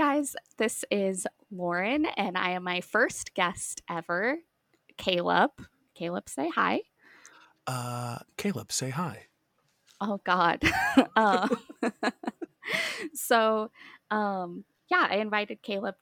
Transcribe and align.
guys. 0.00 0.34
This 0.56 0.82
is 0.90 1.26
Lauren, 1.50 2.06
and 2.06 2.38
I 2.38 2.52
am 2.52 2.64
my 2.64 2.80
first 2.80 3.34
guest 3.34 3.82
ever, 3.86 4.38
Caleb. 4.96 5.50
Caleb, 5.94 6.26
say 6.26 6.48
hi. 6.48 6.80
Uh, 7.66 8.16
Caleb, 8.38 8.72
say 8.72 8.88
hi. 8.88 9.26
Oh, 10.00 10.18
God. 10.24 10.62
uh, 11.16 11.48
so, 13.14 13.70
um, 14.10 14.64
yeah, 14.90 15.06
I 15.10 15.16
invited 15.16 15.60
Caleb 15.60 15.96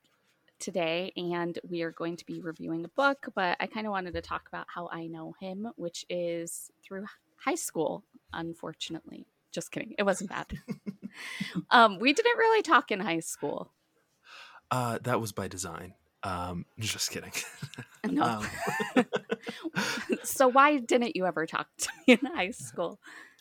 today, 0.60 1.12
and 1.16 1.58
we 1.68 1.82
are 1.82 1.90
going 1.90 2.16
to 2.18 2.24
be 2.24 2.40
reviewing 2.40 2.84
a 2.84 2.90
book, 2.90 3.26
but 3.34 3.56
I 3.58 3.66
kind 3.66 3.84
of 3.84 3.90
wanted 3.90 4.14
to 4.14 4.22
talk 4.22 4.46
about 4.46 4.68
how 4.72 4.88
I 4.92 5.08
know 5.08 5.34
him, 5.40 5.72
which 5.74 6.06
is 6.08 6.70
through 6.84 7.06
high 7.36 7.56
school, 7.56 8.04
unfortunately. 8.32 9.26
Just 9.50 9.72
kidding. 9.72 9.96
It 9.98 10.04
wasn't 10.04 10.30
bad. 10.30 10.46
um, 11.72 11.98
we 11.98 12.12
didn't 12.12 12.38
really 12.38 12.62
talk 12.62 12.92
in 12.92 13.00
high 13.00 13.18
school. 13.18 13.72
Uh, 14.70 14.98
that 15.02 15.20
was 15.20 15.32
by 15.32 15.48
design. 15.48 15.94
Um, 16.22 16.64
just 16.78 17.10
kidding. 17.10 17.32
No. 18.08 18.22
Um, 18.96 19.04
so 20.22 20.48
why 20.48 20.78
didn't 20.78 21.14
you 21.14 21.26
ever 21.26 21.46
talk 21.46 21.66
to 21.78 21.88
me 22.06 22.14
in 22.22 22.26
high 22.34 22.52
school? 22.52 22.98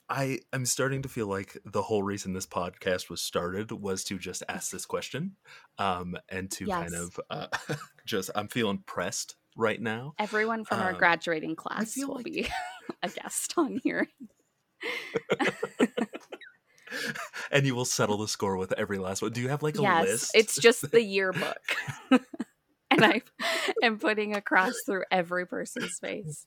I 0.09 0.39
am 0.51 0.65
starting 0.65 1.03
to 1.03 1.09
feel 1.09 1.27
like 1.27 1.57
the 1.63 1.81
whole 1.83 2.01
reason 2.03 2.33
this 2.33 2.47
podcast 2.47 3.09
was 3.09 3.21
started 3.21 3.71
was 3.71 4.03
to 4.05 4.17
just 4.17 4.43
ask 4.49 4.71
this 4.71 4.85
question, 4.85 5.35
um, 5.77 6.17
and 6.27 6.49
to 6.51 6.65
kind 6.67 6.95
of 6.95 7.19
uh, 7.29 7.47
just 8.05 8.29
I'm 8.35 8.47
feeling 8.49 8.79
pressed 8.85 9.35
right 9.55 9.79
now. 9.81 10.15
Everyone 10.19 10.65
from 10.65 10.79
our 10.79 10.91
Um, 10.91 10.97
graduating 10.97 11.55
class 11.55 11.95
will 11.97 12.15
like- 12.15 12.25
be 12.25 12.47
a 13.03 13.09
guest 13.09 13.53
on 13.57 13.79
here. 13.83 14.07
and 17.51 17.65
you 17.65 17.75
will 17.75 17.85
settle 17.85 18.17
the 18.17 18.27
score 18.27 18.57
with 18.57 18.71
every 18.73 18.97
last 18.97 19.21
one. 19.21 19.31
Do 19.31 19.41
you 19.41 19.49
have 19.49 19.63
like 19.63 19.77
a 19.77 19.81
yes, 19.81 20.05
list? 20.05 20.31
it's 20.35 20.55
just 20.55 20.91
the 20.91 21.01
yearbook. 21.01 21.57
and 22.11 22.21
I 22.91 23.21
am 23.83 23.99
putting 23.99 24.35
a 24.35 24.41
cross 24.41 24.73
through 24.85 25.03
every 25.11 25.45
person's 25.45 25.99
face. 25.99 26.45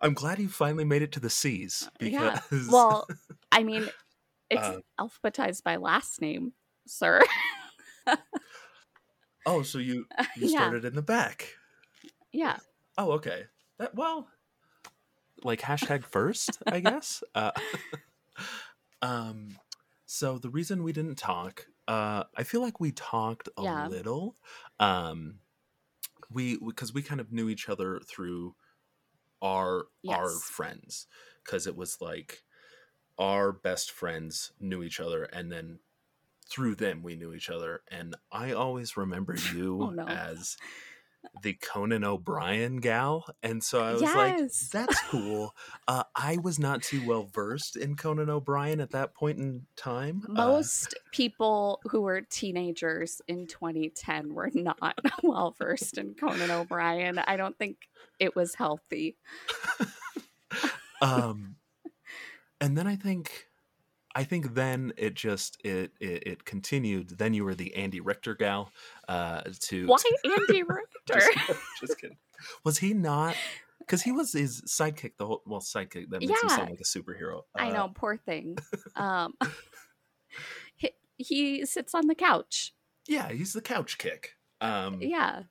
I'm 0.00 0.14
glad 0.14 0.38
you 0.38 0.48
finally 0.48 0.84
made 0.84 1.02
it 1.02 1.12
to 1.12 1.20
the 1.20 1.30
C's 1.30 1.88
because 1.98 2.40
Yeah. 2.52 2.70
Well, 2.70 3.06
I 3.52 3.62
mean, 3.62 3.88
it's 4.50 4.60
Uh, 4.60 4.80
alphabetized 4.98 5.62
by 5.62 5.76
last 5.76 6.20
name, 6.20 6.52
sir. 6.86 7.20
oh, 9.46 9.62
so 9.62 9.78
you 9.78 10.06
you 10.36 10.48
yeah. 10.48 10.58
started 10.58 10.84
in 10.84 10.94
the 10.94 11.02
back. 11.02 11.56
Yeah. 12.32 12.58
Oh, 12.98 13.12
okay. 13.12 13.44
That 13.78 13.94
well, 13.94 14.28
like 15.44 15.60
hashtag 15.60 16.04
first, 16.04 16.58
I 16.68 16.80
guess. 16.80 17.22
Uh, 17.34 17.52
um, 19.02 19.58
so 20.06 20.38
the 20.38 20.50
reason 20.50 20.82
we 20.82 20.92
didn't 20.92 21.16
talk, 21.16 21.66
uh, 21.88 22.24
I 22.36 22.42
feel 22.44 22.60
like 22.60 22.80
we 22.80 22.92
talked 22.92 23.48
a 23.56 23.64
Yeah. 23.64 23.88
little. 23.88 24.36
Um, 24.78 25.40
we 26.30 26.58
because 26.58 26.94
we 26.94 27.02
kind 27.02 27.20
of 27.20 27.32
knew 27.32 27.48
each 27.48 27.68
other 27.68 28.00
through 28.00 28.56
our 29.42 29.86
our 30.08 30.40
friends 30.40 31.06
because 31.44 31.66
it 31.66 31.76
was 31.76 32.00
like 32.00 32.44
our 33.18 33.52
best 33.52 33.92
friends 33.92 34.52
knew 34.60 34.82
each 34.82 35.00
other 35.00 35.24
and 35.24 35.52
then 35.52 35.80
through 36.48 36.74
them 36.74 37.02
we 37.02 37.16
knew 37.16 37.32
each 37.34 37.50
other 37.50 37.82
and 37.90 38.16
i 38.32 38.52
always 38.52 38.96
remember 38.96 39.36
you 39.54 39.78
Oh, 39.80 39.90
no. 39.90 40.06
as 40.06 40.58
the 41.42 41.54
conan 41.54 42.04
o'brien 42.04 42.76
gal 42.78 43.24
and 43.42 43.62
so 43.62 43.82
i 43.82 43.92
was 43.92 44.02
Yes. 44.02 44.14
like 44.16 44.50
that's 44.72 45.00
cool 45.08 45.54
uh, 45.88 46.02
i 46.16 46.36
was 46.38 46.58
not 46.58 46.82
too 46.82 47.06
well 47.06 47.24
versed 47.32 47.76
in 47.76 47.94
conan 47.96 48.28
o'brien 48.30 48.80
at 48.80 48.90
that 48.90 49.14
point 49.14 49.38
in 49.38 49.66
time 49.76 50.22
Uh, 50.30 50.32
Most 50.46 50.94
people 51.12 51.80
who 51.90 52.00
were 52.02 52.20
teenagers 52.22 53.20
in 53.28 53.46
2010 53.46 54.34
were 54.34 54.50
not 54.54 54.98
well 55.22 55.54
versed 55.58 55.98
in 55.98 56.14
Conan 56.14 56.50
O'Brien. 56.50 57.18
I 57.18 57.36
don't 57.36 57.56
think 57.58 57.76
it 58.18 58.34
was 58.36 58.54
healthy. 58.54 59.16
um 61.00 61.56
and 62.60 62.76
then 62.76 62.86
i 62.86 62.96
think 62.96 63.46
i 64.14 64.24
think 64.24 64.54
then 64.54 64.92
it 64.96 65.14
just 65.14 65.58
it 65.64 65.92
it, 66.00 66.26
it 66.26 66.44
continued 66.44 67.10
then 67.18 67.34
you 67.34 67.44
were 67.44 67.54
the 67.54 67.74
andy 67.74 68.00
richter 68.00 68.34
gal 68.34 68.70
uh 69.08 69.42
to 69.60 69.86
Why 69.86 69.96
Andy 70.24 70.62
Richter? 70.62 70.86
just, 71.08 71.30
just 71.80 71.98
kidding 71.98 72.16
was 72.64 72.78
he 72.78 72.92
not 72.94 73.36
because 73.78 74.02
he 74.02 74.12
was 74.12 74.32
his 74.32 74.62
sidekick 74.62 75.12
the 75.16 75.26
whole 75.26 75.42
well 75.46 75.60
sidekick 75.60 76.10
that 76.10 76.20
makes 76.20 76.42
him 76.42 76.48
sound 76.48 76.70
like 76.70 76.80
a 76.80 76.84
superhero 76.84 77.42
I 77.54 77.68
Uh, 77.68 77.72
know, 77.72 77.92
poor 77.94 78.16
thing. 78.16 78.58
Um, 78.96 79.34
he, 80.76 80.90
he 81.16 81.66
sits 81.66 81.94
on 81.94 82.06
the 82.06 82.14
couch. 82.14 82.74
yeah 83.08 83.30
he's 83.30 83.52
the 83.52 83.62
couch 83.62 83.98
kick 83.98 84.36
um 84.60 84.98
Yeah. 85.00 85.44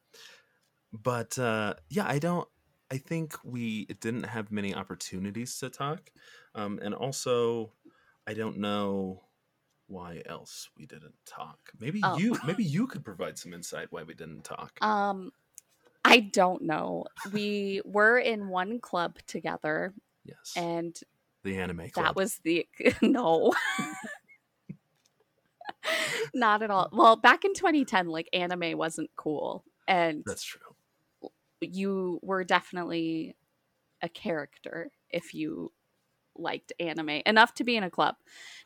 but 0.94 1.38
uh 1.40 1.74
yeah 1.90 2.08
i 2.08 2.20
don't 2.20 2.48
i 2.90 2.98
think 2.98 3.36
we 3.44 3.86
didn't 3.86 4.24
have 4.24 4.52
many 4.52 4.74
opportunities 4.76 5.58
to 5.60 5.70
talk 5.70 6.12
um 6.56 6.80
and 6.82 6.94
also 6.94 7.72
i 8.32 8.34
don't 8.34 8.58
know 8.58 9.22
why 9.88 10.22
else 10.26 10.70
we 10.78 10.86
didn't 10.86 11.14
talk 11.26 11.60
maybe 11.80 12.00
Oh. 12.02 12.18
you 12.18 12.38
maybe 12.46 12.64
you 12.64 12.88
could 12.88 13.04
provide 13.04 13.38
some 13.38 13.54
insight 13.54 13.88
why 13.92 14.04
we 14.04 14.14
didn't 14.14 14.44
talk 14.46 14.78
Um, 14.82 15.34
I 16.06 16.20
don't 16.22 16.64
know. 16.64 17.06
We 17.32 17.82
were 17.86 18.18
in 18.18 18.48
one 18.48 18.80
club 18.80 19.18
together, 19.28 19.94
yes 20.24 20.54
and 20.56 20.98
the 21.44 21.58
anime 21.58 21.90
club 21.90 22.06
that 22.06 22.16
was 22.16 22.40
the 22.44 22.66
no. 23.02 23.54
Not 26.34 26.62
at 26.64 26.72
all. 26.72 26.88
Well, 26.94 27.16
back 27.18 27.44
in 27.44 27.54
2010, 27.54 28.08
like 28.08 28.30
anime 28.32 28.78
wasn't 28.78 29.10
cool. 29.18 29.66
And 29.88 30.24
that's 30.26 30.44
true 30.44 30.62
you 31.62 32.20
were 32.24 32.44
definitely 32.44 33.36
a 34.02 34.10
character 34.10 34.90
if 35.10 35.34
you 35.34 35.72
liked 36.36 36.74
anime 36.80 37.22
enough 37.26 37.54
to 37.56 37.64
be 37.64 37.76
in 37.76 37.84
a 37.84 37.90
club. 37.90 38.16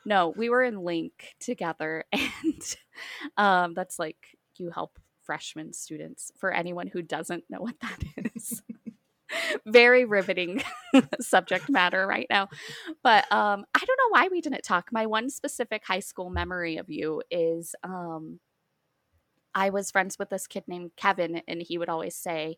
No, 0.05 0.33
we 0.35 0.49
were 0.49 0.63
in 0.63 0.83
Link 0.83 1.35
together, 1.39 2.05
and 2.11 2.75
um, 3.37 3.73
that's 3.73 3.99
like 3.99 4.37
you 4.57 4.69
help 4.69 4.99
freshman 5.23 5.73
students. 5.73 6.31
For 6.37 6.51
anyone 6.51 6.87
who 6.87 7.01
doesn't 7.01 7.45
know 7.49 7.61
what 7.61 7.79
that 7.81 8.03
is, 8.35 8.61
very 9.65 10.05
riveting 10.05 10.63
subject 11.19 11.69
matter 11.69 12.05
right 12.07 12.27
now. 12.29 12.49
But 13.03 13.31
um, 13.31 13.65
I 13.73 13.79
don't 13.79 13.99
know 13.99 14.19
why 14.19 14.27
we 14.29 14.41
didn't 14.41 14.63
talk. 14.63 14.89
My 14.91 15.05
one 15.05 15.29
specific 15.29 15.83
high 15.85 15.99
school 15.99 16.29
memory 16.29 16.77
of 16.77 16.89
you 16.89 17.21
is 17.31 17.75
um, 17.83 18.39
I 19.53 19.69
was 19.69 19.91
friends 19.91 20.19
with 20.19 20.29
this 20.29 20.47
kid 20.47 20.65
named 20.67 20.91
Kevin, 20.97 21.41
and 21.47 21.61
he 21.61 21.77
would 21.77 21.89
always 21.89 22.15
say, 22.15 22.57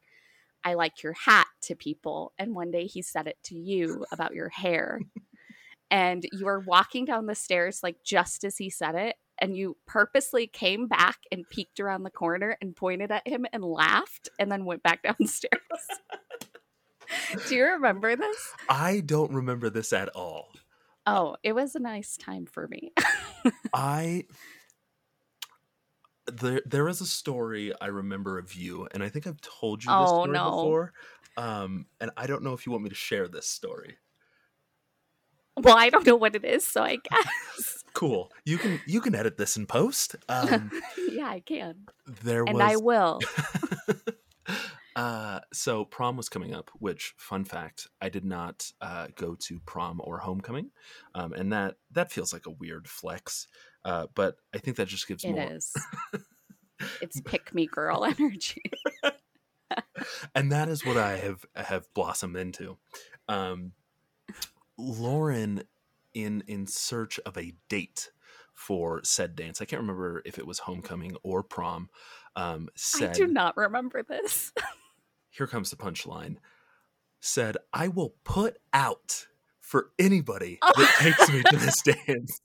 I 0.67 0.73
like 0.73 1.01
your 1.01 1.13
hat 1.13 1.47
to 1.61 1.75
people. 1.75 2.33
And 2.37 2.53
one 2.53 2.71
day 2.71 2.87
he 2.87 3.01
said 3.01 3.25
it 3.25 3.37
to 3.45 3.55
you 3.55 4.05
about 4.11 4.33
your 4.33 4.49
hair. 4.49 4.99
and 5.91 6.25
you 6.33 6.43
were 6.45 6.59
walking 6.59 7.05
down 7.05 7.25
the 7.25 7.35
stairs, 7.35 7.79
like 7.81 8.03
just 8.03 8.43
as 8.43 8.57
he 8.57 8.69
said 8.69 8.93
it. 8.95 9.15
And 9.39 9.55
you 9.55 9.77
purposely 9.85 10.45
came 10.45 10.87
back 10.87 11.19
and 11.31 11.47
peeked 11.49 11.79
around 11.79 12.03
the 12.03 12.09
corner 12.09 12.57
and 12.59 12.75
pointed 12.75 13.11
at 13.11 13.25
him 13.25 13.45
and 13.53 13.63
laughed 13.63 14.27
and 14.37 14.51
then 14.51 14.65
went 14.65 14.83
back 14.83 15.03
downstairs. 15.19 15.53
Do 17.47 17.55
you 17.55 17.63
remember 17.63 18.17
this? 18.17 18.53
i 18.67 18.99
don't 18.99 19.31
remember 19.31 19.69
this 19.69 19.93
at 19.93 20.09
all 20.09 20.49
Oh, 21.09 21.37
it 21.41 21.53
was 21.53 21.73
a 21.73 21.79
nice 21.79 22.17
time 22.17 22.45
for 22.45 22.67
me. 22.67 22.91
I 23.73 24.25
there 26.31 26.61
there 26.65 26.87
is 26.87 27.01
a 27.01 27.05
story 27.05 27.73
I 27.79 27.87
remember 27.87 28.37
of 28.37 28.53
you, 28.53 28.87
and 28.93 29.01
I 29.03 29.09
think 29.09 29.27
I've 29.27 29.41
told 29.41 29.83
you 29.83 29.89
this 29.89 30.09
Oh, 30.11 30.23
story 30.23 30.31
no. 30.33 30.51
before. 30.51 30.93
Um, 31.37 31.85
and 32.01 32.11
I 32.17 32.25
don't 32.27 32.43
know 32.43 32.53
if 32.53 32.65
you 32.65 32.71
want 32.71 32.83
me 32.83 32.89
to 32.89 32.95
share 32.95 33.27
this 33.27 33.47
story. 33.47 33.97
well, 35.55 35.77
I 35.77 35.89
don't 35.89 36.05
know 36.05 36.15
what 36.15 36.35
it 36.35 36.43
is, 36.45 36.65
so 36.65 36.83
I 36.83 36.97
guess. 36.97 37.83
Cool. 37.93 38.31
You 38.45 38.59
can 38.59 38.79
you 38.85 39.01
can 39.01 39.15
edit 39.15 39.37
this 39.37 39.57
in 39.57 39.65
post. 39.65 40.15
Um, 40.29 40.69
yeah, 41.09 41.29
I 41.29 41.39
can. 41.39 41.87
there 42.23 42.43
And 42.43 42.53
was 42.53 42.61
I 42.63 42.75
will. 42.75 43.19
uh, 44.95 45.39
so 45.51 45.83
prom 45.85 46.15
was 46.15 46.29
coming 46.29 46.53
up. 46.53 46.69
Which 46.77 47.15
fun 47.17 47.43
fact, 47.43 47.87
I 47.99 48.09
did 48.09 48.23
not 48.23 48.71
uh, 48.81 49.07
go 49.15 49.33
to 49.33 49.59
prom 49.65 49.99
or 50.03 50.19
homecoming, 50.19 50.69
um, 51.15 51.33
and 51.33 51.51
that 51.53 51.77
that 51.91 52.11
feels 52.11 52.33
like 52.33 52.45
a 52.45 52.51
weird 52.51 52.87
flex. 52.87 53.47
Uh, 53.87 54.05
but 54.15 54.35
I 54.53 54.57
think 54.57 54.75
that 54.77 54.89
just 54.89 55.07
gives 55.07 55.23
It 55.23 55.31
more. 55.31 55.51
is. 55.53 55.73
It's 57.01 57.19
pick 57.21 57.55
me 57.55 57.65
girl 57.65 58.05
energy. 58.05 58.61
and 60.35 60.51
that 60.51 60.69
is 60.69 60.85
what 60.85 60.95
I 60.95 61.17
have 61.17 61.43
have 61.55 61.91
blossomed 61.95 62.37
into. 62.37 62.77
Um, 63.27 63.71
Lauren, 64.77 65.63
in 66.13 66.43
in 66.45 66.67
search 66.67 67.19
of 67.25 67.35
a 67.35 67.55
date 67.67 68.11
for 68.53 69.01
said 69.03 69.35
dance, 69.35 69.59
I 69.59 69.65
can't 69.65 69.81
remember 69.81 70.21
if 70.23 70.37
it 70.37 70.45
was 70.45 70.59
homecoming 70.59 71.17
or 71.23 71.41
prom. 71.41 71.89
Um, 72.35 72.69
I 73.01 73.07
do 73.07 73.25
not 73.25 73.57
remember 73.57 74.03
this. 74.03 74.53
"Here 75.31 75.47
comes 75.47 75.71
the 75.71 75.77
punchline." 75.77 76.35
Said, 77.19 77.57
"I 77.73 77.87
will 77.87 78.13
put 78.23 78.57
out 78.71 79.25
for 79.61 79.89
anybody 79.97 80.59
that 80.61 80.95
takes 80.99 81.27
me 81.31 81.41
to 81.41 81.57
this 81.57 81.81
dance." 81.81 82.39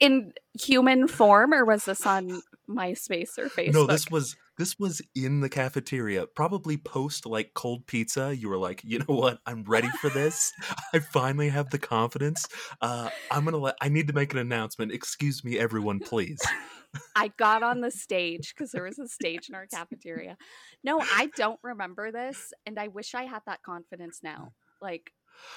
In 0.00 0.32
human 0.58 1.06
form, 1.06 1.54
or 1.54 1.64
was 1.64 1.84
this 1.84 2.06
on 2.06 2.42
MySpace 2.68 3.38
or 3.38 3.48
Facebook? 3.48 3.74
No, 3.74 3.86
this 3.86 4.10
was 4.10 4.36
this 4.56 4.78
was 4.78 5.00
in 5.14 5.40
the 5.40 5.48
cafeteria. 5.48 6.26
Probably 6.26 6.76
post 6.76 7.26
like 7.26 7.52
cold 7.54 7.86
pizza. 7.86 8.34
You 8.36 8.48
were 8.48 8.58
like, 8.58 8.82
you 8.84 8.98
know 8.98 9.14
what? 9.14 9.38
I'm 9.46 9.64
ready 9.64 9.88
for 10.00 10.10
this. 10.10 10.52
I 10.94 10.98
finally 10.98 11.48
have 11.50 11.70
the 11.70 11.78
confidence. 11.78 12.46
Uh, 12.80 13.10
I'm 13.30 13.44
gonna 13.44 13.58
let. 13.58 13.76
I 13.80 13.88
need 13.88 14.08
to 14.08 14.12
make 14.12 14.32
an 14.32 14.38
announcement. 14.38 14.92
Excuse 14.92 15.44
me, 15.44 15.58
everyone, 15.58 16.00
please. 16.00 16.40
I 17.14 17.28
got 17.38 17.62
on 17.62 17.80
the 17.80 17.90
stage 17.90 18.52
because 18.54 18.72
there 18.72 18.82
was 18.82 18.98
a 18.98 19.06
stage 19.06 19.48
in 19.48 19.54
our 19.54 19.66
cafeteria. 19.66 20.36
No, 20.82 21.00
I 21.00 21.30
don't 21.36 21.60
remember 21.62 22.10
this, 22.10 22.52
and 22.66 22.78
I 22.78 22.88
wish 22.88 23.14
I 23.14 23.24
had 23.24 23.42
that 23.46 23.62
confidence 23.62 24.20
now. 24.22 24.52
Like, 24.82 25.12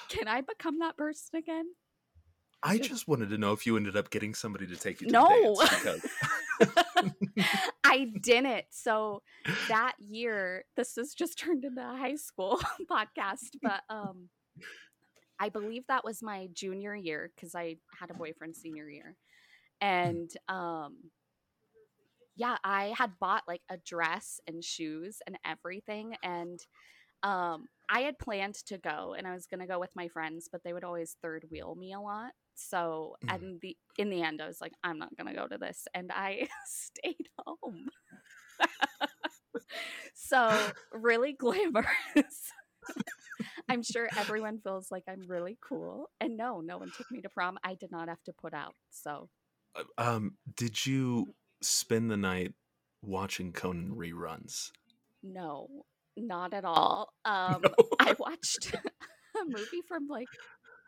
can 0.08 0.28
I 0.28 0.42
become 0.42 0.78
that 0.78 0.96
person 0.96 1.38
again? 1.38 1.66
I 2.64 2.78
just 2.78 3.06
wanted 3.06 3.28
to 3.30 3.38
know 3.38 3.52
if 3.52 3.66
you 3.66 3.76
ended 3.76 3.96
up 3.96 4.10
getting 4.10 4.34
somebody 4.34 4.66
to 4.66 4.76
take 4.76 5.00
you 5.00 5.06
to 5.08 5.12
No. 5.12 5.54
the 5.54 5.80
dance. 5.84 7.12
I 7.84 8.10
didn't. 8.22 8.64
So 8.70 9.22
that 9.68 9.94
year, 9.98 10.64
this 10.76 10.96
has 10.96 11.14
just 11.14 11.38
turned 11.38 11.64
into 11.64 11.82
a 11.82 11.96
high 11.96 12.16
school 12.16 12.58
podcast, 12.90 13.56
but 13.62 13.82
um 13.90 14.28
I 15.38 15.48
believe 15.48 15.86
that 15.88 16.04
was 16.04 16.22
my 16.22 16.48
junior 16.54 16.94
year 16.94 17.30
because 17.34 17.54
I 17.54 17.76
had 17.98 18.10
a 18.10 18.14
boyfriend 18.14 18.56
senior 18.56 18.88
year. 18.88 19.16
And 19.80 20.30
um 20.48 20.96
yeah, 22.36 22.56
I 22.64 22.94
had 22.96 23.12
bought 23.20 23.44
like 23.46 23.62
a 23.68 23.76
dress 23.76 24.40
and 24.46 24.64
shoes 24.64 25.18
and 25.26 25.38
everything 25.44 26.16
and 26.22 26.58
um 27.22 27.66
I 27.88 28.00
had 28.02 28.18
planned 28.18 28.54
to 28.66 28.78
go 28.78 29.14
and 29.16 29.26
I 29.26 29.32
was 29.34 29.46
going 29.46 29.60
to 29.60 29.66
go 29.66 29.78
with 29.78 29.90
my 29.94 30.08
friends, 30.08 30.48
but 30.50 30.62
they 30.64 30.72
would 30.72 30.84
always 30.84 31.16
third 31.22 31.46
wheel 31.50 31.74
me 31.74 31.92
a 31.92 32.00
lot. 32.00 32.32
So, 32.54 33.16
Mhm. 33.22 33.28
and 33.34 33.60
the 33.60 33.76
in 33.98 34.10
the 34.10 34.22
end 34.22 34.40
I 34.40 34.46
was 34.46 34.60
like 34.60 34.74
I'm 34.84 34.98
not 34.98 35.16
going 35.16 35.26
to 35.28 35.34
go 35.40 35.48
to 35.48 35.58
this 35.58 35.86
and 35.94 36.10
I 36.12 36.48
stayed 36.66 37.28
home. 37.38 37.88
so, 40.14 40.74
really 40.92 41.32
glamorous. 41.32 42.52
I'm 43.68 43.82
sure 43.82 44.10
everyone 44.16 44.60
feels 44.60 44.90
like 44.90 45.04
I'm 45.08 45.26
really 45.26 45.58
cool. 45.60 46.10
And 46.20 46.36
no, 46.36 46.60
no 46.60 46.78
one 46.78 46.90
took 46.90 47.10
me 47.10 47.20
to 47.22 47.28
prom. 47.28 47.58
I 47.64 47.74
did 47.74 47.90
not 47.90 48.08
have 48.08 48.22
to 48.24 48.32
put 48.32 48.54
out. 48.54 48.74
So, 48.90 49.30
um, 49.98 50.36
did 50.56 50.86
you 50.86 51.34
spend 51.62 52.10
the 52.10 52.16
night 52.16 52.54
watching 53.02 53.52
Conan 53.52 53.94
reruns? 53.94 54.70
no, 55.22 55.86
not 56.16 56.54
at 56.54 56.64
all. 56.64 57.12
Um 57.24 57.62
I 58.00 58.14
watched 58.18 58.74
a 58.74 59.44
movie 59.46 59.82
from 59.88 60.06
like 60.08 60.28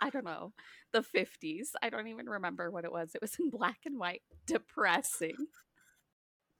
I 0.00 0.10
don't 0.10 0.24
know, 0.26 0.52
the 0.92 1.00
50s. 1.00 1.68
I 1.82 1.88
don't 1.88 2.08
even 2.08 2.26
remember 2.28 2.70
what 2.70 2.84
it 2.84 2.92
was. 2.92 3.14
It 3.14 3.22
was 3.22 3.36
in 3.40 3.48
black 3.48 3.78
and 3.86 3.98
white. 3.98 4.20
Depressing. 4.46 5.36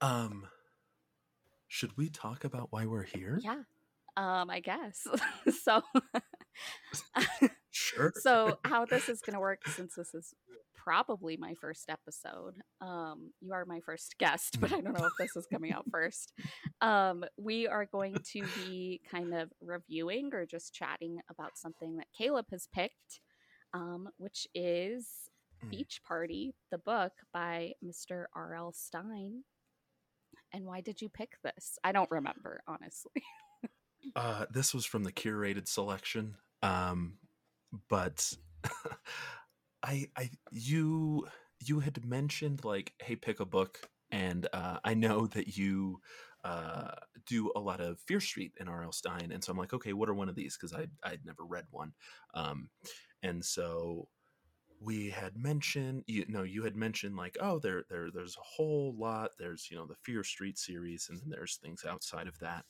Um, 0.01 0.47
should 1.69 1.97
we 1.99 2.09
talk 2.09 2.45
about 2.45 2.69
why 2.71 2.87
we're 2.87 3.03
here? 3.03 3.39
Yeah. 3.43 3.63
Um 4.17 4.49
I 4.51 4.61
guess. 4.61 5.07
so 5.63 5.83
Sure. 7.71 8.13
so 8.17 8.59
how 8.65 8.87
this 8.87 9.11
is 9.11 9.21
going 9.21 9.35
to 9.35 9.41
work 9.41 9.67
since 9.69 9.95
this 9.95 10.15
is 10.15 10.35
probably 10.87 11.37
my 11.37 11.53
first 11.61 11.91
episode 11.91 12.55
um 12.81 13.33
you 13.41 13.53
are 13.53 13.65
my 13.67 13.81
first 13.81 14.15
guest 14.19 14.57
but 14.61 14.73
i 14.73 14.81
don't 14.81 14.95
know 14.97 15.05
if 15.07 15.13
this 15.19 15.35
is 15.37 15.47
coming 15.53 15.73
out 15.73 15.85
first 15.91 16.33
um 16.81 17.25
we 17.37 17.67
are 17.67 17.87
going 17.87 18.15
to 18.33 18.43
be 18.55 19.01
kind 19.11 19.35
of 19.35 19.51
reviewing 19.61 20.31
or 20.33 20.47
just 20.47 20.73
chatting 20.73 21.19
about 21.31 21.59
something 21.59 21.97
that 21.97 22.07
caleb 22.17 22.47
has 22.53 22.69
picked 22.73 23.21
um 23.75 24.09
which 24.19 24.47
is 24.55 25.09
Mm. 25.65 25.71
beach 25.71 26.03
party 26.07 26.55
the 26.71 26.77
book 26.77 27.13
by 27.33 27.73
mr 27.83 28.27
rl 28.37 28.73
stine 28.75 29.43
and 30.53 30.67
why 30.67 30.83
did 30.83 31.01
you 31.01 31.09
pick 31.09 31.33
this 31.43 31.79
i 31.83 31.93
don't 31.93 32.11
remember 32.11 32.61
honestly 32.69 33.23
Uh, 34.15 34.47
this 34.51 34.73
was 34.73 34.85
from 34.85 35.03
the 35.03 35.13
curated 35.13 35.67
selection. 35.67 36.37
Um, 36.63 37.15
but 37.89 38.33
I, 39.87 40.09
I, 40.17 40.31
you, 40.51 41.29
you 41.65 41.79
had 41.81 42.05
mentioned 42.05 42.65
like, 42.65 42.93
hey, 43.01 43.15
pick 43.15 43.39
a 43.39 43.45
book, 43.45 43.89
and 44.11 44.49
uh, 44.53 44.79
I 44.85 44.95
know 44.95 45.29
that 45.29 45.57
you 45.57 46.01
uh, 46.45 46.91
do 47.27 47.53
a 47.55 47.61
lot 47.61 47.81
of 47.81 48.01
Fear 48.01 48.21
Street 48.21 48.53
and 48.59 48.69
R.L. 48.69 48.91
Stine, 48.91 49.31
and 49.33 49.43
so 49.45 49.53
I'm 49.53 49.59
like, 49.59 49.73
okay, 49.73 49.93
what 49.93 50.09
are 50.09 50.15
one 50.15 50.29
of 50.29 50.35
these? 50.35 50.57
Because 50.57 50.75
I, 50.75 50.87
I'd 51.09 51.25
never 51.25 51.45
read 51.45 51.67
one, 51.71 51.93
um, 52.35 52.69
and 53.23 53.45
so 53.45 54.09
we 54.81 55.09
had 55.09 55.37
mentioned 55.37 56.05
you 56.07 56.25
know 56.29 56.43
you 56.43 56.63
had 56.63 56.77
mentioned 56.77 57.17
like 57.17 57.37
oh 57.41 57.59
there 57.59 57.85
there 57.89 58.09
there's 58.13 58.37
a 58.37 58.45
whole 58.45 58.95
lot 58.99 59.31
there's 59.39 59.69
you 59.71 59.77
know 59.77 59.87
the 59.87 59.97
fear 60.05 60.23
street 60.23 60.59
series 60.59 61.09
and 61.09 61.19
then 61.19 61.31
there's 61.31 61.57
things 61.57 61.83
outside 61.89 62.27
of 62.29 62.39
that 62.41 62.65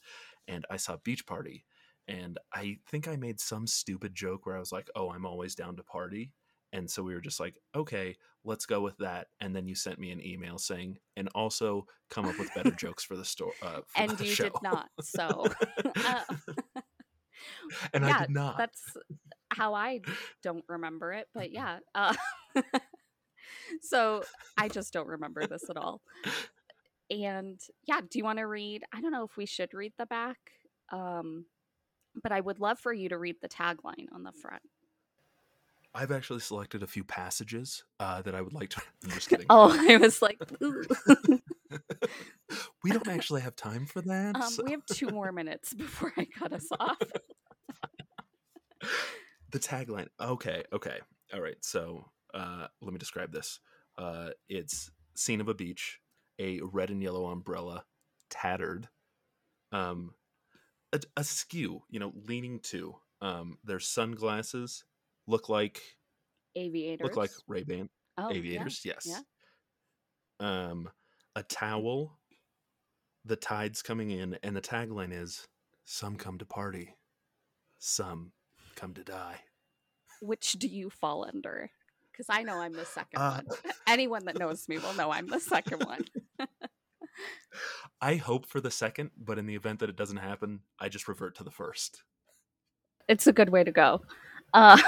and 0.47 0.65
i 0.71 0.77
saw 0.77 0.97
beach 1.03 1.27
party 1.27 1.65
and 2.07 2.39
i 2.55 2.79
think 2.89 3.09
i 3.09 3.17
made 3.17 3.41
some 3.41 3.67
stupid 3.67 4.15
joke 4.15 4.47
where 4.47 4.57
i 4.57 4.61
was 4.61 4.71
like 4.71 4.89
oh 4.95 5.11
i'm 5.11 5.27
always 5.27 5.55
down 5.57 5.75
to 5.75 5.83
party 5.83 6.31
and 6.73 6.91
so 6.91 7.03
we 7.03 7.15
were 7.15 7.21
just 7.21 7.41
like 7.41 7.57
okay 7.75 8.17
let's 8.45 8.67
go 8.67 8.81
with 8.81 8.97
that 8.99 9.27
and 9.41 9.55
then 9.55 9.67
you 9.67 9.75
sent 9.75 9.99
me 9.99 10.11
an 10.11 10.25
email 10.25 10.59
saying 10.59 10.99
and 11.17 11.29
also 11.35 11.87
come 12.11 12.27
up 12.27 12.39
with 12.39 12.55
better 12.55 12.71
jokes 12.71 13.05
for 13.05 13.17
the 13.17 13.25
store 13.25 13.53
uh, 13.63 13.81
for 13.87 14.03
and 14.03 14.21
you 14.21 14.27
show. 14.27 14.45
did 14.45 14.53
not 14.63 14.89
so 15.01 15.47
uh, 16.05 16.21
and 17.93 18.05
i 18.05 18.09
yeah, 18.09 18.21
did 18.21 18.31
not 18.31 18.57
that's 18.57 18.97
how 19.57 19.75
I 19.75 20.01
don't 20.43 20.65
remember 20.69 21.13
it, 21.13 21.29
but 21.35 21.53
yeah. 21.53 21.79
Uh, 21.95 22.15
so 23.81 24.23
I 24.57 24.69
just 24.69 24.93
don't 24.93 25.09
remember 25.09 25.47
this 25.47 25.69
at 25.71 25.77
all. 25.77 26.03
And 27.11 27.61
yeah, 27.87 28.01
do 28.01 28.19
you 28.19 28.25
want 28.25 28.39
to 28.39 28.47
read? 28.47 28.83
I 28.93 29.01
don't 29.01 29.12
know 29.12 29.25
if 29.25 29.37
we 29.37 29.47
should 29.47 29.73
read 29.73 29.93
the 29.99 30.07
back, 30.07 30.39
um, 30.93 31.47
but 32.23 32.33
I 32.33 32.41
would 32.41 32.61
love 32.61 32.79
for 32.79 32.93
you 32.93 33.09
to 33.09 33.19
read 33.19 33.37
the 33.41 33.49
tagline 33.49 34.07
on 34.12 34.25
the 34.25 34.33
front. 34.33 34.62
I've 35.97 36.13
actually 36.13 36.41
selected 36.41 36.83
a 36.83 36.87
few 36.87 37.05
passages 37.05 37.83
uh, 37.99 38.21
that 38.23 38.35
I 38.35 38.43
would 38.43 38.53
like 38.53 38.69
to. 38.71 38.83
I'm 39.05 39.11
just 39.11 39.31
kidding. 39.31 39.47
Oh, 39.49 39.75
I 39.89 39.97
was 39.97 40.21
like, 40.21 40.39
ooh. 40.63 40.83
we 42.85 42.91
don't 42.91 43.09
actually 43.09 43.41
have 43.41 43.57
time 43.57 43.87
for 43.87 44.03
that. 44.03 44.37
um, 44.37 44.50
so- 44.50 44.62
we 44.65 44.73
have 44.73 44.85
two 44.85 45.09
more 45.09 45.33
minutes 45.33 45.73
before 45.73 46.12
I 46.19 46.26
cut 46.26 46.53
us 46.53 46.67
off. 46.79 46.99
the 49.50 49.59
tagline. 49.59 50.09
Okay, 50.21 50.65
okay, 50.71 50.99
all 51.33 51.41
right. 51.41 51.57
So 51.62 52.05
uh, 52.35 52.67
let 52.83 52.93
me 52.93 52.99
describe 52.99 53.33
this. 53.33 53.59
Uh, 53.97 54.31
it's 54.50 54.91
scene 55.15 55.41
of 55.41 55.49
a 55.49 55.55
beach, 55.55 55.99
a 56.38 56.61
red 56.61 56.91
and 56.91 57.03
yellow 57.03 57.26
umbrella, 57.26 57.85
tattered, 58.29 58.88
um, 59.73 60.12
a, 60.93 61.00
askew. 61.17 61.83
You 61.88 62.00
know, 62.00 62.12
leaning 62.26 62.61
to. 62.65 62.97
Um, 63.23 63.57
their 63.65 63.81
sunglasses 63.81 64.85
look 65.26 65.49
like 65.49 65.80
Aviators. 66.54 67.04
look 67.04 67.16
like 67.16 67.30
Ray 67.49 67.62
Ban 67.64 67.88
oh, 68.18 68.30
yeah, 68.30 68.37
aviators. 68.37 68.83
Yes. 68.85 69.06
yeah. 69.06 69.21
Um, 70.40 70.88
a 71.35 71.42
towel. 71.42 72.18
The 73.25 73.37
tide's 73.37 73.83
coming 73.83 74.11
in, 74.11 74.38
and 74.42 74.54
the 74.56 74.61
tagline 74.61 75.12
is: 75.12 75.47
"Some 75.85 76.16
come 76.16 76.38
to 76.38 76.47
party, 76.47 76.95
some 77.78 78.33
come 78.76 78.95
to 78.95 79.02
die." 79.02 79.40
Which 80.23 80.52
do 80.52 80.68
you 80.68 80.90
fall 80.90 81.26
under? 81.26 81.71
Because 82.12 82.26
I 82.30 82.42
know 82.45 82.54
I'm 82.59 82.73
the 82.73 82.87
second 82.87 83.21
Uh, 83.21 83.40
one. 83.45 83.59
Anyone 83.87 84.25
that 84.25 84.38
knows 84.38 84.68
me 84.68 84.78
will 84.78 84.95
know 84.95 85.11
I'm 85.11 85.26
the 85.26 85.40
second 85.40 85.85
one. 85.85 86.04
I 88.00 88.14
hope 88.16 88.47
for 88.47 88.61
the 88.61 88.71
second, 88.71 89.11
but 89.18 89.38
in 89.38 89.47
the 89.47 89.54
event 89.54 89.80
that 89.80 89.90
it 89.90 89.97
doesn't 89.97 90.16
happen, 90.18 90.61
I 90.78 90.88
just 90.88 91.09
revert 91.09 91.35
to 91.37 91.45
the 91.45 91.50
first. 91.50 92.02
It's 93.09 93.26
a 93.26 93.33
good 93.33 93.50
way 93.50 93.64
to 93.64 93.73
go. 93.73 94.02
Uh, 94.53 94.81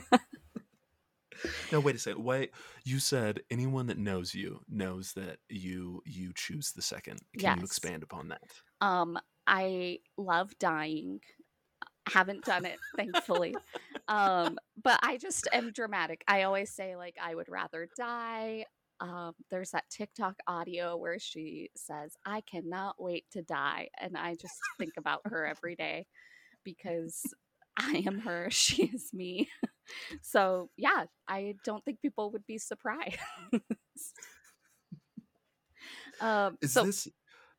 No, 1.72 1.80
wait 1.80 1.94
a 1.94 1.98
second. 1.98 2.24
Wait, 2.24 2.52
you 2.84 2.98
said 2.98 3.40
anyone 3.50 3.86
that 3.88 3.98
knows 3.98 4.34
you 4.34 4.60
knows 4.68 5.12
that 5.14 5.38
you 5.48 6.02
you 6.06 6.32
choose 6.34 6.72
the 6.72 6.80
second. 6.80 7.20
Can 7.38 7.58
you 7.58 7.64
expand 7.64 8.02
upon 8.02 8.28
that? 8.28 8.42
um, 8.80 9.18
I 9.46 9.98
love 10.16 10.56
dying. 10.58 11.20
Haven't 12.08 12.44
done 12.44 12.64
it, 12.64 12.78
thankfully. 12.96 13.54
um, 14.08 14.56
but 14.82 14.98
I 15.02 15.18
just 15.18 15.48
am 15.52 15.70
dramatic. 15.72 16.24
I 16.28 16.44
always 16.44 16.70
say 16.70 16.96
like 16.96 17.16
I 17.20 17.34
would 17.34 17.48
rather 17.48 17.88
die. 17.96 18.64
Um, 19.00 19.34
there's 19.50 19.72
that 19.72 19.84
TikTok 19.90 20.36
audio 20.46 20.96
where 20.96 21.18
she 21.18 21.70
says, 21.76 22.14
"I 22.24 22.40
cannot 22.42 22.94
wait 22.98 23.24
to 23.32 23.42
die," 23.42 23.88
and 24.00 24.16
I 24.16 24.34
just 24.34 24.54
think 24.78 24.92
about 24.96 25.20
her 25.26 25.44
every 25.46 25.76
day 25.76 26.06
because 26.62 27.22
I 27.76 28.04
am 28.06 28.20
her, 28.20 28.48
she 28.50 28.84
is 28.84 29.10
me. 29.12 29.48
So 30.22 30.70
yeah, 30.76 31.04
I 31.28 31.56
don't 31.64 31.84
think 31.84 32.00
people 32.00 32.30
would 32.32 32.46
be 32.46 32.58
surprised. 32.58 33.18
um, 36.20 36.58
Is 36.62 36.72
so 36.72 36.84
this 36.84 37.08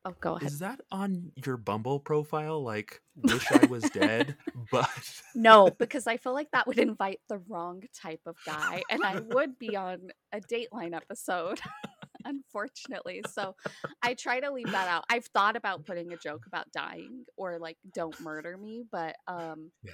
Oh, 0.07 0.13
go 0.19 0.36
ahead. 0.36 0.51
Is 0.51 0.60
that 0.60 0.81
on 0.91 1.31
your 1.43 1.57
Bumble 1.57 2.00
profile? 2.00 2.63
Like, 2.63 3.01
wish 3.15 3.51
I 3.51 3.65
was 3.65 3.89
dead, 3.89 4.38
but 4.72 4.88
No, 5.34 5.72
because 5.72 6.05
I 6.05 6.17
feel 6.17 6.34
like 6.34 6.51
that 6.51 6.67
would 6.67 6.77
invite 6.77 7.22
the 7.27 7.39
wrong 7.50 7.81
type 8.00 8.22
of 8.27 8.36
guy, 8.45 8.84
and 8.91 9.03
I 9.03 9.19
would 9.19 9.57
be 9.57 9.75
on 9.75 10.12
a 10.31 10.39
Dateline 10.39 10.95
episode, 10.95 11.60
unfortunately. 12.25 13.24
So 13.32 13.55
I 14.03 14.15
try 14.15 14.41
to 14.41 14.51
leave 14.51 14.72
that 14.72 14.89
out. 14.89 15.05
I've 15.10 15.27
thought 15.27 15.58
about 15.58 15.86
putting 15.86 16.13
a 16.13 16.17
joke 16.17 16.46
about 16.48 16.72
dying 16.74 17.25
or 17.38 17.60
like 17.60 17.77
"Don't 17.94 18.20
murder 18.22 18.58
me," 18.58 18.86
but 18.91 19.17
um, 19.27 19.72
Yeah. 19.84 19.94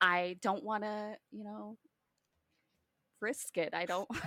I 0.00 0.36
don't 0.42 0.64
want 0.64 0.84
to, 0.84 1.16
you 1.32 1.44
know, 1.44 1.76
risk 3.20 3.58
it. 3.58 3.74
I 3.74 3.86
don't. 3.86 4.08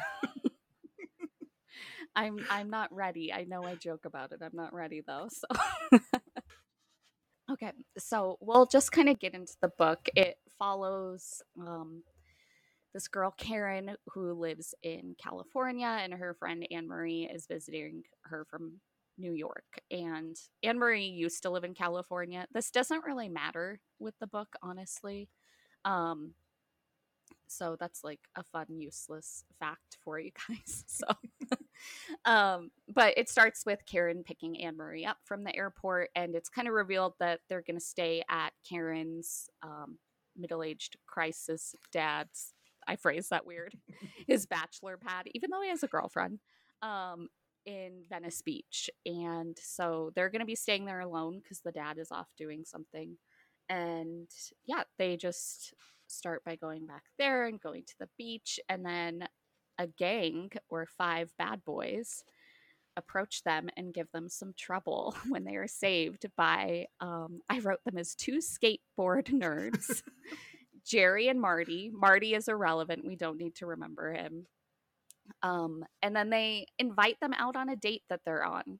I'm 2.15 2.39
I'm 2.49 2.69
not 2.69 2.93
ready. 2.93 3.33
I 3.33 3.45
know 3.45 3.63
I 3.63 3.75
joke 3.75 4.05
about 4.05 4.33
it. 4.33 4.41
I'm 4.43 4.55
not 4.55 4.73
ready 4.73 5.01
though. 5.05 5.27
So 5.29 5.47
Okay, 7.51 7.71
so 7.97 8.37
we'll 8.41 8.65
just 8.65 8.91
kind 8.91 9.09
of 9.09 9.19
get 9.19 9.33
into 9.35 9.53
the 9.61 9.69
book. 9.77 10.09
It 10.15 10.37
follows 10.59 11.41
um, 11.59 12.03
this 12.93 13.07
girl, 13.07 13.33
Karen, 13.38 13.95
who 14.07 14.33
lives 14.33 14.73
in 14.83 15.15
California, 15.21 16.00
and 16.01 16.13
her 16.13 16.33
friend 16.33 16.65
Anne 16.71 16.88
Marie 16.88 17.29
is 17.31 17.47
visiting 17.47 18.03
her 18.23 18.45
from 18.50 18.79
New 19.17 19.33
York. 19.33 19.79
And 19.91 20.35
Anne 20.63 20.79
Marie 20.79 21.07
used 21.07 21.43
to 21.43 21.50
live 21.50 21.63
in 21.63 21.73
California. 21.73 22.47
This 22.53 22.71
doesn't 22.71 23.03
really 23.05 23.29
matter 23.29 23.79
with 24.00 24.15
the 24.19 24.27
book, 24.27 24.55
honestly. 24.62 25.29
Um, 25.85 26.33
so 27.47 27.77
that's 27.79 28.03
like 28.03 28.21
a 28.35 28.43
fun, 28.43 28.65
useless 28.69 29.43
fact 29.59 29.97
for 30.03 30.19
you 30.19 30.31
guys. 30.47 30.83
So, 30.88 31.07
um, 32.25 32.71
but 32.93 33.17
it 33.17 33.29
starts 33.29 33.65
with 33.65 33.79
Karen 33.85 34.23
picking 34.23 34.62
Anne 34.62 34.77
Marie 34.77 35.05
up 35.05 35.17
from 35.25 35.43
the 35.43 35.55
airport, 35.55 36.09
and 36.15 36.35
it's 36.35 36.50
kind 36.50 36.67
of 36.67 36.73
revealed 36.73 37.13
that 37.19 37.41
they're 37.50 37.63
going 37.65 37.79
to 37.79 37.85
stay 37.85 38.23
at 38.29 38.53
Karen's 38.67 39.50
um, 39.62 39.97
middle 40.35 40.63
aged 40.63 40.97
crisis 41.05 41.75
dad's. 41.91 42.53
I 42.87 42.95
phrase 42.95 43.29
that 43.29 43.45
weird. 43.45 43.75
His 44.27 44.45
bachelor 44.45 44.97
pad, 44.97 45.27
even 45.33 45.49
though 45.49 45.61
he 45.61 45.69
has 45.69 45.83
a 45.83 45.87
girlfriend, 45.87 46.39
um, 46.81 47.29
in 47.65 48.03
Venice 48.09 48.41
Beach. 48.41 48.89
And 49.05 49.57
so 49.61 50.11
they're 50.15 50.29
going 50.29 50.41
to 50.41 50.45
be 50.45 50.55
staying 50.55 50.85
there 50.85 50.99
alone 50.99 51.39
because 51.41 51.61
the 51.61 51.71
dad 51.71 51.97
is 51.97 52.11
off 52.11 52.27
doing 52.37 52.63
something. 52.65 53.17
And 53.69 54.29
yeah, 54.65 54.83
they 54.97 55.17
just 55.17 55.73
start 56.07 56.43
by 56.43 56.55
going 56.55 56.85
back 56.85 57.03
there 57.17 57.45
and 57.45 57.61
going 57.61 57.83
to 57.87 57.95
the 57.99 58.09
beach. 58.17 58.59
And 58.69 58.85
then 58.85 59.27
a 59.77 59.87
gang 59.87 60.51
or 60.69 60.85
five 60.85 61.31
bad 61.37 61.63
boys 61.63 62.23
approach 62.95 63.43
them 63.43 63.69
and 63.75 63.93
give 63.93 64.11
them 64.11 64.29
some 64.29 64.53
trouble 64.57 65.15
when 65.29 65.43
they 65.43 65.55
are 65.55 65.67
saved 65.67 66.25
by, 66.37 66.87
um, 66.99 67.41
I 67.49 67.59
wrote 67.59 67.83
them 67.85 67.97
as 67.97 68.15
two 68.15 68.37
skateboard 68.37 68.79
nerds. 69.29 70.03
Jerry 70.85 71.27
and 71.27 71.39
Marty. 71.39 71.91
Marty 71.93 72.33
is 72.33 72.47
irrelevant. 72.47 73.05
We 73.05 73.15
don't 73.15 73.37
need 73.37 73.55
to 73.55 73.65
remember 73.65 74.13
him. 74.13 74.47
Um, 75.41 75.85
and 76.01 76.15
then 76.15 76.29
they 76.29 76.67
invite 76.79 77.19
them 77.19 77.33
out 77.33 77.55
on 77.55 77.69
a 77.69 77.75
date 77.75 78.03
that 78.09 78.21
they're 78.25 78.43
on, 78.43 78.79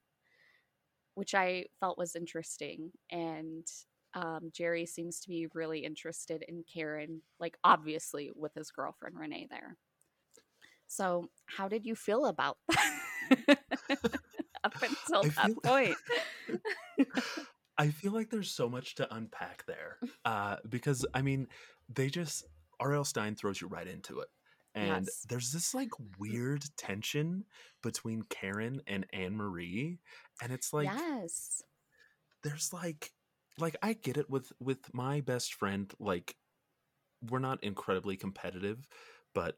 which 1.16 1.34
I 1.34 1.66
felt 1.80 1.98
was 1.98 2.16
interesting. 2.16 2.92
And 3.12 3.66
um, 4.14 4.52
Jerry 4.54 4.86
seems 4.86 5.20
to 5.22 5.30
be 5.30 5.48
really 5.54 5.80
interested 5.80 6.44
in 6.48 6.64
Karen, 6.72 7.22
like 7.40 7.58
obviously 7.64 8.32
with 8.36 8.54
his 8.54 8.72
girlfriend 8.72 9.18
Renee 9.18 9.48
there. 9.50 9.78
So, 10.88 11.30
how 11.46 11.68
did 11.68 11.86
you 11.86 11.96
feel 11.96 12.26
about 12.26 12.58
that 12.68 13.58
up 14.64 14.76
until 14.82 15.26
I 15.26 15.48
that 15.48 15.64
point? 15.64 15.96
I 17.78 17.90
feel 17.90 18.12
like 18.12 18.30
there's 18.30 18.52
so 18.52 18.70
much 18.70 18.96
to 18.96 19.14
unpack 19.14 19.66
there. 19.66 19.98
Uh, 20.24 20.58
because 20.70 21.06
I 21.14 21.24
mean, 21.24 21.48
they 21.90 22.10
just 22.10 22.46
R.L. 22.80 23.04
Stine 23.06 23.36
throws 23.36 23.62
you 23.62 23.68
right 23.68 23.88
into 23.88 24.20
it. 24.20 24.28
And 24.76 25.06
Yes. 25.06 25.26
there's 25.30 25.52
this 25.52 25.74
like 25.74 25.92
weird 26.18 26.66
tension 26.78 27.46
between 27.84 28.24
Karen 28.24 28.82
and 28.88 29.06
Anne 29.14 29.36
Marie. 29.38 30.00
And 30.42 30.52
it's 30.52 30.74
like 30.74 30.90
yes. 30.92 31.62
there's 32.44 32.74
like 32.74 33.12
like 33.60 33.76
I 33.84 33.94
get 33.94 34.18
it 34.18 34.30
with 34.30 34.52
with 34.60 34.92
my 34.94 35.22
best 35.22 35.54
friend, 35.54 35.94
like 36.00 36.36
we're 37.30 37.40
not 37.40 37.64
incredibly 37.64 38.18
competitive, 38.18 38.88
but 39.36 39.58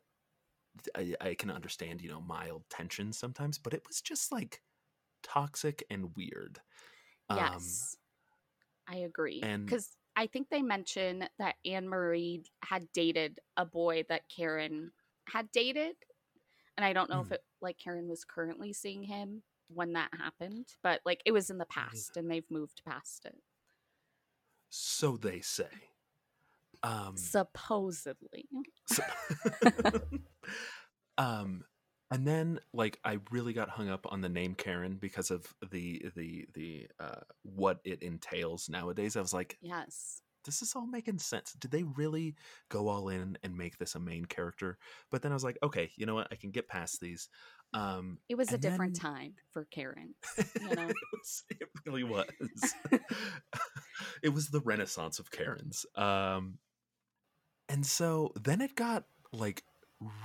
I, 0.95 1.15
I 1.21 1.33
can 1.35 1.49
understand, 1.49 2.01
you 2.01 2.09
know, 2.09 2.19
mild 2.21 2.63
tension 2.69 3.13
sometimes, 3.13 3.57
but 3.57 3.73
it 3.73 3.83
was 3.87 4.01
just 4.01 4.31
like 4.31 4.61
toxic 5.23 5.83
and 5.89 6.15
weird. 6.17 6.59
Um, 7.29 7.37
Yes. 7.37 7.95
I 8.87 8.97
agree. 8.97 9.39
and- 9.41 9.65
Because 9.65 9.95
I 10.15 10.27
think 10.27 10.49
they 10.49 10.61
mention 10.61 11.27
that 11.39 11.55
Anne 11.65 11.89
Marie 11.89 12.43
had 12.63 12.91
dated 12.93 13.39
a 13.57 13.65
boy 13.65 14.03
that 14.09 14.21
Karen 14.33 14.91
had 15.27 15.51
dated. 15.51 15.95
And 16.77 16.85
I 16.85 16.93
don't 16.93 17.09
know 17.09 17.21
if 17.21 17.27
Mm. 17.29 17.33
it 17.33 17.43
like 17.61 17.77
Karen 17.77 18.07
was 18.07 18.23
currently 18.23 18.71
seeing 18.73 19.03
him 19.03 19.43
when 19.67 19.93
that 19.93 20.13
happened, 20.13 20.67
but 20.83 21.01
like 21.05 21.21
it 21.25 21.31
was 21.31 21.49
in 21.49 21.57
the 21.57 21.65
past 21.65 22.15
and 22.17 22.29
they've 22.29 22.49
moved 22.49 22.81
past 22.85 23.25
it. 23.25 23.41
so 24.69 25.15
they 25.17 25.39
say. 25.41 25.69
Um, 26.83 27.15
Supposedly. 27.17 28.47
so- 28.87 29.03
um, 31.17 31.63
and 32.11 32.27
then 32.27 32.59
like 32.73 32.99
I 33.03 33.19
really 33.31 33.53
got 33.53 33.69
hung 33.69 33.89
up 33.89 34.05
on 34.09 34.21
the 34.21 34.29
name 34.29 34.55
Karen 34.55 34.95
because 34.99 35.31
of 35.31 35.45
the 35.71 36.05
the 36.15 36.47
the 36.53 36.87
uh, 36.99 37.21
what 37.43 37.79
it 37.83 38.01
entails 38.03 38.69
nowadays. 38.69 39.15
I 39.15 39.21
was 39.21 39.33
like, 39.33 39.57
Yes. 39.61 40.21
this 40.45 40.61
is 40.61 40.73
all 40.75 40.85
making 40.87 41.17
sense. 41.19 41.53
Did 41.53 41.71
they 41.71 41.83
really 41.83 42.35
go 42.69 42.87
all 42.87 43.09
in 43.09 43.37
and 43.43 43.57
make 43.57 43.77
this 43.79 43.95
a 43.95 43.99
main 43.99 44.25
character? 44.25 44.77
But 45.11 45.21
then 45.23 45.31
I 45.31 45.35
was 45.35 45.43
like, 45.43 45.57
okay, 45.63 45.91
you 45.97 46.05
know 46.05 46.13
what? 46.15 46.27
I 46.31 46.35
can 46.35 46.51
get 46.51 46.67
past 46.67 47.01
these. 47.01 47.27
Um, 47.73 48.19
It 48.29 48.35
was 48.35 48.53
a 48.53 48.57
different 48.57 48.93
then- 49.01 49.11
time 49.11 49.33
for 49.51 49.65
Karen. 49.65 50.13
You 50.61 50.75
know? 50.75 50.87
it, 50.89 50.95
was, 51.11 51.43
it 51.49 51.67
really 51.85 52.03
was. 52.03 52.25
it 54.23 54.29
was 54.29 54.49
the 54.49 54.61
renaissance 54.61 55.19
of 55.19 55.31
Karens. 55.31 55.85
Um, 55.95 56.59
and 57.67 57.85
so 57.85 58.31
then 58.39 58.61
it 58.61 58.75
got 58.75 59.05
like 59.33 59.63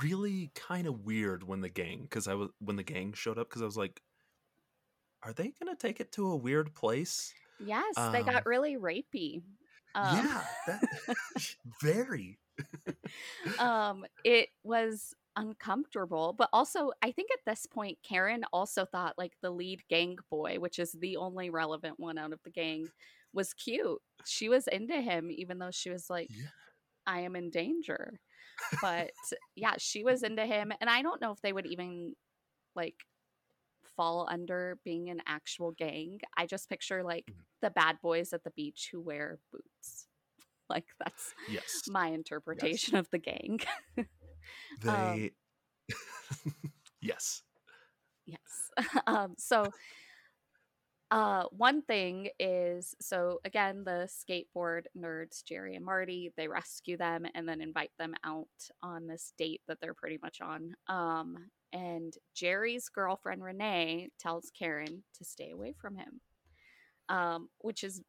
really 0.02 0.48
kind 0.54 0.86
of 0.86 1.00
weird 1.04 1.42
when 1.44 1.60
the 1.60 1.68
gang, 1.68 2.02
because 2.02 2.28
I 2.28 2.34
was 2.34 2.50
when 2.58 2.76
the 2.76 2.82
gang 2.82 3.12
showed 3.12 3.38
up, 3.38 3.48
because 3.48 3.62
I 3.62 3.66
was 3.66 3.76
like, 3.76 4.02
are 5.22 5.32
they 5.32 5.50
gonna 5.52 5.76
take 5.76 6.00
it 6.00 6.12
to 6.12 6.26
a 6.28 6.36
weird 6.36 6.74
place? 6.74 7.34
Yes, 7.58 8.08
they 8.12 8.22
Um, 8.22 8.24
got 8.24 8.46
really 8.46 8.76
rapey. 8.76 9.42
Um, 9.94 10.24
yeah, 10.24 10.46
that, 10.66 10.84
very. 11.80 12.38
um 13.58 14.04
it 14.24 14.48
was 14.62 15.14
uncomfortable 15.36 16.32
but 16.32 16.48
also 16.52 16.90
i 17.02 17.10
think 17.12 17.30
at 17.32 17.38
this 17.46 17.64
point 17.66 17.98
karen 18.02 18.44
also 18.52 18.84
thought 18.84 19.16
like 19.16 19.32
the 19.40 19.50
lead 19.50 19.86
gang 19.88 20.16
boy 20.28 20.58
which 20.58 20.78
is 20.78 20.92
the 20.92 21.16
only 21.16 21.50
relevant 21.50 21.98
one 22.00 22.18
out 22.18 22.32
of 22.32 22.42
the 22.42 22.50
gang 22.50 22.90
was 23.32 23.54
cute 23.54 24.00
she 24.24 24.48
was 24.48 24.66
into 24.68 25.00
him 25.00 25.30
even 25.30 25.58
though 25.58 25.70
she 25.70 25.88
was 25.88 26.10
like 26.10 26.30
Yeah. 26.30 26.50
i 27.06 27.20
am 27.20 27.36
in 27.36 27.50
danger 27.50 28.20
but 28.82 29.10
yeah 29.56 29.74
she 29.78 30.04
was 30.04 30.22
into 30.22 30.44
him 30.46 30.72
and 30.80 30.90
i 30.90 31.02
don't 31.02 31.20
know 31.20 31.32
if 31.32 31.40
they 31.42 31.52
would 31.52 31.66
even 31.66 32.14
like 32.74 32.94
fall 33.96 34.26
under 34.30 34.78
being 34.84 35.08
an 35.10 35.20
actual 35.26 35.72
gang 35.72 36.20
i 36.36 36.46
just 36.46 36.68
picture 36.68 37.02
like 37.02 37.26
Mhm. 37.30 37.44
the 37.62 37.70
bad 37.70 37.96
boys 38.02 38.32
at 38.32 38.44
the 38.44 38.50
beach 38.50 38.88
who 38.92 39.00
wear 39.00 39.38
boots 39.52 40.06
like 40.68 40.86
that's 40.98 41.34
Yes, 41.46 41.82
my 41.88 42.08
interpretation 42.08 42.96
of 42.96 43.08
the 43.10 43.18
gang. 43.18 43.60
they. 44.82 45.32
yes. 47.00 47.42
yes. 48.26 48.70
um, 49.06 49.34
so, 49.38 49.72
uh, 51.10 51.44
one 51.50 51.82
thing 51.82 52.28
is 52.38 52.94
so 53.00 53.40
again, 53.44 53.84
the 53.84 54.08
skateboard 54.08 54.84
nerds, 54.96 55.44
Jerry 55.44 55.74
and 55.74 55.84
Marty, 55.84 56.32
they 56.36 56.48
rescue 56.48 56.96
them 56.96 57.26
and 57.34 57.48
then 57.48 57.60
invite 57.60 57.90
them 57.98 58.14
out 58.24 58.46
on 58.82 59.06
this 59.06 59.32
date 59.36 59.60
that 59.66 59.78
they're 59.80 59.94
pretty 59.94 60.18
much 60.22 60.40
on. 60.40 60.74
Um, 60.88 61.50
and 61.72 62.14
Jerry's 62.34 62.88
girlfriend 62.88 63.42
Renee 63.42 64.10
tells 64.18 64.50
Karen 64.56 65.04
to 65.18 65.24
stay 65.24 65.50
away 65.50 65.74
from 65.80 65.96
him, 65.96 66.20
um, 67.08 67.48
which 67.58 67.84
is, 67.84 68.00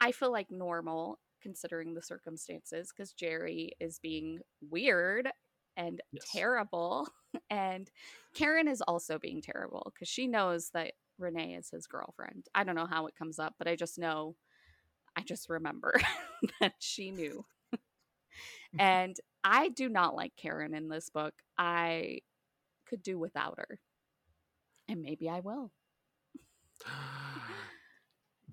I 0.00 0.12
feel 0.12 0.32
like 0.32 0.50
normal 0.50 1.18
considering 1.42 1.94
the 1.94 2.02
circumstances 2.02 2.92
because 2.94 3.12
Jerry 3.12 3.72
is 3.80 3.98
being 4.00 4.40
weird 4.60 5.28
and 5.76 6.00
Yes. 6.12 6.26
terrible. 6.32 7.08
And 7.50 7.90
Karen 8.34 8.66
is 8.66 8.80
also 8.82 9.18
being 9.18 9.42
terrible 9.42 9.92
because 9.94 10.08
she 10.08 10.26
knows 10.26 10.70
that 10.70 10.94
Renee 11.18 11.54
is 11.54 11.70
his 11.70 11.86
girlfriend. 11.86 12.46
I 12.54 12.64
don't 12.64 12.74
know 12.74 12.86
how 12.86 13.06
it 13.06 13.16
comes 13.16 13.38
up, 13.38 13.54
but 13.58 13.68
I 13.68 13.76
just 13.76 13.98
know, 13.98 14.36
I 15.16 15.22
just 15.22 15.48
remember 15.48 15.94
that 16.60 16.74
she 16.78 17.10
knew. 17.10 17.44
and 18.78 19.16
I 19.42 19.68
do 19.68 19.88
not 19.88 20.14
like 20.14 20.32
Karen 20.36 20.74
in 20.74 20.88
this 20.88 21.10
book. 21.10 21.34
I 21.56 22.20
could 22.86 23.02
do 23.02 23.18
without 23.18 23.58
her. 23.58 23.78
And 24.88 25.02
maybe 25.02 25.28
I 25.28 25.40
will. 25.40 25.72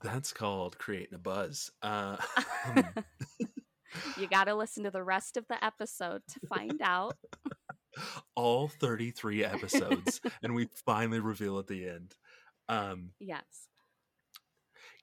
That's 0.02 0.34
called 0.34 0.78
creating 0.78 1.14
a 1.16 1.20
buzz. 1.20 1.72
Uh, 1.82 2.18
you 4.18 4.28
got 4.28 4.46
to 4.46 4.56
listen 4.56 4.84
to 4.84 4.92
the 4.92 5.04
rest 5.04 5.38
of 5.38 5.48
the 5.48 5.64
episode 5.64 6.22
to 6.28 6.40
find 6.48 6.82
out. 6.82 7.16
all 8.36 8.68
33 8.68 9.46
episodes, 9.46 10.20
and 10.42 10.56
we 10.56 10.68
finally 10.86 11.20
reveal 11.20 11.60
at 11.60 11.68
the 11.68 11.88
end. 11.88 12.16
Um, 12.70 13.12
yes. 13.20 13.44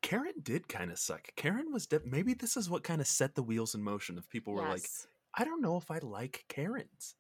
Karen 0.02 0.34
did 0.42 0.68
kind 0.68 0.90
of 0.90 0.98
suck. 0.98 1.28
Karen 1.36 1.72
was 1.72 1.86
de- 1.86 2.00
maybe 2.04 2.34
this 2.34 2.56
is 2.56 2.70
what 2.70 2.82
kind 2.82 3.00
of 3.00 3.06
set 3.06 3.34
the 3.34 3.42
wheels 3.42 3.74
in 3.74 3.82
motion. 3.82 4.16
If 4.16 4.28
people 4.28 4.54
were 4.54 4.66
like, 4.66 4.88
I 5.36 5.44
don't 5.44 5.60
know 5.60 5.76
if 5.76 5.90
I 5.90 5.98
like 5.98 6.44
Karens. 6.48 7.14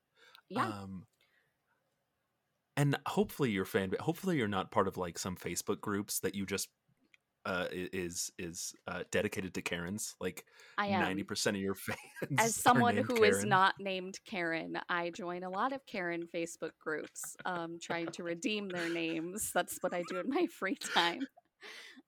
Yeah. 0.48 0.64
Um, 0.64 1.06
and 2.76 2.98
hopefully 3.06 3.50
you're 3.50 3.66
fan. 3.66 3.92
Hopefully 4.00 4.38
you're 4.38 4.48
not 4.48 4.70
part 4.70 4.88
of 4.88 4.96
like 4.96 5.18
some 5.18 5.36
Facebook 5.36 5.80
groups 5.80 6.20
that 6.20 6.34
you 6.34 6.46
just 6.46 6.68
uh 7.46 7.66
is 7.72 8.30
is 8.38 8.74
uh 8.86 9.02
dedicated 9.10 9.54
to 9.54 9.62
Karens. 9.62 10.14
Like 10.20 10.44
ninety 10.78 11.22
percent 11.22 11.56
of 11.56 11.62
your 11.62 11.74
fans. 11.86 11.98
As 12.38 12.54
someone 12.54 12.96
who 12.96 13.22
is 13.24 13.36
Karen. 13.36 13.48
not 13.48 13.74
named 13.80 14.18
Karen, 14.26 14.78
I 14.88 15.10
join 15.10 15.42
a 15.42 15.50
lot 15.50 15.72
of 15.72 15.84
Karen 15.86 16.26
Facebook 16.34 16.72
groups, 16.80 17.36
um, 17.44 17.78
trying 17.82 18.08
to 18.08 18.22
redeem 18.22 18.68
their 18.68 18.88
names. 18.88 19.50
That's 19.54 19.78
what 19.80 19.94
I 19.94 20.02
do 20.08 20.18
in 20.20 20.28
my 20.28 20.46
free 20.58 20.76
time. 20.76 21.20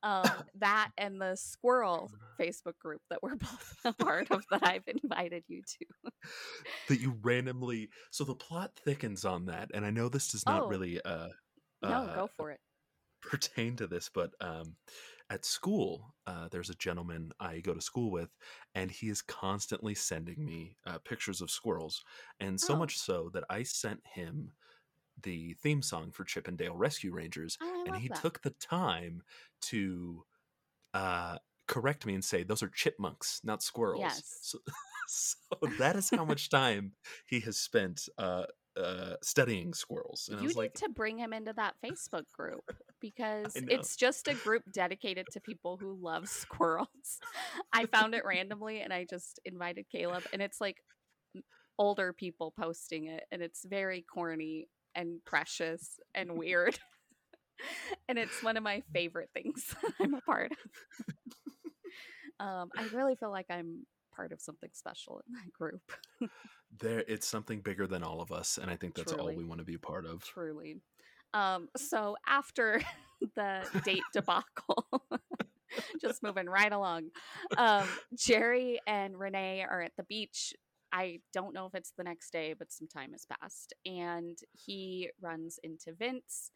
Um, 0.03 0.25
that 0.57 0.91
and 0.99 1.21
the 1.21 1.37
squirrel 1.37 2.11
Facebook 2.41 2.77
group 2.79 3.01
that 3.09 3.23
we're 3.23 3.37
both 3.37 3.77
a 3.85 3.93
part 3.93 4.31
of 4.31 4.45
that 4.51 4.67
I've 4.67 4.89
invited 5.03 5.45
you 5.49 5.63
to. 5.63 6.11
that 6.89 7.01
you 7.01 7.17
randomly. 7.23 7.89
So 8.11 8.25
the 8.25 8.35
plot 8.35 8.73
thickens 8.85 9.25
on 9.25 9.47
that, 9.47 9.71
and 9.73 9.87
I 9.87 9.91
know 9.91 10.09
this 10.09 10.33
does 10.33 10.45
not 10.45 10.63
Oh. 10.63 10.69
really 10.69 11.01
uh, 11.03 11.29
No, 11.83 11.89
uh, 11.89 12.15
go 12.17 12.27
for 12.37 12.51
it. 12.51 12.59
pertain 13.23 13.77
to 13.77 13.87
this, 13.87 14.11
but 14.13 14.33
um, 14.41 14.75
at 15.33 15.45
school, 15.47 16.15
uh, 16.27 16.49
there's 16.49 16.71
a 16.71 16.75
gentleman 16.77 17.33
I 17.41 17.61
go 17.61 17.75
to 17.75 17.81
school 17.81 18.11
with, 18.11 18.37
and 18.75 18.91
he 18.91 19.09
is 19.09 19.23
constantly 19.23 19.95
sending 19.95 20.45
me 20.45 20.77
uh, 20.87 20.99
pictures 20.99 21.41
of 21.41 21.51
squirrels, 21.51 22.05
and 22.41 22.61
so 22.61 22.75
Oh. 22.75 22.77
much 22.77 22.99
so 22.99 23.31
that 23.35 23.45
I 23.51 23.63
sent 23.65 24.07
him 24.07 24.53
the 25.23 25.55
theme 25.55 25.83
song 25.83 26.13
for 26.13 26.25
Chip 26.25 26.49
'n 26.49 26.57
Dale 26.57 26.77
Rescue 26.77 27.13
Rangers, 27.15 27.59
Oh, 27.63 27.87
and 27.87 27.97
he 27.97 28.09
that. 28.09 28.25
took 28.25 28.43
the 28.43 28.51
time 28.53 29.23
to 29.63 30.25
uh, 30.95 31.39
correct 31.69 32.07
me 32.07 32.15
and 32.15 32.25
say 32.25 32.43
those 32.43 32.63
are 32.63 32.69
chipmunks, 32.69 33.41
not 33.45 33.63
squirrels. 33.63 34.25
Yes. 34.25 34.41
So, 34.41 34.59
so 35.09 35.37
that 35.79 35.97
is 35.97 36.11
how 36.11 36.25
much 36.25 36.51
time 36.51 36.95
he 37.27 37.41
has 37.41 37.59
spent 37.59 38.09
uh, 38.19 38.47
uh, 38.77 39.15
studying 39.23 39.75
squirrels, 39.75 40.29
and 40.29 40.39
I 40.39 40.43
you 40.43 40.47
was 40.47 40.57
need 40.57 40.63
like, 40.63 40.75
to 40.75 40.89
bring 40.89 41.19
him 41.19 41.33
into 41.33 41.53
that 41.55 41.75
Facebook 41.85 42.25
group 42.33 42.65
because 43.01 43.53
it's 43.55 43.97
just 43.97 44.29
a 44.29 44.35
group 44.35 44.63
dedicated 44.73 45.27
to 45.33 45.41
people 45.41 45.77
who 45.77 45.99
love 46.01 46.29
squirrels. 46.29 47.21
I 47.73 47.87
found 47.87 48.15
it 48.15 48.25
randomly 48.25 48.81
and 48.81 48.93
I 48.93 49.07
just 49.09 49.41
invited 49.45 49.87
Caleb, 49.91 50.25
and 50.33 50.41
it's 50.41 50.61
like 50.61 50.77
older 51.79 52.13
people 52.13 52.53
posting 52.59 53.07
it, 53.07 53.25
and 53.31 53.43
it's 53.43 53.65
very 53.65 54.03
corny 54.03 54.69
and 54.95 55.25
precious 55.25 55.99
and 56.15 56.37
weird. 56.37 56.79
and 58.09 58.19
it's 58.19 58.43
one 58.43 58.57
of 58.57 58.63
my 58.63 58.83
favorite 58.93 59.31
things 59.35 59.75
I'm 60.01 60.15
a 60.15 60.21
part 60.23 60.53
of. 60.53 62.47
um, 62.47 62.71
I 62.77 62.85
really 62.93 63.17
feel 63.17 63.31
like 63.31 63.47
I'm 63.51 63.87
part 64.15 64.33
of 64.33 64.41
something 64.41 64.71
special 64.73 65.21
in 65.27 65.35
that 65.35 65.53
group. 65.53 65.83
there 66.79 67.05
it's 67.07 67.27
something 67.27 67.61
bigger 67.61 67.87
than 67.87 68.03
all 68.03 68.23
of 68.23 68.33
us 68.33 68.57
and 68.57 68.71
i 68.71 68.77
think 68.77 68.95
that's 68.95 69.13
all 69.13 69.31
we 69.35 69.45
want 69.45 69.59
to 69.59 69.65
be 69.65 69.75
a 69.75 69.79
part 69.79 70.07
of 70.07 70.25
Truly. 70.25 70.81
Um, 71.35 71.69
so 71.77 72.17
after 72.27 72.83
the 73.37 73.63
date 73.85 74.03
debacle, 74.13 74.87
just 76.01 76.23
moving 76.23 76.47
right 76.47 76.73
along, 76.73 77.11
um, 77.57 77.87
Jerry 78.15 78.81
and 78.87 79.19
Renee 79.19 79.65
are 79.69 79.83
at 79.83 79.93
the 79.97 80.05
beach. 80.05 80.53
I 80.93 81.21
don't 81.33 81.55
know 81.55 81.67
if 81.67 81.75
it's 81.75 81.93
the 81.97 82.05
next 82.05 82.33
day, 82.33 82.55
but 82.59 82.71
some 82.71 82.87
time 82.87 83.13
has 83.13 83.25
passed. 83.41 83.73
And 83.87 84.39
he 84.53 85.11
runs 85.23 85.59
into 85.63 85.95
Vince, 85.99 86.51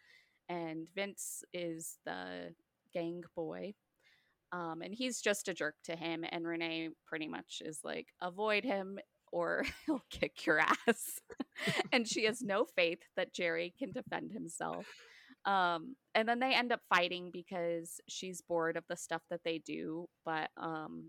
and 0.48 0.88
Vince 0.94 1.42
is 1.54 1.96
the 2.04 2.54
gang 2.92 3.22
boy. 3.34 3.74
Um, 4.52 4.82
and 4.82 4.94
he's 4.94 5.20
just 5.20 5.48
a 5.48 5.54
jerk 5.54 5.74
to 5.84 5.96
him. 5.96 6.24
And 6.30 6.46
Renee 6.46 6.90
pretty 7.06 7.28
much 7.28 7.62
is 7.64 7.80
like, 7.84 8.08
avoid 8.20 8.64
him 8.64 8.98
or 9.32 9.64
he'll 9.86 10.04
kick 10.10 10.46
your 10.46 10.60
ass. 10.60 11.20
and 11.92 12.06
she 12.06 12.24
has 12.24 12.42
no 12.42 12.64
faith 12.64 13.00
that 13.16 13.34
Jerry 13.34 13.74
can 13.78 13.92
defend 13.92 14.32
himself. 14.32 14.86
Um, 15.44 15.94
and 16.14 16.28
then 16.28 16.40
they 16.40 16.54
end 16.54 16.72
up 16.72 16.80
fighting 16.88 17.30
because 17.32 18.00
she's 18.08 18.40
bored 18.40 18.76
of 18.76 18.84
the 18.88 18.96
stuff 18.96 19.22
that 19.30 19.42
they 19.44 19.58
do. 19.58 20.08
But 20.24 20.50
um, 20.56 21.08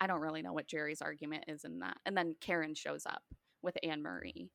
I 0.00 0.06
don't 0.06 0.20
really 0.20 0.42
know 0.42 0.52
what 0.52 0.68
Jerry's 0.68 1.02
argument 1.02 1.44
is 1.48 1.64
in 1.64 1.80
that. 1.80 1.96
And 2.06 2.16
then 2.16 2.34
Karen 2.40 2.74
shows 2.74 3.04
up 3.06 3.22
with 3.62 3.76
Anne 3.82 4.02
Marie 4.02 4.50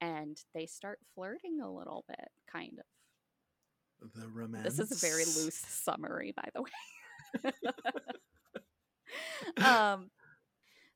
and 0.00 0.36
they 0.54 0.66
start 0.66 0.98
flirting 1.14 1.60
a 1.60 1.72
little 1.72 2.04
bit, 2.08 2.28
kind 2.50 2.78
of. 2.78 4.12
the 4.14 4.28
romance 4.28 4.64
This 4.64 4.78
is 4.78 4.90
a 4.90 5.06
very 5.06 5.24
loose 5.24 5.62
summary, 5.68 6.32
by 6.34 6.48
the 6.54 6.62
way. 6.62 6.70
um, 9.64 10.10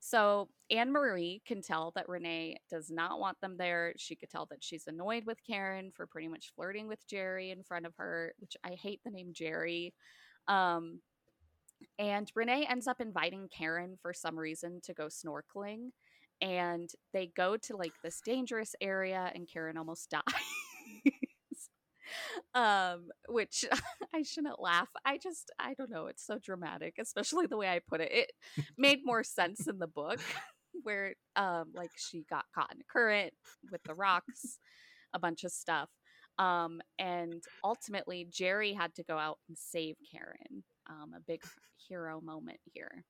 so 0.00 0.48
Anne 0.70 0.92
Marie 0.92 1.42
can 1.46 1.62
tell 1.62 1.92
that 1.96 2.08
Renee 2.08 2.58
does 2.70 2.90
not 2.90 3.20
want 3.20 3.40
them 3.40 3.56
there. 3.58 3.94
She 3.96 4.16
could 4.16 4.30
tell 4.30 4.46
that 4.46 4.62
she's 4.62 4.86
annoyed 4.86 5.24
with 5.26 5.38
Karen 5.46 5.90
for 5.94 6.06
pretty 6.06 6.28
much 6.28 6.52
flirting 6.54 6.88
with 6.88 7.06
Jerry 7.08 7.50
in 7.50 7.62
front 7.62 7.86
of 7.86 7.94
her, 7.96 8.34
which 8.38 8.56
I 8.64 8.70
hate 8.72 9.00
the 9.04 9.10
name 9.10 9.30
Jerry. 9.32 9.94
Um, 10.48 11.00
and 11.98 12.30
Renee 12.34 12.66
ends 12.68 12.86
up 12.86 13.00
inviting 13.00 13.48
Karen 13.56 13.96
for 14.00 14.12
some 14.12 14.38
reason 14.38 14.80
to 14.84 14.94
go 14.94 15.06
snorkeling. 15.06 15.90
And 16.40 16.90
they 17.12 17.30
go 17.36 17.56
to 17.56 17.76
like 17.76 17.92
this 18.02 18.20
dangerous 18.24 18.74
area, 18.80 19.30
and 19.34 19.48
Karen 19.48 19.78
almost 19.78 20.10
dies. 20.10 21.14
um, 22.54 23.08
which 23.28 23.64
I 24.14 24.22
shouldn't 24.22 24.60
laugh. 24.60 24.88
I 25.04 25.18
just, 25.18 25.50
I 25.58 25.74
don't 25.74 25.90
know. 25.90 26.06
It's 26.06 26.24
so 26.24 26.38
dramatic, 26.38 26.94
especially 26.98 27.46
the 27.46 27.56
way 27.56 27.68
I 27.68 27.80
put 27.86 28.00
it. 28.00 28.12
It 28.12 28.32
made 28.76 29.00
more 29.04 29.22
sense 29.24 29.66
in 29.66 29.78
the 29.78 29.86
book 29.86 30.20
where, 30.82 31.14
um, 31.36 31.72
like 31.74 31.90
she 31.96 32.24
got 32.28 32.44
caught 32.54 32.72
in 32.74 32.80
a 32.80 32.92
current 32.92 33.32
with 33.70 33.82
the 33.84 33.94
rocks, 33.94 34.58
a 35.12 35.18
bunch 35.18 35.44
of 35.44 35.52
stuff. 35.52 35.88
Um, 36.38 36.80
and 36.98 37.42
ultimately, 37.62 38.26
Jerry 38.30 38.72
had 38.72 38.94
to 38.96 39.04
go 39.04 39.16
out 39.16 39.38
and 39.48 39.56
save 39.56 39.96
Karen. 40.10 40.64
Um, 40.88 41.12
a 41.16 41.20
big 41.20 41.42
hero 41.88 42.20
moment 42.20 42.58
here. 42.72 43.04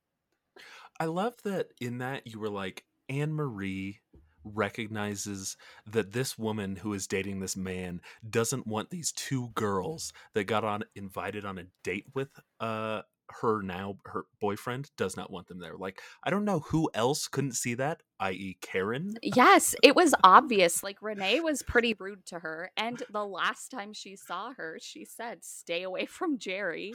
i 0.99 1.05
love 1.05 1.33
that 1.43 1.67
in 1.81 1.97
that 1.99 2.25
you 2.25 2.39
were 2.39 2.49
like 2.49 2.83
anne 3.09 3.33
marie 3.33 3.99
recognizes 4.45 5.57
that 5.85 6.13
this 6.13 6.37
woman 6.37 6.77
who 6.77 6.93
is 6.93 7.07
dating 7.07 7.39
this 7.39 7.57
man 7.57 7.99
doesn't 8.29 8.67
want 8.67 8.89
these 8.89 9.11
two 9.11 9.49
girls 9.55 10.13
that 10.33 10.45
got 10.45 10.63
on 10.63 10.83
invited 10.95 11.45
on 11.45 11.57
a 11.57 11.65
date 11.83 12.05
with 12.13 12.29
uh 12.59 13.01
her 13.41 13.63
now 13.63 13.97
her 14.05 14.25
boyfriend 14.39 14.91
does 14.97 15.17
not 15.17 15.31
want 15.31 15.47
them 15.47 15.59
there 15.59 15.75
like 15.77 15.99
i 16.23 16.29
don't 16.29 16.45
know 16.45 16.59
who 16.59 16.87
else 16.93 17.27
couldn't 17.27 17.53
see 17.53 17.73
that 17.73 18.01
i.e 18.19 18.55
karen 18.61 19.15
Yes, 19.23 19.75
it 19.83 19.95
was 19.95 20.13
obvious. 20.23 20.83
Like 20.83 21.01
Renee 21.01 21.39
was 21.39 21.61
pretty 21.61 21.95
rude 21.99 22.25
to 22.27 22.39
her. 22.39 22.71
And 22.77 23.01
the 23.11 23.25
last 23.25 23.69
time 23.69 23.91
she 23.93 24.15
saw 24.15 24.53
her, 24.53 24.77
she 24.81 25.05
said, 25.05 25.43
stay 25.43 25.83
away 25.83 26.05
from 26.05 26.37
Jerry. 26.37 26.93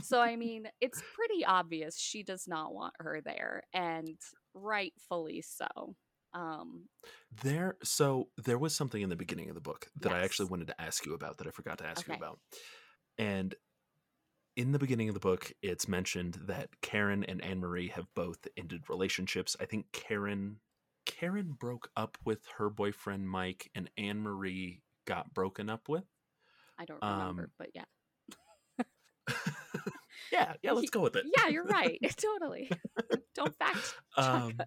So, 0.00 0.20
I 0.20 0.36
mean, 0.36 0.68
it's 0.80 1.02
pretty 1.14 1.44
obvious 1.44 1.98
she 1.98 2.22
does 2.22 2.46
not 2.48 2.72
want 2.72 2.94
her 2.98 3.20
there. 3.24 3.64
And 3.74 4.16
rightfully 4.54 5.42
so. 5.42 5.96
Um, 6.34 6.88
There, 7.42 7.76
so 7.82 8.28
there 8.38 8.58
was 8.58 8.74
something 8.74 9.02
in 9.02 9.08
the 9.10 9.16
beginning 9.16 9.48
of 9.48 9.54
the 9.54 9.60
book 9.60 9.88
that 10.00 10.12
I 10.12 10.20
actually 10.22 10.48
wanted 10.48 10.68
to 10.68 10.80
ask 10.80 11.04
you 11.06 11.14
about 11.14 11.38
that 11.38 11.46
I 11.46 11.50
forgot 11.50 11.78
to 11.78 11.86
ask 11.86 12.06
you 12.08 12.14
about. 12.14 12.38
And 13.18 13.54
in 14.56 14.72
the 14.72 14.78
beginning 14.78 15.08
of 15.08 15.14
the 15.14 15.20
book, 15.20 15.52
it's 15.62 15.88
mentioned 15.88 16.38
that 16.46 16.68
Karen 16.82 17.24
and 17.24 17.42
Anne 17.44 17.60
Marie 17.60 17.88
have 17.88 18.06
both 18.14 18.46
ended 18.56 18.88
relationships. 18.88 19.56
I 19.60 19.64
think 19.66 19.86
Karen 19.92 20.60
Karen 21.04 21.52
broke 21.58 21.88
up 21.96 22.16
with 22.24 22.46
her 22.58 22.70
boyfriend 22.70 23.28
Mike, 23.28 23.70
and 23.74 23.90
Anne 23.98 24.20
Marie 24.20 24.82
got 25.06 25.34
broken 25.34 25.68
up 25.68 25.88
with. 25.88 26.04
I 26.78 26.84
don't 26.84 27.02
remember, 27.02 27.42
Um, 27.44 27.50
but 27.58 27.68
yeah. 27.74 27.84
yeah, 30.32 30.54
yeah, 30.62 30.72
let's 30.72 30.90
go 30.90 31.00
with 31.00 31.16
it. 31.16 31.24
Yeah, 31.36 31.48
you're 31.48 31.64
right. 31.64 31.98
totally. 32.16 32.70
don't 33.34 33.56
fact 33.58 33.94
check 34.16 34.24
Um, 34.24 34.52
us. 34.60 34.66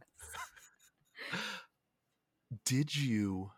Did 2.65 2.95
you 2.95 3.51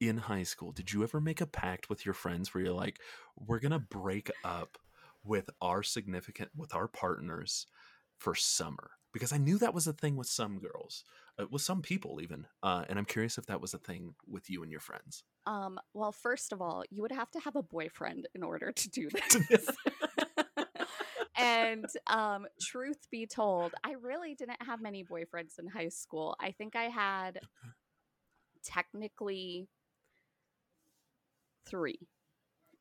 in 0.00 0.18
high 0.18 0.42
school 0.42 0.72
did 0.72 0.92
you 0.92 1.02
ever 1.02 1.20
make 1.20 1.40
a 1.40 1.46
pact 1.46 1.88
with 1.88 2.04
your 2.04 2.14
friends 2.14 2.52
where 2.52 2.64
you're 2.64 2.72
like 2.72 2.98
we're 3.36 3.60
gonna 3.60 3.78
break 3.78 4.30
up 4.44 4.78
with 5.22 5.48
our 5.60 5.82
significant 5.82 6.50
with 6.56 6.74
our 6.74 6.88
partners 6.88 7.66
for 8.18 8.34
summer 8.34 8.90
because 9.12 9.32
i 9.32 9.38
knew 9.38 9.56
that 9.58 9.74
was 9.74 9.86
a 9.86 9.92
thing 9.92 10.16
with 10.16 10.26
some 10.26 10.58
girls 10.58 11.04
uh, 11.38 11.46
with 11.50 11.62
some 11.62 11.80
people 11.80 12.20
even 12.20 12.46
uh, 12.62 12.84
and 12.88 12.98
i'm 12.98 13.04
curious 13.04 13.38
if 13.38 13.46
that 13.46 13.60
was 13.60 13.72
a 13.72 13.78
thing 13.78 14.14
with 14.26 14.50
you 14.50 14.62
and 14.62 14.70
your 14.70 14.80
friends 14.80 15.24
Um, 15.46 15.78
well, 15.92 16.12
first 16.12 16.52
of 16.52 16.62
all, 16.62 16.84
you 16.90 17.02
would 17.02 17.12
have 17.12 17.30
to 17.32 17.40
have 17.40 17.54
a 17.54 17.62
boyfriend 17.62 18.28
in 18.34 18.42
order 18.42 18.72
to 18.72 18.88
do 18.88 19.10
this. 19.50 19.68
And 21.44 21.86
um, 22.06 22.46
truth 22.60 23.06
be 23.10 23.26
told, 23.26 23.72
I 23.84 23.92
really 24.00 24.34
didn't 24.34 24.62
have 24.62 24.80
many 24.80 25.04
boyfriends 25.04 25.58
in 25.58 25.66
high 25.68 25.88
school. 25.88 26.36
I 26.40 26.52
think 26.52 26.76
I 26.76 26.84
had 26.84 27.40
technically 28.64 29.68
three 31.66 31.98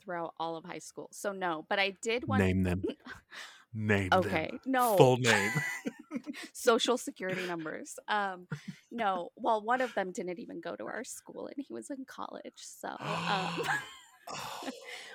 throughout 0.03 0.33
all 0.39 0.55
of 0.55 0.65
high 0.65 0.79
school. 0.79 1.09
So 1.11 1.31
no, 1.31 1.65
but 1.69 1.79
I 1.79 1.95
did 2.01 2.27
want 2.27 2.41
Name 2.41 2.63
them. 2.63 2.83
Name 3.73 4.09
Okay, 4.13 4.49
them. 4.51 4.59
no 4.65 4.97
Full 4.97 5.17
name. 5.17 5.51
social 6.53 6.97
security 6.97 7.45
numbers. 7.47 7.95
Um, 8.07 8.47
no, 8.91 9.29
well, 9.35 9.61
one 9.63 9.81
of 9.81 9.93
them 9.95 10.11
didn't 10.11 10.39
even 10.39 10.61
go 10.61 10.75
to 10.75 10.85
our 10.85 11.03
school, 11.03 11.47
and 11.47 11.55
he 11.65 11.73
was 11.73 11.89
in 11.89 12.05
college. 12.05 12.53
So, 12.57 12.89
um, 12.89 13.63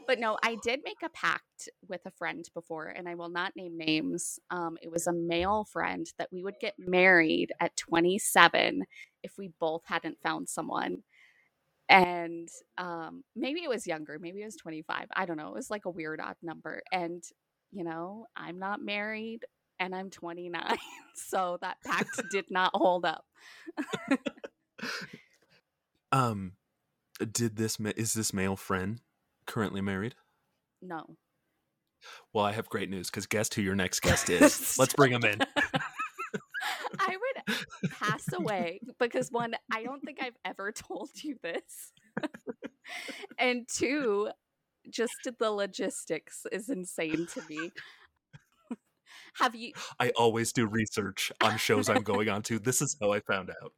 but 0.06 0.18
no, 0.18 0.38
I 0.42 0.56
did 0.62 0.80
make 0.84 1.02
a 1.04 1.08
pact 1.10 1.68
with 1.88 2.00
a 2.06 2.10
friend 2.10 2.44
before, 2.54 2.88
and 2.88 3.08
I 3.08 3.14
will 3.14 3.28
not 3.28 3.56
name 3.56 3.76
names. 3.76 4.38
Um, 4.50 4.76
it 4.82 4.90
was 4.90 5.06
a 5.06 5.12
male 5.12 5.64
friend 5.64 6.06
that 6.18 6.28
we 6.32 6.42
would 6.42 6.58
get 6.60 6.74
married 6.78 7.52
at 7.60 7.76
27 7.76 8.84
if 9.22 9.38
we 9.38 9.50
both 9.60 9.82
hadn't 9.86 10.20
found 10.22 10.48
someone. 10.48 11.02
And 11.88 12.48
um, 12.76 13.24
maybe 13.34 13.62
it 13.62 13.68
was 13.68 13.86
younger, 13.86 14.18
maybe 14.20 14.42
it 14.42 14.46
was 14.46 14.56
25. 14.56 15.06
I 15.14 15.26
don't 15.26 15.38
know. 15.38 15.48
It 15.48 15.54
was 15.54 15.70
like 15.70 15.86
a 15.86 15.90
weird 15.90 16.20
odd 16.20 16.36
number. 16.42 16.82
And, 16.92 17.22
you 17.72 17.84
know, 17.84 18.26
I'm 18.36 18.58
not 18.58 18.82
married 18.82 19.44
and 19.78 19.94
I'm 19.94 20.10
29. 20.10 20.78
So 21.20 21.58
that 21.62 21.78
pact 21.84 22.22
did 22.30 22.44
not 22.48 22.70
hold 22.74 23.04
up. 23.04 23.24
um, 26.12 26.52
did 27.18 27.56
this 27.56 27.78
ma- 27.78 27.92
is 27.96 28.14
this 28.14 28.32
male 28.32 28.56
friend 28.56 29.00
currently 29.46 29.80
married? 29.80 30.14
No. 30.82 31.16
Well, 32.32 32.44
I 32.44 32.52
have 32.52 32.68
great 32.68 32.90
news 32.90 33.10
because 33.10 33.26
guess 33.26 33.52
who 33.52 33.62
your 33.62 33.74
next 33.74 34.00
guest 34.00 34.30
is. 34.30 34.78
Let's 34.78 34.94
bring 34.94 35.12
him 35.12 35.24
in. 35.24 35.40
I 36.98 37.16
would 37.16 37.90
pass 37.90 38.24
away 38.32 38.80
because 38.98 39.30
one, 39.30 39.54
I 39.72 39.82
don't 39.82 40.00
think 40.00 40.18
I've 40.22 40.36
ever 40.44 40.72
told 40.76 41.10
you 41.22 41.36
this. 41.42 41.92
and 43.38 43.66
two, 43.68 44.30
just 44.90 45.12
the 45.38 45.50
logistics 45.50 46.46
is 46.52 46.68
insane 46.68 47.26
to 47.34 47.42
me. 47.48 47.70
Have 49.34 49.54
you 49.54 49.72
I 50.00 50.10
always 50.10 50.52
do 50.52 50.66
research 50.66 51.30
on 51.42 51.58
shows 51.58 51.88
I'm 51.88 52.02
going 52.02 52.28
on 52.28 52.42
to. 52.44 52.58
This 52.58 52.82
is 52.82 52.96
how 53.00 53.12
I 53.12 53.20
found 53.20 53.50
out. 53.50 53.72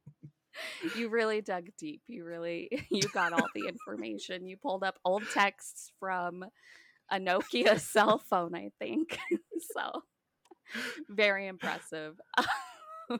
You 0.95 1.09
really 1.09 1.41
dug 1.41 1.67
deep. 1.77 2.01
You 2.07 2.25
really 2.25 2.69
you 2.89 3.01
got 3.13 3.33
all 3.33 3.47
the 3.55 3.67
information. 3.67 4.47
You 4.47 4.57
pulled 4.57 4.83
up 4.83 4.99
old 5.05 5.23
texts 5.33 5.91
from 5.99 6.45
a 7.09 7.17
Nokia 7.17 7.79
cell 7.79 8.19
phone, 8.29 8.55
I 8.55 8.71
think. 8.79 9.19
so 9.75 10.03
very 11.09 11.47
impressive. 11.47 12.19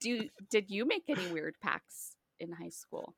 Do 0.00 0.28
did 0.50 0.70
you 0.70 0.86
make 0.86 1.04
any 1.08 1.26
weird 1.28 1.54
packs 1.62 2.16
in 2.40 2.52
high 2.52 2.70
school? 2.70 3.14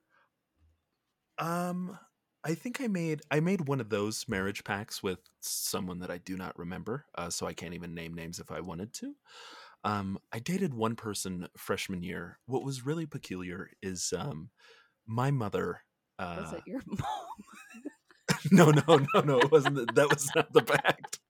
Um, 1.38 1.98
I 2.44 2.54
think 2.54 2.80
I 2.80 2.86
made 2.86 3.22
I 3.30 3.40
made 3.40 3.68
one 3.68 3.80
of 3.80 3.90
those 3.90 4.26
marriage 4.28 4.64
packs 4.64 5.02
with 5.02 5.18
someone 5.40 5.98
that 6.00 6.10
I 6.10 6.18
do 6.18 6.36
not 6.36 6.58
remember, 6.58 7.06
uh, 7.16 7.30
so 7.30 7.46
I 7.46 7.52
can't 7.52 7.74
even 7.74 7.94
name 7.94 8.14
names 8.14 8.38
if 8.38 8.50
I 8.50 8.60
wanted 8.60 8.92
to. 8.94 9.14
Um, 9.86 10.18
I 10.32 10.38
dated 10.40 10.74
one 10.74 10.96
person 10.96 11.48
freshman 11.56 12.02
year. 12.02 12.38
What 12.46 12.64
was 12.64 12.84
really 12.84 13.06
peculiar 13.06 13.70
is 13.82 14.12
um, 14.16 14.50
my 15.06 15.30
mother. 15.30 15.82
Was 16.18 16.52
Uh, 16.52 16.56
it 16.56 16.62
your 16.66 16.82
mom? 16.86 16.98
no, 18.50 18.70
no, 18.72 19.06
no, 19.14 19.20
no. 19.20 19.38
It 19.40 19.50
wasn't. 19.52 19.76
the- 19.76 19.86
That 19.94 20.10
was 20.10 20.30
not 20.34 20.52
the 20.52 20.62
fact. 20.62 21.20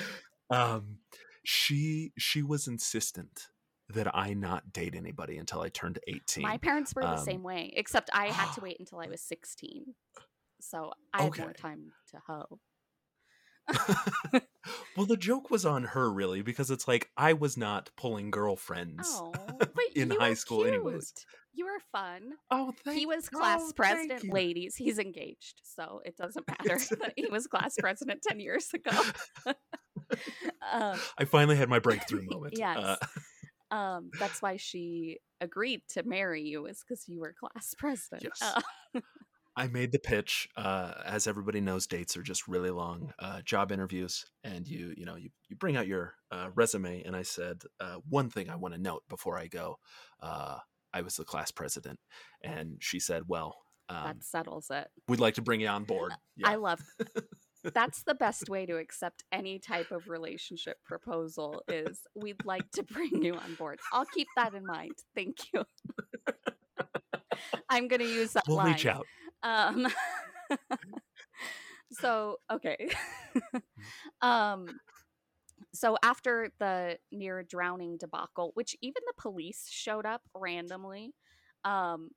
um, 0.50 0.98
she 1.44 2.12
she 2.18 2.42
was 2.42 2.68
insistent 2.68 3.48
that 3.88 4.14
I 4.14 4.34
not 4.34 4.72
date 4.72 4.94
anybody 4.94 5.38
until 5.38 5.60
I 5.62 5.70
turned 5.70 5.98
eighteen. 6.06 6.44
My 6.44 6.58
parents 6.58 6.94
were 6.94 7.02
the 7.02 7.16
Um, 7.18 7.24
same 7.24 7.42
way, 7.42 7.72
except 7.76 8.10
I 8.12 8.26
had 8.26 8.52
to 8.54 8.60
wait 8.62 8.78
until 8.78 9.00
I 9.00 9.08
was 9.08 9.20
16. 9.22 9.94
So 10.60 10.92
I 11.14 11.22
had 11.22 11.38
more 11.38 11.52
time 11.52 11.92
to 12.10 12.20
hoe. 12.26 12.60
well, 14.96 15.06
the 15.06 15.16
joke 15.16 15.50
was 15.50 15.64
on 15.66 15.84
her, 15.84 16.10
really, 16.10 16.42
because 16.42 16.70
it's 16.70 16.88
like 16.88 17.10
I 17.16 17.32
was 17.32 17.56
not 17.56 17.90
pulling 17.96 18.30
girlfriends. 18.30 19.08
Oh, 19.10 19.32
In 19.94 20.10
high 20.10 20.34
school 20.34 20.64
anyways. 20.64 21.12
You 21.52 21.66
were 21.66 21.80
fun. 21.90 22.34
Oh, 22.50 22.72
thank 22.84 22.98
he 22.98 23.06
was 23.06 23.28
oh, 23.34 23.38
class 23.38 23.60
thank 23.60 23.76
president, 23.76 24.32
ladies. 24.32 24.76
He's 24.76 24.98
engaged, 24.98 25.60
so 25.64 26.00
it 26.04 26.16
doesn't 26.16 26.46
matter 26.64 26.78
that 27.00 27.14
he 27.16 27.26
was 27.26 27.46
class 27.46 27.74
president 27.78 28.22
10 28.26 28.38
years 28.40 28.68
ago. 28.72 28.96
um, 30.72 30.98
I 31.18 31.24
finally 31.24 31.56
had 31.56 31.68
my 31.68 31.80
breakthrough 31.80 32.24
moment. 32.30 32.54
Yes. 32.56 32.78
Uh, 32.78 33.74
um, 33.74 34.10
that's 34.18 34.40
why 34.40 34.56
she 34.56 35.18
agreed 35.40 35.82
to 35.90 36.02
marry 36.04 36.42
you, 36.42 36.66
is 36.66 36.84
because 36.86 37.08
you 37.08 37.20
were 37.20 37.34
class 37.38 37.74
president. 37.76 38.24
Yes. 38.24 38.54
Uh, 38.94 39.00
I 39.58 39.66
made 39.66 39.90
the 39.90 39.98
pitch. 39.98 40.48
Uh, 40.56 40.92
as 41.04 41.26
everybody 41.26 41.60
knows, 41.60 41.88
dates 41.88 42.16
are 42.16 42.22
just 42.22 42.46
really 42.46 42.70
long 42.70 43.12
uh, 43.18 43.40
job 43.42 43.72
interviews, 43.72 44.24
and 44.44 44.66
you 44.68 44.94
you 44.96 45.04
know 45.04 45.16
you, 45.16 45.30
you 45.48 45.56
bring 45.56 45.76
out 45.76 45.88
your 45.88 46.14
uh, 46.30 46.50
resume. 46.54 47.02
And 47.02 47.16
I 47.16 47.22
said 47.22 47.62
uh, 47.80 47.96
one 48.08 48.30
thing 48.30 48.48
I 48.48 48.56
want 48.56 48.74
to 48.74 48.80
note 48.80 49.02
before 49.08 49.36
I 49.36 49.48
go. 49.48 49.78
Uh, 50.22 50.58
I 50.94 51.02
was 51.02 51.16
the 51.16 51.24
class 51.24 51.50
president, 51.50 51.98
and 52.42 52.76
she 52.78 53.00
said, 53.00 53.24
"Well, 53.26 53.56
um, 53.88 54.04
that 54.04 54.24
settles 54.24 54.68
it. 54.70 54.86
we'd 55.08 55.18
like 55.18 55.34
to 55.34 55.42
bring 55.42 55.60
you 55.60 55.68
on 55.68 55.84
board." 55.84 56.12
Yeah. 56.40 56.50
I 56.50 56.54
love 56.54 56.80
that's 57.74 58.04
the 58.04 58.14
best 58.14 58.48
way 58.48 58.64
to 58.64 58.76
accept 58.76 59.24
any 59.32 59.58
type 59.58 59.90
of 59.90 60.08
relationship 60.08 60.76
proposal 60.84 61.64
is 61.66 62.02
we'd 62.14 62.44
like 62.44 62.70
to 62.72 62.84
bring 62.84 63.24
you 63.24 63.34
on 63.34 63.54
board. 63.54 63.80
I'll 63.92 64.04
keep 64.04 64.28
that 64.36 64.54
in 64.54 64.64
mind. 64.64 64.92
Thank 65.16 65.38
you. 65.52 65.64
I'm 67.68 67.88
going 67.88 68.00
to 68.00 68.06
use 68.06 68.34
that 68.34 68.44
we'll 68.46 68.58
line. 68.58 68.72
reach 68.72 68.86
out. 68.86 69.04
Um 69.42 69.86
So, 71.92 72.38
okay. 72.50 72.88
um 74.22 74.80
so 75.74 75.96
after 76.02 76.50
the 76.58 76.98
near 77.12 77.42
drowning 77.42 77.96
debacle, 77.98 78.52
which 78.54 78.76
even 78.80 79.02
the 79.06 79.20
police 79.20 79.66
showed 79.70 80.06
up 80.06 80.22
randomly, 80.34 81.14
um 81.64 82.10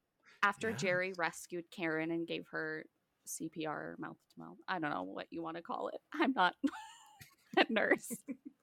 after 0.43 0.69
Yeah. 0.69 0.75
Jerry 0.75 1.13
rescued 1.17 1.65
Karen 1.71 2.11
and 2.11 2.27
gave 2.27 2.45
her 2.51 2.85
CPR 3.25 3.95
mouth 3.99 4.17
to 4.33 4.39
mouth. 4.39 4.57
I 4.67 4.79
don't 4.79 4.91
know 4.91 5.03
what 5.03 5.27
you 5.31 5.41
want 5.43 5.57
to 5.57 5.63
call 5.63 5.89
it. 5.89 5.99
I'm 6.13 6.33
not 6.33 6.55
a 7.57 7.65
nurse. 7.69 8.11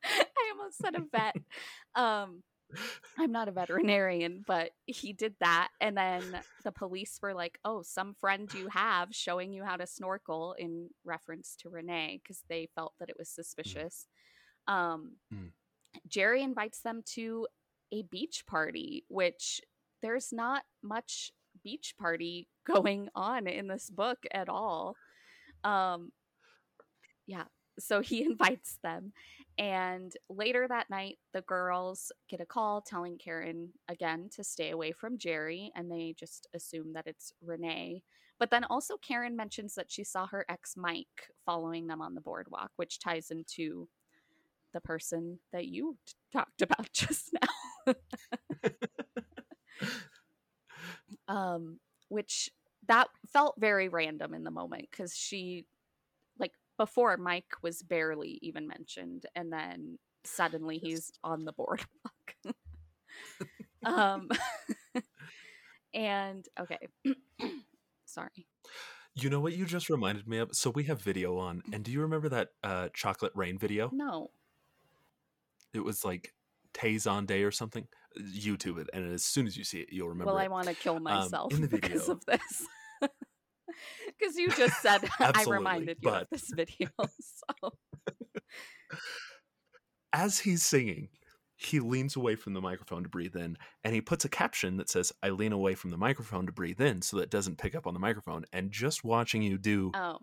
I 0.05 0.53
almost 0.53 0.81
said 0.81 0.94
a 0.94 1.03
vet. 1.12 1.37
Um 1.94 2.42
I'm 3.18 3.33
not 3.33 3.48
a 3.48 3.52
veterinarian, 3.52 4.44
but 4.46 4.70
he 4.87 5.12
did 5.12 5.35
that. 5.40 5.68
And 5.81 5.96
then 5.96 6.22
the 6.64 6.72
police 6.72 7.18
were 7.22 7.35
like, 7.35 7.59
oh, 7.64 7.83
some 7.83 8.14
friend 8.14 8.52
you 8.54 8.68
have 8.68 9.09
showing 9.14 9.52
you 9.52 9.64
how 9.64 9.76
to 9.76 9.87
snorkel 9.87 10.54
in 10.59 10.90
reference 11.04 11.57
to 11.61 11.70
Renee 11.70 12.20
because 12.22 12.42
they 12.48 12.68
felt 12.74 12.94
that 13.00 13.09
it 13.09 13.16
was 13.18 13.28
suspicious. 13.28 14.07
Um, 14.66 15.12
Mm. 15.33 15.50
Jerry 16.07 16.42
invites 16.42 16.81
them 16.81 17.02
to 17.14 17.46
a 17.92 18.02
beach 18.02 18.44
party, 18.46 19.04
which 19.09 19.61
there's 20.02 20.33
not 20.33 20.64
much 20.83 21.33
beach 21.64 21.94
party 21.98 22.48
going 22.66 23.09
on 23.14 23.46
in 23.46 23.66
this 23.66 23.88
book 23.90 24.18
at 24.31 24.48
all. 24.48 24.94
Um, 25.64 26.12
yeah, 27.26 27.44
so 27.79 28.01
he 28.01 28.23
invites 28.25 28.79
them. 28.83 29.12
And 29.59 30.12
later 30.29 30.69
that 30.69 30.88
night, 30.88 31.19
the 31.33 31.41
girls 31.43 32.12
get 32.29 32.41
a 32.41 32.47
call 32.47 32.81
telling 32.81 33.19
Karen 33.19 33.71
again 33.88 34.29
to 34.37 34.45
stay 34.45 34.71
away 34.71 34.93
from 34.93 35.19
Jerry, 35.19 35.73
and 35.75 35.91
they 35.91 36.14
just 36.17 36.47
assume 36.55 36.93
that 36.93 37.07
it's 37.07 37.33
Renee. 37.43 38.03
But 38.38 38.51
then 38.51 38.62
also, 38.64 38.97
Karen 38.97 39.35
mentions 39.35 39.75
that 39.75 39.91
she 39.91 40.05
saw 40.05 40.29
her 40.29 40.45
ex 40.49 40.77
Mike 40.77 41.29
following 41.45 41.88
them 41.88 42.01
on 42.01 42.14
the 42.14 42.21
boardwalk, 42.21 42.71
which 42.77 43.01
ties 43.01 43.33
into 43.33 43.88
the 44.73 44.81
person 44.81 45.41
that 45.53 45.67
you 45.67 45.97
t- 46.07 46.12
talked 46.33 46.62
about 46.62 46.88
just 46.93 47.35
now. 47.87 47.95
um, 51.29 51.81
which 52.09 52.51
that 52.87 53.09
felt 53.33 53.55
very 53.59 53.88
random 53.88 54.35
in 54.35 54.45
the 54.45 54.51
moment 54.51 54.88
because 54.91 55.14
she, 55.14 55.67
before 56.79 57.17
Mike 57.19 57.53
was 57.62 57.83
barely 57.83 58.38
even 58.41 58.67
mentioned, 58.67 59.27
and 59.35 59.53
then 59.53 59.99
suddenly 60.25 60.79
he's 60.79 61.12
on 61.23 61.45
the 61.45 61.53
boardwalk. 61.53 62.35
um, 63.85 64.29
and 65.95 66.47
okay, 66.59 66.79
sorry. 68.07 68.47
You 69.14 69.29
know 69.29 69.41
what 69.41 69.53
you 69.53 69.67
just 69.67 69.91
reminded 69.91 70.29
me 70.29 70.38
of? 70.38 70.51
So 70.53 70.71
we 70.71 70.85
have 70.85 71.03
video 71.03 71.38
on, 71.38 71.62
and 71.73 71.83
do 71.83 71.91
you 71.91 72.01
remember 72.01 72.29
that 72.31 72.51
uh, 72.62 72.88
chocolate 72.95 73.33
rain 73.35 73.59
video? 73.59 73.91
No, 73.93 74.31
It 75.75 75.81
was 75.81 76.05
like 76.05 76.33
Tay 76.73 76.95
Zonday 76.95 77.47
or 77.47 77.51
something. 77.51 77.88
YouTube 78.19 78.79
it, 78.79 78.88
and 78.93 79.12
as 79.12 79.25
soon 79.25 79.47
as 79.47 79.57
you 79.57 79.64
see 79.64 79.81
it, 79.81 79.88
you'll 79.93 80.09
remember. 80.09 80.33
well, 80.33 80.43
I 80.43 80.49
want 80.49 80.67
to 80.67 80.75
kill 80.75 80.99
myself 80.99 81.53
in 81.53 81.61
the 81.61 81.69
because 81.81 82.09
of 82.09 82.25
this. 82.25 82.67
Because 84.19 84.37
you 84.37 84.51
just 84.51 84.81
said 84.83 85.09
I 85.21 85.45
reminded 85.45 85.99
you 86.01 86.11
but- 86.11 86.23
of 86.23 86.29
this 86.31 86.51
video. 86.55 86.88
So 87.61 87.71
As 90.12 90.38
he's 90.41 90.62
singing, 90.62 91.09
he 91.57 91.81
leans 91.81 92.17
away 92.17 92.35
from 92.37 92.55
the 92.55 92.61
microphone 92.61 93.03
to 93.03 93.09
breathe 93.09 93.37
in 93.37 93.59
and 93.85 93.95
he 93.95 94.01
puts 94.01 94.25
a 94.25 94.29
caption 94.29 94.77
that 94.77 94.88
says 94.88 95.12
i 95.25 95.29
lean 95.29 95.53
away 95.53 95.75
from 95.75 95.91
the 95.91 95.97
microphone 95.97 96.47
to 96.47 96.53
breathe 96.53 96.81
in 96.81 97.03
so 97.03 97.17
that 97.17 97.25
it 97.25 97.31
doesn't 97.31 97.59
pick 97.59 97.75
up 97.75 97.87
on 97.87 97.95
the 97.95 98.01
microphone 98.01 98.45
and 98.53 98.71
just 98.71 99.03
watching 99.05 99.43
you 99.43 99.59
do 99.59 99.91
Oh, 99.95 100.19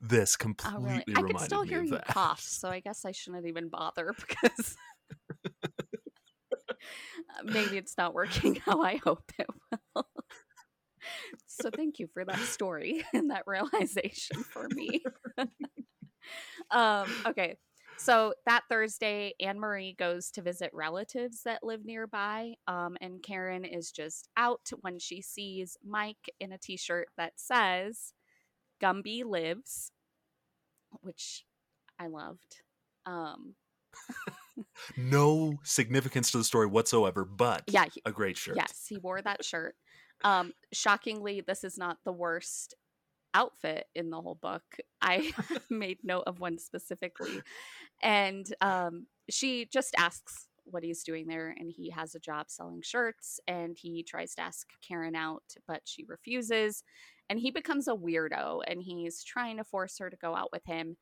this 0.00 0.36
oh 0.36 0.42
completely 0.42 0.80
really? 0.82 1.02
I 1.16 1.20
reminded 1.20 1.36
can 1.38 1.46
still 1.46 1.62
me 1.62 1.68
hear 1.68 1.82
you 1.82 1.98
cough, 2.06 2.40
so 2.40 2.68
I 2.68 2.80
guess 2.80 3.04
I 3.04 3.12
shouldn't 3.12 3.46
even 3.46 3.68
bother 3.68 4.12
because 4.28 4.76
maybe 7.44 7.78
it's 7.78 7.96
not 7.96 8.12
working 8.14 8.56
how 8.56 8.82
I 8.82 8.96
hope 8.96 9.22
it 9.38 9.46
will. 9.94 10.06
So 11.46 11.70
thank 11.70 11.98
you 11.98 12.08
for 12.12 12.24
that 12.24 12.38
story 12.38 13.04
and 13.12 13.30
that 13.30 13.44
realization 13.46 14.42
for 14.44 14.68
me. 14.70 15.02
um, 16.70 17.10
okay. 17.26 17.56
So 17.98 18.34
that 18.46 18.64
Thursday, 18.68 19.34
Anne 19.38 19.60
Marie 19.60 19.94
goes 19.96 20.30
to 20.32 20.42
visit 20.42 20.70
relatives 20.72 21.42
that 21.44 21.62
live 21.62 21.84
nearby. 21.84 22.54
Um, 22.66 22.96
and 23.00 23.22
Karen 23.22 23.64
is 23.64 23.92
just 23.92 24.28
out 24.36 24.68
when 24.80 24.98
she 24.98 25.22
sees 25.22 25.76
Mike 25.84 26.30
in 26.40 26.52
a 26.52 26.58
t 26.58 26.76
shirt 26.76 27.08
that 27.16 27.34
says 27.36 28.12
Gumby 28.82 29.24
lives, 29.24 29.92
which 31.02 31.44
I 31.98 32.08
loved. 32.08 32.62
Um, 33.06 33.54
no 34.96 35.58
significance 35.62 36.30
to 36.30 36.38
the 36.38 36.44
story 36.44 36.66
whatsoever 36.66 37.24
but 37.24 37.62
yeah, 37.68 37.84
he- 37.92 38.02
a 38.04 38.12
great 38.12 38.36
shirt 38.36 38.56
yes, 38.56 38.86
he 38.88 38.96
wore 38.98 39.20
that 39.20 39.44
shirt. 39.44 39.74
Um, 40.24 40.52
shockingly, 40.72 41.40
this 41.40 41.64
is 41.64 41.78
not 41.78 41.98
the 42.04 42.12
worst 42.12 42.74
outfit 43.34 43.86
in 43.94 44.10
the 44.10 44.20
whole 44.20 44.38
book. 44.40 44.62
I 45.00 45.32
made 45.70 45.98
note 46.02 46.24
of 46.26 46.40
one 46.40 46.58
specifically. 46.58 47.40
And 48.02 48.46
um, 48.60 49.06
she 49.30 49.68
just 49.72 49.94
asks 49.96 50.48
what 50.64 50.84
he's 50.84 51.02
doing 51.02 51.26
there, 51.26 51.54
and 51.58 51.72
he 51.72 51.90
has 51.90 52.14
a 52.14 52.20
job 52.20 52.46
selling 52.48 52.82
shirts. 52.82 53.40
And 53.46 53.76
he 53.80 54.02
tries 54.02 54.34
to 54.34 54.42
ask 54.42 54.68
Karen 54.86 55.16
out, 55.16 55.42
but 55.66 55.82
she 55.84 56.04
refuses. 56.04 56.84
And 57.28 57.38
he 57.38 57.50
becomes 57.50 57.88
a 57.88 57.92
weirdo, 57.94 58.60
and 58.66 58.82
he's 58.82 59.24
trying 59.24 59.56
to 59.56 59.64
force 59.64 59.98
her 59.98 60.10
to 60.10 60.16
go 60.16 60.34
out 60.34 60.50
with 60.52 60.64
him. 60.66 60.96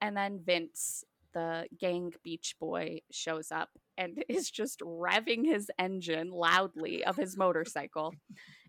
And 0.00 0.16
then 0.16 0.40
Vince, 0.44 1.04
the 1.32 1.66
gang 1.78 2.12
beach 2.22 2.56
boy, 2.60 3.00
shows 3.10 3.50
up 3.50 3.70
and 3.96 4.24
is 4.28 4.50
just 4.50 4.80
revving 4.80 5.44
his 5.46 5.70
engine 5.78 6.30
loudly 6.30 7.04
of 7.04 7.16
his 7.16 7.36
motorcycle 7.36 8.12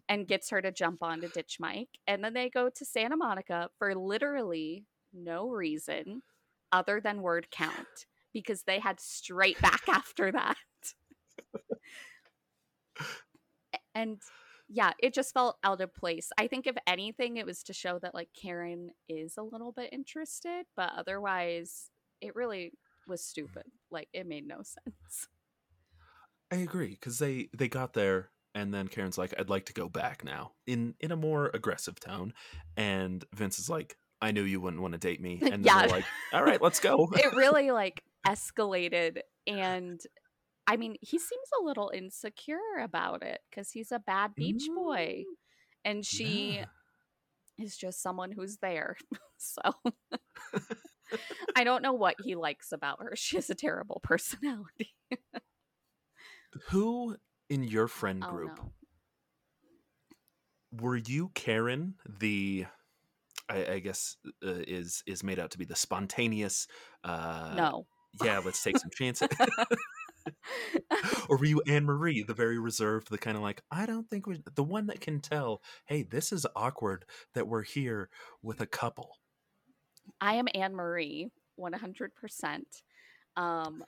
and 0.09 0.27
gets 0.27 0.49
her 0.49 0.61
to 0.61 0.71
jump 0.71 1.03
on 1.03 1.21
to 1.21 1.27
ditch 1.27 1.57
Mike. 1.59 1.99
And 2.07 2.23
then 2.23 2.33
they 2.33 2.49
go 2.49 2.69
to 2.69 2.85
Santa 2.85 3.17
Monica 3.17 3.69
for 3.77 3.93
literally 3.95 4.85
no 5.13 5.49
reason 5.49 6.21
other 6.71 7.01
than 7.01 7.21
word 7.21 7.47
count 7.51 8.05
because 8.33 8.63
they 8.63 8.79
had 8.79 8.99
straight 8.99 9.59
back 9.61 9.81
after 9.87 10.31
that. 10.31 10.57
and 13.95 14.21
yeah, 14.69 14.91
it 14.99 15.13
just 15.13 15.33
felt 15.33 15.57
out 15.63 15.81
of 15.81 15.93
place. 15.93 16.29
I 16.37 16.47
think 16.47 16.67
if 16.67 16.75
anything, 16.85 17.37
it 17.37 17.45
was 17.45 17.63
to 17.63 17.73
show 17.73 17.99
that 17.99 18.13
like 18.13 18.29
Karen 18.39 18.91
is 19.07 19.37
a 19.37 19.43
little 19.43 19.71
bit 19.71 19.93
interested, 19.93 20.65
but 20.75 20.91
otherwise, 20.97 21.89
it 22.21 22.35
really 22.35 22.73
was 23.07 23.23
stupid. 23.23 23.63
Like 23.91 24.09
it 24.13 24.27
made 24.27 24.47
no 24.47 24.57
sense. 24.57 25.27
i 26.51 26.55
agree 26.55 26.91
because 26.91 27.19
they 27.19 27.49
they 27.57 27.67
got 27.67 27.93
there 27.93 28.29
and 28.57 28.73
then 28.73 28.87
karen's 28.87 29.19
like 29.19 29.33
i'd 29.39 29.49
like 29.51 29.65
to 29.65 29.73
go 29.73 29.87
back 29.87 30.23
now 30.23 30.51
in 30.65 30.95
in 30.99 31.11
a 31.11 31.15
more 31.15 31.51
aggressive 31.53 31.99
tone. 31.99 32.33
And 32.75 33.23
vince 33.33 33.59
is 33.59 33.69
like 33.69 33.97
i 34.21 34.31
knew 34.31 34.41
you 34.43 34.59
wouldn't 34.59 34.81
want 34.81 34.93
to 34.93 34.97
date 34.97 35.21
me. 35.21 35.39
And 35.43 35.51
then 35.51 35.61
Yeah. 35.63 35.79
they're 35.81 35.89
like 35.89 36.05
all 36.33 36.43
right 36.43 36.61
let's 36.61 36.79
go. 36.79 37.07
It 37.17 37.33
really 37.35 37.69
like 37.83 38.03
escalated. 38.25 39.19
And 39.45 40.01
i 40.65 40.75
mean 40.75 40.95
he 41.01 41.19
seems 41.19 41.49
a 41.59 41.63
little 41.63 41.91
insecure 41.93 42.79
about 42.81 43.23
it 43.23 43.39
because 43.49 43.71
he's 43.71 43.91
a 43.91 43.99
bad 43.99 44.33
beach 44.35 44.67
boy. 44.75 45.23
Mm. 45.27 45.35
And 45.85 46.05
she 46.05 46.55
Yeah. 46.55 46.65
is 47.59 47.77
just 47.77 48.01
someone 48.01 48.31
who's 48.31 48.57
there. 48.57 48.97
So 49.39 49.61
i 51.55 51.63
don't 51.63 51.83
know 51.83 51.93
what 51.93 52.15
he 52.23 52.33
likes 52.33 52.71
about 52.71 53.01
her. 53.03 53.13
She 53.15 53.35
has 53.37 53.51
a 53.51 53.55
terrible 53.55 53.99
personality. 54.03 54.95
Who 56.69 57.17
in 57.49 57.63
your 57.63 57.87
friend 57.87 58.23
oh 58.25 58.31
group 58.31 58.57
no. 58.57 58.71
were 60.81 60.97
you 60.97 61.31
Karen 61.33 61.95
the 62.19 62.65
I, 63.49 63.73
I 63.73 63.79
guess 63.79 64.17
uh, 64.45 64.63
is 64.67 65.03
is 65.05 65.23
made 65.23 65.39
out 65.39 65.51
to 65.51 65.57
be 65.57 65.65
the 65.65 65.75
spontaneous 65.75 66.67
uh 67.03 67.53
no. 67.55 67.87
Yeah 68.23 68.39
let's 68.43 68.61
take 68.63 68.77
some 68.77 68.91
chances. 68.91 69.29
Or 71.29 71.37
were 71.37 71.45
you 71.45 71.61
Anne 71.67 71.85
Marie 71.85 72.23
the 72.23 72.33
very 72.33 72.59
reserved 72.59 73.09
the 73.09 73.17
kind 73.17 73.37
of 73.37 73.43
like 73.43 73.61
I 73.71 73.85
don't 73.85 74.09
think 74.09 74.27
we 74.27 74.41
the 74.55 74.63
one 74.63 74.87
that 74.87 75.01
can 75.01 75.19
tell 75.19 75.61
hey 75.85 76.03
this 76.03 76.31
is 76.31 76.45
awkward 76.55 77.05
that 77.33 77.47
we're 77.47 77.63
here 77.63 78.09
with 78.41 78.61
a 78.61 78.65
couple. 78.65 79.17
I 80.21 80.35
am 80.35 80.47
Anne 80.55 80.73
Marie, 80.73 81.29
100%. 81.59 82.61
Um, 83.35 83.83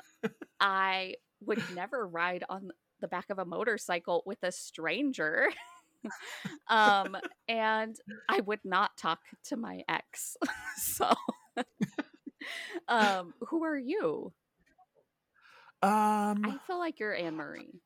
I 0.60 1.16
would 1.42 1.64
never 1.74 2.06
ride 2.06 2.44
on 2.50 2.72
the 3.02 3.08
back 3.08 3.30
of 3.30 3.40
a 3.40 3.46
motorcycle 3.46 4.24
with 4.26 4.40
a 4.44 4.52
stranger. 4.52 5.50
um, 6.70 7.18
and 7.48 7.96
I 8.28 8.42
would 8.42 8.64
not 8.64 8.96
talk 8.98 9.20
to 9.46 9.58
my 9.58 9.84
ex. 9.88 10.38
so, 10.78 11.12
um, 12.88 13.34
who 13.48 13.64
are 13.64 13.78
you? 13.78 14.34
um 15.82 16.44
I 16.44 16.58
feel 16.68 16.78
like 16.78 17.00
you're 17.00 17.16
Anne 17.16 17.36
Marie. 17.36 17.82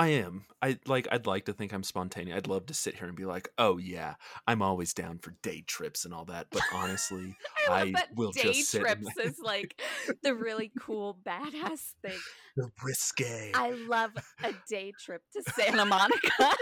I 0.00 0.08
am. 0.08 0.46
I 0.62 0.78
like. 0.86 1.08
I'd 1.12 1.26
like 1.26 1.44
to 1.44 1.52
think 1.52 1.74
I'm 1.74 1.82
spontaneous. 1.82 2.34
I'd 2.34 2.46
love 2.46 2.64
to 2.66 2.74
sit 2.74 2.94
here 2.94 3.06
and 3.06 3.14
be 3.14 3.26
like, 3.26 3.50
"Oh 3.58 3.76
yeah, 3.76 4.14
I'm 4.46 4.62
always 4.62 4.94
down 4.94 5.18
for 5.18 5.32
day 5.42 5.62
trips 5.66 6.06
and 6.06 6.14
all 6.14 6.24
that." 6.24 6.46
But 6.50 6.62
honestly, 6.72 7.36
I 7.68 7.82
I 7.82 7.92
that 7.92 8.08
will 8.16 8.32
day 8.32 8.44
just 8.44 8.70
sit 8.70 8.80
trips 8.80 9.06
is 9.22 9.38
like 9.40 9.78
the 10.22 10.34
really 10.34 10.72
cool, 10.80 11.18
badass 11.22 11.92
thing. 12.00 12.18
they're 12.56 12.72
risque 12.82 13.52
I 13.54 13.72
love 13.72 14.12
a 14.42 14.54
day 14.70 14.94
trip 15.04 15.20
to 15.34 15.42
Santa 15.52 15.84
Monica. 15.84 16.32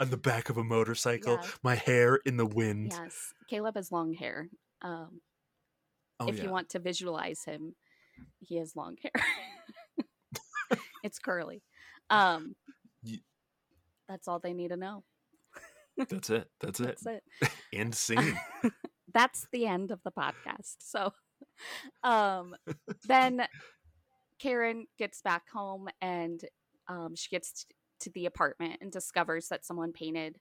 on 0.00 0.10
the 0.10 0.18
back 0.18 0.50
of 0.50 0.58
a 0.58 0.64
motorcycle, 0.64 1.38
Yeah. 1.42 1.48
my 1.62 1.76
hair 1.76 2.16
in 2.26 2.36
the 2.36 2.46
wind. 2.46 2.92
Yes, 2.92 3.32
Caleb 3.48 3.76
has 3.76 3.90
long 3.90 4.12
hair. 4.12 4.50
Um, 4.82 5.22
Oh 6.20 6.28
if 6.28 6.36
yeah. 6.36 6.44
you 6.44 6.50
want 6.50 6.68
to 6.70 6.78
visualize 6.78 7.44
him, 7.44 7.74
he 8.40 8.58
has 8.58 8.76
long 8.76 8.96
hair. 9.02 9.24
It's 11.02 11.18
curly. 11.18 11.62
Um, 12.10 12.54
that's 14.08 14.28
all 14.28 14.38
they 14.38 14.54
need 14.54 14.68
to 14.68 14.76
know. 14.76 15.04
That's 15.96 16.30
it. 16.30 16.48
That's 16.60 16.80
it. 16.80 16.98
That's 17.02 17.06
it. 17.06 17.50
End 17.72 17.94
scene. 17.94 18.38
That's 19.12 19.46
the 19.52 19.66
end 19.66 19.90
of 19.90 20.00
the 20.04 20.12
podcast. 20.12 20.76
So, 20.80 21.12
um, 22.04 22.54
then 23.06 23.46
Karen 24.38 24.86
gets 24.98 25.22
back 25.22 25.48
home 25.50 25.88
and 26.00 26.40
um, 26.88 27.16
she 27.16 27.28
gets 27.30 27.64
t- 27.64 27.74
to 28.00 28.10
the 28.10 28.26
apartment 28.26 28.76
and 28.80 28.92
discovers 28.92 29.48
that 29.48 29.64
someone 29.64 29.92
painted 29.92 30.36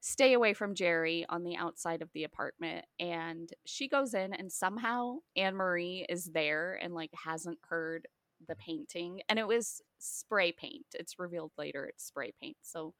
stay 0.00 0.32
away 0.32 0.54
from 0.54 0.74
Jerry 0.74 1.26
on 1.28 1.44
the 1.44 1.56
outside 1.56 2.02
of 2.02 2.10
the 2.14 2.24
apartment. 2.24 2.84
And 2.98 3.50
she 3.66 3.88
goes 3.88 4.14
in, 4.14 4.32
and 4.32 4.50
somehow 4.50 5.18
Anne 5.36 5.54
Marie 5.54 6.06
is 6.08 6.26
there 6.26 6.78
and 6.82 6.94
like 6.94 7.10
hasn't 7.24 7.58
heard 7.68 8.08
the 8.48 8.56
painting. 8.56 9.20
And 9.28 9.38
it 9.38 9.46
was 9.46 9.82
spray 10.00 10.52
paint. 10.52 10.86
It's 10.94 11.18
revealed 11.18 11.52
later 11.58 11.86
it's 11.86 12.04
spray 12.04 12.32
paint. 12.40 12.56
So 12.62 12.94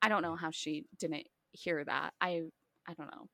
I 0.00 0.08
don't 0.08 0.22
know 0.22 0.36
how 0.36 0.50
she 0.50 0.84
didn't 0.98 1.26
hear 1.52 1.84
that. 1.84 2.12
I 2.20 2.42
I 2.86 2.94
don't 2.94 3.10
know. 3.10 3.28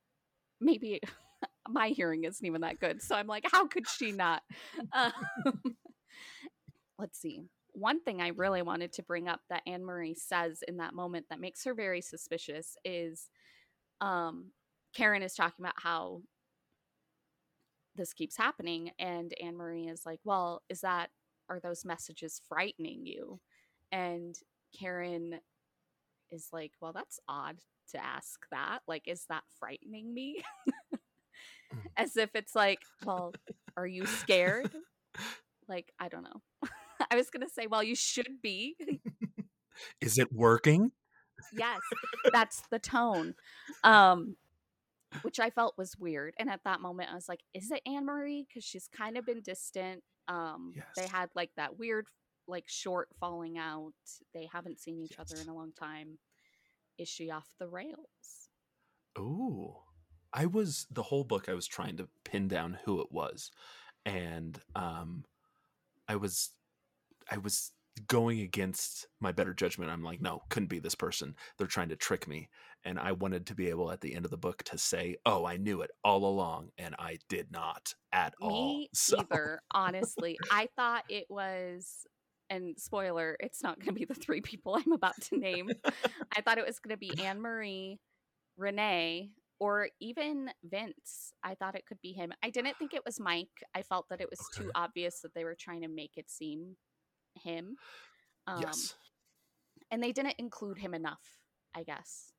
Maybe 0.61 1.01
my 1.69 1.89
hearing 1.89 2.25
isn't 2.25 2.45
even 2.45 2.63
that 2.63 2.81
good. 2.81 3.03
So 3.03 3.15
I'm 3.15 3.27
like, 3.27 3.45
how 3.51 3.67
could 3.67 3.89
she 3.89 4.13
not? 4.13 4.43
Um, 4.93 5.13
let's 6.99 7.19
see. 7.19 7.43
One 7.73 8.01
thing 8.01 8.21
I 8.21 8.29
really 8.29 8.63
wanted 8.63 8.93
to 8.95 9.03
bring 9.03 9.29
up 9.29 9.41
that 9.51 9.63
Anne 9.67 9.85
Marie 9.85 10.15
says 10.15 10.63
in 10.67 10.79
that 10.79 10.95
moment 10.95 11.27
that 11.31 11.41
makes 11.41 11.65
her 11.65 11.75
very 11.75 12.01
suspicious 12.01 12.77
is 12.85 13.29
um, 14.01 14.51
Karen 14.95 15.23
is 15.23 15.35
talking 15.35 15.65
about 15.65 15.75
how 15.77 16.23
this 17.95 18.13
keeps 18.13 18.37
happening. 18.37 18.91
And 18.99 19.33
Anne 19.43 19.57
Marie 19.57 19.89
is 19.89 20.07
like, 20.07 20.21
well, 20.25 20.63
is 20.69 20.81
that, 20.81 21.11
are 21.49 21.61
those 21.61 21.85
messages 21.85 22.41
frightening 22.49 23.07
you? 23.07 23.41
And 23.93 24.35
Karen 24.79 25.41
is 26.31 26.49
like, 26.53 26.73
well, 26.81 26.93
that's 26.93 27.21
odd 27.29 27.59
to 27.93 28.05
ask 28.05 28.41
that. 28.51 28.81
Like, 28.87 29.07
is 29.07 29.25
that 29.29 29.45
frightening 29.59 30.13
me? 30.13 30.43
As 31.97 32.17
if 32.17 32.31
it's 32.35 32.55
like, 32.55 32.81
well, 33.05 33.33
are 33.77 33.87
you 33.87 34.07
scared? 34.07 34.71
Like, 35.69 35.93
I 36.01 36.09
don't 36.09 36.23
know. 36.23 36.41
I 37.11 37.17
was 37.17 37.29
going 37.29 37.47
to 37.47 37.53
say, 37.53 37.67
well, 37.67 37.83
you 37.83 37.95
should 37.95 38.41
be. 38.43 38.75
Is 40.01 40.17
it 40.17 40.33
working? 40.33 40.93
yes, 41.53 41.81
that's 42.33 42.63
the 42.71 42.79
tone. 42.79 43.35
Um, 43.85 44.37
which 45.23 45.41
I 45.41 45.51
felt 45.51 45.79
was 45.79 45.97
weird. 45.99 46.35
And 46.39 46.49
at 46.51 46.61
that 46.65 46.81
moment, 46.81 47.11
I 47.11 47.15
was 47.15 47.29
like, 47.29 47.41
"Is 47.55 47.71
it 47.71 47.83
Anne 47.87 48.07
Marie?" 48.07 48.47
Because 48.49 48.65
she's 48.65 48.89
kind 48.89 49.17
of 49.17 49.25
been 49.25 49.41
distant. 49.43 50.03
Um, 50.29 50.75
They 50.97 51.07
had 51.07 51.31
like 51.35 51.51
that 51.57 51.79
weird, 51.79 52.07
like 52.47 52.65
short 52.69 53.09
falling 53.19 53.59
out. 53.59 53.93
They 54.35 54.49
haven't 54.53 54.81
seen 54.81 55.01
each 55.01 55.19
other 55.19 55.37
in 55.41 55.49
a 55.49 55.55
long 55.55 55.73
time. 55.73 56.19
Is 56.99 57.09
she 57.09 57.31
off 57.31 57.49
the 57.59 57.69
rails? 57.69 58.49
Ooh. 59.19 59.77
I 60.33 60.47
was 60.47 60.87
the 60.91 61.05
whole 61.05 61.25
book 61.25 61.49
I 61.49 61.55
was 61.55 61.67
trying 61.67 61.97
to 61.97 62.09
pin 62.25 62.49
down 62.49 62.79
who 62.85 63.01
it 63.01 63.11
was. 63.11 63.51
And 64.05 64.61
um 64.75 65.25
I 66.07 66.17
was 66.17 66.51
I 67.31 67.39
was 67.39 67.73
going 68.07 68.41
against 68.41 69.07
my 69.21 69.33
better 69.33 69.53
judgment. 69.55 69.91
I'm 69.91 70.05
like, 70.05 70.21
no, 70.21 70.43
couldn't 70.51 70.69
be 70.69 70.79
this 70.79 70.95
person. 70.95 71.35
They're 71.57 71.67
trying 71.67 71.89
to 71.89 71.97
trick 71.97 72.29
me. 72.29 72.49
And 72.85 72.99
I 72.99 73.13
wanted 73.13 73.47
to 73.47 73.55
be 73.55 73.69
able 73.69 73.91
at 73.91 74.01
the 74.01 74.15
end 74.15 74.25
of 74.25 74.31
the 74.31 74.37
book 74.37 74.63
to 74.65 74.79
say, 74.79 75.17
"Oh, 75.27 75.45
I 75.45 75.57
knew 75.57 75.83
it 75.83 75.91
all 76.05 76.25
along," 76.25 76.71
and 76.79 76.95
I 76.99 77.19
did 77.29 77.51
not 77.51 77.95
at 78.13 78.35
all. 78.41 78.79
Me 78.79 78.89
So 78.95 79.19
either. 79.19 79.61
Honestly, 79.73 80.39
I 80.51 80.69
thought 80.77 81.05
it 81.09 81.27
was. 81.29 82.07
And 82.51 82.79
spoiler, 82.79 83.37
it's 83.41 83.63
not 83.63 83.79
going 83.79 83.89
to 83.95 83.99
be 83.99 84.07
the 84.07 84.15
three 84.15 84.41
people 84.41 84.75
I'm 84.75 84.93
about 84.93 85.21
to 85.23 85.37
name. 85.37 85.69
I 86.35 86.41
thought 86.41 86.57
it 86.57 86.67
was 86.67 86.79
going 86.79 86.95
to 86.95 86.99
be 86.99 87.23
Anne 87.23 87.43
Marie, 87.43 88.01
Renee, 88.57 89.33
or 89.61 89.89
even 90.01 90.51
Vince. 90.65 91.33
I 91.43 91.55
thought 91.55 91.75
it 91.75 91.87
could 91.87 92.01
be 92.01 92.13
him. 92.13 92.33
I 92.43 92.51
didn't 92.51 92.77
think 92.79 92.95
it 92.95 93.05
was 93.05 93.19
Mike. 93.21 93.49
I 93.75 93.83
felt 93.83 94.09
that 94.09 94.21
it 94.21 94.31
was 94.31 94.41
too 94.55 94.71
obvious 94.75 95.21
that 95.21 95.35
they 95.35 95.45
were 95.45 95.57
trying 95.59 95.83
to 95.83 95.89
make 95.89 96.17
it 96.17 96.31
seem 96.31 96.77
him. 97.35 97.77
Um, 98.47 98.63
yes. 98.63 98.95
And 99.91 100.03
they 100.03 100.13
didn't 100.13 100.37
include 100.39 100.79
him 100.79 100.95
enough, 100.95 101.23
I 101.75 101.83
guess. 101.83 102.33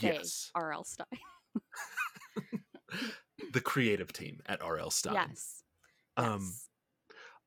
Yes. 0.00 0.50
R.L. 0.54 0.84
Stine. 0.84 1.06
the 3.52 3.60
creative 3.60 4.12
team 4.12 4.40
at 4.46 4.60
RL 4.64 4.90
Stine. 4.90 5.14
Yes. 5.14 5.62
Um 6.16 6.40
yes. 6.40 6.68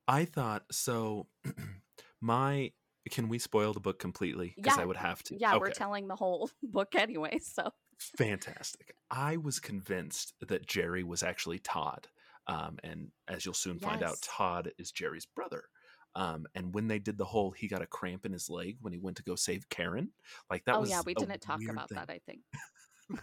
I 0.07 0.25
thought 0.25 0.63
so 0.71 1.27
my 2.21 2.71
can 3.09 3.29
we 3.29 3.39
spoil 3.39 3.73
the 3.73 3.79
book 3.79 3.99
completely 3.99 4.53
because 4.55 4.75
Yeah. 4.77 4.83
I 4.83 4.85
would 4.85 4.97
have 4.97 5.23
to. 5.23 5.37
yeah, 5.37 5.57
we're 5.57 5.71
telling 5.71 6.07
the 6.07 6.15
whole 6.15 6.49
book 6.63 6.93
anyway. 6.95 7.39
So, 7.41 7.69
fantastic. 8.17 8.95
I 9.09 9.37
was 9.37 9.59
convinced 9.59 10.33
that 10.45 10.67
Jerry 10.67 11.03
was 11.03 11.23
actually 11.23 11.59
Todd. 11.59 12.07
Um, 12.47 12.77
and 12.83 13.11
as 13.29 13.45
you'll 13.45 13.53
soon 13.53 13.79
find 13.79 14.03
out, 14.03 14.17
Todd 14.21 14.71
is 14.77 14.91
Jerry's 14.91 15.25
brother. 15.25 15.63
Um, 16.17 16.47
and 16.55 16.73
when 16.73 16.87
they 16.87 16.97
did 16.97 17.17
the 17.17 17.25
whole, 17.25 17.51
he 17.51 17.67
got 17.67 17.83
a 17.83 17.85
cramp 17.85 18.25
in 18.25 18.33
his 18.33 18.49
leg 18.49 18.77
when 18.81 18.91
he 18.91 18.97
went 18.97 19.17
to 19.17 19.23
go 19.23 19.35
save 19.35 19.69
Karen. 19.69 20.09
Like 20.49 20.65
that 20.65 20.71
was 20.71 20.77
oh, 20.77 20.81
was 20.81 20.89
yeah, 20.89 21.01
we 21.05 21.13
didn't 21.13 21.41
talk 21.41 21.61
about 21.69 21.89
thing. 21.89 21.97
that, 21.97 22.09
I 22.09 22.19
think. 22.25 22.39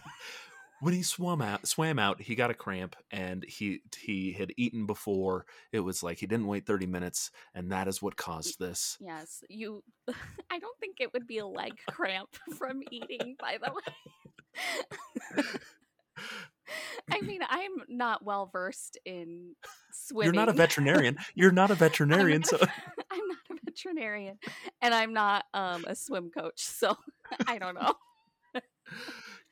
when 0.79 0.93
he 0.93 1.03
swam 1.03 1.41
out 1.41 1.65
swam 1.67 1.97
out 1.97 2.21
he 2.21 2.35
got 2.35 2.49
a 2.49 2.53
cramp 2.53 2.95
and 3.11 3.45
he 3.45 3.79
he 3.97 4.33
had 4.33 4.51
eaten 4.57 4.85
before 4.85 5.45
it 5.71 5.79
was 5.79 6.03
like 6.03 6.17
he 6.17 6.25
didn't 6.25 6.47
wait 6.47 6.65
30 6.65 6.85
minutes 6.85 7.31
and 7.53 7.71
that 7.71 7.87
is 7.87 8.01
what 8.01 8.17
caused 8.17 8.59
this 8.59 8.97
Yes, 8.99 9.43
you. 9.49 9.83
I 10.49 10.59
don't 10.59 10.77
think 10.79 10.97
it 10.99 11.13
would 11.13 11.27
be 11.27 11.37
a 11.39 11.45
leg 11.45 11.73
cramp 11.87 12.29
from 12.57 12.81
eating, 12.91 13.35
by 13.39 13.57
the 13.63 13.71
way. 13.71 15.43
I 17.11 17.21
mean, 17.21 17.41
I'm 17.47 17.71
not 17.87 18.23
well 18.23 18.49
versed 18.51 18.97
in 19.05 19.55
swimming. 19.91 20.25
you're 20.33 20.33
not 20.45 20.49
a 20.49 20.53
veterinarian 20.53 21.17
you're 21.35 21.51
not 21.51 21.69
a 21.69 21.73
I'm 21.73 21.79
veterinarian 21.79 22.41
not- 22.41 22.47
so 22.49 22.57
I'm 23.11 23.27
not 23.27 23.37
a 23.51 23.55
veterinarian, 23.65 24.37
and 24.81 24.93
I'm 24.93 25.13
not 25.13 25.45
um, 25.53 25.85
a 25.87 25.95
swim 25.95 26.29
coach, 26.29 26.59
so 26.61 26.95
I 27.47 27.57
don't 27.57 27.75
know. 27.75 27.93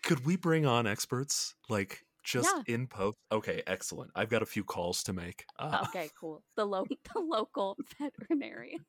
could 0.03 0.25
we 0.25 0.35
bring 0.37 0.65
on 0.65 0.87
experts 0.87 1.55
like 1.69 2.05
just 2.23 2.49
Yeah. 2.67 2.75
in 2.75 2.87
post 2.87 3.17
okay 3.33 3.61
excellent 3.67 4.11
i've 4.15 4.29
got 4.29 4.41
a 4.41 4.45
few 4.45 4.63
calls 4.63 5.03
to 5.03 5.11
make 5.13 5.43
uh, 5.59 5.83
Okay, 5.89 6.09
cool. 6.17 6.41
The 6.55 6.65
lo- 6.65 6.85
the 7.13 7.19
local 7.19 7.77
veterinarian. 7.99 8.85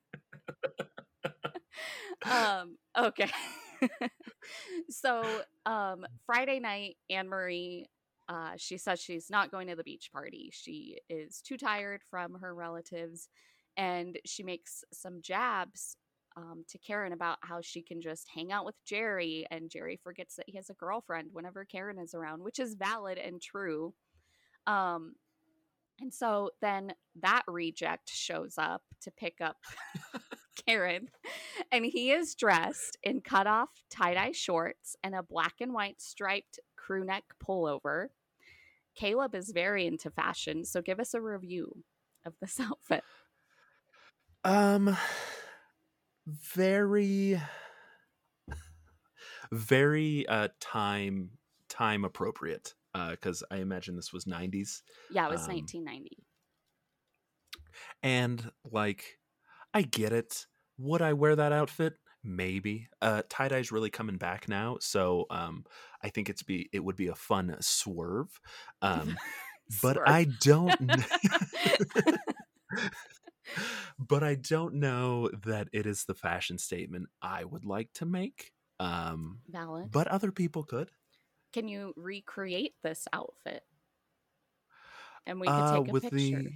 um, 2.31 2.77
okay. 2.97 3.29
so, 4.89 5.25
um, 5.67 6.07
Friday 6.27 6.61
night, 6.61 6.97
Anne 7.11 7.29
Marie, 7.29 7.87
uh, 8.29 8.53
she 8.57 8.79
says 8.79 9.01
she's 9.01 9.31
not 9.31 9.51
going 9.51 9.69
to 9.69 9.77
the 9.77 9.85
beach 9.85 10.11
party. 10.13 10.51
She 10.53 10.99
is 11.09 11.41
too 11.41 11.57
tired 11.57 12.03
from 12.11 12.35
her 12.41 12.55
relatives, 12.55 13.29
and 13.77 14.19
she 14.25 14.43
makes 14.43 14.85
some 14.93 15.21
jabs 15.21 15.97
um, 16.37 16.65
to 16.69 16.79
Karen 16.79 17.13
about 17.13 17.39
how 17.43 17.61
she 17.61 17.83
can 17.83 18.01
just 18.01 18.29
hang 18.35 18.51
out 18.51 18.65
with 18.65 18.75
Jerry, 18.85 19.47
and 19.51 19.71
Jerry 19.71 19.99
forgets 20.03 20.37
that 20.37 20.49
he 20.49 20.57
has 20.57 20.71
a 20.71 20.75
girlfriend 20.75 21.29
whenever 21.33 21.65
Karen 21.65 21.99
is 21.99 22.15
around, 22.15 22.43
which 22.43 22.59
is 22.59 22.75
valid 22.75 23.19
and 23.19 23.41
true. 23.41 23.95
Um, 24.67 25.15
and 26.01 26.13
so 26.13 26.51
then 26.61 26.95
that 27.21 27.43
reject 27.47 28.09
shows 28.09 28.55
up 28.59 28.83
to 29.03 29.11
pick 29.13 29.41
up 29.41 29.57
Karen, 30.67 31.09
and 31.71 31.85
he 31.85 32.11
is 32.11 32.35
dressed 32.35 32.97
in 33.03 33.21
cut 33.21 33.47
off 33.47 33.69
tie 33.91 34.15
dye 34.15 34.33
shorts 34.33 34.97
and 35.05 35.15
a 35.15 35.23
black 35.23 35.55
and 35.61 35.73
white 35.73 36.01
striped 36.01 36.59
crew 36.85 37.05
neck 37.05 37.25
pullover. 37.43 38.09
Caleb 38.97 39.35
is 39.35 39.51
very 39.53 39.87
into 39.87 40.11
fashion, 40.11 40.65
so 40.65 40.83
give 40.83 41.01
us 41.01 41.15
a 41.15 41.21
review 41.23 41.85
of 42.25 42.35
this 42.41 42.61
outfit. 42.61 43.05
um 44.45 44.97
very 46.27 47.41
very 49.53 50.27
uh 50.29 50.49
time 50.61 51.31
time 51.69 52.05
appropriate 52.05 52.75
uh 52.95 53.11
because 53.11 53.43
i 53.51 53.57
imagine 53.57 53.97
this 53.97 54.13
was 54.13 54.27
90s 54.27 54.83
Yeah, 55.09 55.27
it 55.27 55.31
was 55.31 55.49
Um, 55.49 55.49
1990. 55.49 56.25
and 58.03 58.51
like 58.71 59.19
i 59.73 59.83
get 59.83 60.13
it 60.13 60.47
would 60.79 61.03
i 61.03 61.13
wear 61.13 61.37
that 61.37 61.53
outfit 61.53 61.95
maybe 62.25 62.89
uh 63.03 63.23
tie-dye's 63.29 63.71
really 63.71 63.91
coming 63.91 64.17
back 64.17 64.49
now 64.49 64.77
so 64.81 65.27
um 65.31 65.65
i 66.03 66.09
think 66.09 66.29
it's 66.29 66.43
be 66.43 66.69
it 66.73 66.83
would 66.83 66.97
be 66.97 67.09
a 67.09 67.15
fun 67.15 67.55
swerve 67.61 68.41
um 68.83 69.17
but 69.83 69.99
i 70.07 70.25
don't 70.25 70.75
but 73.99 74.23
i 74.23 74.35
don't 74.35 74.75
know 74.75 75.29
that 75.45 75.69
it 75.73 75.87
is 75.87 76.05
the 76.05 76.15
fashion 76.15 76.59
statement 76.59 77.09
i 77.23 77.45
would 77.45 77.65
like 77.65 77.89
to 77.95 78.05
make 78.07 78.53
um 78.81 79.41
Valid. 79.49 79.91
but 79.93 80.09
other 80.09 80.33
people 80.33 80.65
could 80.65 80.91
Can 81.53 81.69
you 81.69 81.93
recreate 81.97 82.75
this 82.83 83.07
outfit? 83.13 83.63
And 85.27 85.41
we 85.41 85.47
could 85.47 85.55
uh 85.57 85.81
take 85.81 85.89
a 85.89 85.93
with 85.93 86.03
picture. 86.03 86.17
the 86.17 86.49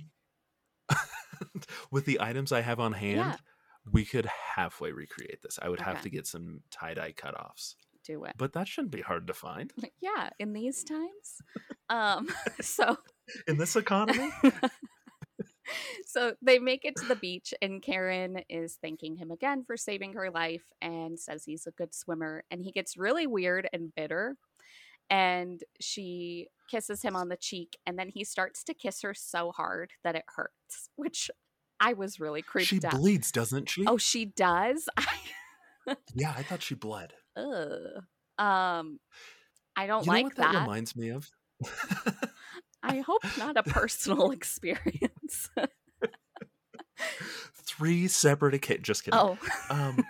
with 1.90 2.04
the 2.04 2.20
items 2.20 2.52
i 2.52 2.60
have 2.60 2.80
on 2.80 2.92
hand 2.92 3.18
Yeah. 3.18 3.36
We 3.92 4.04
could 4.04 4.26
halfway 4.26 4.92
recreate 4.92 5.42
this. 5.42 5.58
I 5.60 5.68
would 5.68 5.80
have 5.80 6.02
to 6.02 6.10
get 6.10 6.26
some 6.26 6.60
tie-dye 6.70 7.12
cutoffs. 7.12 7.74
Do 8.04 8.24
it. 8.24 8.34
but 8.38 8.54
that 8.54 8.66
shouldn't 8.66 8.92
be 8.92 9.02
hard 9.02 9.26
to 9.26 9.34
find. 9.34 9.70
Yeah, 10.00 10.30
in 10.38 10.52
these 10.52 10.84
times. 10.84 11.42
Um, 11.90 12.28
so 12.60 12.98
in 13.46 13.56
this 13.56 13.74
economy? 13.74 14.28
So 16.06 16.34
they 16.40 16.58
make 16.58 16.84
it 16.84 16.96
to 16.96 17.06
the 17.06 17.16
beach 17.16 17.52
and 17.60 17.82
Karen 17.82 18.40
is 18.48 18.78
thanking 18.80 19.16
him 19.16 19.30
again 19.30 19.64
for 19.64 19.76
saving 19.76 20.14
her 20.14 20.30
life 20.30 20.64
and 20.80 21.18
says 21.18 21.44
he's 21.44 21.66
a 21.66 21.72
good 21.72 21.94
swimmer 21.94 22.44
and 22.50 22.62
he 22.62 22.72
gets 22.72 22.96
really 22.96 23.26
weird 23.26 23.68
and 23.72 23.94
bitter 23.94 24.36
and 25.10 25.62
she 25.80 26.48
kisses 26.70 27.02
him 27.02 27.14
on 27.16 27.28
the 27.28 27.36
cheek 27.36 27.76
and 27.86 27.98
then 27.98 28.08
he 28.08 28.24
starts 28.24 28.64
to 28.64 28.74
kiss 28.74 29.02
her 29.02 29.12
so 29.14 29.52
hard 29.52 29.90
that 30.04 30.14
it 30.14 30.24
hurts 30.36 30.88
which 30.96 31.30
I 31.80 31.92
was 31.94 32.18
really 32.20 32.42
creeped 32.42 32.68
she 32.68 32.80
out. 32.84 32.92
bleeds 32.92 33.30
doesn't 33.32 33.68
she 33.68 33.84
Oh, 33.86 33.96
she 33.98 34.24
does. 34.26 34.88
yeah 36.14 36.34
i 36.36 36.42
thought 36.42 36.62
she 36.62 36.74
bled 36.74 37.14
Ugh. 37.36 38.02
Um 38.38 39.00
I 39.76 39.86
don't 39.86 40.04
you 40.04 40.10
know 40.10 40.12
like 40.12 40.24
what 40.24 40.36
that, 40.36 40.52
that. 40.52 40.60
reminds 40.62 40.94
me 40.96 41.08
of 41.10 41.30
I 42.82 42.98
hope 43.00 43.22
not 43.38 43.56
a 43.56 43.62
personal 43.62 44.30
experience. 44.32 45.50
three 47.54 48.08
separate 48.08 48.54
occasions 48.54 48.86
just 48.86 49.04
kidding 49.04 49.18
oh, 49.20 49.38
um 49.70 50.04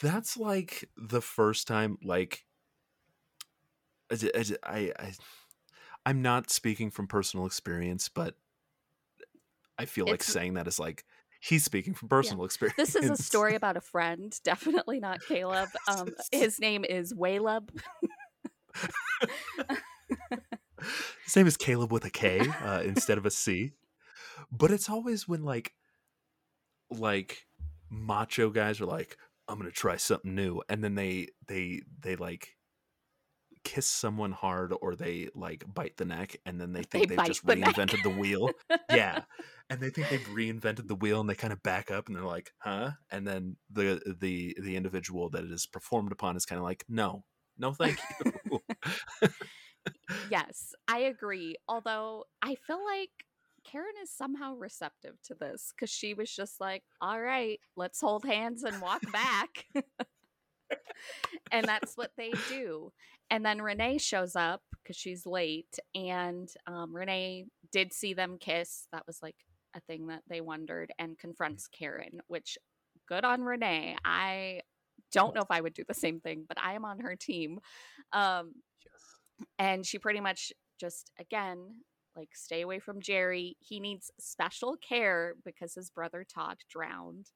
that's 0.00 0.36
like 0.36 0.88
the 0.96 1.20
first 1.20 1.66
time 1.66 1.98
like 2.02 2.44
I, 4.10 4.44
I, 4.62 4.92
I 4.98 5.12
i'm 6.06 6.22
not 6.22 6.50
speaking 6.50 6.90
from 6.90 7.06
personal 7.08 7.44
experience 7.46 8.08
but 8.08 8.36
i 9.78 9.84
feel 9.84 10.06
like 10.06 10.22
saying 10.22 10.54
that 10.54 10.66
is 10.66 10.78
like 10.78 11.04
he's 11.44 11.64
speaking 11.64 11.94
from 11.94 12.08
personal 12.08 12.44
experience 12.44 12.76
this 12.78 12.96
is 12.96 13.10
a 13.10 13.16
story 13.16 13.54
about 13.54 13.76
a 13.76 13.80
friend, 13.80 14.38
definitely 14.44 15.00
not 15.00 15.20
Caleb. 15.26 15.68
Um, 15.88 16.08
his 16.32 16.58
name 16.58 16.84
is 16.84 17.12
Waleb. 17.12 17.70
his 21.24 21.36
name 21.36 21.46
is 21.46 21.56
caleb 21.56 21.92
with 21.92 22.04
a 22.04 22.10
k 22.10 22.40
uh, 22.62 22.82
instead 22.82 23.18
of 23.18 23.24
a 23.24 23.30
c 23.30 23.72
but 24.50 24.70
it's 24.72 24.90
always 24.90 25.28
when 25.28 25.44
like 25.44 25.72
like 26.90 27.46
macho 27.88 28.50
guys 28.50 28.80
are 28.80 28.86
like 28.86 29.16
i'm 29.46 29.56
gonna 29.56 29.70
try 29.70 29.96
something 29.96 30.34
new 30.34 30.60
and 30.68 30.82
then 30.82 30.96
they 30.96 31.28
they 31.46 31.80
they 32.00 32.16
like 32.16 32.56
kiss 33.64 33.86
someone 33.86 34.32
hard 34.32 34.72
or 34.80 34.94
they 34.94 35.28
like 35.34 35.64
bite 35.72 35.96
the 35.96 36.04
neck 36.04 36.36
and 36.46 36.60
then 36.60 36.72
they 36.72 36.82
think 36.90 37.08
They 37.08 37.16
have 37.16 37.26
just 37.26 37.46
the 37.46 37.56
neck. 37.56 37.74
reinvented 37.74 38.02
the 38.02 38.10
wheel. 38.10 38.50
yeah. 38.90 39.22
And 39.70 39.80
they 39.80 39.90
think 39.90 40.10
they've 40.10 40.20
reinvented 40.28 40.88
the 40.88 40.94
wheel 40.94 41.20
and 41.20 41.28
they 41.28 41.34
kind 41.34 41.52
of 41.52 41.62
back 41.62 41.90
up 41.90 42.06
and 42.06 42.16
they're 42.16 42.24
like, 42.24 42.52
huh? 42.58 42.92
And 43.10 43.26
then 43.26 43.56
the 43.70 44.00
the 44.20 44.56
the 44.60 44.76
individual 44.76 45.30
that 45.30 45.44
it 45.44 45.50
is 45.50 45.66
performed 45.66 46.12
upon 46.12 46.36
is 46.36 46.44
kind 46.46 46.58
of 46.58 46.64
like, 46.64 46.84
no, 46.88 47.24
no 47.58 47.72
thank 47.72 47.98
you. 48.24 48.60
yes, 50.30 50.74
I 50.88 50.98
agree. 50.98 51.56
Although 51.68 52.24
I 52.42 52.56
feel 52.66 52.84
like 52.84 53.10
Karen 53.64 53.94
is 54.02 54.10
somehow 54.10 54.54
receptive 54.54 55.14
to 55.24 55.34
this 55.34 55.72
because 55.74 55.90
she 55.90 56.12
was 56.12 56.30
just 56.30 56.60
like, 56.60 56.82
all 57.00 57.20
right, 57.20 57.58
let's 57.76 58.00
hold 58.00 58.24
hands 58.26 58.62
and 58.64 58.80
walk 58.82 59.00
back. 59.12 59.64
and 61.50 61.66
that's 61.66 61.96
what 61.96 62.10
they 62.16 62.32
do. 62.48 62.92
And 63.30 63.44
then 63.44 63.62
Renee 63.62 63.98
shows 63.98 64.36
up 64.36 64.62
because 64.82 64.96
she's 64.96 65.26
late, 65.26 65.78
and 65.94 66.48
um, 66.66 66.94
Renee 66.94 67.46
did 67.72 67.92
see 67.92 68.14
them 68.14 68.36
kiss. 68.38 68.86
That 68.92 69.06
was 69.06 69.20
like 69.22 69.36
a 69.74 69.80
thing 69.80 70.06
that 70.08 70.22
they 70.28 70.40
wondered, 70.40 70.92
and 70.98 71.18
confronts 71.18 71.66
Karen, 71.68 72.20
which 72.28 72.58
good 73.08 73.24
on 73.24 73.42
Renee. 73.42 73.96
I 74.04 74.60
don't 75.12 75.34
know 75.34 75.40
if 75.42 75.50
I 75.50 75.60
would 75.60 75.74
do 75.74 75.84
the 75.86 75.94
same 75.94 76.20
thing, 76.20 76.44
but 76.46 76.58
I 76.60 76.74
am 76.74 76.84
on 76.84 77.00
her 77.00 77.16
team. 77.16 77.60
Um, 78.12 78.52
yes. 78.84 79.48
and 79.58 79.86
she 79.86 79.98
pretty 79.98 80.20
much 80.20 80.52
just 80.80 81.10
again 81.18 81.80
like 82.16 82.30
stay 82.34 82.60
away 82.62 82.78
from 82.78 83.00
jerry 83.00 83.56
he 83.60 83.80
needs 83.80 84.10
special 84.18 84.76
care 84.76 85.34
because 85.44 85.74
his 85.74 85.90
brother 85.90 86.24
todd 86.24 86.56
drowned 86.68 87.30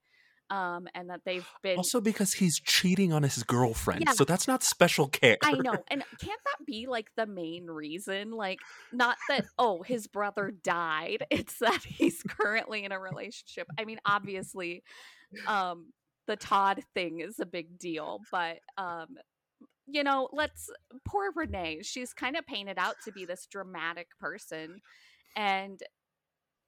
um 0.50 0.88
and 0.94 1.10
that 1.10 1.20
they've 1.24 1.46
been 1.62 1.76
Also 1.76 2.00
because 2.00 2.34
he's 2.34 2.60
cheating 2.60 3.12
on 3.12 3.22
his 3.22 3.42
girlfriend. 3.42 4.04
Yeah. 4.06 4.12
So 4.12 4.24
that's 4.24 4.48
not 4.48 4.62
special 4.62 5.08
care. 5.08 5.36
i 5.42 5.52
know 5.52 5.74
and 5.90 6.02
can't 6.20 6.40
that 6.44 6.66
be 6.66 6.86
like 6.86 7.08
the 7.16 7.26
main 7.26 7.66
reason 7.66 8.30
like 8.30 8.58
not 8.92 9.16
that 9.28 9.44
oh 9.58 9.82
his 9.82 10.06
brother 10.06 10.52
died 10.62 11.24
it's 11.30 11.58
that 11.58 11.82
he's 11.84 12.22
currently 12.22 12.84
in 12.84 12.92
a 12.92 12.98
relationship 12.98 13.66
i 13.78 13.84
mean 13.84 13.98
obviously 14.04 14.82
um 15.46 15.92
the 16.26 16.36
todd 16.36 16.82
thing 16.94 17.20
is 17.20 17.38
a 17.40 17.46
big 17.46 17.78
deal 17.78 18.20
but 18.30 18.58
um 18.76 19.08
you 19.90 20.04
know, 20.04 20.28
let's 20.32 20.70
poor 21.06 21.32
Renee. 21.34 21.80
She's 21.82 22.12
kind 22.12 22.36
of 22.36 22.46
painted 22.46 22.78
out 22.78 22.96
to 23.04 23.12
be 23.12 23.24
this 23.24 23.46
dramatic 23.50 24.08
person. 24.20 24.80
And 25.34 25.80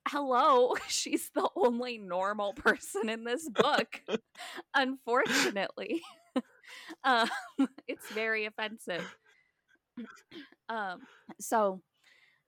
hello, 0.09 0.75
she's 0.89 1.31
the 1.35 1.49
only 1.57 1.99
normal 1.99 2.53
person 2.55 3.09
in 3.09 3.25
this 3.25 3.49
book, 3.49 4.03
unfortunately. 4.75 6.03
um, 7.05 7.29
it's 7.87 8.09
very 8.11 8.47
offensive. 8.47 9.05
Um, 10.69 11.01
so 11.41 11.81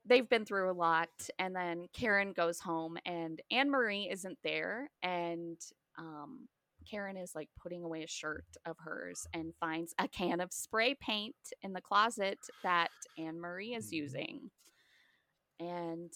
they've 0.04 0.28
been 0.28 0.44
through 0.44 0.70
a 0.70 0.74
lot. 0.74 1.08
And 1.38 1.54
then 1.54 1.86
Karen 1.92 2.32
goes 2.32 2.60
home, 2.60 2.98
and 3.04 3.40
Anne 3.50 3.70
Marie 3.70 4.08
isn't 4.10 4.38
there. 4.44 4.90
And 5.02 5.58
um, 5.98 6.48
Karen 6.90 7.16
is 7.16 7.34
like 7.34 7.48
putting 7.60 7.84
away 7.84 8.02
a 8.02 8.08
shirt 8.08 8.46
of 8.66 8.76
hers 8.78 9.26
and 9.32 9.54
finds 9.60 9.94
a 9.98 10.08
can 10.08 10.40
of 10.40 10.52
spray 10.52 10.94
paint 10.94 11.36
in 11.62 11.72
the 11.72 11.80
closet 11.80 12.38
that 12.62 12.90
Anne 13.18 13.40
Marie 13.40 13.74
is 13.74 13.90
Mhm. 13.90 13.92
using. 13.92 14.50
And 15.60 16.12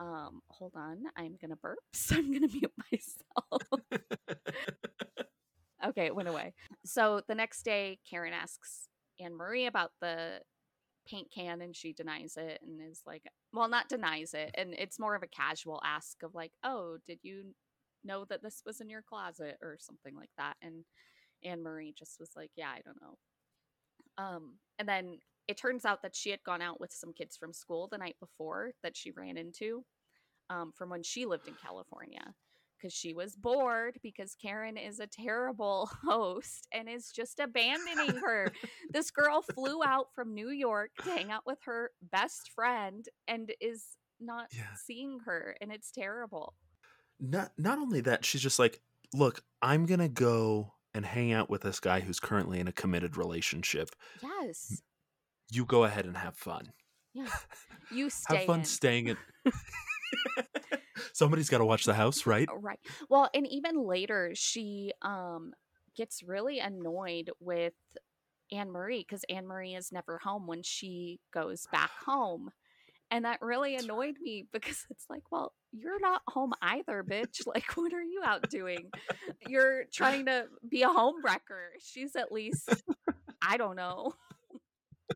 um 0.00 0.40
hold 0.48 0.72
on, 0.74 1.04
I'm 1.16 1.36
going 1.40 1.50
to 1.50 1.56
burp. 1.56 1.78
So 1.94 2.16
I'm 2.16 2.30
going 2.32 2.48
to 2.48 2.56
mute 2.56 2.72
myself. 2.90 3.62
okay, 5.86 6.06
it 6.06 6.16
went 6.16 6.28
away. 6.28 6.54
So 6.84 7.20
the 7.28 7.34
next 7.34 7.62
day 7.62 7.98
Karen 8.08 8.32
asks 8.32 8.88
Anne 9.20 9.36
Marie 9.36 9.66
about 9.66 9.92
the 10.00 10.40
paint 11.06 11.28
can 11.34 11.60
and 11.60 11.74
she 11.74 11.92
denies 11.92 12.36
it 12.36 12.60
and 12.62 12.80
is 12.90 13.00
like 13.06 13.22
well 13.52 13.68
not 13.68 13.88
denies 13.88 14.34
it 14.34 14.50
and 14.54 14.74
it's 14.74 14.98
more 14.98 15.14
of 15.14 15.22
a 15.22 15.28
casual 15.28 15.80
ask 15.84 16.22
of 16.22 16.34
like 16.34 16.52
oh 16.62 16.98
did 17.06 17.18
you 17.22 17.54
know 18.04 18.24
that 18.28 18.42
this 18.42 18.62
was 18.64 18.80
in 18.80 18.88
your 18.88 19.02
closet 19.02 19.56
or 19.62 19.76
something 19.80 20.14
like 20.14 20.30
that 20.36 20.54
and 20.62 20.84
anne 21.42 21.62
marie 21.62 21.94
just 21.98 22.20
was 22.20 22.30
like 22.36 22.50
yeah 22.54 22.68
i 22.68 22.80
don't 22.84 23.00
know 23.00 23.16
um 24.22 24.54
and 24.78 24.88
then 24.88 25.18
it 25.48 25.56
turns 25.56 25.84
out 25.84 26.02
that 26.02 26.14
she 26.16 26.30
had 26.30 26.42
gone 26.44 26.62
out 26.62 26.80
with 26.80 26.92
some 26.92 27.12
kids 27.12 27.36
from 27.36 27.52
school 27.52 27.88
the 27.90 27.98
night 27.98 28.16
before 28.20 28.70
that 28.82 28.96
she 28.96 29.10
ran 29.10 29.36
into 29.36 29.84
um, 30.48 30.72
from 30.76 30.90
when 30.90 31.02
she 31.02 31.26
lived 31.26 31.46
in 31.48 31.54
california 31.54 32.34
because 32.78 32.92
she 32.94 33.12
was 33.14 33.36
bored 33.36 33.98
because 34.02 34.34
karen 34.40 34.76
is 34.76 35.00
a 35.00 35.06
terrible 35.06 35.90
host 36.04 36.66
and 36.72 36.88
is 36.88 37.10
just 37.10 37.40
abandoning 37.40 38.16
her 38.24 38.52
this 38.92 39.10
girl 39.10 39.42
flew 39.42 39.82
out 39.84 40.06
from 40.14 40.34
new 40.34 40.50
york 40.50 40.90
to 41.04 41.10
hang 41.10 41.30
out 41.30 41.42
with 41.46 41.58
her 41.64 41.90
best 42.10 42.50
friend 42.54 43.06
and 43.28 43.52
is 43.60 43.96
not 44.20 44.48
Yeah. 44.54 44.64
seeing 44.86 45.18
her 45.24 45.56
and 45.60 45.72
it's 45.72 45.90
terrible 45.90 46.54
not 47.18 47.52
not 47.58 47.78
only 47.78 48.00
that, 48.02 48.24
she's 48.24 48.40
just 48.40 48.58
like, 48.58 48.80
look, 49.12 49.42
I'm 49.60 49.84
gonna 49.86 50.08
go 50.08 50.72
and 50.94 51.04
hang 51.04 51.32
out 51.32 51.50
with 51.50 51.62
this 51.62 51.78
guy 51.78 52.00
who's 52.00 52.18
currently 52.18 52.58
in 52.60 52.66
a 52.68 52.72
committed 52.72 53.16
relationship. 53.16 53.90
yes 54.22 54.82
You 55.50 55.64
go 55.64 55.84
ahead 55.84 56.04
and 56.06 56.16
have 56.16 56.36
fun. 56.36 56.72
Yeah. 57.14 57.26
You 57.92 58.08
stay 58.08 58.36
have 58.36 58.46
fun 58.46 58.60
in. 58.60 58.64
staying 58.64 59.08
in. 59.08 59.16
Somebody's 61.12 61.48
got 61.48 61.58
to 61.58 61.64
watch 61.64 61.84
the 61.86 61.94
house, 61.94 62.24
right? 62.24 62.48
Right. 62.60 62.78
Well, 63.08 63.28
and 63.34 63.48
even 63.48 63.84
later 63.84 64.30
she 64.34 64.92
um 65.02 65.52
gets 65.96 66.22
really 66.22 66.60
annoyed 66.60 67.30
with 67.40 67.74
Anne 68.52 68.70
Marie 68.70 69.00
because 69.06 69.24
Anne 69.28 69.46
Marie 69.46 69.74
is 69.74 69.90
never 69.90 70.18
home 70.22 70.46
when 70.46 70.62
she 70.62 71.18
goes 71.34 71.66
back 71.72 71.90
home. 72.06 72.50
And 73.10 73.24
that 73.24 73.42
really 73.42 73.74
annoyed 73.74 74.14
me 74.20 74.46
because 74.52 74.86
it's 74.88 75.06
like, 75.10 75.32
well, 75.32 75.52
you're 75.72 75.98
not 75.98 76.22
home 76.28 76.52
either, 76.62 77.02
bitch. 77.02 77.44
Like, 77.44 77.76
what 77.76 77.92
are 77.92 78.02
you 78.02 78.22
out 78.24 78.48
doing? 78.48 78.88
You're 79.48 79.86
trying 79.92 80.26
to 80.26 80.44
be 80.68 80.82
a 80.82 80.88
home 80.88 81.16
wrecker. 81.24 81.72
She's 81.80 82.14
at 82.14 82.30
least, 82.30 82.70
I 83.42 83.56
don't 83.56 83.74
know, 83.74 84.12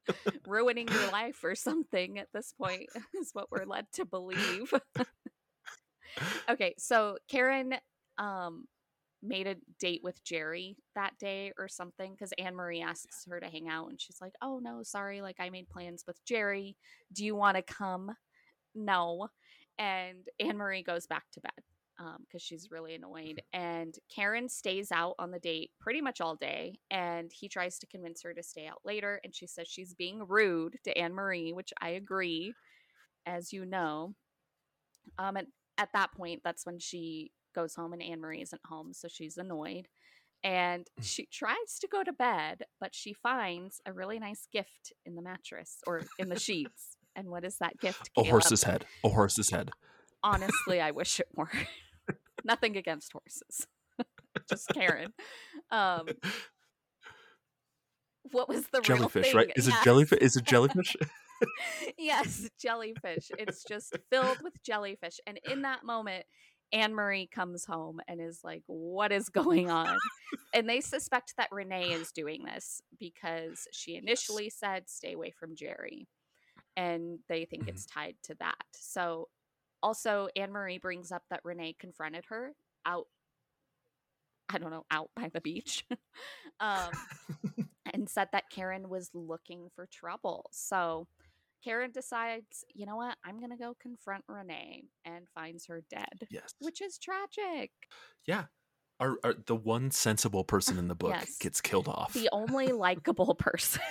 ruining 0.47 0.89
your 0.89 1.11
life 1.11 1.43
or 1.45 1.55
something 1.55 2.19
at 2.19 2.29
this 2.33 2.53
point, 2.53 2.89
is 3.15 3.31
what 3.33 3.51
we're 3.51 3.65
led 3.65 3.87
to 3.93 4.05
believe. 4.05 4.73
okay, 6.49 6.75
so 6.79 7.19
Karen 7.29 7.75
um 8.19 8.67
made 9.23 9.47
a 9.47 9.57
date 9.81 10.03
with 10.05 10.23
Jerry 10.23 10.77
that 10.95 11.17
day 11.19 11.53
or 11.59 11.67
something 11.67 12.13
because 12.13 12.33
Anne 12.39 12.55
Marie 12.55 12.83
asks 12.83 13.25
her 13.29 13.41
to 13.41 13.47
hang 13.47 13.69
out 13.69 13.89
and 13.89 13.99
she's 13.99 14.21
like, 14.21 14.35
Oh 14.43 14.61
no, 14.63 14.83
sorry, 14.83 15.23
like 15.23 15.37
I 15.41 15.49
made 15.49 15.69
plans 15.69 16.05
with 16.07 16.23
Jerry. 16.27 16.77
Do 17.13 17.25
you 17.25 17.35
want 17.35 17.57
to 17.57 17.63
come? 17.63 18.15
No. 18.75 19.29
And 19.79 20.29
Anne 20.39 20.59
Marie 20.59 20.83
goes 20.83 21.07
back 21.07 21.25
to 21.33 21.41
bed 21.41 21.53
because 21.97 22.43
she's 22.43 22.71
really 22.71 22.95
annoyed. 22.95 23.43
And 23.53 23.95
Karen 24.15 24.49
stays 24.49 24.91
out 24.93 25.15
on 25.19 25.31
the 25.31 25.39
date 25.39 25.71
pretty 25.81 26.01
much 26.01 26.21
all 26.21 26.35
day. 26.37 26.79
And 26.91 27.31
he 27.33 27.49
tries 27.49 27.79
to 27.79 27.87
convince 27.87 28.23
her 28.23 28.35
to 28.35 28.43
stay 28.43 28.67
out 28.67 28.81
later. 28.85 29.21
And 29.25 29.35
she 29.35 29.47
says 29.47 29.69
she's 29.69 29.95
being 29.95 30.27
rude 30.27 30.77
to 30.85 30.97
Anne 30.99 31.15
Marie, 31.15 31.53
which 31.53 31.73
I 31.81 31.91
agree, 31.91 32.55
as 33.27 33.53
you 33.53 33.65
know. 33.65 34.15
Um, 35.19 35.37
and 35.37 35.47
at 35.79 35.91
that 35.93 36.13
point, 36.15 36.41
that's 36.45 36.67
when 36.67 36.79
she 36.79 37.31
goes 37.55 37.75
home 37.75 37.93
and 37.93 38.03
Anne 38.03 38.21
Marie 38.21 38.43
isn't 38.43 38.63
home. 38.67 38.93
So 38.93 39.09
she's 39.09 39.37
annoyed. 39.37 39.87
And 40.43 40.87
Mm. 41.01 41.05
she 41.05 41.27
tries 41.27 41.79
to 41.81 41.89
go 41.89 42.03
to 42.05 42.13
bed, 42.13 42.65
but 42.81 42.95
she 42.95 43.13
finds 43.15 43.81
a 43.87 43.93
really 43.93 44.19
nice 44.19 44.47
gift 44.53 44.93
in 45.07 45.15
the 45.15 45.23
mattress 45.23 45.79
or 45.87 46.03
in 46.19 46.29
the 46.29 46.39
sheets. 46.39 46.97
And 47.17 47.29
what 47.29 47.45
is 47.45 47.57
that 47.59 47.79
gift? 47.81 48.11
A 48.17 48.25
horse's 48.25 48.65
head. 48.65 48.85
A 49.05 49.09
horse's 49.09 49.51
head. 49.51 49.71
Honestly 50.25 50.81
i 50.81 50.91
wish 50.91 51.21
it 51.21 51.29
were 51.37 51.51
nothing 52.45 52.77
against 52.77 53.13
horses 53.13 53.69
just 54.49 54.69
karen 54.75 55.13
um 55.71 56.07
what 58.33 58.49
was 58.49 58.67
the 58.69 58.81
real 58.81 58.87
Jellyfish, 58.87 59.27
thing? 59.27 59.37
right? 59.37 59.53
Is 59.57 59.69
Yes. 59.69 59.81
it 59.81 59.85
jellyfish? 59.85 60.19
Is 60.21 60.37
it 60.37 60.45
jellyfish? 60.45 60.97
yes 61.99 62.49
jellyfish 62.61 63.31
it's 63.39 63.65
just 63.65 63.93
filled 64.11 64.39
with 64.43 64.63
jellyfish 64.63 65.21
and 65.27 65.39
in 65.45 65.63
that 65.63 65.85
moment 65.85 66.25
anne 66.73 66.95
marie 66.95 67.27
comes 67.27 67.65
home 67.67 68.01
and 68.09 68.21
is 68.21 68.41
like 68.45 68.63
what 68.67 69.13
is 69.13 69.29
going 69.29 69.71
on 69.71 69.99
and 70.55 70.69
they 70.69 70.81
suspect 70.81 71.35
that 71.37 71.49
renee 71.53 71.93
is 71.93 72.13
doing 72.13 72.45
this 72.45 72.81
because 72.99 73.67
she 73.73 73.97
initially 73.97 74.49
said 74.49 74.89
stay 74.89 75.13
away 75.13 75.31
from 75.31 75.55
jerry 75.55 76.07
and 76.77 77.19
they 77.29 77.45
think 77.45 77.69
it's 77.69 77.87
tied 77.87 78.17
to 78.23 78.35
that 78.41 78.65
so 78.75 79.29
also 79.85 80.29
anne 80.35 80.51
marie 80.51 80.79
brings 80.79 81.13
up 81.13 81.23
that 81.29 81.41
renee 81.45 81.77
confronted 81.79 82.25
her 82.29 82.53
out 82.87 83.07
i 84.49 84.57
don't 84.57 84.71
know 84.71 84.87
out 84.91 85.11
by 85.15 85.31
the 85.33 85.43
beach 85.43 85.85
um, 86.61 86.91
and 87.93 88.09
said 88.09 88.29
that 88.33 88.45
karen 88.51 88.89
was 88.89 89.11
looking 89.13 89.69
for 89.77 89.87
trouble 89.87 90.49
so 90.53 91.07
karen 91.63 91.91
decides 91.93 92.65
you 92.75 92.87
know 92.87 92.97
what 92.97 93.17
i'm 93.27 93.39
gonna 93.39 93.59
go 93.59 93.75
confront 93.79 94.25
renee 94.27 94.85
and 95.05 95.29
finds 95.35 95.67
her 95.67 95.83
dead 95.91 96.27
yes. 96.31 96.55
which 96.61 96.81
is 96.81 96.99
tragic 96.99 97.71
Yeah. 98.27 98.45
Our, 99.01 99.17
our, 99.25 99.35
the 99.47 99.57
one 99.57 99.91
sensible 99.91 100.45
person 100.45 100.79
in 100.79 100.87
the 100.87 100.95
book 100.95 101.11
Yes. 101.11 101.37
gets 101.39 101.61
killed 101.61 101.89
off. 101.89 102.13
the 102.13 102.29
only 102.33 102.69
likable 102.73 103.35
person. 103.39 103.83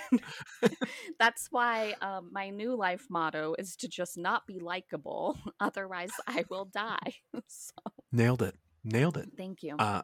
That's 1.18 1.48
why 1.50 1.94
um, 2.00 2.30
my 2.32 2.48
new 2.50 2.74
life 2.74 3.06
motto 3.10 3.54
is 3.58 3.76
to 3.76 3.88
just 3.88 4.16
not 4.16 4.46
be 4.46 4.58
likable. 4.60 5.38
Otherwise, 5.60 6.10
I 6.26 6.44
will 6.48 6.64
die. 6.64 7.12
so, 7.46 7.72
Nailed 8.12 8.40
it. 8.42 8.56
Nailed 8.82 9.18
it. 9.18 9.28
thank 9.36 9.62
you. 9.62 9.76
Uh, 9.78 10.02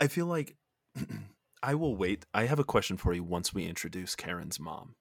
I 0.00 0.06
feel 0.08 0.26
like 0.26 0.56
I 1.62 1.74
will 1.74 1.94
wait. 1.96 2.24
I 2.32 2.44
have 2.46 2.58
a 2.58 2.64
question 2.64 2.96
for 2.96 3.12
you 3.12 3.22
once 3.22 3.52
we 3.52 3.66
introduce 3.66 4.14
Karen's 4.16 4.58
mom. 4.58 4.94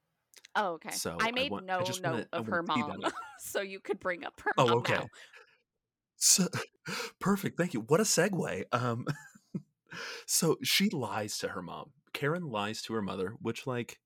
oh, 0.55 0.73
okay. 0.73 0.91
so 0.91 1.17
I 1.21 1.29
I 1.29 1.31
made 1.31 1.51
want- 1.51 1.65
no 1.65 1.81
just 1.83 2.01
note 2.03 2.11
wanna- 2.11 2.27
of 2.33 2.47
her 2.47 2.63
wanna 2.67 2.81
tee 2.83 2.87
that 2.91 2.99
mom, 3.01 3.11
so 3.39 3.61
you 3.61 3.79
could 3.79 3.99
bring 3.99 4.25
up 4.25 4.39
her 4.43 4.51
Oh, 4.57 4.77
okay. 4.79 4.93
now. 4.95 5.07
So, 6.17 6.47
perfect. 7.19 7.57
Thank 7.57 7.73
you. 7.73 7.81
What 7.81 7.99
a 7.99 8.03
segue. 8.03 8.63
Um, 8.71 9.05
so 10.25 10.57
she 10.63 10.89
lies 10.89 11.37
to 11.39 11.49
her 11.49 11.61
mom. 11.61 11.91
Karen 12.13 12.49
lies 12.49 12.81
to 12.83 12.93
her 12.93 13.01
mother, 13.01 13.35
which, 13.41 13.67
like, 13.67 13.99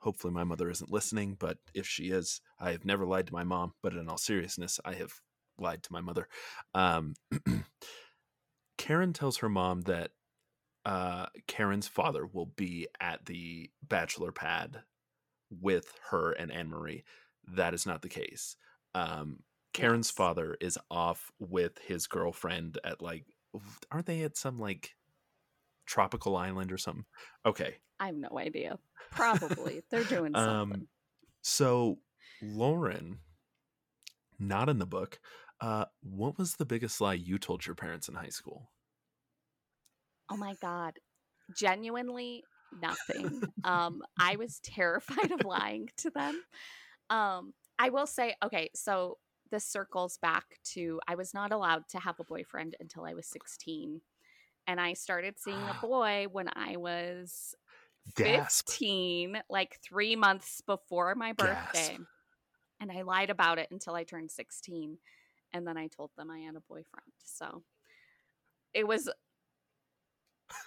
hopefully 0.00 0.32
my 0.32 0.44
mother 0.44 0.70
isn't 0.70 0.90
listening, 0.90 1.36
but 1.38 1.58
if 1.74 1.86
she 1.86 2.04
is, 2.04 2.40
I 2.58 2.72
have 2.72 2.84
never 2.84 3.06
lied 3.06 3.26
to 3.28 3.32
my 3.32 3.44
mom. 3.44 3.74
But 3.82 3.94
in 3.94 4.08
all 4.08 4.18
seriousness, 4.18 4.80
I 4.84 4.94
have 4.94 5.12
lied 5.58 5.82
to 5.84 5.92
my 5.92 6.00
mother. 6.00 6.28
Um, 6.74 7.14
Karen 8.78 9.12
tells 9.12 9.38
her 9.38 9.48
mom 9.48 9.82
that 9.82 10.10
uh, 10.86 11.26
Karen's 11.46 11.88
father 11.88 12.26
will 12.26 12.46
be 12.46 12.88
at 13.00 13.26
the 13.26 13.70
bachelor 13.86 14.32
pad 14.32 14.82
with 15.50 15.92
her 16.10 16.32
and 16.32 16.50
Anne 16.50 16.68
Marie. 16.68 17.04
That 17.46 17.74
is 17.74 17.86
not 17.86 18.02
the 18.02 18.08
case. 18.08 18.56
Um, 18.94 19.40
Karen's 19.72 20.08
Yes. 20.08 20.16
father 20.16 20.56
is 20.60 20.78
off 20.90 21.30
with 21.38 21.78
his 21.78 22.06
girlfriend 22.06 22.78
at 22.84 23.00
like, 23.00 23.24
aren't 23.90 24.06
they 24.06 24.22
at 24.22 24.36
some 24.36 24.58
like 24.58 24.94
tropical 25.86 26.36
island 26.36 26.72
or 26.72 26.78
something? 26.78 27.04
Okay. 27.46 27.76
I 27.98 28.06
have 28.06 28.16
no 28.16 28.38
idea. 28.38 28.78
Probably 29.10 29.82
they're 29.90 30.04
doing 30.04 30.34
something. 30.34 30.82
Um, 30.82 30.88
so 31.42 31.98
Lauren, 32.42 33.20
not 34.38 34.68
in 34.68 34.78
the 34.78 34.86
book. 34.86 35.20
Uh, 35.60 35.84
what 36.02 36.38
was 36.38 36.54
the 36.54 36.64
biggest 36.64 37.00
lie 37.00 37.14
you 37.14 37.38
told 37.38 37.66
your 37.66 37.74
parents 37.74 38.08
in 38.08 38.14
high 38.14 38.28
school? 38.28 38.70
oh 40.30 40.36
my 40.36 40.54
god, 40.62 40.98
genuinely 41.56 42.44
nothing. 42.80 43.42
um, 43.64 44.02
I 44.18 44.36
was 44.36 44.60
terrified 44.60 45.32
of 45.32 45.44
lying 45.44 45.90
to 45.98 46.10
them. 46.10 46.40
Um, 47.10 47.52
I 47.78 47.90
will 47.90 48.06
say, 48.06 48.36
okay, 48.42 48.70
so 48.74 49.18
this 49.50 49.64
circles 49.64 50.18
back 50.20 50.58
to 50.72 51.00
I 51.06 51.14
was 51.14 51.34
not 51.34 51.52
allowed 51.52 51.88
to 51.90 51.98
have 51.98 52.20
a 52.20 52.24
boyfriend 52.24 52.76
until 52.80 53.04
I 53.04 53.14
was 53.14 53.26
16. 53.26 54.00
And 54.66 54.80
I 54.80 54.92
started 54.92 55.38
seeing 55.38 55.56
a 55.56 55.76
ah. 55.76 55.78
boy 55.80 56.26
when 56.30 56.48
I 56.54 56.76
was 56.76 57.54
Gasp. 58.14 58.68
15, 58.68 59.42
like 59.48 59.78
three 59.82 60.16
months 60.16 60.62
before 60.66 61.14
my 61.14 61.32
Gasp. 61.32 61.72
birthday. 61.72 61.98
And 62.80 62.90
I 62.90 63.02
lied 63.02 63.30
about 63.30 63.58
it 63.58 63.68
until 63.70 63.94
I 63.94 64.04
turned 64.04 64.30
16. 64.30 64.98
And 65.52 65.66
then 65.66 65.76
I 65.76 65.88
told 65.88 66.10
them 66.16 66.30
I 66.30 66.40
had 66.40 66.56
a 66.56 66.60
boyfriend. 66.60 67.12
So 67.24 67.62
it 68.72 68.86
was 68.86 69.08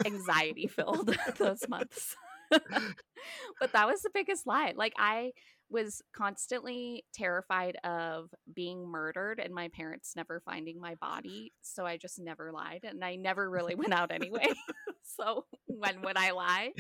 anxiety 0.06 0.68
filled 0.68 1.16
those 1.38 1.68
months. 1.68 2.16
but 2.52 3.72
that 3.72 3.88
was 3.88 4.02
the 4.02 4.12
biggest 4.14 4.46
lie. 4.46 4.74
Like 4.76 4.94
I 4.98 5.32
was 5.74 6.02
constantly 6.16 7.04
terrified 7.14 7.76
of 7.84 8.30
being 8.54 8.88
murdered 8.88 9.40
and 9.40 9.54
my 9.54 9.70
parents 9.70 10.14
never 10.16 10.42
finding 10.46 10.80
my 10.80 10.96
body. 10.96 11.52
So 11.62 11.86
I 11.86 11.98
just 11.98 12.20
never 12.20 12.52
lied 12.52 12.82
and 12.84 13.04
I 13.04 13.16
never 13.16 13.50
really 13.50 13.76
went 13.76 13.92
out 13.92 14.12
anyway. 14.12 14.46
so 15.04 15.46
when 15.66 16.02
would 16.04 16.16
I 16.16 16.32
lie? 16.32 16.72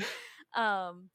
Um 0.55 1.09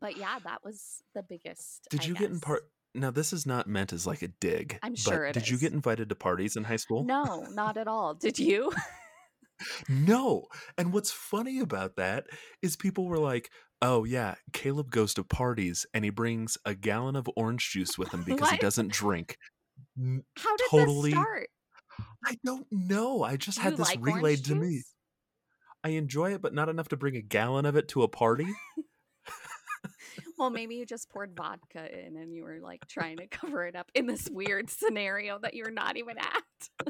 but 0.00 0.16
yeah, 0.16 0.38
that 0.42 0.64
was 0.64 1.02
the 1.14 1.22
biggest. 1.22 1.86
Did 1.90 2.00
I 2.00 2.06
you 2.06 2.14
get 2.14 2.30
in 2.30 2.40
part? 2.40 2.64
Now 2.94 3.10
this 3.10 3.32
is 3.32 3.46
not 3.46 3.66
meant 3.68 3.92
as 3.92 4.06
like 4.06 4.22
a 4.22 4.28
dig. 4.28 4.78
I'm 4.82 4.92
but 4.92 4.98
sure 4.98 5.26
it 5.26 5.34
Did 5.34 5.48
you 5.48 5.58
get 5.58 5.72
invited 5.72 6.08
to 6.08 6.14
parties 6.14 6.56
in 6.56 6.64
high 6.64 6.76
school? 6.76 7.04
No, 7.04 7.46
not 7.52 7.76
at 7.76 7.86
all. 7.86 8.14
Did 8.14 8.38
you? 8.38 8.72
No. 9.88 10.46
And 10.78 10.92
what's 10.92 11.10
funny 11.10 11.60
about 11.60 11.96
that 11.96 12.26
is 12.62 12.76
people 12.76 13.06
were 13.06 13.18
like, 13.18 13.50
"Oh 13.80 14.04
yeah, 14.04 14.34
Caleb 14.52 14.90
goes 14.90 15.14
to 15.14 15.24
parties 15.24 15.86
and 15.94 16.04
he 16.04 16.10
brings 16.10 16.58
a 16.64 16.74
gallon 16.74 17.16
of 17.16 17.28
orange 17.36 17.70
juice 17.70 17.98
with 17.98 18.12
him 18.12 18.22
because 18.26 18.50
he 18.50 18.56
doesn't 18.58 18.92
drink." 18.92 19.36
How 19.96 20.56
did 20.56 20.66
Totally 20.70 21.10
this 21.10 21.20
start? 21.20 21.48
I 22.24 22.36
don't 22.44 22.66
know. 22.70 23.22
I 23.22 23.36
just 23.36 23.58
Do 23.58 23.64
had 23.64 23.76
this 23.76 23.88
like 23.88 23.98
relayed 24.00 24.44
to 24.46 24.54
me. 24.54 24.82
I 25.84 25.90
enjoy 25.90 26.32
it, 26.32 26.42
but 26.42 26.54
not 26.54 26.68
enough 26.68 26.88
to 26.88 26.96
bring 26.96 27.16
a 27.16 27.22
gallon 27.22 27.66
of 27.66 27.76
it 27.76 27.88
to 27.88 28.02
a 28.02 28.08
party. 28.08 28.46
Well, 30.42 30.50
maybe 30.50 30.74
you 30.74 30.84
just 30.84 31.08
poured 31.08 31.36
vodka 31.36 31.86
in 32.04 32.16
and 32.16 32.34
you 32.34 32.42
were 32.42 32.58
like 32.60 32.86
trying 32.88 33.18
to 33.18 33.28
cover 33.28 33.64
it 33.64 33.76
up 33.76 33.90
in 33.94 34.06
this 34.06 34.28
weird 34.28 34.70
scenario 34.70 35.38
that 35.38 35.54
you're 35.54 35.70
not 35.70 35.96
even 35.96 36.16
at. 36.18 36.88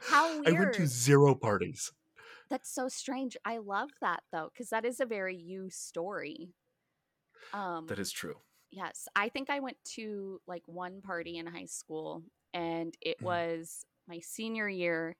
How 0.00 0.42
I 0.44 0.52
went 0.52 0.72
to 0.74 0.86
zero 0.86 1.34
parties. 1.34 1.92
That's 2.50 2.70
so 2.70 2.88
strange. 2.88 3.36
I 3.44 3.58
love 3.58 3.90
that 4.00 4.24
though, 4.32 4.50
because 4.52 4.70
that 4.70 4.84
is 4.84 5.00
a 5.00 5.06
very 5.06 5.36
you 5.36 5.70
story. 5.70 6.54
Um, 7.52 7.88
That 7.88 7.98
is 7.98 8.12
true. 8.12 8.42
yes, 8.70 9.08
I 9.16 9.28
think 9.30 9.50
I 9.50 9.60
went 9.60 9.78
to 9.96 10.40
like 10.46 10.64
one 10.66 11.02
party 11.02 11.38
in 11.38 11.46
high 11.46 11.66
school, 11.66 12.24
and 12.54 12.96
it 13.02 13.18
Mhm. 13.20 13.22
was 13.22 13.84
my 14.08 14.20
senior 14.20 14.68
year, 14.68 15.16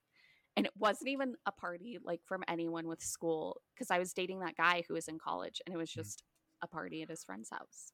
and 0.56 0.66
it 0.66 0.72
wasn't 0.76 1.10
even 1.10 1.36
a 1.46 1.52
party 1.52 1.98
like 2.02 2.22
from 2.26 2.44
anyone 2.48 2.88
with 2.88 3.02
school 3.02 3.62
because 3.74 3.90
I 3.90 3.98
was 4.00 4.14
dating 4.14 4.40
that 4.40 4.56
guy 4.56 4.84
who 4.88 4.94
was 4.94 5.08
in 5.08 5.18
college, 5.18 5.62
and 5.66 5.74
it 5.74 5.78
was 5.78 5.92
Mhm. 5.94 6.02
just 6.02 6.24
a 6.62 6.68
party 6.68 7.02
at 7.02 7.10
his 7.10 7.24
friend's 7.24 7.50
house. 7.50 7.92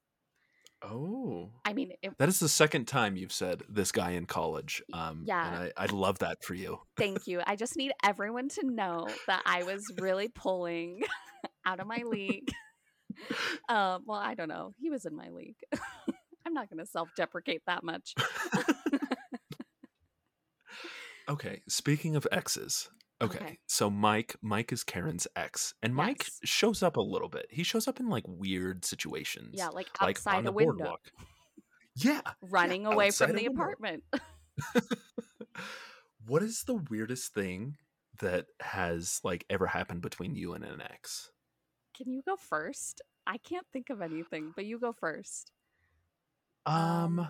Oh. 0.85 1.51
I 1.65 1.73
mean, 1.73 1.93
it, 2.03 2.13
That 2.19 2.29
is 2.29 2.39
the 2.39 2.49
second 2.49 2.87
time 2.87 3.17
you've 3.17 3.33
said 3.33 3.63
this 3.69 3.91
guy 3.91 4.13
in 4.13 4.27
college. 4.27 4.83
Um, 4.93 5.23
Yeah. 5.27 5.47
And 5.47 5.73
I, 5.77 5.85
I 5.85 5.87
love 5.87 6.19
that 6.21 6.45
for 6.45 6.55
you. 6.55 6.81
Thank 6.97 7.27
you. 7.27 7.41
I 7.47 7.57
just 7.57 7.77
need 7.77 7.93
everyone 8.05 8.49
to 8.51 8.67
know 8.67 9.09
that 9.27 9.43
I 9.47 9.63
was 9.63 9.83
really 9.99 10.29
pulling 10.29 11.03
out 11.67 11.81
of 11.81 11.87
my 11.87 12.03
league. 12.05 12.51
Um, 13.69 14.03
well, 14.07 14.19
I 14.19 14.35
don't 14.35 14.49
know. 14.49 14.73
He 14.77 14.91
was 14.91 15.05
in 15.07 15.15
my 15.15 15.29
league. 15.29 15.55
I'm 16.45 16.53
not 16.53 16.69
going 16.69 16.81
to 16.81 16.87
self 16.87 17.09
deprecate 17.17 17.63
that 17.69 17.85
much. 17.85 18.13
Okay. 21.29 21.63
Speaking 21.69 22.17
of 22.17 22.27
exes. 22.31 22.91
Okay. 23.23 23.39
Okay. 23.39 23.59
So 23.67 23.89
Mike, 23.91 24.37
Mike 24.43 24.73
is 24.73 24.85
Karen's 24.85 25.27
ex, 25.37 25.75
and 25.83 25.95
Mike 25.95 26.25
Yes. 26.25 26.41
shows 26.45 26.83
up 26.83 26.97
a 26.97 27.01
little 27.01 27.29
bit. 27.29 27.47
He 27.51 27.63
shows 27.63 27.87
up 27.89 28.01
in 28.01 28.09
like 28.09 28.25
weird 28.27 28.85
situations. 28.85 29.55
Yeah, 29.57 29.69
like 29.69 29.89
like 30.01 30.17
outside 30.19 30.37
on 30.39 30.43
a 30.43 30.45
the 30.47 30.53
window, 30.53 30.73
boardwalk. 30.75 31.01
Yeah. 31.97 32.21
running 32.43 32.87
away 32.87 33.11
from 33.13 33.33
the 33.33 33.45
window. 33.45 33.53
apartment. 33.53 34.03
what 36.27 36.43
is 36.43 36.65
the 36.65 36.75
weirdest 36.75 37.33
thing 37.35 37.77
that 38.21 38.47
has 38.61 39.21
like 39.23 39.45
ever 39.51 39.67
happened 39.67 40.01
between 40.03 40.35
you 40.35 40.55
and 40.55 40.65
an 40.65 40.81
ex? 40.83 41.31
Can 41.97 42.11
you 42.13 42.23
go 42.27 42.37
first? 42.37 43.01
I 43.27 43.39
can't 43.39 43.67
think 43.73 43.91
of 43.91 44.03
anything, 44.03 44.53
but 44.57 44.65
you 44.67 44.79
go 44.79 44.93
first. 44.93 45.51
Um, 46.67 47.21
Um, 47.21 47.29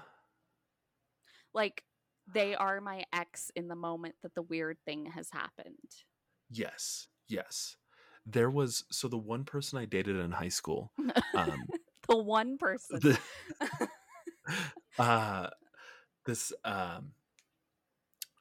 Like, 1.53 1.85
they 2.33 2.55
are 2.55 2.81
my 2.81 3.05
ex 3.13 3.51
in 3.57 3.69
the 3.69 3.77
moment 3.77 4.15
that 4.23 4.35
the 4.35 4.43
weird 4.43 4.79
thing 4.85 5.07
has 5.07 5.29
happened. 5.33 5.75
yes. 6.51 7.09
Yes. 7.29 7.77
There 8.27 8.51
was 8.51 8.85
so 8.91 9.09
the 9.09 9.19
one 9.19 9.45
person 9.45 9.79
I 9.79 9.85
dated 9.85 10.17
in 10.17 10.33
high 10.33 10.49
school, 10.49 10.93
um 11.35 11.67
the 12.09 12.17
one 12.17 12.59
person. 12.59 13.01
the, 13.01 13.19
uh 14.99 15.49
this 16.27 16.53
um 16.65 17.13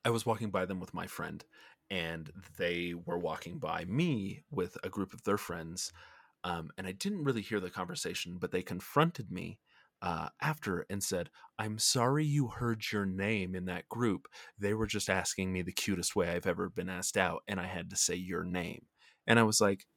I 0.05 0.09
was 0.09 0.25
walking 0.25 0.49
by 0.49 0.65
them 0.65 0.79
with 0.79 0.93
my 0.93 1.07
friend 1.07 1.43
and 1.89 2.31
they 2.57 2.93
were 2.93 3.17
walking 3.17 3.57
by 3.57 3.85
me 3.85 4.43
with 4.51 4.77
a 4.83 4.89
group 4.89 5.13
of 5.13 5.23
their 5.23 5.37
friends 5.37 5.91
um 6.43 6.71
and 6.77 6.87
I 6.87 6.91
didn't 6.93 7.23
really 7.23 7.41
hear 7.41 7.59
the 7.59 7.69
conversation 7.69 8.37
but 8.39 8.51
they 8.51 8.61
confronted 8.61 9.31
me 9.31 9.59
uh, 10.03 10.27
after 10.41 10.85
and 10.89 11.01
said, 11.01 11.29
I'm 11.57 11.79
sorry 11.79 12.25
you 12.25 12.47
heard 12.47 12.83
your 12.91 13.05
name 13.05 13.55
in 13.55 13.65
that 13.65 13.87
group. 13.87 14.27
They 14.59 14.73
were 14.73 14.85
just 14.85 15.09
asking 15.09 15.53
me 15.53 15.61
the 15.61 15.71
cutest 15.71 16.13
way 16.13 16.29
I've 16.29 16.45
ever 16.45 16.69
been 16.69 16.89
asked 16.89 17.15
out, 17.17 17.41
and 17.47 17.59
I 17.59 17.67
had 17.67 17.89
to 17.91 17.95
say 17.95 18.15
your 18.15 18.43
name. 18.43 18.85
And 19.25 19.39
I 19.39 19.43
was 19.43 19.61
like, 19.61 19.87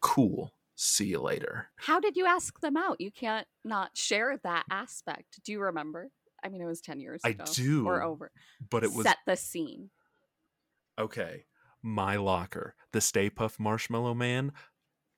cool. 0.00 0.52
See 0.76 1.06
you 1.06 1.20
later. 1.20 1.68
How 1.76 1.98
did 1.98 2.14
you 2.14 2.26
ask 2.26 2.60
them 2.60 2.76
out? 2.76 3.00
You 3.00 3.10
can't 3.10 3.46
not 3.64 3.96
share 3.96 4.36
that 4.44 4.64
aspect. 4.70 5.40
Do 5.44 5.50
you 5.50 5.60
remember? 5.60 6.10
I 6.44 6.50
mean, 6.50 6.60
it 6.60 6.66
was 6.66 6.80
10 6.82 7.00
years 7.00 7.20
I 7.24 7.30
ago. 7.30 7.44
do, 7.52 7.86
Or 7.86 8.02
over. 8.02 8.30
But 8.70 8.84
it 8.84 8.92
was 8.92 9.04
Set 9.04 9.16
the 9.26 9.34
scene. 9.34 9.90
okay. 10.98 11.46
My 11.82 12.16
locker, 12.16 12.74
the 12.92 13.00
Stay 13.00 13.30
Puft 13.30 13.58
Marshmallow 13.58 14.14
Man, 14.14 14.52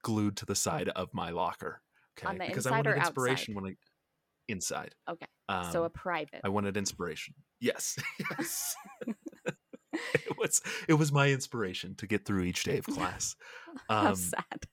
glued 0.03 0.37
to 0.37 0.47
the 0.47 0.55
side 0.55 0.89
of 0.91 1.13
my 1.13 1.31
locker. 1.31 1.83
Okay, 2.19 2.47
because 2.47 2.67
I 2.67 2.71
wanted 2.73 2.97
inspiration 2.97 3.55
when 3.55 3.65
I 3.65 3.77
inside. 4.51 4.95
Okay. 5.09 5.27
Um, 5.49 5.71
so 5.73 5.85
a 5.85 5.91
private. 5.91 6.41
I 6.45 6.49
wanted 6.49 6.77
inspiration. 6.77 7.35
Yes, 7.61 7.99
yes. 8.39 8.75
it 9.93 10.39
was 10.39 10.63
it 10.89 10.95
was 10.95 11.13
my 11.13 11.31
inspiration 11.31 11.95
to 11.97 12.07
get 12.07 12.25
through 12.25 12.45
each 12.45 12.65
day 12.65 12.79
of 12.79 12.87
class. 12.87 13.37
How 13.89 14.11
Um, 14.11 14.17
sad. 14.17 14.67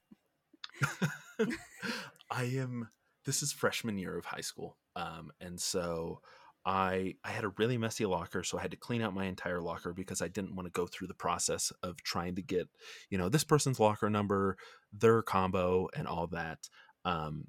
I 2.30 2.44
am. 2.44 2.90
This 3.26 3.44
is 3.44 3.52
freshman 3.52 3.98
year 3.98 4.18
of 4.18 4.26
high 4.26 4.42
school, 4.42 4.78
um, 4.96 5.32
and 5.42 5.60
so 5.60 6.22
I 6.66 7.16
I 7.24 7.30
had 7.30 7.44
a 7.44 7.54
really 7.58 7.78
messy 7.78 8.06
locker, 8.06 8.44
so 8.44 8.58
I 8.58 8.62
had 8.62 8.72
to 8.72 8.78
clean 8.78 9.02
out 9.02 9.14
my 9.14 9.26
entire 9.26 9.62
locker 9.62 9.94
because 9.94 10.22
I 10.22 10.28
didn't 10.28 10.56
want 10.56 10.66
to 10.68 10.72
go 10.72 10.88
through 10.88 11.08
the 11.08 11.14
process 11.14 11.72
of 11.84 12.02
trying 12.04 12.36
to 12.36 12.42
get 12.42 12.68
you 13.10 13.18
know 13.18 13.30
this 13.30 13.44
person's 13.44 13.80
locker 13.80 14.10
number, 14.10 14.58
their 14.94 15.22
combo, 15.22 15.88
and 15.96 16.08
all 16.08 16.28
that. 16.28 16.60
Um, 17.06 17.48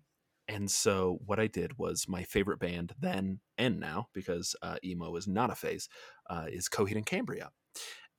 and 0.49 0.71
so 0.71 1.21
what 1.27 1.39
I 1.39 1.47
did 1.47 1.79
was 1.79 2.07
my 2.09 2.23
favorite 2.23 2.59
band 2.59 2.95
then 2.99 3.41
and 3.59 3.79
now 3.79 4.09
because 4.15 4.57
uh, 4.63 4.77
emo 4.83 5.15
is 5.17 5.29
not 5.29 5.51
a 5.51 5.55
phase 5.55 5.89
uh, 6.31 6.47
is 6.49 6.69
Coheed 6.69 6.97
and 6.97 7.07
Cambria. 7.07 7.51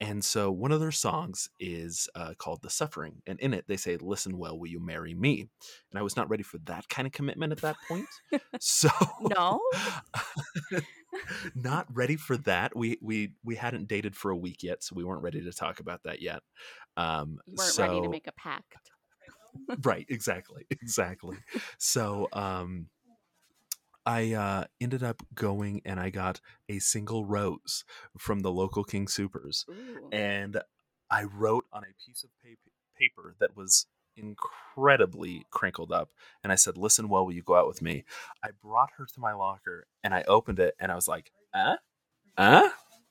And 0.02 0.24
so 0.24 0.50
one 0.50 0.72
of 0.72 0.80
their 0.80 0.92
songs 0.92 1.50
is 1.60 2.08
uh, 2.16 2.34
called 2.38 2.62
The 2.62 2.70
Suffering. 2.70 3.22
And 3.28 3.38
in 3.42 3.54
it, 3.54 3.66
they 3.68 3.76
say, 3.76 3.98
Listen 3.98 4.38
well, 4.38 4.58
will 4.58 4.70
you 4.70 4.80
marry 4.80 5.14
me? 5.14 5.42
And 5.92 6.00
I 6.00 6.04
was 6.04 6.16
not 6.16 6.30
ready 6.30 6.44
for 6.44 6.58
that 6.60 6.88
kind 6.88 7.06
of 7.06 7.12
commitment 7.12 7.52
at 7.52 7.62
that 7.62 7.76
point. 7.88 8.08
So, 8.62 8.90
No? 9.36 9.60
not 11.56 11.88
ready 11.94 12.16
for 12.16 12.38
that. 12.38 12.76
We, 12.78 12.98
we, 13.02 13.34
we 13.44 13.56
hadn't 13.56 13.90
dated 13.90 14.16
for 14.16 14.32
a 14.32 14.38
week 14.38 14.64
yet, 14.64 14.84
so 14.84 14.94
we 14.96 15.04
weren't 15.04 15.24
ready 15.24 15.42
to 15.42 15.52
talk 15.52 15.82
about 15.82 16.04
that 16.04 16.22
yet. 16.22 16.44
Um, 16.96 17.40
You 17.46 17.56
weren't 17.58 17.72
so, 17.72 17.88
ready 17.88 18.02
to 18.02 18.10
make 18.10 18.28
a 18.28 18.34
pact. 18.34 18.92
Right 19.84 20.06
exactly 20.10 20.66
exactly. 20.70 21.38
So 21.78 22.28
um 22.34 22.88
i 24.06 24.34
uh 24.34 24.64
ended 24.80 25.04
up 25.04 25.22
going 25.36 25.82
and 25.86 26.00
i 26.00 26.10
got 26.10 26.40
a 26.70 26.80
single 26.80 27.26
rose 27.26 27.84
from 28.18 28.40
the 28.40 28.52
local 28.52 28.84
King 28.84 29.06
Soopers 29.08 29.68
Ooh. 29.70 30.10
and 30.12 30.62
i 31.12 31.24
wrote 31.24 31.66
on 31.74 31.84
a 31.84 31.94
piece 32.06 32.24
of 32.24 32.30
pa- 32.42 32.72
paper 32.98 33.36
that 33.40 33.56
was 33.56 33.88
incredibly 34.16 35.46
crinkled 35.52 35.92
up 35.92 36.10
and 36.44 36.52
i 36.52 36.56
said 36.56 36.78
listen 36.78 37.08
well 37.10 37.26
will 37.26 37.34
you 37.34 37.44
go 37.44 37.56
out 37.56 37.68
with 37.68 37.82
me? 37.82 38.04
I 38.44 38.50
brought 38.62 38.90
her 38.98 39.06
to 39.06 39.20
my 39.20 39.34
locker 39.34 39.88
and 40.04 40.14
i 40.14 40.24
opened 40.24 40.60
it 40.60 40.76
and 40.80 40.92
i 40.92 40.96
was 40.96 41.08
like 41.08 41.32
uh? 41.54 41.76
Uh 42.38 42.70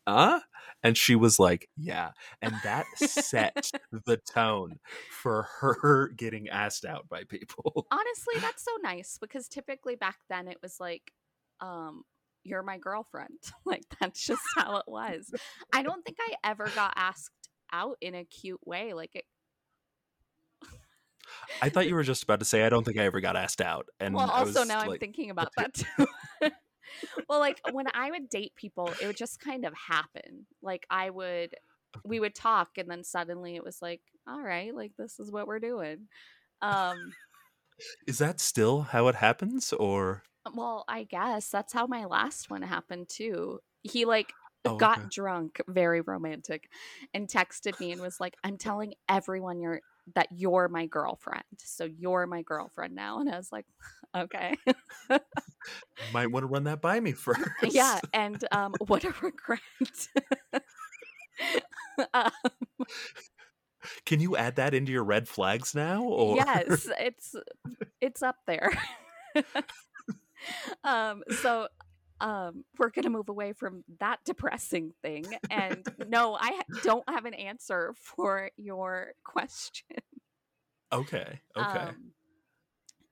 uh 0.09 0.41
and 0.83 0.97
she 0.97 1.15
was 1.15 1.39
like 1.39 1.69
yeah 1.77 2.11
and 2.41 2.55
that 2.65 2.87
set 2.97 3.71
the 4.07 4.17
tone 4.17 4.79
for 5.11 5.49
her 5.61 6.09
getting 6.17 6.49
asked 6.49 6.85
out 6.85 7.09
by 7.09 7.25
people 7.25 7.87
Honestly, 8.09 8.41
that's 8.41 8.65
so 8.65 8.71
nice 8.83 9.19
because 9.21 9.49
typically 9.49 9.97
back 9.97 10.19
then 10.29 10.49
it 10.49 10.59
was 10.63 10.79
like, 10.81 11.13
um, 11.61 12.03
you're 12.45 12.63
my 12.63 12.79
girlfriend. 12.79 13.39
like 13.65 13.85
that's 14.01 14.25
just 14.25 14.43
how 14.57 14.77
it 14.77 14.85
was. 14.87 15.33
I 15.73 15.83
don't 15.83 16.05
think 16.05 16.19
I 16.21 16.35
ever 16.45 16.69
got 16.75 16.95
asked 16.97 17.49
out 17.73 17.99
in 18.01 18.15
a 18.15 18.25
cute 18.25 18.61
way. 18.67 18.95
Like 18.95 19.15
it 19.15 19.25
i 21.61 21.69
thought 21.69 21.87
you 21.87 21.95
were 21.95 22.03
just 22.03 22.23
about 22.23 22.39
to 22.39 22.45
say 22.47 22.65
i 22.65 22.71
don't 22.71 22.85
think 22.85 22.97
i 22.97 23.05
ever 23.05 23.21
got 23.21 23.37
asked 23.37 23.61
out 23.61 23.87
and 24.01 24.15
well 24.15 24.31
also 24.31 24.65
now 24.65 24.79
i'm 24.79 24.99
thinking 24.99 25.29
about 25.29 25.51
that 25.59 25.75
too 25.75 26.07
well 27.29 27.39
like 27.41 27.61
when 27.65 27.87
i 27.95 28.11
would 28.11 28.29
date 28.29 28.55
people 28.57 28.95
it 29.01 29.07
would 29.07 29.17
just 29.17 29.41
kind 29.41 29.65
of 29.65 29.75
happen. 29.75 30.47
Like 30.63 30.87
i 30.91 31.11
would 31.11 31.55
we 32.05 32.21
would 32.21 32.35
talk 32.35 32.79
and 32.79 32.91
then 32.91 33.05
suddenly 33.05 33.57
it 33.57 33.65
was 33.65 33.83
like 33.83 34.03
all 34.27 34.41
right 34.43 34.75
like 34.75 34.93
this 34.97 35.19
is 35.21 35.31
what 35.33 35.47
we're 35.47 35.61
doing. 35.61 36.09
Um 36.63 37.17
is 38.07 38.19
that 38.19 38.41
still 38.41 38.83
how 38.83 39.07
it 39.09 39.15
happens 39.17 39.73
or? 39.73 40.25
Well 40.55 40.85
i 40.89 41.05
guess 41.05 41.51
that's 41.51 41.73
how 41.73 41.87
my 41.87 42.05
last 42.05 42.49
one 42.51 42.63
happened 42.63 43.09
too. 43.09 43.61
He 43.83 44.05
like 44.05 44.35
Oh, 44.65 44.77
got 44.77 45.01
okay. 45.01 45.09
drunk 45.11 45.61
very 45.69 46.01
romantic 46.01 46.71
and 47.15 47.29
texted 47.29 47.79
me 47.81 47.91
and 47.93 48.01
was 48.03 48.21
like 48.21 48.37
i'm 48.45 48.59
telling 48.59 48.95
everyone 49.09 49.61
you're 49.61 49.81
that 50.15 50.29
you're 50.33 50.69
my 50.69 50.87
girlfriend. 50.87 51.45
So 51.59 51.85
you're 51.85 52.27
my 52.27 52.43
girlfriend 52.43 52.95
now. 52.95 53.21
And 53.21 53.31
i 53.31 53.37
was 53.37 53.53
like 53.53 53.67
okay 54.17 54.55
might 56.13 56.31
want 56.31 56.43
to 56.43 56.47
run 56.47 56.65
that 56.65 56.81
by 56.81 57.01
me 57.01 57.13
first. 57.13 57.41
Yeah 57.63 58.01
and 58.13 58.43
um 58.53 58.75
what 58.87 59.05
a 59.05 59.15
regret. 59.23 59.61
Uh, 62.15 62.31
can 64.07 64.21
you 64.21 64.37
add 64.37 64.57
that 64.57 64.75
into 64.75 64.93
your 64.93 65.05
red 65.05 65.29
flags 65.29 65.75
now 65.75 66.03
or? 66.03 66.37
Yes 66.37 66.89
it's 66.99 67.35
it's 68.01 68.23
up 68.23 68.37
there. 68.47 68.71
Um 70.85 71.23
so 71.43 71.69
um 72.21 72.65
we're 72.79 72.91
gonna 72.91 73.11
move 73.11 73.29
away 73.29 73.53
from 73.53 73.85
that 74.01 74.19
depressing 74.25 74.93
thing 75.03 75.25
and 75.51 75.87
no 76.09 76.35
i 76.35 76.49
ha- 76.49 76.81
don't 76.83 77.09
have 77.09 77.27
an 77.27 77.35
answer 77.35 77.95
for 77.97 78.51
your 78.57 79.13
question. 79.23 79.87
Okay 80.93 81.41
okay. 81.57 81.79
Um, 81.79 82.13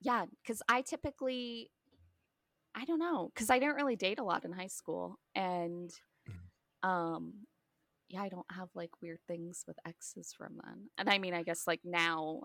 yeah, 0.06 0.24
because 0.42 0.62
I 0.68 0.82
typically, 0.82 1.70
I 2.76 2.84
don't 2.84 2.98
know, 2.98 3.30
because 3.34 3.48
I 3.50 3.58
didn't 3.58 3.74
really 3.76 3.96
date 3.96 4.18
a 4.18 4.24
lot 4.24 4.44
in 4.44 4.52
high 4.52 4.66
school, 4.68 5.18
and 5.34 5.90
Mhm. 6.28 6.88
um, 6.88 7.46
yeah, 8.08 8.22
I 8.22 8.28
don't 8.28 8.50
have 8.52 8.68
like 8.74 8.90
weird 9.02 9.20
things 9.26 9.64
with 9.66 9.78
exes 9.86 10.32
from 10.32 10.58
then. 10.62 10.90
And 10.98 11.08
I 11.10 11.18
mean, 11.18 11.34
I 11.34 11.42
guess 11.42 11.66
like 11.66 11.80
now 11.84 12.42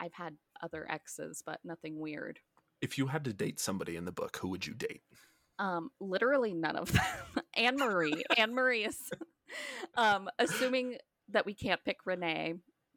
I've 0.00 0.14
had 0.14 0.36
other 0.62 0.90
exes, 0.90 1.42
but 1.44 1.60
nothing 1.64 1.98
weird. 2.00 2.40
if 2.80 2.98
you 2.98 3.06
had 3.06 3.24
to 3.24 3.32
date 3.32 3.58
somebody 3.60 3.96
in 3.96 4.04
the 4.04 4.12
book 4.12 4.36
who 4.38 4.48
would 4.48 4.66
you 4.66 4.74
date 4.74 5.02
Um, 5.58 5.90
literally 6.00 6.52
none 6.52 6.76
of 6.76 6.90
them. 6.92 7.02
Anne 7.54 7.76
Marie. 7.76 8.24
Anne 8.36 8.52
Marie 8.54 8.84
is, 8.84 9.10
um, 9.94 10.28
assuming 10.38 10.98
that 11.28 11.46
we 11.46 11.54
can't 11.54 11.82
pick 11.84 12.04
Renee 12.04 12.54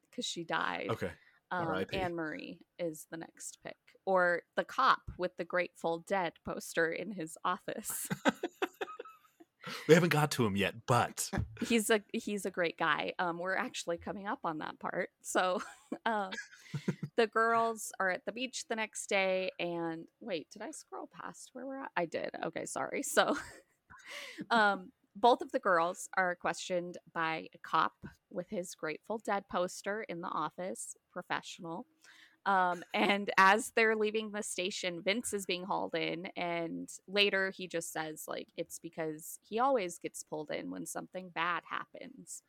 because 0.09 0.25
she 0.25 0.43
died. 0.43 0.87
okay 0.89 1.11
um, 1.51 1.85
Anne 1.93 2.15
Marie 2.15 2.59
is 2.79 3.05
the 3.11 3.17
next 3.17 3.59
pick, 3.63 3.77
or 4.07 4.41
the 4.55 4.63
cop 4.63 5.01
with 5.17 5.35
the 5.37 5.43
Grateful 5.43 6.03
Dead 6.07 6.31
poster 6.45 6.89
in 6.89 7.11
his 7.11 7.37
office. 7.43 8.07
we 9.87 9.93
haven't 9.93 10.13
got 10.13 10.31
to 10.31 10.45
him 10.45 10.55
yet 10.55 10.73
but 10.87 11.29
he's 11.67 11.89
a 11.89 12.01
he's 12.13 12.45
a 12.45 12.51
great 12.51 12.77
guy. 12.77 13.13
Um, 13.19 13.37
we're 13.37 13.57
actually 13.57 13.97
coming 13.97 14.25
up 14.25 14.39
on 14.45 14.59
that 14.59 14.79
part. 14.79 15.09
So, 15.21 15.61
uh, 16.05 16.29
the 17.17 17.27
girls 17.27 17.91
are 17.99 18.09
at 18.09 18.25
the 18.25 18.31
beach 18.31 18.63
the 18.69 18.77
next 18.77 19.07
day, 19.07 19.51
and 19.59 20.05
wait, 20.21 20.47
did 20.51 20.61
I 20.61 20.71
scroll 20.71 21.09
past 21.13 21.49
where 21.51 21.65
we're 21.65 21.83
at? 21.83 21.91
I 21.97 22.05
did. 22.05 22.29
Okay, 22.45 22.65
sorry. 22.65 23.03
So, 23.03 23.37
um, 24.49 24.93
both 25.17 25.41
of 25.41 25.51
the 25.51 25.59
girls 25.59 26.07
are 26.15 26.35
questioned 26.35 26.97
by 27.13 27.47
a 27.53 27.57
cop 27.61 27.93
with 28.31 28.49
his 28.49 28.73
Grateful 28.73 29.19
Dead 29.25 29.43
poster 29.51 30.03
in 30.07 30.21
the 30.21 30.29
office, 30.29 30.95
professional. 31.11 31.85
Um, 32.47 32.81
and 32.93 33.29
as 33.37 33.73
they're 33.75 33.95
leaving 33.97 34.31
the 34.31 34.41
station, 34.41 35.01
Vince 35.03 35.33
is 35.33 35.45
being 35.45 35.65
hauled 35.65 35.95
in, 35.95 36.27
and 36.37 36.89
later 37.05 37.51
he 37.55 37.67
just 37.67 37.91
says 37.91 38.23
like 38.25 38.47
it's 38.55 38.79
because 38.79 39.37
he 39.43 39.59
always 39.59 39.99
gets 39.99 40.23
pulled 40.23 40.49
in 40.51 40.71
when 40.71 40.85
something 40.85 41.29
bad 41.35 41.63
happens, 41.69 42.43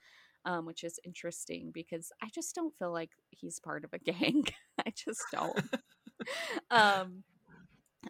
um, 0.45 0.67
which 0.67 0.85
is 0.85 1.01
interesting 1.05 1.73
because 1.75 2.13
I 2.23 2.29
just 2.33 2.55
don't 2.55 2.73
feel 2.79 2.93
like 2.93 3.11
he's 3.31 3.59
part 3.59 3.85
of 3.85 3.93
a 3.93 3.99
gang. 4.13 4.45
I 4.87 4.93
just 4.95 5.25
don't. 5.33 5.61
um, 6.71 7.25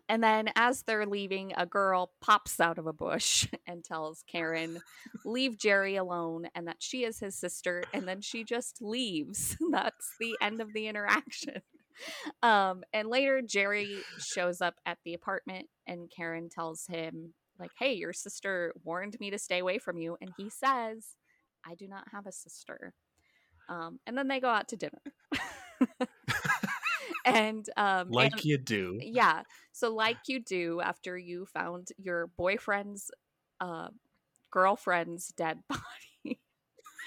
and 0.09 0.23
then 0.23 0.51
as 0.57 0.83
they're 0.83 1.07
leaving, 1.07 1.53
a 1.57 1.65
girl 1.65 2.13
pops 2.21 2.61
out 2.61 2.79
of 2.79 2.87
a 2.87 2.93
bush 2.93 3.49
and 3.67 3.83
tells 3.83 4.23
Karen, 4.31 4.81
leave 5.25 5.59
Jerry 5.59 5.97
alone 5.97 6.49
and 6.55 6.69
that 6.69 6.77
she 6.81 7.05
is 7.05 7.21
his 7.21 7.35
sister. 7.35 7.83
And 7.95 8.07
then 8.07 8.21
she 8.21 8.45
just 8.45 8.83
leaves. 8.83 9.57
That's 9.71 10.15
the 10.21 10.37
end 10.43 10.61
of 10.61 10.75
the 10.75 10.87
interaction. 10.87 11.63
Um, 12.43 12.85
and 12.93 13.09
later, 13.09 13.43
Jerry 13.43 13.99
shows 14.33 14.61
up 14.61 14.77
at 14.87 14.99
the 15.05 15.15
apartment 15.15 15.67
and 15.87 16.11
Karen 16.15 16.49
tells 16.49 16.87
him, 16.87 17.35
like, 17.59 17.73
hey, 17.79 17.95
your 17.95 18.13
sister 18.13 18.73
warned 18.85 19.17
me 19.19 19.31
to 19.31 19.39
stay 19.39 19.59
away 19.59 19.79
from 19.79 19.99
you. 19.99 20.17
And 20.21 20.31
he 20.37 20.49
says, 20.49 21.17
I 21.67 21.75
do 21.75 21.89
not 21.89 22.05
have 22.13 22.27
a 22.27 22.33
sister. 22.33 22.95
Um, 23.69 23.99
and 24.07 24.17
then 24.17 24.29
they 24.29 24.41
go 24.41 24.49
out 24.49 24.69
to 24.69 24.77
dinner. 24.77 25.03
and 27.25 27.69
um, 27.77 28.11
like 28.11 28.33
and- 28.33 28.45
you 28.45 28.59
do 28.59 28.99
yeah. 29.03 29.43
So, 29.73 29.95
like 29.95 30.17
you 30.29 30.41
do 30.41 30.81
after 30.81 31.17
you 31.17 31.47
found 31.47 31.89
your 31.99 32.29
boyfriend's 32.39 33.11
uh, 33.61 33.89
girlfriend's 34.51 35.29
dead 35.37 35.59
body, 35.69 35.83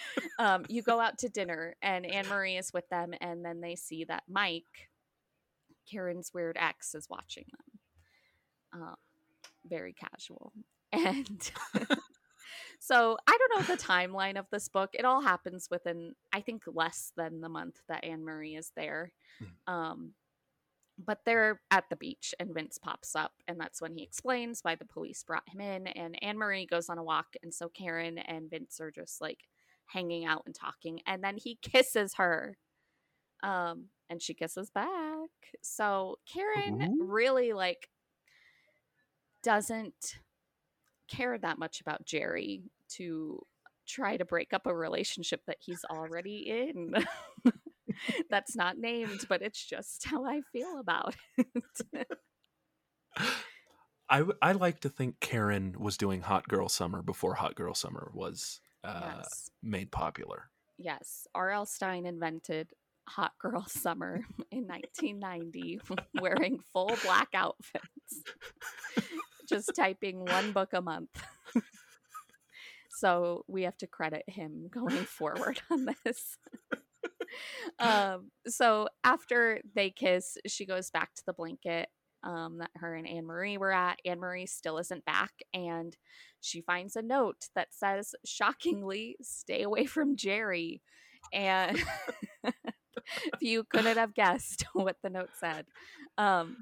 um, 0.40 0.66
you 0.70 0.82
go 0.82 1.00
out 1.00 1.18
to 1.20 1.30
dinner, 1.30 1.76
and 1.82 2.06
Anne 2.06 2.28
Marie 2.28 2.58
is 2.58 2.72
with 2.74 2.88
them, 2.90 3.14
and 3.22 3.44
then 3.44 3.62
they 3.62 3.76
see 3.76 4.04
that 4.06 4.24
Mike, 4.30 4.90
Karen's 5.90 6.32
weird 6.34 6.58
ex, 6.60 6.96
is 6.96 7.08
watching 7.10 7.46
them. 7.52 8.82
Uh, 8.84 8.96
very 9.66 9.94
casual. 9.94 10.54
And 10.94 11.50
so, 12.82 13.18
I 13.26 13.38
don't 13.38 13.62
know 13.62 13.74
the 13.74 13.82
timeline 13.82 14.38
of 14.38 14.46
this 14.52 14.68
book. 14.68 14.90
It 14.92 15.06
all 15.06 15.22
happens 15.22 15.70
within, 15.72 16.16
I 16.34 16.42
think, 16.42 16.64
less 16.68 17.14
than 17.16 17.40
the 17.40 17.48
month 17.48 17.80
that 17.88 18.04
Anne 18.04 18.26
Marie 18.26 18.58
is 18.58 18.74
there. 18.76 19.14
Um, 19.68 20.16
but 21.06 21.20
they're 21.26 21.62
at 21.72 21.86
the 21.90 21.96
beach 21.96 22.34
and 22.40 22.54
Vince 22.54 22.78
pops 22.78 23.16
up 23.16 23.34
and 23.48 23.60
that's 23.60 23.82
when 23.82 23.94
he 23.96 24.04
explains 24.04 24.60
why 24.62 24.76
the 24.76 24.86
police 24.86 25.24
brought 25.24 25.48
him 25.48 25.62
in 25.62 25.88
and 25.88 26.22
Anne 26.22 26.38
Marie 26.38 26.66
goes 26.66 26.90
on 26.90 26.98
a 26.98 27.04
walk 27.04 27.28
and 27.44 27.54
so 27.54 27.70
Karen 27.70 28.18
and 28.18 28.50
Vince 28.50 28.80
are 28.80 28.92
just 28.92 29.22
like 29.22 29.40
hanging 29.92 30.26
out 30.26 30.44
and 30.46 30.56
talking 30.56 31.00
and 31.06 31.24
then 31.24 31.38
he 31.38 31.56
kisses 31.62 32.16
her 32.16 32.58
um 33.44 33.86
and 34.10 34.22
she 34.22 34.34
kisses 34.34 34.70
back. 34.70 35.30
So 35.62 36.18
karen 36.32 36.82
Ooh. 36.82 37.06
really 37.06 37.54
like 37.54 37.90
doesn't 39.44 40.20
care 41.08 41.38
that 41.38 41.58
much 41.58 41.82
about 41.82 42.06
jerry 42.06 42.64
to 42.90 43.42
try 43.88 44.16
to 44.16 44.26
break 44.26 44.54
up 44.54 44.68
a 44.68 44.76
relationship 44.76 45.42
that 45.48 45.58
he's 45.60 45.84
already 45.90 46.48
in. 46.48 46.94
That's 48.30 48.56
not 48.56 48.78
named 48.78 49.26
but 49.28 49.42
it's 49.42 49.64
just 49.64 50.06
how 50.06 50.26
i 50.26 50.42
feel 50.54 50.80
about 50.80 51.16
it. 51.38 52.08
I, 54.12 54.24
I 54.42 54.52
like 54.52 54.82
to 54.82 54.90
think 54.90 55.22
Karen 55.22 55.76
was 55.80 55.96
doing 55.96 56.22
Hot 56.22 56.46
Girl 56.48 56.68
Summer 56.68 57.02
before 57.02 57.36
Hot 57.36 57.56
Girl 57.56 57.74
Summer 57.74 58.12
was 58.14 58.60
uh, 58.84 59.14
yes 59.18 59.50
made 59.64 59.92
popular. 59.92 60.50
Yes, 60.78 61.28
R.L. 61.36 61.66
Stine 61.66 62.06
invented 62.06 62.72
Hot 63.10 63.34
Girl 63.40 63.66
Summer 63.68 64.22
in 64.52 64.68
1990, 64.68 65.80
wearing 66.22 66.60
full 66.74 66.96
black 67.04 67.30
outfits, 67.34 68.24
just 69.50 69.72
typing 69.76 70.26
one 70.26 70.52
book 70.52 70.74
a 70.74 70.82
month. 70.82 71.24
so 72.90 73.44
we 73.48 73.64
have 73.64 73.78
to 73.78 73.88
credit 73.88 74.24
him 74.28 74.68
going 74.72 75.06
forward 75.06 75.62
on 75.70 75.88
this. 76.04 76.38
um, 77.80 78.32
so 78.48 78.88
after 79.04 79.62
they 79.76 79.90
kiss, 79.92 80.38
she 80.48 80.66
goes 80.66 80.90
back 80.90 81.14
to 81.16 81.24
the 81.26 81.34
blanket 81.34 81.90
um, 82.24 82.60
that 82.60 82.72
her 82.76 82.96
and 82.96 83.08
Anne 83.08 83.26
Marie 83.26 83.58
were 83.58 83.72
at. 83.72 84.00
Anne 84.06 84.20
Marie 84.20 84.46
still 84.46 84.78
isn't 84.78 85.06
back, 85.06 85.32
and 85.54 85.98
she 86.40 86.62
finds 86.62 86.96
a 86.96 87.02
note 87.02 87.48
that 87.56 87.70
says, 87.72 88.16
shockingly, 88.26 89.18
stay 89.22 89.64
away 89.64 89.86
from 89.86 90.16
Jerry. 90.16 90.82
And 91.34 91.82
if 92.44 93.42
you 93.42 93.64
couldn't 93.64 93.98
have 93.98 94.14
guessed 94.14 94.66
what 94.74 94.98
the 95.04 95.10
note 95.10 95.32
said. 95.40 95.66
Um, 96.18 96.58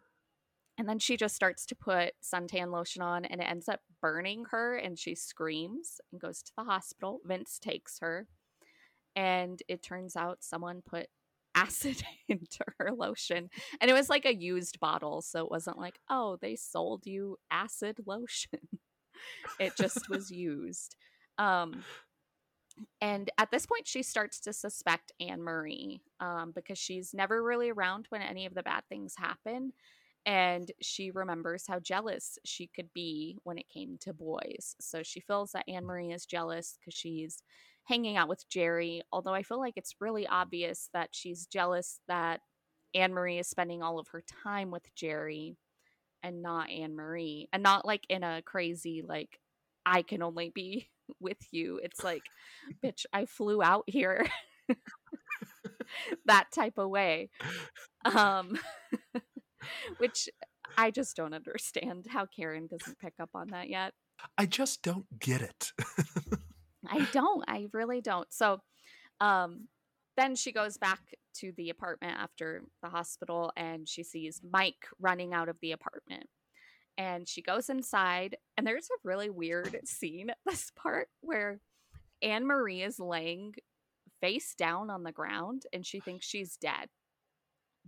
and 0.78 0.88
then 0.88 1.00
she 1.00 1.18
just 1.18 1.36
starts 1.36 1.66
to 1.68 1.76
put 1.76 2.14
suntan 2.24 2.72
lotion 2.72 3.02
on 3.02 3.26
and 3.26 3.42
it 3.42 3.50
ends 3.50 3.68
up 3.68 3.82
burning 4.02 4.46
her 4.52 4.78
and 4.78 4.98
she 4.98 5.14
screams 5.14 6.00
and 6.12 6.22
goes 6.22 6.42
to 6.42 6.52
the 6.58 6.64
hospital. 6.64 7.20
Vince 7.26 7.60
takes 7.60 8.00
her 8.00 8.28
and 9.14 9.62
it 9.68 9.84
turns 9.84 10.16
out 10.16 10.38
someone 10.40 10.82
put 10.86 11.08
acid 11.60 12.04
into 12.28 12.64
her 12.78 12.92
lotion 12.92 13.50
and 13.82 13.90
it 13.90 13.94
was 13.94 14.10
like 14.10 14.26
a 14.26 14.36
used 14.36 14.80
bottle 14.80 15.22
so 15.22 15.44
it 15.44 15.52
wasn't 15.52 15.78
like 15.78 16.00
oh 16.10 16.38
they 16.42 16.56
sold 16.56 17.06
you 17.06 17.38
acid 17.52 17.98
lotion. 18.06 18.60
It 19.60 19.74
just 19.76 20.08
was 20.10 20.32
used. 20.32 20.96
Um 21.38 21.84
and 23.02 23.30
at 23.38 23.52
this 23.52 23.66
point 23.66 23.86
she 23.86 24.02
starts 24.02 24.40
to 24.42 24.54
suspect 24.54 25.12
anne 25.20 25.44
marie 25.44 26.02
um, 26.22 26.54
because 26.56 26.78
she's 26.78 27.14
never 27.14 27.44
really 27.44 27.70
around 27.70 28.06
when 28.08 28.22
any 28.22 28.46
of 28.46 28.54
the 28.54 28.64
bad 28.64 28.84
things 28.88 29.16
happen 29.18 29.74
and 30.26 30.72
she 30.82 31.12
remembers 31.12 31.66
how 31.68 31.80
jealous 31.80 32.38
she 32.46 32.68
could 32.68 32.92
be 32.94 33.38
when 33.44 33.58
it 33.58 33.70
came 33.70 33.98
to 34.02 34.14
boys. 34.14 34.76
So 34.80 35.02
she 35.02 35.20
feels 35.20 35.52
that 35.52 35.66
anne 35.68 35.86
marie 35.86 36.12
is 36.12 36.26
jealous 36.26 36.78
because 36.80 36.94
she's 36.94 37.42
hanging 37.90 38.18
out 38.18 38.30
with 38.30 38.48
Jerry, 38.50 39.02
although 39.12 39.34
I 39.34 39.42
feel 39.42 39.60
like 39.60 39.74
it's 39.76 39.96
really 40.00 40.28
obvious 40.28 40.90
that 40.94 41.10
she's 41.12 41.48
jealous 41.48 42.00
that 42.08 42.42
Anne 42.94 43.14
Marie 43.14 43.40
is 43.40 43.50
spending 43.50 43.82
all 43.82 43.98
of 44.00 44.08
her 44.10 44.24
time 44.44 44.70
with 44.70 44.94
Jerry 44.96 45.58
and 46.22 46.44
not 46.44 46.70
Anne 46.70 46.96
Marie. 46.96 47.50
And 47.52 47.64
not 47.64 47.86
like 47.86 48.04
in 48.08 48.24
a 48.24 48.44
crazy, 48.44 49.04
like, 49.06 49.40
I 49.86 50.04
can 50.04 50.22
only 50.22 50.52
be 50.54 50.88
with 51.20 51.40
you. 51.52 51.80
It's 51.84 52.04
like, 52.04 52.22
bitch, 52.84 53.06
I 53.12 53.26
flew 53.26 53.64
out 53.64 53.86
here. 53.88 54.28
that 56.26 56.52
type 56.54 56.78
of 56.78 56.90
way. 56.90 57.32
Um, 58.06 58.60
which 59.98 60.30
I 60.78 60.92
just 60.92 61.16
don't 61.16 61.34
understand 61.34 62.06
how 62.08 62.28
Karen 62.28 62.68
doesn't 62.68 63.00
pick 63.00 63.14
up 63.20 63.32
on 63.34 63.48
that 63.48 63.68
yet. 63.68 63.94
I 64.38 64.46
just 64.46 64.84
don't 64.84 65.08
get 65.20 65.42
it. 65.42 65.72
I 66.88 67.08
don't. 67.12 67.44
I 67.48 67.68
really 67.74 68.02
don't. 68.02 68.32
So 68.32 68.62
um 69.20 69.68
then 70.18 70.36
she 70.36 70.52
goes 70.52 70.78
back 70.78 71.00
to 71.34 71.54
the 71.56 71.70
apartment 71.70 72.18
after 72.20 72.64
the 72.84 72.90
hospital 72.90 73.54
and 73.56 73.88
she 73.88 74.04
sees 74.04 74.42
Mike 74.52 74.86
running 75.00 75.34
out 75.34 75.48
of 75.48 75.58
the 75.62 75.72
apartment. 75.72 76.28
And 76.98 77.26
she 77.28 77.42
goes 77.42 77.70
inside 77.70 78.36
and 78.58 78.68
there's 78.68 78.90
a 78.90 79.08
really 79.08 79.30
weird 79.30 79.80
scene 79.86 80.30
at 80.30 80.38
this 80.46 80.72
part 80.76 81.08
where 81.22 81.62
Anne 82.22 82.46
Marie 82.46 82.82
is 82.82 83.00
laying 83.00 83.54
face 84.20 84.54
down 84.56 84.90
on 84.90 85.04
the 85.04 85.14
ground 85.14 85.64
and 85.72 85.86
she 85.86 86.02
thinks 86.02 86.26
she's 86.26 86.58
dead. 86.58 86.90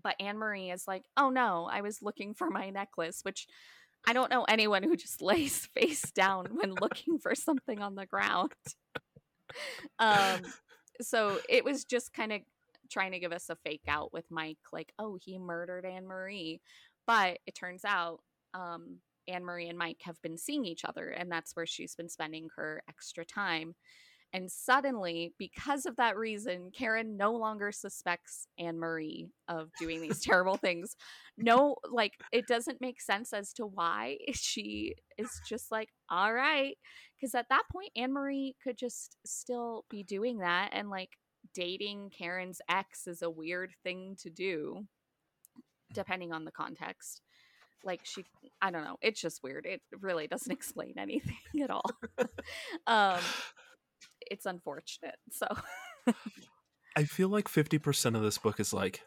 But 0.02 0.16
Anne 0.20 0.38
Marie 0.38 0.72
is 0.72 0.88
like, 0.88 1.04
"Oh 1.18 1.30
no, 1.30 1.68
I 1.70 1.82
was 1.82 2.02
looking 2.02 2.34
for 2.34 2.50
my 2.50 2.70
necklace," 2.70 3.20
which 3.24 3.46
I 4.08 4.14
don't 4.14 4.32
know 4.32 4.44
anyone 4.44 4.84
who 4.84 4.96
just 4.96 5.22
lays 5.22 5.66
face 5.68 6.12
down 6.12 6.48
when 6.54 6.74
looking 6.74 7.20
for 7.20 7.36
something 7.36 7.82
on 7.82 7.96
the 7.96 8.06
ground. 8.06 8.54
Um, 10.00 10.40
so 11.02 11.38
it 11.50 11.66
was 11.66 11.84
just 11.84 12.14
kind 12.14 12.32
of 12.32 12.40
trying 12.90 13.12
to 13.12 13.20
give 13.20 13.34
us 13.34 13.50
a 13.50 13.58
fake 13.58 13.84
out 13.88 14.14
with 14.14 14.24
Mike, 14.30 14.60
like, 14.72 14.94
oh, 14.98 15.18
he 15.22 15.38
murdered 15.38 15.86
Anne 15.86 16.08
Marie. 16.08 16.62
But 17.06 17.40
it 17.46 17.54
turns 17.54 17.84
out 17.84 18.22
um, 18.54 19.00
Anne 19.28 19.44
Marie 19.44 19.70
and 19.70 19.78
Mike 19.78 20.02
have 20.04 20.22
been 20.22 20.38
seeing 20.38 20.66
each 20.66 20.86
other, 20.86 21.10
and 21.10 21.32
that's 21.32 21.56
where 21.56 21.66
she's 21.66 21.96
been 21.96 22.10
spending 22.10 22.50
her 22.56 22.84
extra 22.88 23.26
time. 23.26 23.76
And 24.34 24.50
suddenly, 24.50 25.34
because 25.38 25.86
of 25.86 25.98
that 25.98 26.18
reason, 26.18 26.72
Karen 26.74 27.18
no 27.18 27.34
longer 27.34 27.72
suspects 27.72 28.48
Anne 28.58 28.80
Marie 28.80 29.28
of 29.48 29.72
doing 29.80 30.02
these 30.02 30.22
terrible 30.24 30.56
things. 30.56 30.96
No, 31.38 31.76
like, 31.90 32.14
it 32.32 32.48
doesn't 32.48 32.80
make 32.80 33.02
sense 33.02 33.34
as 33.34 33.52
to 33.54 33.66
why 33.66 34.18
she 34.34 34.96
is 35.18 35.30
just 35.48 35.72
like, 35.72 35.90
all 36.10 36.34
right. 36.34 36.78
Because 37.20 37.36
at 37.36 37.50
that 37.50 37.64
point, 37.72 37.92
Anne 37.96 38.14
Marie 38.14 38.56
could 38.64 38.78
just 38.78 39.18
still 39.26 39.86
be 39.90 40.04
doing 40.04 40.40
that. 40.40 40.70
And 40.72 40.90
like, 40.90 41.18
dating 41.54 42.12
Karen's 42.18 42.62
ex 42.70 43.08
is 43.08 43.22
a 43.22 43.30
weird 43.30 43.74
thing 43.84 44.16
to 44.22 44.30
do, 44.30 44.86
depending 45.94 46.32
on 46.32 46.46
the 46.46 46.52
context. 46.52 47.22
Like, 47.84 48.02
she, 48.04 48.26
I 48.62 48.72
don't 48.72 48.84
know. 48.84 48.98
It's 49.02 49.20
just 49.20 49.42
weird. 49.44 49.66
It 49.66 49.82
really 50.00 50.28
doesn't 50.28 50.52
explain 50.52 50.94
anything 50.98 51.38
at 51.62 51.70
all. 51.70 51.90
um, 52.88 53.20
it's 54.30 54.46
unfortunate. 54.46 55.16
So 55.32 55.48
I 56.96 57.04
feel 57.06 57.30
like 57.30 57.48
50% 57.48 58.16
of 58.16 58.22
this 58.22 58.38
book 58.38 58.60
is 58.60 58.74
like, 58.74 59.02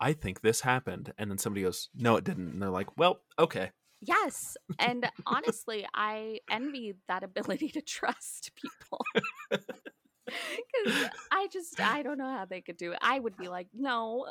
I 0.00 0.12
think 0.12 0.40
this 0.40 0.60
happened. 0.60 1.12
And 1.18 1.30
then 1.30 1.38
somebody 1.38 1.64
goes, 1.64 1.88
no, 1.94 2.16
it 2.16 2.24
didn't. 2.24 2.52
And 2.52 2.62
they're 2.62 2.70
like, 2.70 2.96
well, 2.96 3.20
okay. 3.38 3.70
Yes. 4.00 4.56
And 4.78 5.10
honestly, 5.26 5.86
I 5.94 6.38
envy 6.50 6.94
that 7.08 7.24
ability 7.24 7.70
to 7.70 7.80
trust 7.80 8.52
people. 8.54 9.04
Because 9.50 11.08
I 11.32 11.48
just, 11.52 11.80
I 11.80 12.02
don't 12.02 12.18
know 12.18 12.30
how 12.30 12.44
they 12.44 12.60
could 12.60 12.76
do 12.76 12.92
it. 12.92 12.98
I 13.00 13.18
would 13.18 13.36
be 13.36 13.48
like, 13.48 13.68
no, 13.74 14.26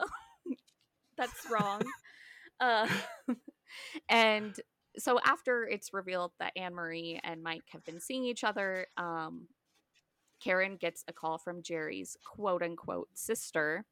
that's 1.18 1.50
wrong. 1.50 1.82
Uh, 2.60 2.88
and 4.10 4.56
so 4.98 5.20
after 5.24 5.68
it's 5.68 5.94
revealed 5.94 6.32
that 6.40 6.54
Anne 6.56 6.74
Marie 6.74 7.20
and 7.24 7.44
Mike 7.44 7.64
have 7.72 7.84
been 7.84 8.00
seeing 8.00 8.26
each 8.26 8.44
other, 8.44 8.88
um, 8.98 9.48
Karen 10.40 10.78
gets 10.78 11.04
a 11.08 11.14
call 11.14 11.38
from 11.38 11.62
Jerry's 11.62 12.18
quote 12.26 12.64
unquote 12.64 13.10
sister 13.14 13.86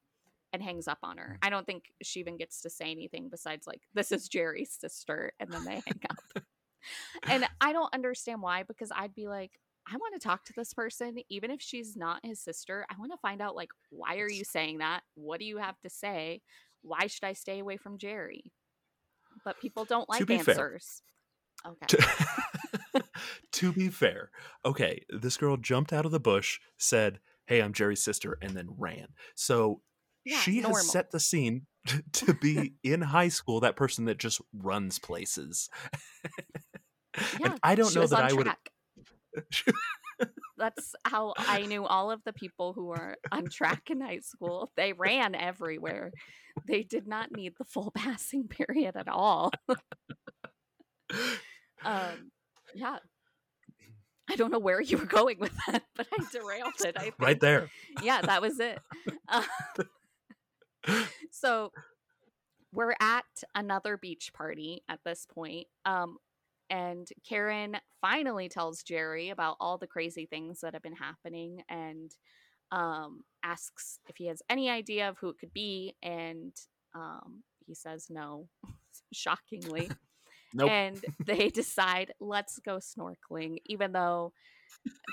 and 0.53 0.63
hangs 0.63 0.87
up 0.87 0.99
on 1.03 1.17
her. 1.17 1.37
I 1.41 1.49
don't 1.49 1.65
think 1.65 1.91
she 2.01 2.19
even 2.19 2.37
gets 2.37 2.61
to 2.61 2.69
say 2.69 2.91
anything 2.91 3.29
besides, 3.29 3.67
like, 3.67 3.81
this 3.93 4.11
is 4.11 4.29
Jerry's 4.29 4.71
sister. 4.71 5.33
And 5.39 5.51
then 5.51 5.65
they 5.65 5.81
hang 5.85 6.01
up. 6.09 6.43
and 7.29 7.45
I 7.59 7.73
don't 7.73 7.93
understand 7.93 8.41
why, 8.41 8.63
because 8.63 8.91
I'd 8.95 9.13
be 9.13 9.27
like, 9.27 9.59
I 9.87 9.97
want 9.97 10.19
to 10.19 10.25
talk 10.25 10.45
to 10.45 10.53
this 10.55 10.73
person, 10.73 11.17
even 11.29 11.51
if 11.51 11.61
she's 11.61 11.95
not 11.95 12.25
his 12.25 12.39
sister. 12.39 12.85
I 12.89 12.95
want 12.97 13.11
to 13.11 13.17
find 13.17 13.41
out, 13.41 13.55
like, 13.55 13.69
why 13.89 14.17
are 14.17 14.29
you 14.29 14.43
saying 14.43 14.79
that? 14.79 15.01
What 15.15 15.39
do 15.39 15.45
you 15.45 15.57
have 15.57 15.79
to 15.81 15.89
say? 15.89 16.41
Why 16.81 17.07
should 17.07 17.25
I 17.25 17.33
stay 17.33 17.59
away 17.59 17.77
from 17.77 17.97
Jerry? 17.97 18.51
But 19.43 19.59
people 19.59 19.85
don't 19.85 20.09
like 20.09 20.29
answers. 20.29 21.01
Fair, 21.63 21.73
okay. 21.73 22.03
To, 23.53 23.71
be 23.71 23.89
fair, 23.89 24.31
okay, 24.65 25.01
this 25.09 25.37
girl 25.37 25.57
jumped 25.57 25.93
out 25.93 26.05
of 26.05 26.11
the 26.11 26.19
bush, 26.19 26.59
said, 26.77 27.19
Hey, 27.45 27.61
I'm 27.61 27.73
Jerry's 27.73 28.03
sister, 28.03 28.37
and 28.41 28.51
then 28.51 28.67
ran. 28.77 29.07
So 29.35 29.81
yeah, 30.25 30.39
she 30.39 30.61
normal. 30.61 30.77
has 30.77 30.89
set 30.89 31.11
the 31.11 31.19
scene 31.19 31.67
to 32.13 32.33
be 32.33 32.73
in 32.83 33.01
high 33.01 33.29
school 33.29 33.61
that 33.61 33.75
person 33.75 34.05
that 34.05 34.17
just 34.17 34.41
runs 34.53 34.99
places. 34.99 35.69
yeah, 37.39 37.51
and 37.51 37.59
I 37.63 37.75
don't 37.75 37.93
know 37.95 38.07
that 38.07 38.31
I 38.31 38.33
would. 38.33 38.49
That's 40.57 40.95
how 41.03 41.33
I 41.37 41.63
knew 41.63 41.85
all 41.85 42.11
of 42.11 42.23
the 42.23 42.33
people 42.33 42.73
who 42.73 42.85
were 42.85 43.15
on 43.31 43.49
track 43.49 43.89
in 43.89 44.01
high 44.01 44.19
school. 44.19 44.71
They 44.77 44.93
ran 44.93 45.35
everywhere. 45.35 46.11
They 46.65 46.83
did 46.83 47.07
not 47.07 47.31
need 47.35 47.53
the 47.57 47.65
full 47.65 47.91
passing 47.91 48.47
period 48.47 48.95
at 48.95 49.09
all. 49.09 49.51
um, 51.83 52.31
yeah. 52.75 52.97
I 54.29 54.35
don't 54.35 54.51
know 54.51 54.59
where 54.59 54.81
you 54.81 54.97
were 54.97 55.05
going 55.05 55.39
with 55.39 55.53
that, 55.67 55.83
but 55.95 56.07
I 56.11 56.23
derailed 56.31 56.73
it. 56.81 56.95
I 56.97 57.11
right 57.19 57.39
there. 57.39 57.69
Yeah, 58.01 58.21
that 58.21 58.41
was 58.41 58.59
it. 58.59 58.79
Uh, 59.27 59.43
so 61.31 61.71
we're 62.73 62.95
at 62.99 63.23
another 63.53 63.97
beach 63.97 64.31
party 64.33 64.83
at 64.89 64.99
this 65.05 65.25
point. 65.31 65.67
Um, 65.85 66.17
and 66.69 67.07
Karen 67.27 67.77
finally 68.01 68.49
tells 68.49 68.81
Jerry 68.81 69.29
about 69.29 69.57
all 69.59 69.77
the 69.77 69.87
crazy 69.87 70.25
things 70.25 70.61
that 70.61 70.73
have 70.73 70.81
been 70.81 70.95
happening 70.95 71.61
and 71.69 72.11
um, 72.71 73.23
asks 73.43 73.99
if 74.09 74.17
he 74.17 74.25
has 74.25 74.41
any 74.49 74.69
idea 74.69 75.07
of 75.07 75.17
who 75.19 75.29
it 75.29 75.37
could 75.39 75.53
be. 75.53 75.95
And 76.01 76.53
um, 76.95 77.43
he 77.67 77.75
says 77.75 78.07
no, 78.09 78.47
shockingly. 79.13 79.91
Nope. 80.55 80.69
And 80.69 81.05
they 81.25 81.49
decide, 81.49 82.13
let's 82.19 82.59
go 82.59 82.77
snorkeling, 82.77 83.57
even 83.65 83.91
though 83.91 84.33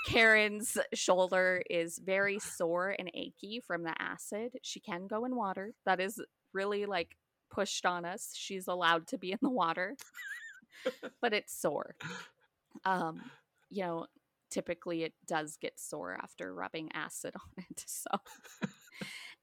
Karen's 0.07 0.77
shoulder 0.93 1.61
is 1.69 1.99
very 1.99 2.39
sore 2.39 2.95
and 2.97 3.11
achy 3.13 3.61
from 3.65 3.83
the 3.83 3.93
acid. 4.01 4.53
She 4.61 4.79
can 4.79 5.07
go 5.07 5.25
in 5.25 5.35
water. 5.35 5.73
That 5.85 5.99
is 5.99 6.21
really 6.53 6.85
like 6.85 7.17
pushed 7.51 7.85
on 7.85 8.05
us. 8.05 8.31
She's 8.35 8.67
allowed 8.67 9.07
to 9.07 9.17
be 9.17 9.31
in 9.31 9.39
the 9.41 9.49
water, 9.49 9.95
but 11.21 11.33
it's 11.33 11.59
sore. 11.59 11.95
Um, 12.85 13.21
you 13.69 13.83
know, 13.83 14.07
typically 14.49 15.03
it 15.03 15.13
does 15.27 15.57
get 15.57 15.79
sore 15.79 16.17
after 16.21 16.53
rubbing 16.53 16.89
acid 16.93 17.33
on 17.57 17.65
it. 17.69 17.83
So, 17.85 18.09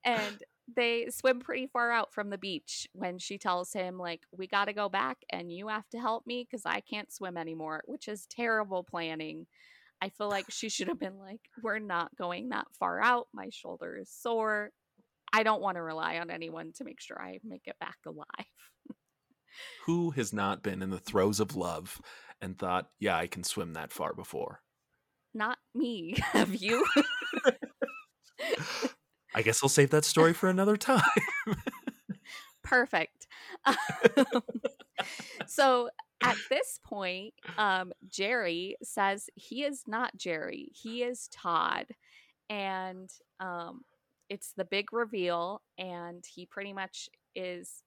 and 0.05 0.43
they 0.75 1.09
swim 1.11 1.41
pretty 1.41 1.67
far 1.67 1.91
out 1.91 2.13
from 2.13 2.31
the 2.31 2.39
beach 2.39 2.87
when 2.93 3.19
she 3.19 3.39
tells 3.39 3.73
him, 3.73 3.99
like, 3.99 4.23
we 4.37 4.47
got 4.47 4.67
to 4.67 4.73
go 4.73 4.89
back 4.89 5.19
and 5.31 5.53
you 5.53 5.69
have 5.69 5.89
to 5.91 6.01
help 6.01 6.27
me 6.27 6.47
because 6.49 6.67
I 6.67 6.81
can't 6.81 7.13
swim 7.13 7.37
anymore, 7.37 7.83
which 7.87 8.09
is 8.09 8.27
terrible 8.27 8.83
planning. 8.83 9.47
I 10.03 10.09
feel 10.09 10.29
like 10.29 10.47
she 10.51 10.69
should 10.69 10.89
have 10.89 10.99
been 10.99 11.19
like, 11.19 11.41
we're 11.63 11.79
not 11.79 12.17
going 12.17 12.49
that 12.49 12.67
far 12.79 13.01
out. 13.03 13.29
My 13.33 13.49
shoulder 13.51 13.99
is 14.01 14.11
sore. 14.11 14.71
I 15.33 15.43
don't 15.43 15.63
want 15.63 15.77
to 15.77 15.83
rely 15.83 16.19
on 16.19 16.31
anyone 16.31 16.73
to 16.77 16.85
make 16.85 17.01
sure 17.01 17.21
I 17.21 17.39
make 17.45 17.67
it 17.67 17.77
back 17.79 17.99
alive. 18.07 18.27
Who 19.87 20.11
has 20.13 20.33
not 20.33 20.63
been 20.63 20.83
in 20.83 20.91
the 20.91 20.99
throes 20.99 21.41
of 21.41 21.57
love 21.57 22.01
and 22.41 22.59
thought, 22.59 22.89
yeah, 22.99 23.17
I 23.17 23.27
can 23.27 23.45
swim 23.45 23.75
that 23.75 23.93
far 23.93 24.15
before? 24.15 24.61
Not 25.35 25.59
me. 25.75 26.15
Have 26.33 26.55
you? 26.55 26.85
I 29.35 29.43
guess 29.43 29.63
I'll 29.63 29.69
save 29.69 29.91
that 29.91 30.05
story 30.05 30.33
for 30.33 30.49
another 30.49 30.77
time. 30.77 31.03
Perfect. 32.63 33.27
so 35.47 35.91
at 36.23 36.37
this 36.51 36.79
point, 36.85 37.35
um, 37.57 37.93
Jerry 38.09 38.77
says 38.83 39.31
he 39.35 39.65
is 39.65 39.85
not 39.87 40.17
Jerry, 40.17 40.71
he 40.73 41.03
is 41.03 41.29
Todd. 41.29 41.87
And 42.49 43.09
um, 43.39 43.83
it's 44.29 44.53
the 44.57 44.65
big 44.65 44.93
reveal, 44.93 45.63
and 45.79 46.25
he 46.27 46.47
pretty 46.47 46.73
much 46.73 47.09
is 47.35 47.83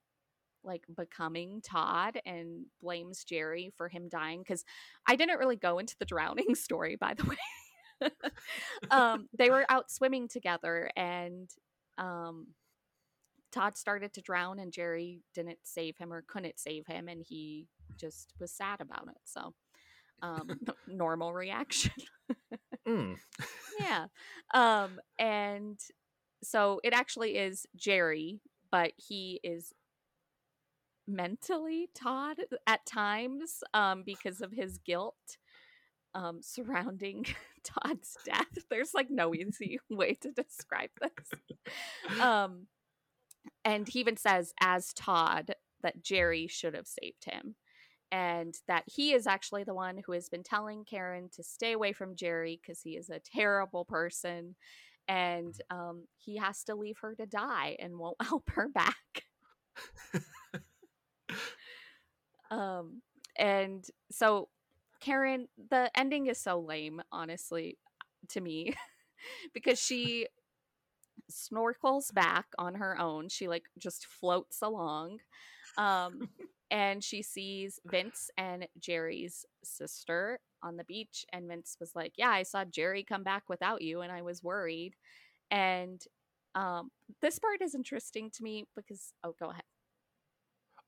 like 0.64 0.84
becoming 0.96 1.62
Todd 1.62 2.20
and 2.26 2.66
blames 2.82 3.24
Jerry 3.26 3.72
for 3.76 3.90
him 3.90 4.08
dying. 4.08 4.40
Because 4.40 4.64
I 5.08 5.16
didn't 5.16 5.40
really 5.40 5.58
go 5.58 5.80
into 5.80 5.96
the 6.00 6.06
drowning 6.06 6.56
story, 6.56 6.96
by 6.96 7.14
the 7.14 7.26
way. 7.26 7.38
um, 8.92 9.28
they 9.38 9.50
were 9.50 9.66
out 9.70 9.92
swimming 9.92 10.28
together, 10.28 10.90
and 10.96 11.50
um, 11.98 12.48
Todd 13.52 13.78
started 13.78 14.14
to 14.14 14.22
drown, 14.22 14.60
and 14.60 14.72
Jerry 14.72 15.22
didn't 15.34 15.60
save 15.64 15.98
him 15.98 16.12
or 16.12 16.24
couldn't 16.28 16.60
save 16.60 16.88
him, 16.88 17.08
and 17.08 17.22
he 17.22 17.68
just 17.98 18.34
was 18.40 18.52
sad 18.52 18.82
about 18.82 19.08
it. 19.08 19.22
So, 19.26 19.54
um, 20.22 20.60
normal 20.88 21.34
reaction. 21.34 21.92
Mm. 22.88 23.16
yeah. 23.80 24.08
Um, 24.54 25.00
and 25.18 25.80
so 26.44 26.82
it 26.84 26.94
actually 26.94 27.38
is 27.38 27.66
Jerry, 27.76 28.42
but 28.72 28.92
he 28.98 29.40
is 29.44 29.74
mentally 31.08 31.90
Todd 31.94 32.38
at 32.68 32.86
times 32.86 33.64
um, 33.74 34.04
because 34.06 34.42
of 34.42 34.52
his 34.52 34.78
guilt 34.80 35.38
um, 36.16 36.42
surrounding 36.42 37.26
Todd's 37.64 38.18
death. 38.26 38.66
There's 38.70 38.94
like 38.94 39.10
no 39.10 39.34
easy 39.34 39.80
way 39.90 40.16
to 40.16 40.32
describe 40.32 40.90
this. 41.02 42.20
Um, 42.20 42.68
and 43.66 43.88
he 43.88 44.00
even 44.00 44.18
says, 44.18 44.54
as 44.62 44.94
Todd, 44.94 45.56
that 45.82 46.04
Jerry 46.04 46.48
should 46.48 46.74
have 46.76 46.88
saved 46.88 47.26
him. 47.26 47.56
And 48.12 48.54
that 48.68 48.84
he 48.86 49.14
is 49.14 49.26
actually 49.26 49.64
the 49.64 49.74
one 49.74 50.00
who 50.06 50.12
has 50.12 50.30
been 50.30 50.44
telling 50.44 50.86
Karen 50.86 51.30
to 51.36 51.44
stay 51.44 51.72
away 51.72 51.94
from 51.94 52.16
Jerry 52.16 52.60
because 52.62 52.82
he 52.82 52.92
is 52.92 53.10
a 53.10 53.20
terrible 53.20 53.86
person 53.86 54.56
and 55.08 55.54
um, 55.70 56.06
he 56.18 56.38
has 56.38 56.64
to 56.66 56.76
leave 56.76 56.98
her 57.02 57.16
to 57.16 57.26
die 57.26 57.76
and 57.80 57.98
won't 57.98 58.22
help 58.22 58.50
her 58.52 58.70
back. 58.70 59.24
um, 62.52 63.02
and 63.38 63.84
so 64.12 64.50
Karen, 65.04 65.48
the 65.70 65.92
ending 65.96 66.28
is 66.28 66.40
so 66.40 66.60
lame, 66.60 67.02
honestly, 67.12 67.78
to 68.30 68.40
me, 68.42 68.74
because 69.54 69.80
she 69.80 70.28
snorkels 71.32 72.14
back 72.14 72.46
on 72.58 72.76
her 72.76 73.00
own. 73.00 73.30
She 73.30 73.48
like 73.48 73.66
just 73.78 74.06
floats 74.08 74.62
along. 74.62 75.20
Um, 75.78 76.30
and 76.72 77.04
she 77.04 77.22
sees 77.22 77.80
Vince 77.86 78.32
and 78.38 78.68
Jerry's 78.80 79.46
sister 79.64 80.40
on 80.64 80.78
the 80.78 80.84
beach. 80.86 81.26
And 81.34 81.48
Vince 81.48 81.78
was 81.80 81.92
like, 81.96 82.14
Yeah, 82.18 82.32
I 82.32 82.44
saw 82.44 82.66
Jerry 82.66 83.04
come 83.04 83.24
back 83.24 83.44
without 83.50 83.82
you, 83.82 84.02
and 84.02 84.12
I 84.12 84.22
was 84.22 84.44
worried. 84.44 84.96
And 85.52 86.02
um, 86.56 86.92
this 87.22 87.40
part 87.40 87.62
is 87.62 87.76
interesting 87.76 88.32
to 88.32 88.44
me 88.44 88.66
because, 88.76 89.14
oh, 89.24 89.36
go 89.40 89.52
ahead. 89.52 89.64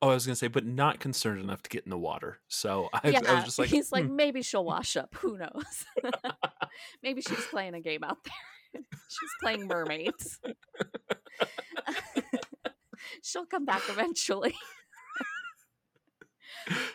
Oh, 0.01 0.09
I 0.09 0.13
was 0.13 0.25
gonna 0.25 0.35
say, 0.35 0.47
but 0.47 0.65
not 0.65 0.99
concerned 0.99 1.41
enough 1.41 1.63
to 1.63 1.69
get 1.69 1.85
in 1.85 1.89
the 1.89 1.97
water. 1.97 2.39
So 2.47 2.89
I, 2.93 3.09
yeah, 3.09 3.21
I 3.27 3.35
was 3.35 3.45
just 3.45 3.59
like, 3.59 3.69
he's 3.69 3.91
like, 3.91 4.05
hmm. 4.05 4.15
maybe 4.15 4.41
she'll 4.41 4.65
wash 4.75 4.97
up. 4.97 5.15
Who 5.15 5.37
knows? 5.37 5.85
maybe 7.03 7.21
she's 7.21 7.45
playing 7.45 7.73
a 7.73 7.81
game 7.81 8.03
out 8.03 8.17
there. 8.23 8.83
she's 9.07 9.31
playing 9.41 9.67
mermaids. 9.67 10.39
she'll 13.23 13.45
come 13.45 13.65
back 13.65 13.83
eventually. 13.89 14.55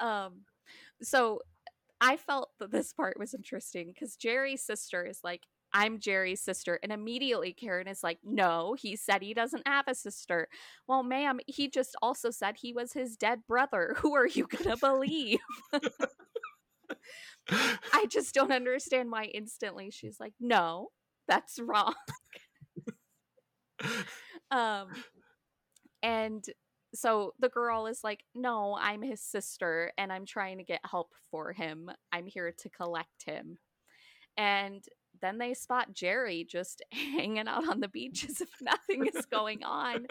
um, 0.01 0.42
so 1.03 1.40
I 2.01 2.16
felt 2.16 2.51
that 2.59 2.70
this 2.70 2.92
part 2.92 3.18
was 3.18 3.34
interesting 3.34 3.92
because 3.92 4.16
Jerry's 4.16 4.62
sister 4.62 5.05
is 5.05 5.20
like, 5.24 5.42
I'm 5.73 5.99
Jerry's 5.99 6.41
sister. 6.41 6.79
And 6.83 6.93
immediately 6.93 7.53
Karen 7.53 7.89
is 7.89 8.03
like, 8.03 8.18
No, 8.25 8.75
he 8.79 8.97
said 8.97 9.23
he 9.23 9.35
doesn't 9.35 9.66
have 9.66 9.87
a 9.89 9.95
sister. 9.95 10.49
Well, 10.87 11.03
ma'am, 11.03 11.41
he 11.47 11.68
just 11.68 11.97
also 12.03 12.31
said 12.31 12.57
he 12.57 12.73
was 12.73 12.93
his 12.93 13.16
dead 13.16 13.41
brother. 13.47 13.95
Who 13.99 14.14
are 14.14 14.27
you 14.27 14.47
going 14.47 14.64
to 14.64 14.77
believe? 14.77 15.39
I 17.93 18.07
just 18.09 18.35
don't 18.35 18.53
understand 18.53 19.11
why 19.11 19.25
instantly 19.25 19.91
she's 19.91 20.21
like, 20.21 20.35
No, 20.41 20.89
that's 21.29 21.59
wrong. 21.59 21.95
um, 24.51 24.89
and 26.03 26.45
so 26.95 27.35
the 27.39 27.49
girl 27.49 27.87
is 27.87 28.03
like, 28.03 28.25
No, 28.35 28.77
I'm 28.81 29.03
his 29.03 29.21
sister 29.21 29.93
and 29.99 30.12
I'm 30.12 30.27
trying 30.27 30.59
to 30.59 30.64
get 30.64 30.81
help 30.85 31.12
for 31.31 31.53
him. 31.53 31.91
I'm 32.12 32.27
here 32.27 32.53
to 32.59 32.68
collect 32.68 33.25
him. 33.25 33.59
And 34.37 34.85
then 35.21 35.39
they 35.39 35.55
spot 35.55 35.93
Jerry 35.93 36.47
just 36.49 36.83
hanging 36.93 37.49
out 37.49 37.68
on 37.68 37.81
the 37.81 37.89
beach 37.89 38.27
as 38.29 38.41
if 38.41 38.51
nothing 38.61 39.07
is 39.07 39.27
going 39.27 39.64
on. 39.64 40.07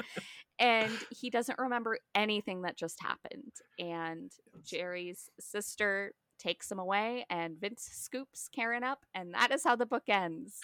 And 0.60 0.92
he 1.10 1.30
doesn't 1.30 1.60
remember 1.60 2.00
anything 2.14 2.64
that 2.64 2.78
just 2.78 3.02
happened. 3.02 3.54
And 3.78 4.32
Jerry's 4.64 5.30
sister 5.40 6.14
takes 6.38 6.72
him 6.72 6.80
away, 6.80 7.26
and 7.30 7.60
Vince 7.60 7.88
scoops 7.92 8.50
Karen 8.54 8.84
up, 8.84 9.06
and 9.14 9.34
that 9.34 9.52
is 9.52 9.64
how 9.64 9.76
the 9.76 9.86
book 9.86 10.04
ends. 10.08 10.60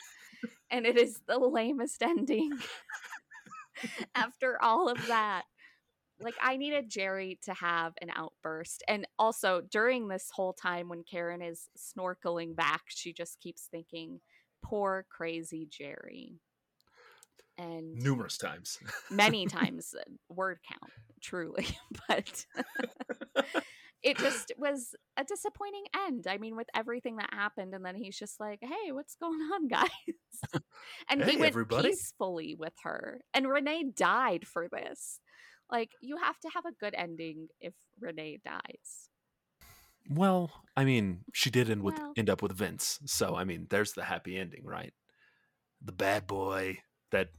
and 0.70 0.86
it 0.86 0.98
is 0.98 1.22
the 1.28 1.38
lamest 1.38 2.02
ending 2.02 2.52
after 4.16 4.62
all 4.62 4.90
of 4.90 5.08
that 5.08 5.44
like 6.20 6.36
I 6.42 6.58
needed 6.58 6.90
Jerry 6.90 7.40
to 7.44 7.54
have 7.54 7.94
an 8.02 8.10
outburst. 8.16 8.84
And 8.88 9.08
also 9.20 9.62
during 9.70 10.08
this 10.08 10.30
whole 10.34 10.54
time 10.54 10.88
when 10.88 11.04
Karen 11.04 11.42
is 11.42 11.70
snorkeling 11.78 12.56
back, 12.56 12.84
she 12.88 13.12
just 13.14 13.40
keeps 13.42 13.68
thinking, 13.70 14.22
poor 14.70 15.06
crazy 15.10 15.68
Jerry. 15.70 16.40
And 17.58 17.96
numerous 17.96 18.38
times. 18.38 18.80
many 19.10 19.46
times 19.48 19.94
uh, 19.98 20.04
word 20.30 20.60
count, 20.70 20.92
truly. 21.22 21.68
But 22.08 22.46
it 24.04 24.18
just 24.18 24.52
was 24.58 24.94
a 25.18 25.24
disappointing 25.24 25.86
end. 26.08 26.26
I 26.30 26.38
mean, 26.38 26.58
with 26.58 26.68
everything 26.76 27.16
that 27.18 27.30
happened, 27.34 27.74
and 27.74 27.86
then 27.86 27.96
he's 27.96 28.18
just 28.18 28.40
like, 28.42 28.60
"Hey, 28.62 28.92
what's 28.92 29.16
going 29.16 29.40
on, 29.54 29.68
guys?" 29.70 30.62
and 31.10 31.24
hey, 31.24 31.32
he 31.32 31.38
went 31.38 31.52
everybody. 31.52 31.90
peacefully 31.90 32.56
with 32.60 32.74
her. 32.84 33.22
And 33.34 33.48
Renee 33.48 33.92
died 33.96 34.46
for 34.46 34.68
this. 34.70 35.20
Like, 35.72 35.92
you 36.02 36.18
have 36.18 36.38
to 36.42 36.50
have 36.54 36.66
a 36.66 36.76
good 36.80 36.94
ending 36.96 37.48
if 37.60 37.74
Renee 38.00 38.40
dies. 38.44 39.10
Well, 40.10 40.52
I 40.78 40.86
mean, 40.86 41.22
she 41.34 41.50
did 41.50 41.70
end 41.70 41.84
with 41.84 41.98
Well- 41.98 42.14
end 42.18 42.30
up 42.30 42.42
with 42.42 42.52
Vince, 42.54 43.00
so 43.06 43.36
I 43.36 43.44
mean, 43.44 43.68
there's 43.70 43.94
the 43.94 44.04
happy 44.04 44.38
ending, 44.38 44.64
right? 44.66 44.94
The 45.82 45.92
bad 45.92 46.28
boy 46.28 46.80
that 47.12 47.30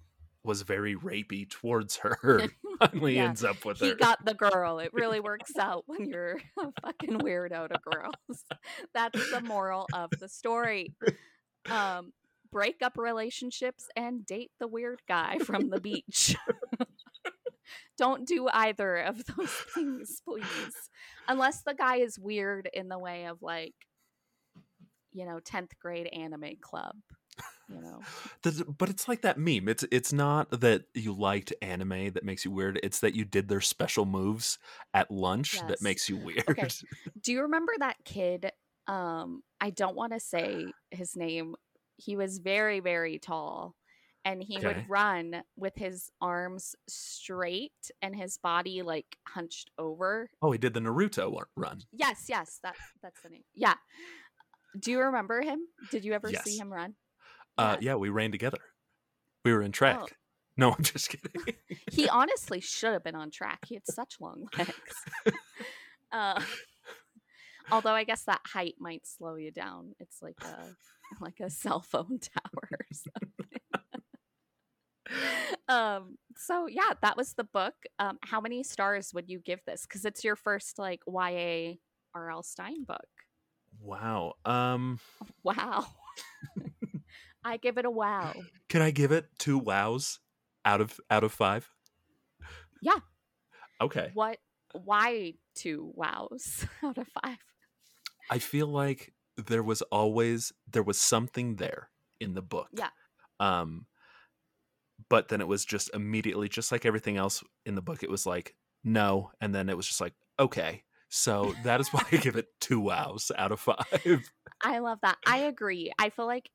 was 0.44 0.62
very 0.62 0.94
rapey 0.94 1.48
towards 1.50 1.96
her 1.98 2.16
finally 2.78 3.16
Yeah, 3.16 3.24
ends 3.24 3.42
up 3.44 3.64
with 3.64 3.78
he 3.78 3.88
her. 3.90 3.94
got 3.96 4.24
the 4.24 4.34
girl. 4.50 4.78
It 4.78 4.92
really 4.94 5.18
works 5.20 5.56
out 5.58 5.84
when 5.86 6.08
you're 6.08 6.38
a 6.58 6.68
fucking 6.82 7.18
weirdo 7.20 7.68
to 7.68 7.78
girls. 7.90 8.44
That's 8.94 9.30
the 9.30 9.40
moral 9.40 9.86
of 9.92 10.10
the 10.20 10.28
story. 10.28 10.94
Um, 11.68 12.12
break 12.52 12.76
up 12.82 12.96
relationships 12.96 13.88
and 13.96 14.24
date 14.24 14.52
the 14.60 14.68
weird 14.68 15.02
guy 15.08 15.38
from 15.38 15.68
the 15.70 15.80
beach. 15.80 16.36
Don't 17.98 18.26
do 18.26 18.48
either 18.52 18.96
of 18.98 19.24
those 19.36 19.50
things, 19.74 20.20
please. 20.24 20.44
Unless 21.28 21.62
the 21.62 21.74
guy 21.74 21.96
is 21.96 22.18
weird 22.18 22.68
in 22.72 22.88
the 22.88 22.98
way 22.98 23.26
of 23.26 23.42
like, 23.42 23.74
you 25.12 25.24
know, 25.26 25.40
10th 25.42 25.70
grade 25.80 26.08
anime 26.12 26.56
club. 26.60 26.96
You 27.68 27.80
know, 27.82 28.00
but 28.78 28.88
it's 28.90 29.08
like 29.08 29.22
that 29.22 29.38
meme. 29.38 29.68
It's 29.68 29.84
it's 29.90 30.12
not 30.12 30.60
that 30.60 30.84
you 30.94 31.12
liked 31.12 31.52
anime 31.60 32.12
that 32.12 32.24
makes 32.24 32.44
you 32.44 32.52
weird. 32.52 32.78
It's 32.82 33.00
that 33.00 33.16
you 33.16 33.24
did 33.24 33.48
their 33.48 33.60
special 33.60 34.04
moves 34.06 34.58
at 34.94 35.10
lunch 35.10 35.54
Yes. 35.54 35.64
that 35.66 35.82
makes 35.82 36.08
you 36.08 36.16
weird. 36.24 36.44
Okay. 36.48 36.68
do 37.20 37.32
you 37.32 37.42
remember 37.42 37.72
that 37.80 37.96
kid? 38.04 38.52
Um, 38.86 39.42
I 39.60 39.70
don't 39.70 39.96
want 39.96 40.12
to 40.12 40.20
say 40.20 40.66
his 40.92 41.16
name. 41.16 41.56
He 41.96 42.14
was 42.14 42.38
very, 42.38 42.78
very 42.78 43.18
tall, 43.18 43.74
and 44.26 44.42
he 44.42 44.58
Okay. 44.58 44.66
would 44.66 44.84
run 44.90 45.42
with 45.56 45.76
his 45.76 46.10
arms 46.20 46.74
straight 46.88 47.90
and 48.02 48.14
his 48.16 48.36
body 48.38 48.82
like 48.82 49.16
hunched 49.28 49.70
over. 49.78 50.28
Oh, 50.42 50.50
he 50.52 50.58
did 50.58 50.74
the 50.74 50.80
Naruto 50.80 51.40
run. 51.56 51.82
Yes, 51.92 52.26
yes, 52.28 52.58
that 52.62 52.74
that's 53.02 53.20
the 53.22 53.30
name. 53.30 53.44
Yeah. 53.54 53.74
Do 54.78 54.90
you 54.90 55.00
remember 55.00 55.40
him? 55.42 55.60
Did 55.90 56.04
you 56.04 56.12
ever 56.12 56.30
see 56.44 56.58
him 56.58 56.72
run? 56.72 56.96
Uh, 57.56 57.76
yeah, 57.80 57.94
we 57.94 58.10
ran 58.10 58.30
together. 58.32 58.58
We 59.44 59.52
were 59.54 59.62
in 59.62 59.72
track. 59.72 59.98
Oh. 60.02 60.06
No, 60.58 60.72
I'm 60.72 60.82
just 60.82 61.10
kidding. 61.10 61.54
He 61.92 62.08
honestly 62.08 62.60
should 62.60 62.94
have 62.94 63.04
been 63.04 63.14
on 63.14 63.30
track. 63.30 63.58
He 63.66 63.74
had 63.74 63.86
such 63.86 64.16
long 64.22 64.46
legs. 64.58 64.72
uh, 66.10 66.40
although 67.70 67.92
I 67.92 68.04
guess 68.04 68.22
that 68.24 68.40
height 68.46 68.76
might 68.80 69.06
slow 69.06 69.34
you 69.36 69.50
down. 69.50 69.92
It's 70.00 70.22
like 70.22 70.38
a 70.42 70.74
like 71.20 71.40
a 71.40 71.50
cell 71.50 71.80
phone 71.82 72.18
tower 72.20 72.68
or 72.72 72.86
something. 72.90 73.45
um. 75.68 76.16
So 76.36 76.66
yeah, 76.66 76.92
that 77.02 77.16
was 77.16 77.34
the 77.34 77.44
book. 77.44 77.74
Um. 77.98 78.18
How 78.22 78.40
many 78.40 78.62
stars 78.62 79.12
would 79.14 79.28
you 79.28 79.38
give 79.38 79.60
this? 79.66 79.82
Because 79.86 80.04
it's 80.04 80.24
your 80.24 80.36
first 80.36 80.78
like 80.78 81.00
YA 81.06 81.74
R.L. 82.14 82.42
Stine 82.42 82.84
book. 82.84 83.06
wow. 83.80 84.34
Um, 84.44 84.98
Wow. 85.42 85.86
I 87.44 87.58
give 87.58 87.78
it 87.78 87.84
a 87.84 87.90
wow. 87.90 88.32
can 88.68 88.82
I 88.82 88.90
give 88.90 89.12
it 89.12 89.26
two 89.38 89.58
wows 89.58 90.18
out 90.64 90.80
of 90.80 90.98
out 91.10 91.22
of 91.24 91.32
five? 91.32 91.68
Yeah. 92.82 92.98
Okay. 93.80 94.10
What? 94.14 94.38
Why 94.72 95.34
two 95.54 95.92
wows 95.94 96.66
out 96.82 96.98
of 96.98 97.06
five? 97.22 97.38
I 98.30 98.38
feel 98.38 98.66
like 98.66 99.12
there 99.36 99.62
was 99.62 99.82
always 99.82 100.52
there 100.68 100.82
was 100.82 100.98
something 100.98 101.56
there 101.56 101.90
in 102.18 102.34
the 102.34 102.42
book. 102.42 102.68
Yeah. 102.72 102.88
Um 103.38 103.86
but 105.08 105.28
then 105.28 105.40
it 105.40 105.48
was 105.48 105.64
just 105.64 105.90
immediately 105.94 106.48
just 106.48 106.72
like 106.72 106.84
everything 106.84 107.16
else 107.16 107.42
in 107.64 107.74
the 107.74 107.82
book 107.82 108.02
it 108.02 108.10
was 108.10 108.26
like 108.26 108.54
no 108.84 109.30
and 109.40 109.54
then 109.54 109.68
it 109.68 109.76
was 109.76 109.86
just 109.86 110.00
like 110.00 110.14
okay. 110.38 110.82
So 111.08 111.54
that 111.64 111.80
is 111.80 111.88
why 111.92 112.02
I 112.10 112.16
give 112.16 112.36
it 112.36 112.48
two 112.60 112.80
wows 112.80 113.30
out 113.38 113.52
of 113.52 113.60
5. 113.60 113.76
I 114.62 114.78
love 114.80 114.98
that. 115.02 115.18
I 115.26 115.38
agree. 115.38 115.92
I 115.98 116.10
feel 116.10 116.26
like 116.26 116.50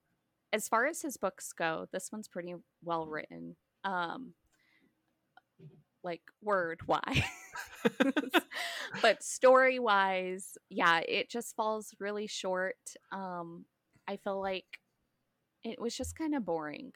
as 0.52 0.68
far 0.68 0.88
as 0.88 1.02
his 1.02 1.18
books 1.18 1.54
go, 1.54 1.88
this 1.94 2.10
one's 2.12 2.28
pretty 2.28 2.56
well 2.84 3.06
written. 3.06 3.56
Um 3.84 4.34
like 6.04 6.22
word 6.42 6.82
wise. 6.88 7.22
but 9.02 9.24
story 9.24 9.80
wise, 9.80 10.58
yeah, 10.70 11.00
it 11.00 11.30
just 11.30 11.56
falls 11.56 11.94
really 12.00 12.28
short. 12.28 12.76
Um 13.12 13.66
I 14.08 14.18
feel 14.18 14.42
like 14.42 14.66
it 15.64 15.80
was 15.80 15.96
just 15.96 16.18
kind 16.18 16.36
of 16.36 16.46
boring 16.46 16.92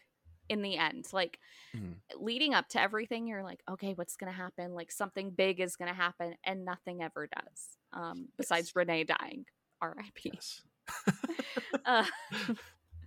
in 0.49 0.61
the 0.61 0.77
end. 0.77 1.07
Like 1.13 1.39
Mhm. 1.75 1.95
leading 2.15 2.53
up 2.53 2.67
to 2.69 2.81
everything, 2.81 3.27
you're 3.27 3.43
like, 3.43 3.61
okay, 3.69 3.93
what's 3.93 4.15
gonna 4.15 4.31
happen? 4.31 4.73
Like 4.73 4.91
something 4.91 5.31
big 5.31 5.59
is 5.59 5.75
gonna 5.75 5.93
happen, 5.93 6.35
and 6.43 6.65
nothing 6.65 7.01
ever 7.01 7.27
does. 7.27 7.77
Um, 7.93 8.29
besides 8.37 8.69
Yes. 8.69 8.75
Renee 8.75 9.03
dying. 9.05 9.45
R.I.P. 9.81 10.31
Yes. 10.33 10.61
Uh, 11.85 12.05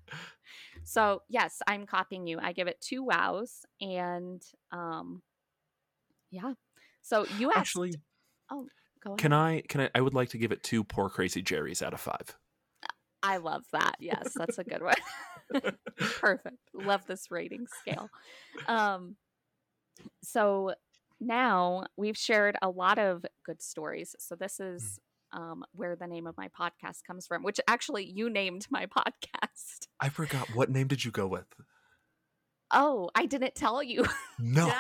so 0.85 1.23
yes, 1.29 1.61
I'm 1.67 1.87
copying 1.87 2.27
you. 2.27 2.39
I 2.41 2.53
give 2.53 2.69
it 2.69 2.81
two 2.81 3.03
wows, 3.03 3.65
and 3.81 4.43
um, 4.73 5.23
yeah. 6.31 6.55
So 7.03 7.27
you 7.39 7.49
asked. 7.51 7.59
Actually, 7.59 7.95
Oh, 8.51 8.67
go 9.03 9.11
ahead. 9.11 9.19
can 9.19 9.33
I 9.33 9.61
can 9.63 9.81
I 9.83 9.91
I 9.95 10.01
would 10.01 10.15
like 10.15 10.31
to 10.31 10.39
give 10.39 10.53
it 10.53 10.63
two 10.63 10.85
poor 10.85 11.09
crazy 11.11 11.43
Jerry's 11.43 11.83
out 11.83 11.93
of 11.95 12.01
5. 12.01 12.37
I 13.23 13.39
love 13.39 13.65
that. 13.73 13.97
Yes, 13.99 14.33
that's 14.35 14.59
a 14.59 14.65
good 14.65 14.83
one. 14.83 14.95
Perfect. 15.99 16.59
Love 16.75 17.07
this 17.07 17.31
rating 17.31 17.67
scale. 17.81 18.09
Um, 18.67 19.17
so 20.23 20.75
now 21.21 21.85
we've 21.97 22.17
shared 22.17 22.57
a 22.63 22.69
lot 22.69 22.99
of 22.99 23.25
good 23.45 23.63
stories. 23.63 24.15
So 24.19 24.35
this 24.35 24.61
is 24.61 25.01
um, 25.33 25.65
where 25.73 25.97
the 25.97 26.07
name 26.07 26.27
of 26.27 26.37
my 26.37 26.49
podcast 26.49 27.05
comes 27.07 27.27
from, 27.27 27.43
which 27.43 27.61
actually 27.69 28.05
you 28.05 28.31
named 28.31 28.67
my 28.71 28.87
podcast. 28.99 29.89
I 30.01 30.09
forgot 30.09 30.55
what 30.55 30.71
name 30.71 30.87
did 30.89 31.05
you 31.05 31.11
go 31.11 31.27
with? 31.27 31.47
Oh, 32.71 33.09
I 33.15 33.27
didn't 33.27 33.55
tell 33.55 33.83
you. 33.83 34.05
No. 34.41 34.73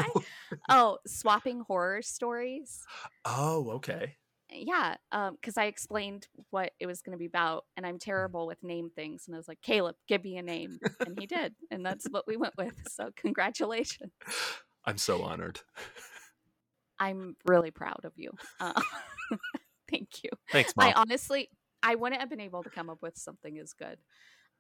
Oh, 0.69 0.99
swapping 1.05 1.63
horror 1.67 2.01
stories. 2.01 2.85
Oh, 3.25 3.71
okay. 3.73 4.18
Yeah, 4.51 4.97
because 5.11 5.59
I 5.59 5.65
explained 5.65 6.27
what 6.51 6.73
it 6.81 6.87
was 6.87 7.03
going 7.03 7.13
to 7.13 7.19
be 7.19 7.27
about, 7.27 7.65
and 7.77 7.87
I'm 7.87 7.99
terrible 7.99 8.47
with 8.47 8.63
name 8.63 8.91
things. 8.91 9.25
And 9.27 9.35
I 9.35 9.39
was 9.39 9.49
like, 9.49 9.61
Caleb, 9.63 9.97
give 10.09 10.25
me 10.25 10.39
a 10.39 10.43
name, 10.43 10.79
and 11.07 11.19
he 11.19 11.27
did, 11.27 11.55
and 11.71 11.85
that's 11.85 12.07
what 12.11 12.27
we 12.27 12.37
went 12.37 12.57
with. 12.57 12.75
So 12.89 13.11
congratulations. 13.17 14.13
I'm 14.85 14.99
so 14.99 15.23
honored. 15.23 15.61
I'm 16.99 17.37
really 17.47 17.71
proud 17.71 18.01
of 18.05 18.13
you. 18.17 18.31
Uh, 18.59 18.81
thank 19.91 20.23
you. 20.23 20.31
Thanks, 20.51 20.75
mom. 20.77 20.89
I 20.89 20.93
honestly, 20.95 21.51
I 21.83 21.95
wouldn't 21.95 22.21
have 22.21 22.31
been 22.31 22.41
able 22.41 22.63
to 22.63 22.71
come 22.71 22.89
up 22.91 23.03
with 23.03 23.17
something 23.17 23.59
as 23.59 23.73
good. 23.73 23.99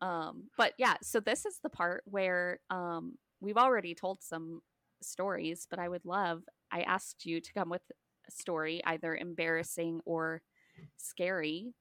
Um, 0.01 0.45
but 0.57 0.75
yeah, 0.79 0.95
so 1.03 1.21
this 1.21 1.45
is 1.45 1.59
the 1.63 1.71
part 1.71 2.03
where 2.05 2.61
um, 2.71 3.15
we've 3.41 3.57
already 3.57 3.95
told 3.95 4.23
some 4.23 4.61
stories, 5.03 5.67
but 5.69 5.79
I 5.79 5.89
would 5.89 6.05
love. 6.05 6.43
I 6.71 6.83
asked 6.83 7.27
you 7.27 7.41
to 7.41 7.53
come 7.53 7.69
with 7.69 7.83
story, 8.31 8.85
either 8.85 9.17
embarrassing 9.17 10.01
or 10.05 10.43
scary, 10.97 11.75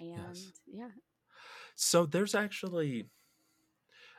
and 0.00 0.44
Yes. 0.44 0.54
yeah, 0.66 0.90
So 1.74 2.06
there's 2.06 2.34
actually 2.34 3.10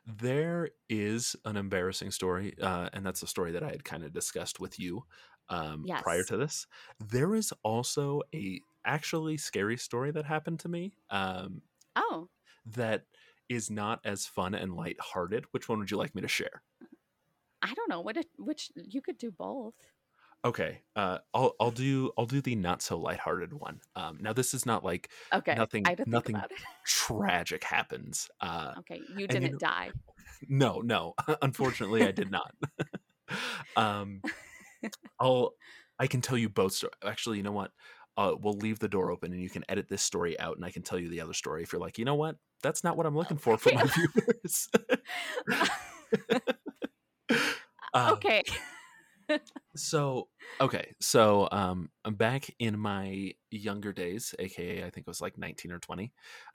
there 0.06 0.70
is 0.90 1.36
an 1.46 1.58
embarrassing 1.58 2.12
story, 2.12 2.58
uh, 2.60 2.90
and 2.94 3.06
that's 3.06 3.24
a 3.24 3.28
story 3.28 3.52
that 3.52 3.64
I 3.64 3.70
had 3.70 3.84
kind 3.84 4.04
of 4.04 4.14
discussed 4.14 4.60
with 4.60 4.80
you 4.80 5.06
um, 5.50 5.90
prior 5.98 6.24
to 6.26 6.38
this. 6.38 6.68
There 7.00 7.36
is 7.36 7.54
also 7.64 8.22
a 8.34 8.60
actually 8.86 9.38
scary 9.38 9.78
story 9.78 10.12
that 10.12 10.26
happened 10.26 10.60
to 10.62 10.70
me 10.70 10.96
um, 11.10 11.64
oh, 11.96 12.30
that 12.66 13.06
is 13.50 13.70
not 13.70 14.02
as 14.04 14.26
fun 14.26 14.54
and 14.56 14.76
lighthearted. 14.76 15.46
Which 15.52 15.70
one 15.70 15.80
would 15.80 15.92
you 15.92 15.98
like 15.98 16.16
me 16.16 16.22
to 16.22 16.28
share? 16.28 16.64
I 17.62 17.74
don't 17.74 17.90
know 17.90 18.02
what 18.02 18.18
it, 18.18 18.30
which 18.38 18.72
you 18.76 19.02
could 19.02 19.18
do 19.18 19.32
both. 19.32 19.92
Okay, 20.46 20.82
uh, 20.96 21.18
I'll 21.34 21.56
I'll 21.60 21.72
do 21.72 22.12
I'll 22.20 22.28
do 22.28 22.40
the 22.40 22.56
not 22.56 22.84
so 22.84 23.00
lighthearted 23.00 23.52
one. 23.52 23.82
Um, 23.96 24.20
now 24.22 24.32
this 24.32 24.54
is 24.54 24.64
not 24.64 24.84
like 24.84 25.10
Okay, 25.34 25.56
Nothing- 25.56 25.88
I 25.88 25.90
had 25.90 25.98
to 25.98 26.04
think 26.04 26.12
nothing- 26.14 26.36
tragic 26.86 27.64
happens. 27.64 28.30
Uh, 28.40 28.76
Okay, 28.80 29.02
you 29.10 29.22
you 29.22 29.28
didn't 29.28 29.54
know- 29.54 29.58
die. 29.58 29.90
No, 30.48 30.82
no. 30.82 31.16
Unfortunately, 31.42 32.04
I 32.04 32.12
did 32.12 32.30
not. 32.30 32.54
um, 33.76 34.22
I'll. 35.20 35.54
I 35.98 36.06
can 36.08 36.22
tell 36.22 36.38
you 36.38 36.48
both. 36.50 36.74
Sto- 36.74 36.90
Actually, 37.04 37.38
you 37.38 37.44
know 37.44 37.52
what? 37.52 37.72
Uh, 38.18 38.36
we'll 38.40 38.54
leave 38.58 38.78
the 38.80 38.88
door 38.88 39.10
open, 39.12 39.34
and 39.34 39.42
you 39.42 39.50
can 39.50 39.64
edit 39.68 39.88
this 39.90 40.02
story 40.04 40.40
out, 40.40 40.58
and 40.58 40.64
I 40.66 40.70
can 40.72 40.84
tell 40.84 41.00
you 41.00 41.10
the 41.10 41.22
other 41.22 41.34
story 41.34 41.64
if 41.64 41.72
you're 41.74 41.82
like, 41.82 41.98
you 41.98 42.06
know 42.06 42.16
what? 42.16 42.36
That's 42.62 42.84
not 42.84 42.98
what 42.98 43.06
I'm 43.08 43.16
looking 43.16 43.38
for 43.38 43.58
for 43.58 43.74
my 43.74 43.84
viewers. 43.96 44.70
Um, 47.94 48.14
okay. 48.14 48.44
So 49.76 50.30
okay, 50.62 50.94
so 51.02 51.50
um, 51.52 51.90
back 52.06 52.50
in 52.60 52.80
my 52.80 53.34
younger 53.52 53.92
days, 53.92 54.34
aka 54.40 54.80
I 54.80 54.90
think 54.90 55.06
it 55.06 55.08
was 55.08 55.22
like 55.22 55.38
19 55.38 55.72
or 55.72 55.80
20. 55.80 56.14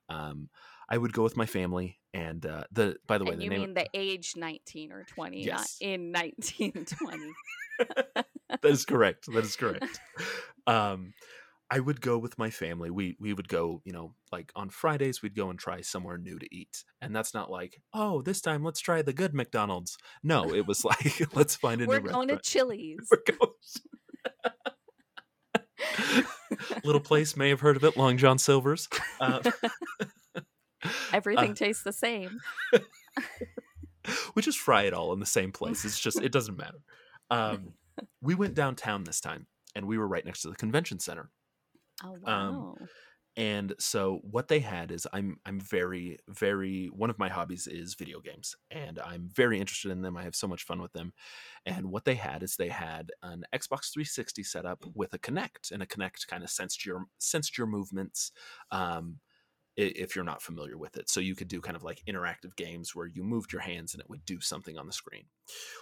Um, 0.08 0.48
I 0.88 0.96
would 0.96 1.12
go 1.12 1.22
with 1.22 1.36
my 1.36 1.46
family, 1.46 2.00
and 2.14 2.44
uh, 2.46 2.64
the 2.72 2.96
by 3.06 3.18
the 3.18 3.24
way, 3.24 3.32
and 3.32 3.40
the 3.40 3.44
you 3.44 3.50
mean 3.50 3.74
the 3.74 3.86
age 3.94 4.34
19 4.36 4.90
or 4.92 5.04
20, 5.04 5.44
Yes. 5.44 5.76
not 5.80 5.88
in 5.88 6.12
1920. 6.12 7.32
that 8.62 8.70
is 8.70 8.84
correct. 8.84 9.26
That 9.32 9.44
is 9.44 9.56
correct. 9.56 10.00
Um, 10.66 11.14
I 11.72 11.78
would 11.78 12.00
go 12.00 12.18
with 12.18 12.36
my 12.38 12.50
family. 12.50 12.90
We 12.90 13.16
we 13.20 13.32
would 13.32 13.48
go, 13.48 13.80
you 13.84 13.92
know, 13.92 14.14
like 14.32 14.50
on 14.56 14.70
Fridays 14.70 15.22
we'd 15.22 15.36
go 15.36 15.50
and 15.50 15.58
try 15.58 15.80
somewhere 15.82 16.18
new 16.18 16.38
to 16.38 16.54
eat. 16.54 16.82
And 17.00 17.14
that's 17.14 17.32
not 17.32 17.50
like, 17.50 17.80
oh, 17.94 18.22
this 18.22 18.40
time 18.40 18.64
let's 18.64 18.80
try 18.80 19.02
the 19.02 19.12
good 19.12 19.34
McDonald's. 19.34 19.96
No, 20.22 20.52
it 20.52 20.66
was 20.66 20.84
like 20.84 21.20
let's 21.34 21.54
find 21.54 21.80
a 21.80 21.86
We're 21.86 22.00
new 22.00 22.08
going 22.10 22.28
to. 22.28 22.38
Chili's. 22.42 23.08
We're 23.10 23.22
going- 23.36 23.52
Little 26.84 27.00
place 27.00 27.36
may 27.36 27.48
have 27.50 27.60
heard 27.60 27.76
of 27.76 27.84
it, 27.84 27.96
Long 27.96 28.16
John 28.16 28.38
Silver's. 28.38 28.88
Uh, 29.20 29.40
Everything 31.12 31.54
tastes 31.54 31.82
the 31.84 31.92
same. 31.92 32.40
we 34.34 34.42
just 34.42 34.58
fry 34.58 34.82
it 34.82 34.92
all 34.92 35.12
in 35.12 35.20
the 35.20 35.26
same 35.26 35.52
place. 35.52 35.84
It's 35.84 35.98
just 36.00 36.20
it 36.20 36.32
doesn't 36.32 36.58
matter. 36.58 36.78
Um, 37.30 37.74
we 38.20 38.34
went 38.34 38.54
downtown 38.54 39.04
this 39.04 39.20
time, 39.20 39.46
and 39.74 39.86
we 39.86 39.98
were 39.98 40.08
right 40.08 40.24
next 40.24 40.42
to 40.42 40.48
the 40.48 40.56
convention 40.56 40.98
center. 40.98 41.30
Oh 42.02 42.12
wow. 42.12 42.90
And 43.36 43.74
so 43.78 44.18
what 44.18 44.48
they 44.48 44.58
had 44.60 44.90
is 44.90 45.06
I'm 45.12 45.38
I'm 45.46 45.60
very 45.60 46.18
very 46.28 46.86
one 46.88 47.10
of 47.10 47.18
my 47.18 47.28
hobbies 47.28 47.66
is 47.68 47.94
video 47.94 48.20
games 48.20 48.56
and 48.70 48.98
I'm 48.98 49.28
very 49.28 49.60
interested 49.60 49.92
in 49.92 50.02
them. 50.02 50.16
I 50.16 50.24
have 50.24 50.34
so 50.34 50.48
much 50.48 50.64
fun 50.64 50.82
with 50.82 50.92
them. 50.92 51.12
And 51.66 51.90
what 51.92 52.04
they 52.04 52.16
had 52.16 52.42
is 52.42 52.56
they 52.56 52.68
had 52.70 53.12
an 53.22 53.44
Xbox 53.54 53.92
360 53.92 54.42
setup 54.42 54.84
with 54.94 55.14
a 55.14 55.18
Kinect 55.18 55.70
and 55.72 55.82
a 55.82 55.86
Kinect 55.86 56.26
kind 56.26 56.42
of 56.44 56.50
sensed 56.50 56.84
your 56.84 57.06
sensed 57.18 57.56
your 57.56 57.68
movements 57.68 58.32
um 58.72 59.20
if 59.76 60.16
you're 60.16 60.24
not 60.24 60.42
familiar 60.42 60.78
with 60.78 60.96
it. 60.96 61.08
So 61.10 61.20
you 61.20 61.34
could 61.36 61.48
do 61.48 61.60
kind 61.60 61.76
of 61.76 61.82
like 61.84 62.02
interactive 62.08 62.56
games 62.56 62.94
where 62.94 63.06
you 63.06 63.24
moved 63.24 63.52
your 63.52 63.62
hands 63.62 63.94
and 63.94 64.00
it 64.02 64.10
would 64.10 64.24
do 64.24 64.40
something 64.40 64.78
on 64.78 64.86
the 64.86 64.92
screen. 64.92 65.28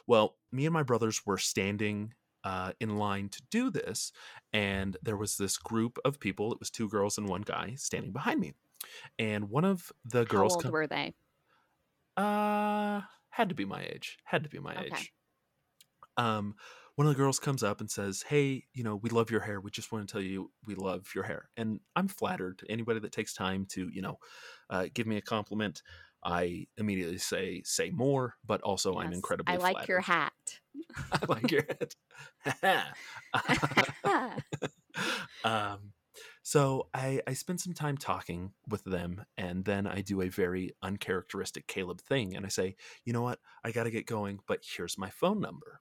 Well, 0.06 0.38
me 0.52 0.66
and 0.66 0.72
my 0.72 0.82
brothers 0.82 1.24
were 1.26 1.38
standing 1.38 2.14
uh, 2.48 2.72
in 2.80 2.90
line 2.98 3.28
to 3.30 3.42
do 3.50 3.70
this, 3.70 4.12
and 4.52 4.96
there 5.02 5.16
was 5.16 5.32
this 5.36 5.56
group 5.58 5.98
of 6.04 6.20
people. 6.20 6.52
It 6.54 6.60
was 6.60 6.70
two 6.70 6.88
girls 6.88 7.18
and 7.18 7.28
one 7.28 7.42
guy 7.42 7.74
standing 7.76 8.12
behind 8.12 8.40
me, 8.40 8.54
and 9.18 9.50
one 9.50 9.66
of 9.66 9.92
the 10.04 10.24
How 10.26 10.36
girls 10.36 10.54
old 10.54 10.64
come- 10.64 10.72
were 10.72 10.86
they? 10.86 11.16
uh 12.16 13.02
had 13.30 13.48
to 13.48 13.54
be 13.54 13.64
my 13.64 13.82
age. 13.84 14.18
Had 14.24 14.42
to 14.42 14.48
be 14.50 14.58
my 14.58 14.74
Okay. 14.76 15.08
age. 15.14 15.14
Um, 16.16 16.56
one 16.96 17.06
of 17.06 17.12
the 17.14 17.18
girls 17.18 17.38
comes 17.38 17.62
up 17.62 17.80
and 17.80 17.88
says, 17.90 18.22
"Hey, 18.22 18.66
you 18.72 18.82
know, 18.82 18.96
we 18.96 19.08
love 19.10 19.30
your 19.30 19.40
hair. 19.40 19.60
We 19.60 19.70
just 19.70 19.92
want 19.92 20.08
to 20.08 20.12
tell 20.12 20.20
you 20.20 20.52
we 20.64 20.74
love 20.74 21.14
your 21.14 21.24
hair." 21.24 21.50
And 21.56 21.80
I'm 21.94 22.08
flattered. 22.08 22.64
Anybody 22.68 22.98
that 23.00 23.12
takes 23.12 23.32
time 23.32 23.66
to, 23.66 23.88
you 23.88 24.02
know, 24.02 24.18
uh, 24.70 24.88
give 24.92 25.06
me 25.06 25.16
a 25.16 25.22
compliment, 25.22 25.82
I 26.24 26.66
immediately 26.76 27.18
say, 27.18 27.62
"Say 27.64 27.90
more." 27.90 28.34
But 28.46 28.60
also, 28.62 28.96
I'm 28.96 29.06
Yes. 29.06 29.16
incredibly. 29.16 29.54
I 29.54 29.58
like 29.58 29.88
your 29.88 30.00
hat. 30.00 30.60
I 31.12 31.18
like 31.28 31.50
your 31.50 31.64
hat. 32.44 32.96
um, 35.44 35.92
so 36.42 36.88
I, 36.94 37.20
I 37.26 37.34
spend 37.34 37.60
some 37.60 37.74
time 37.74 37.96
talking 37.96 38.52
with 38.68 38.84
them, 38.84 39.24
and 39.36 39.64
then 39.64 39.86
I 39.86 40.00
do 40.00 40.22
a 40.22 40.28
very 40.28 40.72
uncharacteristic 40.82 41.66
Caleb 41.66 42.00
thing, 42.00 42.34
and 42.34 42.44
I 42.46 42.48
say, 42.48 42.76
you 43.04 43.12
know 43.12 43.22
what, 43.22 43.38
I 43.64 43.70
got 43.70 43.84
to 43.84 43.90
get 43.90 44.06
going, 44.06 44.40
but 44.46 44.60
here's 44.62 44.98
my 44.98 45.10
phone 45.10 45.40
number, 45.40 45.80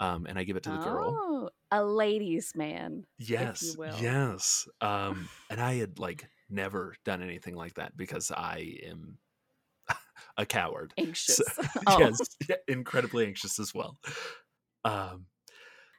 um, 0.00 0.26
and 0.26 0.38
I 0.38 0.44
give 0.44 0.56
it 0.56 0.62
to 0.64 0.70
the 0.70 0.78
girl. 0.78 1.10
Oh, 1.10 1.50
a 1.70 1.84
ladies' 1.84 2.52
man. 2.54 3.06
Yes, 3.18 3.76
yes, 4.00 4.68
um, 4.80 5.28
and 5.50 5.60
I 5.60 5.74
had 5.74 5.98
like 5.98 6.28
never 6.48 6.94
done 7.04 7.22
anything 7.22 7.54
like 7.54 7.74
that 7.74 7.96
because 7.96 8.30
I 8.30 8.78
am 8.84 9.18
a 10.36 10.46
coward. 10.46 10.92
Anxious. 10.98 11.36
So- 11.36 11.44
oh. 11.86 11.98
yes, 11.98 12.18
incredibly 12.68 13.26
anxious 13.26 13.58
as 13.58 13.74
well. 13.74 13.96
Um, 14.84 15.26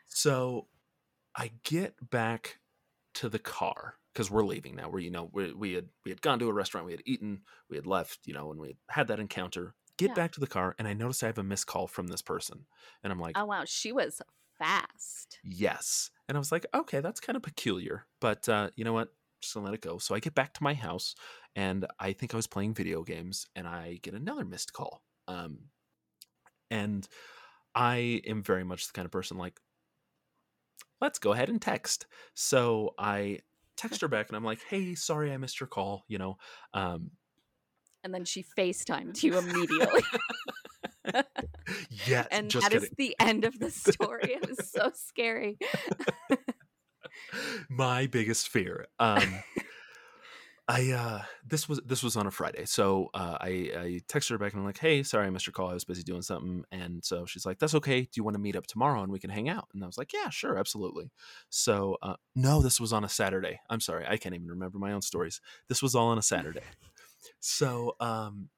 so 0.07 0.67
I 1.35 1.51
get 1.63 1.95
back 2.09 2.59
to 3.15 3.29
the 3.29 3.39
car 3.39 3.95
because 4.13 4.29
we're 4.31 4.43
leaving 4.45 4.75
now. 4.75 4.89
We're 4.89 4.99
you 4.99 5.11
know 5.11 5.29
we 5.33 5.53
we 5.53 5.73
had 5.73 5.89
we 6.03 6.11
had 6.11 6.21
gone 6.21 6.39
to 6.39 6.49
a 6.49 6.53
restaurant, 6.53 6.85
we 6.85 6.93
had 6.93 7.03
eaten, 7.05 7.41
we 7.69 7.75
had 7.77 7.87
left, 7.87 8.19
you 8.25 8.33
know, 8.33 8.51
and 8.51 8.59
we 8.59 8.67
had, 8.69 8.77
had 8.89 9.07
that 9.07 9.19
encounter. 9.19 9.75
Get 9.97 10.09
Yeah. 10.09 10.15
back 10.15 10.31
to 10.33 10.41
the 10.41 10.47
car, 10.47 10.75
and 10.77 10.87
I 10.89 10.93
notice 10.93 11.23
I 11.23 11.27
have 11.27 11.37
a 11.37 11.43
missed 11.43 11.67
call 11.67 11.87
from 11.87 12.07
this 12.07 12.21
person, 12.21 12.65
and 13.03 13.13
I'm 13.13 13.19
like, 13.19 13.37
Oh 13.37 13.45
wow, 13.45 13.63
she 13.65 13.93
was 13.93 14.21
fast. 14.59 15.39
yes, 15.43 16.11
and 16.27 16.37
I 16.37 16.39
was 16.39 16.51
like, 16.51 16.65
okay, 16.73 16.99
that's 16.99 17.21
kind 17.21 17.37
of 17.37 17.43
peculiar, 17.43 18.05
but 18.19 18.47
uh, 18.49 18.71
you 18.75 18.83
know 18.83 18.91
what? 18.93 19.13
Just 19.41 19.53
gonna 19.53 19.65
let 19.65 19.73
it 19.75 19.81
go. 19.81 19.97
So 19.97 20.15
I 20.15 20.19
get 20.19 20.35
back 20.35 20.53
to 20.55 20.63
my 20.63 20.73
house, 20.73 21.15
and 21.55 21.85
I 21.99 22.13
think 22.13 22.33
I 22.33 22.37
was 22.37 22.47
playing 22.47 22.73
video 22.73 23.03
games, 23.03 23.47
and 23.55 23.67
I 23.67 23.99
get 24.01 24.13
another 24.13 24.45
missed 24.45 24.73
call. 24.73 25.03
Um, 25.27 25.59
and 26.71 27.07
I 27.73 28.21
am 28.25 28.41
very 28.43 28.63
much 28.63 28.87
the 28.87 28.93
kind 28.93 29.05
of 29.05 29.11
person 29.11 29.37
like, 29.37 29.59
let's 31.01 31.19
go 31.19 31.33
ahead 31.33 31.49
and 31.49 31.61
text. 31.61 32.07
So 32.33 32.95
I 32.97 33.39
text 33.77 34.01
her 34.01 34.07
back, 34.07 34.29
and 34.29 34.37
I'm 34.37 34.43
like, 34.43 34.61
hey, 34.69 34.95
sorry 34.95 35.31
I 35.31 35.37
missed 35.37 35.59
your 35.59 35.67
call. 35.67 36.05
You 36.07 36.17
know, 36.17 36.37
um, 36.73 37.11
And 38.03 38.13
then 38.13 38.25
she 38.25 38.43
FaceTimed 38.57 39.21
you 39.23 39.37
immediately. 39.37 40.03
yeah, 42.07 42.25
and 42.31 42.49
that 42.51 42.73
is 42.73 42.83
kidding. 42.83 42.95
the 42.97 43.15
end 43.19 43.45
of 43.45 43.59
the 43.59 43.69
story. 43.71 44.33
It 44.33 44.47
was 44.47 44.69
so 44.69 44.91
scary. 44.95 45.57
my 47.69 48.07
biggest 48.07 48.49
fear. 48.49 48.87
Um, 48.99 49.43
I 50.67 50.91
uh, 50.91 51.21
this 51.47 51.69
was 51.69 51.79
this 51.85 52.01
was 52.01 52.17
on 52.17 52.25
a 52.25 52.31
Friday, 52.31 52.65
so 52.65 53.09
uh, 53.13 53.37
I 53.39 53.47
I 53.47 54.01
texted 54.07 54.29
her 54.29 54.37
back 54.39 54.53
and 54.53 54.61
I'm 54.61 54.65
like, 54.65 54.79
hey, 54.79 55.03
sorry 55.03 55.27
I 55.27 55.29
missed 55.29 55.45
your 55.45 55.53
call. 55.53 55.69
I 55.69 55.75
was 55.75 55.85
busy 55.85 56.01
doing 56.01 56.23
something, 56.23 56.63
and 56.71 57.05
so 57.05 57.27
she's 57.27 57.45
like, 57.45 57.59
that's 57.59 57.75
okay. 57.75 58.01
Do 58.01 58.09
you 58.15 58.23
want 58.23 58.33
to 58.33 58.41
meet 58.41 58.55
up 58.55 58.65
tomorrow 58.65 59.03
and 59.03 59.11
we 59.11 59.19
can 59.19 59.29
hang 59.29 59.47
out? 59.47 59.67
And 59.73 59.83
I 59.83 59.87
was 59.87 59.97
like, 59.97 60.11
yeah, 60.11 60.29
sure, 60.29 60.57
absolutely. 60.57 61.11
So 61.49 61.97
uh, 62.01 62.15
no, 62.35 62.63
this 62.63 62.79
was 62.79 62.93
on 62.93 63.03
a 63.03 63.09
Saturday. 63.09 63.59
I'm 63.69 63.79
sorry, 63.79 64.05
I 64.07 64.17
can't 64.17 64.33
even 64.33 64.47
remember 64.47 64.79
my 64.79 64.91
own 64.91 65.03
stories. 65.03 65.39
This 65.69 65.83
was 65.83 65.93
all 65.93 66.07
on 66.07 66.17
a 66.17 66.23
Saturday. 66.23 66.63
So 67.39 67.95
um, 67.99 68.49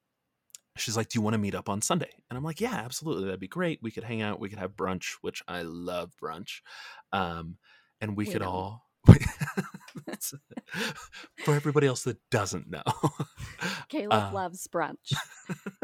she's 0.78 0.96
like, 0.96 1.10
do 1.10 1.18
you 1.18 1.22
want 1.22 1.34
to 1.34 1.38
meet 1.38 1.54
up 1.54 1.68
on 1.68 1.82
Sunday? 1.82 2.10
And 2.30 2.38
I'm 2.38 2.44
like, 2.44 2.60
yeah, 2.60 2.74
absolutely, 2.74 3.24
that'd 3.24 3.40
be 3.40 3.48
great. 3.48 3.80
We 3.82 3.90
could 3.90 4.04
hang 4.04 4.22
out. 4.22 4.40
We 4.40 4.48
could 4.48 4.58
have 4.58 4.76
brunch, 4.76 5.16
which 5.20 5.42
I 5.46 5.60
love 5.62 6.12
brunch. 6.22 6.60
Um, 7.12 7.58
and 8.00 8.16
we, 8.16 8.24
We 8.24 8.32
could 8.32 8.40
don't. 8.40 8.48
all 8.48 8.84
for 11.44 11.54
everybody 11.54 11.86
else 11.86 12.02
that 12.04 12.18
doesn't 12.30 12.68
know 12.70 12.82
Caleb 13.88 14.12
Uh, 14.12 14.30
loves 14.34 14.66
brunch. 14.68 15.12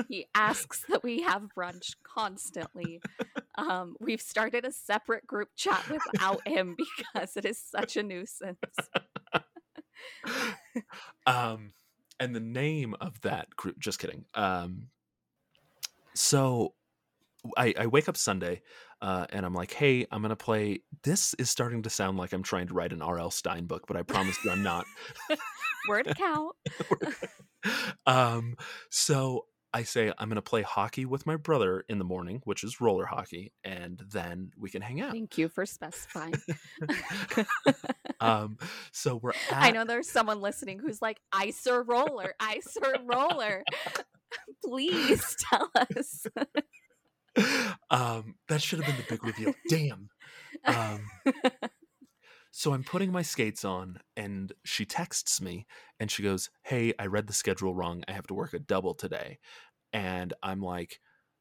he 0.09 0.27
asks 0.35 0.85
that 0.89 1.03
we 1.03 1.23
have 1.23 1.43
brunch 1.57 1.95
constantly. 2.03 3.01
Um, 3.57 3.97
we've 4.01 4.21
started 4.21 4.65
a 4.65 4.73
separate 4.73 5.27
group 5.27 5.49
chat 5.57 5.85
without 5.89 6.47
him 6.47 6.77
because 6.77 7.37
it 7.37 7.45
is 7.45 7.59
such 7.59 7.97
a 7.97 8.03
nuisance. 8.03 8.59
um 11.27 11.73
and 12.21 12.35
the 12.35 12.41
name 12.41 12.95
of 13.01 13.21
that 13.23 13.55
group 13.57 13.79
just 13.79 13.99
kidding 13.99 14.25
um 14.35 14.89
so 16.15 16.75
I, 17.57 17.75
I 17.79 17.87
wake 17.87 18.09
up 18.09 18.17
Sunday 18.17 18.63
uh, 19.05 19.27
and 19.35 19.45
I'm 19.45 19.53
like, 19.53 19.71
hey, 19.71 20.07
I'm 20.11 20.23
gonna 20.23 20.35
play. 20.35 20.81
This 21.03 21.35
is 21.35 21.51
starting 21.51 21.83
to 21.83 21.91
sound 21.91 22.17
like 22.17 22.33
I'm 22.33 22.43
trying 22.43 22.69
to 22.69 22.75
write 22.75 22.91
an 22.91 23.03
R.L. 23.03 23.31
Stine 23.31 23.67
book, 23.67 23.85
but 23.87 23.99
I 23.99 24.03
promise 24.03 24.43
you 24.43 24.51
I'm 24.51 24.63
not. 24.63 24.87
Word 25.89 26.11
count. 26.17 26.57
um, 28.07 28.57
so 28.89 29.45
I 29.75 29.83
say 29.83 30.11
I'm 30.17 30.31
gonna 30.31 30.41
play 30.41 30.63
hockey 30.63 31.05
with 31.05 31.27
my 31.27 31.37
brother 31.37 31.85
in 31.87 31.99
the 31.99 32.05
morning, 32.05 32.41
which 32.45 32.65
is 32.65 32.81
roller 32.81 33.05
hockey, 33.05 33.53
and 33.63 34.03
then 34.11 34.53
we 34.57 34.71
can 34.71 34.81
hang 34.81 35.03
out. 35.03 35.13
Thank 35.13 35.37
you 35.37 35.51
for 35.51 35.67
specifying. 35.67 36.37
um, 38.21 38.57
so 38.91 39.17
we're 39.17 39.33
at, 39.51 39.65
I 39.65 39.71
know 39.71 39.85
there's 39.85 40.09
someone 40.09 40.41
listening 40.41 40.79
who's 40.79 41.03
like, 41.03 41.21
ice 41.31 41.67
or 41.67 41.83
roller, 41.83 42.33
ice 42.41 42.75
or 42.83 42.95
roller. 43.05 43.65
Please 44.65 45.37
tell 45.51 45.71
us. 45.95 46.27
um, 47.91 48.37
that 48.49 48.63
should 48.63 48.79
have 48.79 48.87
been 48.87 48.97
the 48.97 49.05
big 49.09 49.25
reveal. 49.25 49.55
Damn. 49.69 50.09
Um, 50.65 51.05
so 52.51 52.73
I'm 52.73 52.85
putting 52.85 53.13
my 53.13 53.23
skates 53.23 53.65
on, 53.65 53.99
and 54.17 54.53
she 54.65 54.85
texts 54.85 55.41
me, 55.41 55.67
and 55.99 56.11
she 56.11 56.23
goes, 56.23 56.51
"Hey, 56.63 56.93
I 56.99 57.07
read 57.07 57.27
the 57.27 57.33
schedule 57.33 57.75
wrong. 57.75 58.05
I 58.09 58.13
have 58.13 58.27
to 58.29 58.35
work 58.35 58.55
a 58.55 58.59
double 58.59 58.95
today." 58.95 59.39
And 59.93 60.33
I'm 60.43 60.61
like, 60.61 61.01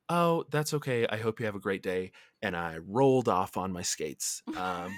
"Oh, 0.09 0.45
that's 0.51 0.73
okay. 0.75 1.07
I 1.07 1.17
hope 1.17 1.39
you 1.39 1.45
have 1.45 1.55
a 1.55 1.59
great 1.59 1.83
day." 1.83 2.11
And 2.41 2.55
I 2.55 2.77
rolled 2.77 3.29
off 3.29 3.57
on 3.57 3.71
my 3.71 3.83
skates. 3.83 4.41
Um, 4.57 4.93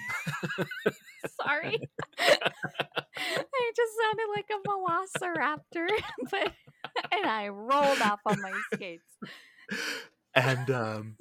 Sorry. 1.41 1.79
I 2.19 3.71
just 3.75 3.93
sounded 4.01 4.27
like 4.35 4.49
a 4.51 4.67
velociraptor, 4.67 5.87
but 6.31 6.53
and 7.11 7.25
I 7.25 7.49
rolled 7.49 8.01
off 8.01 8.19
on 8.25 8.41
my 8.41 8.53
skates. 8.73 9.17
And 10.35 10.69
um, 10.71 11.17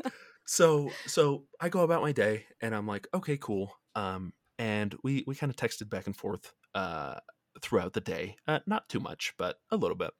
so 0.47 0.91
so 1.07 1.45
I 1.61 1.69
go 1.69 1.81
about 1.81 2.03
my 2.03 2.13
day, 2.13 2.47
and 2.61 2.75
I'm 2.75 2.87
like, 2.87 3.07
"Okay, 3.15 3.37
cool." 3.37 3.73
Um, 3.95 4.33
and 4.59 4.95
we 5.03 5.25
we 5.27 5.35
kind 5.35 5.51
of 5.51 5.57
texted 5.57 5.89
back 5.89 6.07
and 6.07 6.17
forth 6.17 6.53
uh, 6.75 7.17
throughout 7.63 7.93
the 7.93 8.01
day 8.01 8.37
uh, 8.49 8.59
not 8.67 8.89
too 8.89 8.99
much 9.01 9.33
but 9.39 9.57
a 9.71 9.77
little 9.77 9.97
bit 9.97 10.11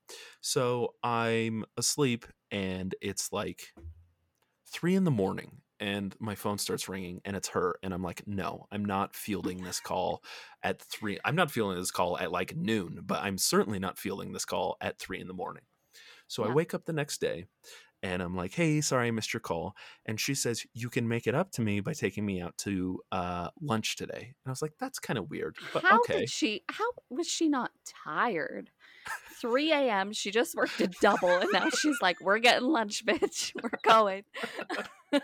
so 0.41 0.95
i'm 1.03 1.65
asleep 1.77 2.27
and 2.53 2.95
it's 3.03 3.33
like 3.33 3.73
three 4.67 4.95
in 4.95 5.05
the 5.05 5.11
morning 5.11 5.59
and 5.81 6.15
my 6.21 6.35
phone 6.35 6.59
starts 6.59 6.89
ringing 6.89 7.21
and 7.25 7.37
it's 7.37 7.49
her 7.49 7.77
and 7.83 7.93
i'm 7.93 8.03
like 8.03 8.23
no 8.27 8.67
i'm 8.71 8.85
not 8.85 9.15
fielding 9.15 9.63
this 9.63 9.81
call 9.81 10.23
at 10.63 10.81
three 10.81 11.19
i'm 11.25 11.35
not 11.37 11.51
fielding 11.51 11.79
this 11.79 11.91
call 11.91 12.17
at 12.19 12.31
like 12.33 12.57
noon 12.57 13.01
but 13.05 13.21
i'm 13.23 13.37
certainly 13.39 13.79
not 13.79 13.99
fielding 13.99 14.33
this 14.33 14.45
call 14.45 14.77
at 14.81 14.99
three 14.99 15.21
in 15.21 15.27
the 15.29 15.35
morning 15.35 15.65
so 16.29 16.45
Yeah. 16.45 16.51
i 16.51 16.55
wake 16.55 16.73
up 16.75 16.85
the 16.85 16.93
next 16.93 17.21
day 17.21 17.47
and 18.05 18.23
i'm 18.23 18.37
like 18.37 18.53
hey 18.55 18.81
sorry 18.81 19.09
i 19.09 19.11
missed 19.11 19.33
your 19.33 19.41
call 19.41 19.75
and 20.07 20.21
she 20.21 20.35
says 20.35 20.63
you 20.75 20.89
can 20.89 21.09
make 21.09 21.27
it 21.27 21.35
up 21.35 21.51
to 21.51 21.61
me 21.63 21.81
by 21.81 21.93
taking 21.93 22.25
me 22.25 22.41
out 22.41 22.57
to 22.59 23.01
uh, 23.11 23.49
lunch 23.61 23.97
today 23.97 24.21
and 24.45 24.47
i 24.47 24.51
was 24.51 24.63
like 24.63 24.75
that's 24.79 24.99
kind 25.01 25.19
of 25.19 25.29
weird 25.31 25.57
but 25.73 25.83
how 25.83 25.97
okay 26.01 26.21
did 26.21 26.31
she? 26.31 26.63
How 26.71 26.85
was 27.11 27.27
she 27.27 27.49
not 27.49 27.73
tired? 28.05 28.71
3 29.41 29.73
a.m. 29.73 30.13
She 30.13 30.31
just 30.31 30.55
worked 30.55 30.81
a 30.81 30.87
double, 31.03 31.29
and 31.29 31.51
now 31.53 31.69
she's 31.69 31.99
like, 32.01 32.17
"We're 32.23 32.39
getting 32.39 32.69
lunch, 32.69 33.05
bitch. 33.05 33.53
We're 33.63 33.71
going." 33.83 34.25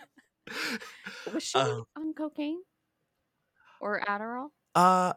Was 1.32 1.42
she 1.42 1.58
Um, 1.58 1.84
on 1.96 2.12
cocaine 2.12 2.60
or 3.80 4.00
Adderall? 4.06 4.48
Uh 4.74 5.14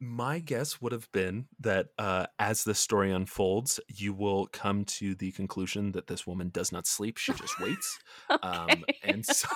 my 0.00 0.38
guess 0.40 0.80
would 0.80 0.92
have 0.92 1.10
been 1.12 1.48
that 1.60 1.88
uh, 1.98 2.26
as 2.38 2.64
this 2.64 2.78
story 2.80 3.12
unfolds, 3.12 3.80
you 3.88 4.12
will 4.14 4.46
come 4.48 4.84
to 4.86 5.14
the 5.14 5.32
conclusion 5.32 5.92
that 5.92 6.06
this 6.06 6.26
woman 6.26 6.48
does 6.50 6.72
not 6.72 6.86
sleep; 6.86 7.18
she 7.18 7.34
just 7.34 7.58
waits. 7.58 8.00
Um, 8.42 8.84
Okay. 8.88 8.94
and 9.02 9.24
so, 9.26 9.48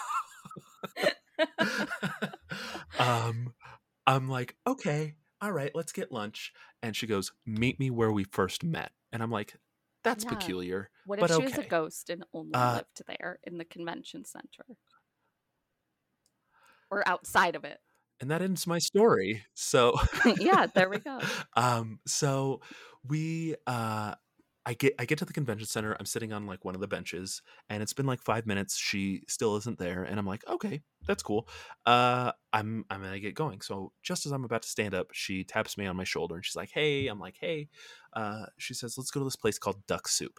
um, 2.98 3.54
I'm 4.06 4.28
like, 4.28 4.56
okay, 4.66 5.16
all 5.40 5.52
right, 5.52 5.72
let's 5.74 5.92
get 5.92 6.12
lunch. 6.12 6.52
And 6.82 6.96
she 6.96 7.06
goes, 7.06 7.32
"Meet 7.46 7.80
me 7.80 7.90
where 7.90 8.12
we 8.12 8.24
first 8.24 8.64
met." 8.64 8.92
And 9.12 9.22
I'm 9.22 9.30
like, 9.30 9.56
"That's 10.04 10.24
Yeah. 10.24 10.24
peculiar." 10.24 10.90
what 11.04 11.20
if 11.20 11.28
but 11.28 11.30
she 11.30 11.44
was 11.44 11.58
a 11.58 11.62
ghost 11.62 12.08
and 12.10 12.24
only 12.32 12.62
Uh, 12.62 12.80
lived 12.80 13.02
there 13.06 13.38
in 13.42 13.58
the 13.58 13.64
convention 13.66 14.24
center 14.24 14.64
or 16.90 17.06
outside 17.08 17.56
of 17.56 17.64
it? 17.64 17.80
And 18.20 18.30
that 18.30 18.42
ends 18.42 18.66
my 18.66 18.78
story. 18.78 19.44
So 19.54 19.94
yeah, 20.38 20.66
there 20.74 20.88
we 20.88 20.98
go. 20.98 21.18
um 21.56 21.98
so 22.06 22.60
we 23.06 23.54
uh 23.66 24.14
I 24.66 24.72
get 24.72 24.94
I 24.98 25.04
get 25.04 25.18
to 25.18 25.26
the 25.26 25.32
convention 25.32 25.66
center. 25.66 25.94
I'm 25.98 26.06
sitting 26.06 26.32
on 26.32 26.46
like 26.46 26.64
one 26.64 26.74
of 26.74 26.80
the 26.80 26.88
benches 26.88 27.42
and 27.68 27.82
it's 27.82 27.92
been 27.92 28.06
like 28.06 28.22
5 28.22 28.46
minutes. 28.46 28.76
She 28.78 29.22
still 29.28 29.56
isn't 29.56 29.78
there 29.78 30.04
and 30.04 30.18
I'm 30.18 30.26
like, 30.26 30.42
"Okay, 30.48 30.82
that's 31.06 31.22
cool." 31.22 31.48
Uh 31.84 32.32
I'm 32.52 32.84
I'm 32.88 33.02
to 33.02 33.20
get 33.20 33.34
going. 33.34 33.60
So 33.60 33.92
just 34.02 34.24
as 34.26 34.32
I'm 34.32 34.44
about 34.44 34.62
to 34.62 34.68
stand 34.68 34.94
up, 34.94 35.08
she 35.12 35.44
taps 35.44 35.76
me 35.76 35.86
on 35.86 35.96
my 35.96 36.04
shoulder 36.04 36.36
and 36.36 36.44
she's 36.44 36.56
like, 36.56 36.70
"Hey." 36.72 37.08
I'm 37.08 37.20
like, 37.20 37.36
"Hey." 37.38 37.68
Uh 38.14 38.46
she 38.58 38.72
says, 38.74 38.96
"Let's 38.96 39.10
go 39.10 39.20
to 39.20 39.24
this 39.24 39.36
place 39.36 39.58
called 39.58 39.86
Duck 39.86 40.08
Soup." 40.08 40.38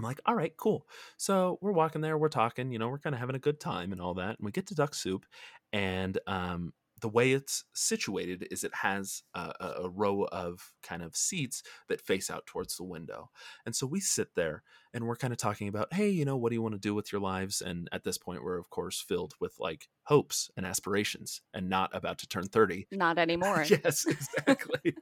I'm 0.00 0.08
like, 0.08 0.20
all 0.24 0.34
right, 0.34 0.56
cool. 0.56 0.86
So 1.18 1.58
we're 1.60 1.72
walking 1.72 2.00
there, 2.00 2.16
we're 2.16 2.28
talking, 2.28 2.72
you 2.72 2.78
know, 2.78 2.88
we're 2.88 2.98
kind 2.98 3.14
of 3.14 3.20
having 3.20 3.36
a 3.36 3.40
good 3.40 3.60
time 3.60 3.92
and 3.92 4.00
all 4.00 4.14
that. 4.14 4.38
And 4.38 4.44
we 4.46 4.50
get 4.50 4.66
to 4.68 4.74
Duck 4.74 4.94
Soup, 4.94 5.26
and 5.74 6.18
um, 6.26 6.72
the 7.00 7.08
way 7.08 7.32
it's 7.32 7.64
situated 7.74 8.46
is 8.50 8.64
it 8.64 8.74
has 8.74 9.22
a, 9.34 9.52
a, 9.82 9.88
row 9.88 10.24
of 10.24 10.72
kind 10.82 11.02
of 11.02 11.16
seats 11.16 11.62
that 11.88 12.00
face 12.00 12.30
out 12.30 12.46
towards 12.46 12.76
the 12.76 12.84
window. 12.84 13.30
And 13.64 13.74
so 13.74 13.86
we 13.86 14.00
sit 14.00 14.34
there 14.34 14.62
and 14.92 15.06
we're 15.06 15.16
kind 15.16 15.32
of 15.32 15.38
talking 15.38 15.68
about, 15.68 15.92
hey, 15.92 16.08
you 16.08 16.24
know, 16.24 16.36
what 16.36 16.50
do 16.50 16.56
you 16.56 16.62
want 16.62 16.74
to 16.74 16.80
do 16.80 16.94
with 16.94 17.12
your 17.12 17.20
lives? 17.20 17.60
And 17.60 17.88
at 17.92 18.04
this 18.04 18.18
point, 18.18 18.44
we're 18.44 18.58
of 18.58 18.70
course 18.70 19.00
filled 19.00 19.34
with 19.40 19.54
like 19.58 19.88
hopes 20.04 20.50
and 20.56 20.66
aspirations 20.66 21.42
and 21.54 21.68
not 21.68 21.90
about 21.94 22.18
to 22.18 22.28
turn 22.28 22.44
30. 22.44 22.88
Not 22.92 23.18
anymore. 23.26 23.64
yes, 23.68 24.04
exactly. 24.06 24.94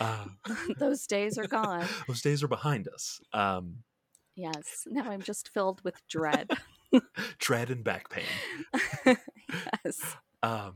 uh, 0.00 0.26
Those 0.78 1.06
days 1.06 1.36
are 1.38 1.46
gone. 1.48 1.86
those 2.06 2.22
days 2.22 2.42
are 2.42 2.48
behind 2.48 2.88
us. 2.88 3.20
Um, 3.32 3.78
Yes. 4.38 4.86
Now 4.86 5.10
I'm 5.10 5.20
just 5.20 5.48
filled 5.52 5.82
with 5.82 6.00
dread. 6.08 6.52
dread 7.38 7.70
and 7.70 7.82
back 7.82 8.08
pain. 8.08 8.24
yes. 9.84 10.16
um 10.44 10.74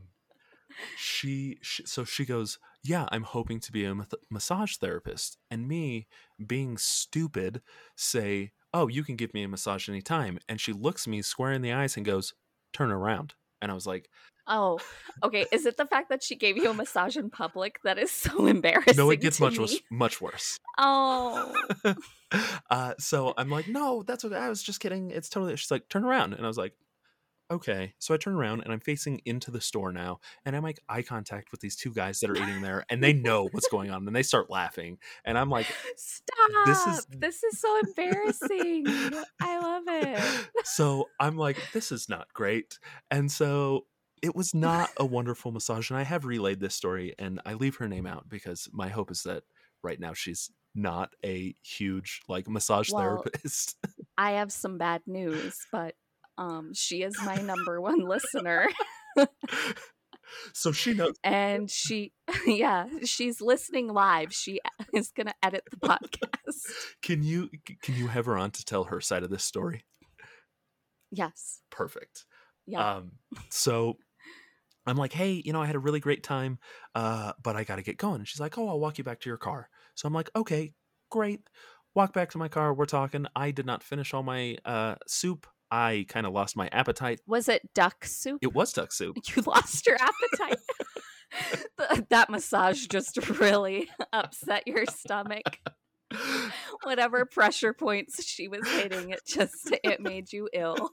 she, 0.97 1.59
she 1.61 1.85
so 1.85 2.03
she 2.03 2.25
goes 2.25 2.57
yeah 2.83 3.05
i'm 3.11 3.21
hoping 3.21 3.59
to 3.59 3.71
be 3.71 3.85
a 3.85 3.95
massage 4.31 4.75
therapist 4.77 5.37
and 5.51 5.67
me 5.67 6.07
being 6.47 6.79
stupid 6.79 7.61
say 7.95 8.51
oh 8.73 8.87
you 8.87 9.03
can 9.03 9.15
give 9.15 9.35
me 9.35 9.43
a 9.43 9.47
massage 9.47 9.87
anytime 9.87 10.39
and 10.49 10.59
she 10.59 10.73
looks 10.73 11.05
me 11.05 11.21
square 11.21 11.51
in 11.51 11.61
the 11.61 11.71
eyes 11.71 11.95
and 11.95 12.07
goes 12.07 12.33
turn 12.73 12.89
around 12.89 13.35
and 13.61 13.69
i 13.69 13.75
was 13.75 13.85
like 13.85 14.09
Oh, 14.45 14.79
okay. 15.23 15.45
Is 15.51 15.65
it 15.65 15.77
the 15.77 15.85
fact 15.85 16.09
that 16.09 16.21
she 16.21 16.35
gave 16.35 16.57
you 16.57 16.69
a 16.69 16.73
massage 16.73 17.15
in 17.15 17.29
public 17.29 17.79
that 17.83 17.97
is 17.97 18.11
so 18.11 18.45
embarrassing? 18.45 18.95
no 18.97 19.09
it 19.09 19.21
gets 19.21 19.39
much 19.39 19.53
me? 19.53 19.59
worse 19.59 19.79
much 19.89 20.21
worse 20.21 20.59
Oh, 20.77 21.53
uh 22.69 22.93
so 22.97 23.33
i'm 23.37 23.49
like 23.49 23.67
no 23.67 24.03
that's 24.03 24.25
okay 24.25 24.35
i 24.35 24.49
was 24.49 24.61
just 24.63 24.79
kidding 24.79 25.11
it's 25.11 25.29
totally 25.29 25.55
she's 25.55 25.69
like 25.71 25.87
turn 25.87 26.03
around 26.03 26.33
and 26.33 26.43
i 26.43 26.47
was 26.47 26.57
like 26.57 26.73
okay 27.51 27.93
so 27.99 28.13
i 28.13 28.17
turn 28.17 28.33
around 28.33 28.61
and 28.61 28.73
i'm 28.73 28.79
facing 28.79 29.21
into 29.25 29.51
the 29.51 29.61
store 29.61 29.91
now 29.91 30.19
and 30.45 30.55
i 30.55 30.59
make 30.59 30.79
eye 30.89 31.03
contact 31.03 31.51
with 31.51 31.59
these 31.61 31.75
two 31.75 31.93
guys 31.93 32.19
that 32.19 32.29
are 32.31 32.35
eating 32.35 32.61
there 32.61 32.83
and 32.89 33.03
they 33.03 33.13
know 33.13 33.47
what's 33.51 33.67
going 33.67 33.91
on 33.91 34.07
and 34.07 34.15
they 34.15 34.23
start 34.23 34.49
laughing 34.49 34.97
and 35.25 35.37
i'm 35.37 35.49
like 35.49 35.67
stop! 35.95 36.49
This 36.65 36.87
is 36.87 37.05
This 37.09 37.43
is- 37.43 37.53
is, 37.53 37.59
so 37.59 37.79
embarrassing. 37.85 38.85
I 39.41 39.59
love 39.59 39.83
it. 39.87 40.47
so 40.65 41.09
I'm 41.19 41.37
like, 41.37 41.57
this 41.73 41.91
is 41.91 42.09
not 42.09 42.33
great. 42.33 42.79
And 43.11 43.31
so 43.31 43.85
it 44.23 44.35
was 44.35 44.55
not 44.55 44.89
a 44.97 45.05
wonderful 45.05 45.51
massage. 45.51 45.91
And 45.91 45.99
I 45.99 46.03
have 46.03 46.23
relayed 46.23 46.61
this 46.61 46.73
story 46.73 47.13
and 47.19 47.41
I 47.45 47.53
leave 47.53 47.75
her 47.75 47.89
name 47.89 48.07
out 48.07 48.29
because 48.29 48.69
my 48.71 48.87
hope 48.87 49.11
is 49.11 49.23
that 49.23 49.43
right 49.83 49.99
now 49.99 50.13
she's 50.13 50.49
not 50.73 51.09
a 51.25 51.53
huge 51.61 52.21
like 52.29 52.49
massage 52.49 52.89
Well, 52.89 53.03
therapist. 53.03 53.75
I 54.17 54.31
have 54.31 54.51
some 54.51 54.77
bad 54.77 55.01
news, 55.05 55.57
but 55.73 55.95
um, 56.37 56.73
she 56.73 57.03
is 57.03 57.15
my 57.25 57.35
number 57.35 57.81
one 57.81 57.99
listener, 57.99 58.69
so 60.53 60.71
she 60.71 60.93
knows 60.93 61.13
and 61.23 61.69
she, 61.69 62.13
yeah, 62.47 62.87
she's 63.05 63.41
listening 63.41 63.89
live. 63.89 64.33
She 64.33 64.61
is 64.93 65.11
gonna 65.11 65.35
edit 65.43 65.63
the 65.69 65.77
podcast. 65.77 66.71
can 67.03 67.23
you 67.23 67.49
can 67.83 67.95
you 67.95 68.07
have 68.07 68.25
her 68.25 68.37
on 68.37 68.51
to 68.51 68.63
tell 68.63 68.85
her 68.85 69.01
side 69.01 69.23
of 69.23 69.29
this 69.29 69.43
story? 69.43 69.83
Yes. 71.11 71.61
Perfect. 71.69 72.25
Yeah. 72.65 72.95
Um, 72.95 73.11
so 73.49 73.97
I'm 74.85 74.97
like, 74.97 75.13
hey, 75.13 75.41
you 75.43 75.53
know, 75.53 75.61
I 75.61 75.65
had 75.65 75.75
a 75.75 75.79
really 75.79 75.99
great 75.99 76.23
time, 76.23 76.59
uh, 76.93 77.33
but 77.41 77.55
I 77.55 77.63
got 77.63 77.77
to 77.77 77.81
get 77.81 77.97
going. 77.97 78.17
And 78.17 78.27
she's 78.27 78.39
like, 78.39 78.57
oh, 78.57 78.67
I'll 78.67 78.79
walk 78.79 78.97
you 78.97 79.03
back 79.03 79.21
to 79.21 79.29
your 79.29 79.37
car. 79.37 79.69
So 79.95 80.07
I'm 80.07 80.13
like, 80.13 80.29
okay, 80.35 80.73
great. 81.09 81.41
Walk 81.95 82.13
back 82.13 82.31
to 82.31 82.37
my 82.37 82.47
car. 82.47 82.73
We're 82.73 82.85
talking. 82.85 83.27
I 83.35 83.51
did 83.51 83.65
not 83.65 83.83
finish 83.83 84.13
all 84.13 84.23
my 84.23 84.57
uh, 84.65 84.95
soup. 85.07 85.47
I 85.69 86.05
kind 86.07 86.25
of 86.25 86.33
lost 86.33 86.57
my 86.57 86.69
appetite. 86.71 87.21
Was 87.25 87.47
it 87.47 87.73
duck 87.73 88.05
soup? 88.05 88.39
It 88.41 88.53
was 88.53 88.73
duck 88.73 88.91
soup. 88.91 89.17
you 89.35 89.41
lost 89.43 89.87
your 89.87 89.97
appetite. 89.99 90.59
That 92.09 92.29
massage 92.29 92.85
just 92.87 93.17
really 93.39 93.89
upset 94.13 94.67
your 94.67 94.85
stomach. 94.85 95.59
Whatever 96.83 97.25
pressure 97.25 97.73
points 97.73 98.23
she 98.23 98.47
was 98.47 98.67
hitting, 98.67 99.09
it 99.09 99.21
just 99.25 99.73
it 99.83 99.99
made 99.99 100.31
you 100.31 100.47
ill. 100.53 100.91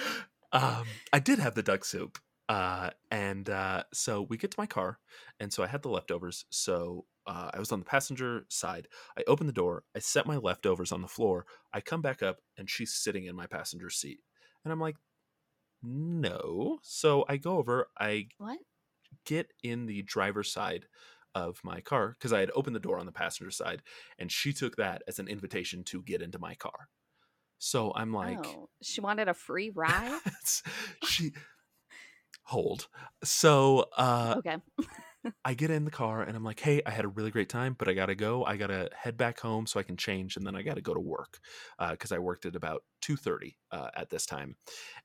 um, 0.52 0.84
I 1.12 1.20
did 1.20 1.38
have 1.38 1.54
the 1.54 1.62
duck 1.62 1.84
soup. 1.84 2.18
Uh, 2.48 2.90
and 3.10 3.50
uh, 3.50 3.82
so 3.92 4.22
we 4.22 4.36
get 4.36 4.50
to 4.52 4.60
my 4.60 4.66
car, 4.66 4.98
and 5.40 5.52
so 5.52 5.62
I 5.62 5.66
had 5.66 5.82
the 5.82 5.88
leftovers. 5.88 6.44
So 6.50 7.06
uh, 7.26 7.50
I 7.52 7.58
was 7.58 7.72
on 7.72 7.80
the 7.80 7.84
passenger 7.84 8.46
side. 8.48 8.86
I 9.18 9.24
open 9.26 9.46
the 9.48 9.52
door. 9.52 9.82
I 9.96 9.98
set 9.98 10.26
my 10.26 10.36
leftovers 10.36 10.92
on 10.92 11.02
the 11.02 11.08
floor. 11.08 11.44
I 11.72 11.80
come 11.80 12.02
back 12.02 12.22
up, 12.22 12.38
and 12.56 12.70
she's 12.70 12.94
sitting 12.94 13.26
in 13.26 13.34
my 13.34 13.46
passenger 13.46 13.90
seat. 13.90 14.20
And 14.64 14.72
I'm 14.72 14.80
like, 14.80 14.96
no. 15.82 16.78
So 16.82 17.24
I 17.28 17.36
go 17.36 17.58
over. 17.58 17.88
I 17.98 18.28
What? 18.38 18.58
get 19.24 19.52
in 19.62 19.86
the 19.86 20.02
driver's 20.02 20.52
side 20.52 20.86
of 21.34 21.60
my 21.64 21.80
car 21.80 22.16
because 22.18 22.32
I 22.32 22.40
had 22.40 22.50
opened 22.54 22.76
the 22.76 22.80
door 22.80 22.98
on 22.98 23.06
the 23.06 23.12
passenger 23.12 23.50
side, 23.50 23.82
and 24.18 24.30
she 24.30 24.52
took 24.52 24.76
that 24.76 25.02
as 25.08 25.18
an 25.18 25.28
invitation 25.28 25.82
to 25.84 26.02
get 26.02 26.22
into 26.22 26.38
my 26.38 26.54
car. 26.54 26.88
So 27.58 27.92
I'm 27.94 28.12
like, 28.12 28.38
oh, 28.46 28.68
she 28.82 29.00
wanted 29.00 29.28
a 29.28 29.34
free 29.34 29.70
ride. 29.74 30.20
she 31.04 31.32
hold. 32.46 32.88
So 33.24 33.86
uh 33.96 34.36
Okay. 34.38 34.56
I 35.44 35.54
get 35.54 35.70
in 35.70 35.84
the 35.84 35.90
car 35.90 36.22
and 36.22 36.36
I'm 36.36 36.44
like, 36.44 36.60
hey, 36.60 36.82
I 36.86 36.90
had 36.90 37.04
a 37.04 37.08
really 37.08 37.32
great 37.32 37.48
time, 37.48 37.74
but 37.76 37.88
I 37.88 37.94
gotta 37.94 38.14
go. 38.14 38.44
I 38.44 38.56
gotta 38.56 38.88
head 38.96 39.16
back 39.16 39.40
home 39.40 39.66
so 39.66 39.80
I 39.80 39.82
can 39.82 39.96
change, 39.96 40.36
and 40.36 40.46
then 40.46 40.54
I 40.54 40.62
gotta 40.62 40.80
go 40.80 40.94
to 40.94 41.00
work 41.00 41.40
because 41.90 42.12
I 42.12 42.18
worked 42.18 42.46
at 42.46 42.54
about 42.54 42.82
two 43.02 43.16
thirty 43.16 43.58
uh, 43.72 43.90
at 43.94 44.10
this 44.10 44.24
time. 44.24 44.56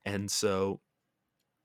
And 0.05 0.29
so 0.29 0.79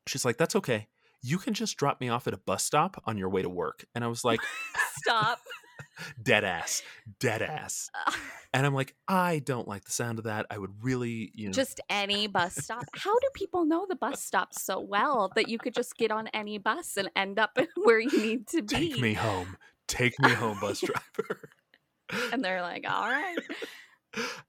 she's 0.07 0.25
like, 0.25 0.39
that's 0.39 0.57
okay. 0.57 0.89
You 1.23 1.39
can 1.39 1.55
just 1.55 1.77
drop 1.77 2.01
me 2.01 2.09
off 2.09 2.27
at 2.27 2.35
a 2.35 2.39
bus 2.39 2.65
stop 2.65 3.03
on 3.05 3.19
your 3.19 3.29
way 3.29 3.43
to 3.43 3.49
work. 3.49 3.85
And 3.95 4.03
I 4.05 4.07
was 4.07 4.25
like, 4.25 4.41
Stop. 5.03 5.39
dead 6.23 6.45
ass, 6.45 6.83
dead 7.21 7.43
ass. 7.43 7.91
And 8.55 8.65
I'm 8.65 8.73
like, 8.73 8.95
I 9.07 9.41
don't 9.41 9.69
like 9.69 9.85
the 9.85 9.91
sound 9.91 10.19
of 10.19 10.25
that. 10.25 10.47
I 10.51 10.57
would 10.57 10.83
really, 10.83 11.31
you 11.35 11.49
know, 11.49 11.53
just 11.53 11.79
any 11.91 12.27
bus 12.27 12.55
stop. 12.55 12.87
How 12.95 13.13
do 13.13 13.29
people 13.35 13.67
know 13.67 13.85
the 13.87 13.97
bus 13.97 14.25
stops 14.25 14.63
so 14.63 14.81
well 14.81 15.31
that 15.37 15.51
you 15.51 15.59
could 15.59 15.75
just 15.75 15.95
get 15.99 16.11
on 16.11 16.29
any 16.29 16.57
bus 16.57 16.97
and 16.97 17.11
end 17.15 17.39
up 17.39 17.59
where 17.77 17.99
you 18.01 18.19
need 18.19 18.47
to 18.49 18.63
be? 18.63 18.93
take 18.93 18.99
me 18.99 19.13
home. 19.13 19.59
Take 19.89 20.19
me 20.21 20.31
home, 20.31 20.59
bus 20.59 20.81
driver. 20.81 21.51
And 22.33 22.43
they're 22.43 22.63
like, 22.63 22.89
all 22.89 23.11
right. 23.11 23.37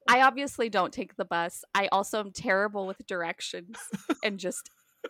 I 0.07 0.21
obviously 0.21 0.69
don't 0.69 0.93
take 0.93 1.17
the 1.17 1.25
bus. 1.25 1.65
I 1.75 1.89
also 1.91 2.21
am 2.21 2.31
terrible 2.31 2.87
with 2.87 3.05
directions 3.07 3.75
and 4.23 4.39
just 4.39 4.69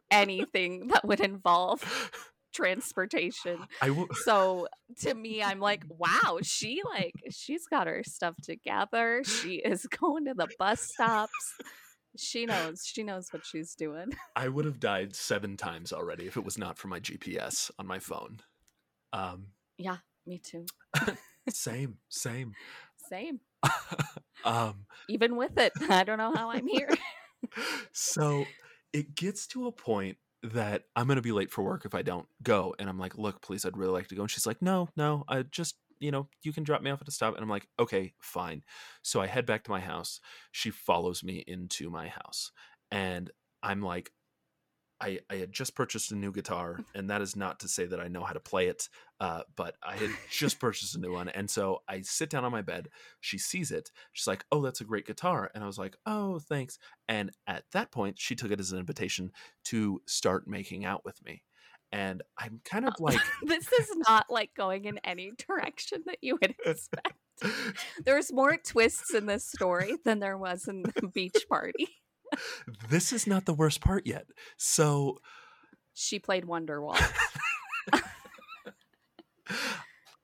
anything 0.09 0.88
that 0.88 1.05
would 1.05 1.19
involve 1.19 2.11
transportation. 2.57 3.59
I 3.81 3.89
will. 3.91 4.07
So 4.25 4.67
to 5.01 5.13
me, 5.13 5.41
I'm 5.43 5.59
like, 5.59 5.84
wow, 5.88 6.39
she 6.41 6.81
like 6.89 7.13
she's 7.29 7.65
got 7.67 7.88
her 7.88 8.03
stuff 8.03 8.35
together. 8.41 9.21
She 9.23 9.55
is 9.55 9.85
going 10.01 10.25
to 10.25 10.34
the 10.34 10.47
bus 10.59 10.81
stops. 10.81 11.31
She 12.17 12.45
knows. 12.45 12.84
She 12.85 13.03
knows 13.03 13.27
what 13.31 13.45
she's 13.45 13.75
doing. 13.75 14.07
I 14.35 14.47
would 14.47 14.65
have 14.65 14.79
died 14.79 15.15
seven 15.15 15.55
times 15.55 15.93
already 15.93 16.25
if 16.25 16.35
it 16.35 16.43
was 16.43 16.57
not 16.57 16.77
for 16.77 16.88
my 16.88 16.99
GPS 16.99 17.69
on 17.79 17.85
my 17.88 17.99
phone. 17.99 18.39
Um, 19.13 19.47
Yeah, 19.77 19.97
me 20.25 20.39
too. 20.39 20.65
same, 21.49 21.97
same. 22.09 22.53
Same. 23.09 23.39
um, 24.43 24.85
Even 25.09 25.35
with 25.38 25.57
it, 25.57 25.71
I 25.89 26.03
don't 26.03 26.17
know 26.17 26.34
how 26.35 26.49
I'm 26.51 26.67
here. 26.67 26.89
so 27.93 28.45
it 28.93 29.15
gets 29.15 29.47
to 29.47 29.67
a 29.67 29.71
point 29.71 30.17
that 30.43 30.84
I'm 30.95 31.07
to 31.07 31.22
be 31.22 31.31
late 31.31 31.51
for 31.51 31.64
work 31.64 31.85
if 31.85 31.95
I 31.95 32.01
don't 32.01 32.27
go. 32.43 32.76
And 32.80 32.89
I'm 32.89 32.99
like, 32.99 33.18
look, 33.18 33.41
please, 33.41 33.65
I'd 33.65 33.77
really 33.77 33.91
like 33.93 34.07
to 34.09 34.15
go. 34.15 34.22
And 34.22 34.31
she's 34.31 34.45
like, 34.45 34.61
no, 34.61 34.89
no, 34.95 35.23
I 35.27 35.43
just, 35.43 35.76
you 35.99 36.11
know, 36.11 36.27
you 36.43 36.53
can 36.53 36.64
drop 36.64 36.81
me 36.81 36.91
off 36.91 37.01
at 37.01 37.07
a 37.07 37.11
stop. 37.11 37.34
And 37.35 37.43
I'm 37.43 37.49
like, 37.49 37.68
okay, 37.80 38.14
fine. 38.22 38.64
So 39.01 39.22
I 39.22 39.27
head 39.27 39.45
back 39.45 39.64
to 39.64 39.72
my 39.72 39.80
house. 39.80 40.19
She 40.51 40.69
follows 40.69 41.23
me 41.23 41.43
into 41.47 41.89
my 41.89 42.07
house. 42.07 42.51
And 42.91 43.31
I'm 43.64 43.81
like, 43.81 44.11
I, 44.99 45.19
I 45.30 45.36
had 45.36 45.52
just 45.52 45.76
purchased 45.76 46.11
a 46.11 46.15
new 46.15 46.32
guitar, 46.32 46.80
and 46.95 47.10
that 47.10 47.22
is 47.22 47.36
not 47.36 47.60
to 47.61 47.68
say 47.68 47.86
that 47.86 47.99
I 47.99 48.07
know 48.07 48.24
how 48.24 48.34
to 48.34 48.40
play 48.40 48.68
it, 48.68 48.90
uh, 49.19 49.41
but 49.56 49.76
I 49.84 49.95
had 49.95 50.10
just 50.32 50.60
purchased 50.60 50.95
a 50.95 50.99
new 50.99 51.14
one. 51.14 51.30
And 51.30 51.49
so 51.49 51.82
I 51.88 52.02
sit 52.02 52.30
down 52.30 52.45
on 52.45 52.52
my 52.52 52.61
bed. 52.61 52.90
She 53.19 53.38
sees 53.38 53.72
it. 53.72 53.91
She's 54.14 54.28
like, 54.28 54.45
Oh, 54.52 54.61
that's 54.61 54.82
a 54.82 54.86
great 54.86 55.06
guitar. 55.06 55.52
And 55.53 55.64
I 55.64 55.68
was 55.68 55.78
like, 55.78 55.95
Oh, 56.06 56.40
thanks. 56.40 56.78
And 57.07 57.32
at 57.48 57.64
that 57.72 57.91
point, 57.91 58.19
she 58.19 58.36
took 58.36 58.52
it 58.52 58.60
as 58.60 58.72
an 58.72 58.80
invitation 58.80 59.32
to 59.65 60.02
start 60.06 60.48
making 60.48 60.86
out 60.86 61.03
with 61.06 61.24
me. 61.24 61.44
And 61.91 62.22
I'm 62.38 62.60
kind 62.65 62.86
of 62.86 62.94
like, 62.99 63.19
this 63.44 63.72
is 63.72 63.90
not 64.07 64.26
like 64.30 64.52
going 64.56 64.86
in 64.86 64.99
any 65.03 65.32
direction 65.48 66.03
that 66.06 66.18
you 66.22 66.38
would 66.41 66.56
expect. 66.65 67.14
There's 68.06 68.34
more 68.34 68.57
twists 68.57 69.14
in 69.14 69.26
this 69.26 69.45
story 69.45 69.95
than 70.03 70.19
there 70.19 70.38
was 70.38 70.68
in 70.68 70.84
the 70.84 71.07
beach 71.07 71.45
party. 71.49 71.88
This 72.90 73.14
is 73.14 73.28
not 73.28 73.45
the 73.45 73.54
worst 73.54 73.82
part 73.82 74.06
yet. 74.06 74.28
So 74.58 75.20
She 75.94 76.20
played 76.20 76.45
Wonderwall. 76.45 76.99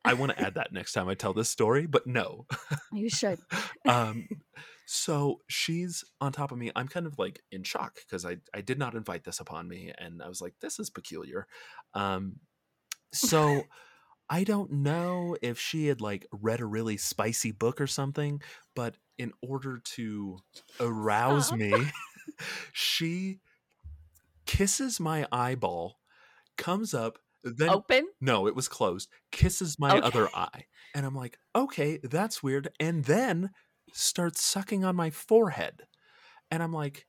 I 0.06 0.14
want 0.16 0.34
to 0.34 0.42
add 0.42 0.56
that 0.56 0.74
next 0.74 0.94
time 0.94 1.08
I 1.08 1.16
tell 1.16 1.34
this 1.34 1.50
story, 1.50 1.86
but 1.86 2.06
no. 2.06 2.46
You 2.92 3.10
should. 3.10 3.40
um, 3.88 4.28
so 4.86 5.40
she's 5.48 6.04
on 6.20 6.34
top 6.34 6.52
of 6.52 6.58
me. 6.58 6.72
I'm 6.76 6.90
kind 6.90 7.06
of 7.06 7.18
like 7.18 7.42
in 7.52 7.64
shock 7.64 7.96
because 7.96 8.26
I, 8.26 8.38
I 8.54 8.62
did 8.62 8.78
not 8.78 8.96
invite 8.96 9.24
this 9.24 9.40
upon 9.40 9.68
me. 9.68 9.94
And 9.98 10.22
I 10.22 10.28
was 10.28 10.42
like, 10.42 10.56
this 10.60 10.78
is 10.80 10.90
peculiar. 10.90 11.48
Um, 11.94 12.38
so 13.14 13.64
I 14.30 14.44
don't 14.44 14.72
know 14.72 15.38
if 15.42 15.60
she 15.60 15.88
had 15.88 16.02
like 16.02 16.28
read 16.32 16.60
a 16.60 16.66
really 16.66 16.98
spicy 16.98 17.52
book 17.52 17.80
or 17.80 17.88
something, 17.88 18.42
but 18.76 18.96
in 19.18 19.34
order 19.42 19.80
to 19.80 20.40
oh, 21.30 21.40
arouse 21.40 21.52
Stop. 21.52 21.60
me, 21.60 21.92
she 22.74 23.40
kisses 24.46 25.00
my 25.00 25.28
eyeball, 25.32 26.00
comes 26.58 26.94
up, 26.94 27.20
then 27.44 27.70
Open? 27.74 28.08
no, 28.22 28.48
it 28.48 28.56
was 28.56 28.70
closed. 28.70 29.10
Kisses 29.32 29.80
my 29.80 29.98
Okay. 29.98 30.02
other 30.02 30.36
eye. 30.36 30.66
And 30.94 31.06
I'm 31.06 31.16
like, 31.16 31.38
okay, 31.56 32.00
that's 32.04 32.44
weird. 32.44 32.70
And 32.80 33.06
then 33.06 33.52
starts 33.94 34.44
sucking 34.44 34.86
on 34.86 34.96
my 34.96 35.10
forehead. 35.10 35.84
And 36.52 36.64
I'm 36.64 36.74
like, 36.74 37.08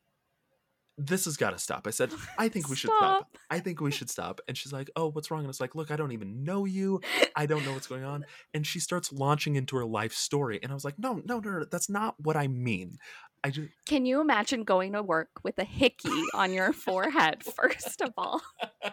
this 0.97 1.25
has 1.25 1.37
got 1.37 1.51
to 1.51 1.59
stop. 1.59 1.87
I 1.87 1.91
said, 1.91 2.13
I 2.39 2.49
think 2.49 2.69
we 2.69 2.77
should 2.77 2.91
stop. 2.91 3.29
Stop. 3.29 3.39
I 3.51 3.59
think 3.59 3.81
we 3.81 3.91
should 3.91 4.09
stop. 4.09 4.41
And 4.47 4.57
she's 4.57 4.73
like, 4.73 4.91
oh, 4.95 5.11
what's 5.11 5.31
wrong? 5.31 5.41
And 5.41 5.51
it's 5.51 5.61
like, 5.61 5.75
look, 5.75 5.91
I 5.91 5.97
don't 5.97 6.13
even 6.13 6.45
know 6.45 6.65
you. 6.65 7.01
I 7.35 7.47
don't 7.47 7.65
know 7.65 7.73
what's 7.73 7.87
going 7.87 8.05
on. 8.05 8.25
And 8.53 8.67
she 8.67 8.79
starts 8.79 9.13
launching 9.13 9.57
into 9.57 9.77
her 9.77 9.85
life 9.85 10.13
story. 10.13 10.61
And 10.63 10.71
I 10.71 10.75
was 10.75 10.85
like, 10.85 10.99
no, 10.99 11.21
no, 11.25 11.41
no, 11.41 11.51
no 11.51 11.65
that's 11.65 11.91
not 11.91 12.15
what 12.21 12.37
I 12.37 12.47
mean. 12.47 12.99
I 13.43 13.51
just, 13.51 13.69
Can 13.87 14.07
you 14.07 14.21
imagine 14.21 14.65
going 14.65 14.93
to 14.93 15.03
work 15.03 15.29
with 15.43 15.59
a 15.59 15.65
hickey 15.65 16.23
on 16.33 16.53
your 16.53 16.73
forehead, 16.73 17.43
first 17.43 18.01
of 18.01 18.13
all? 18.17 18.41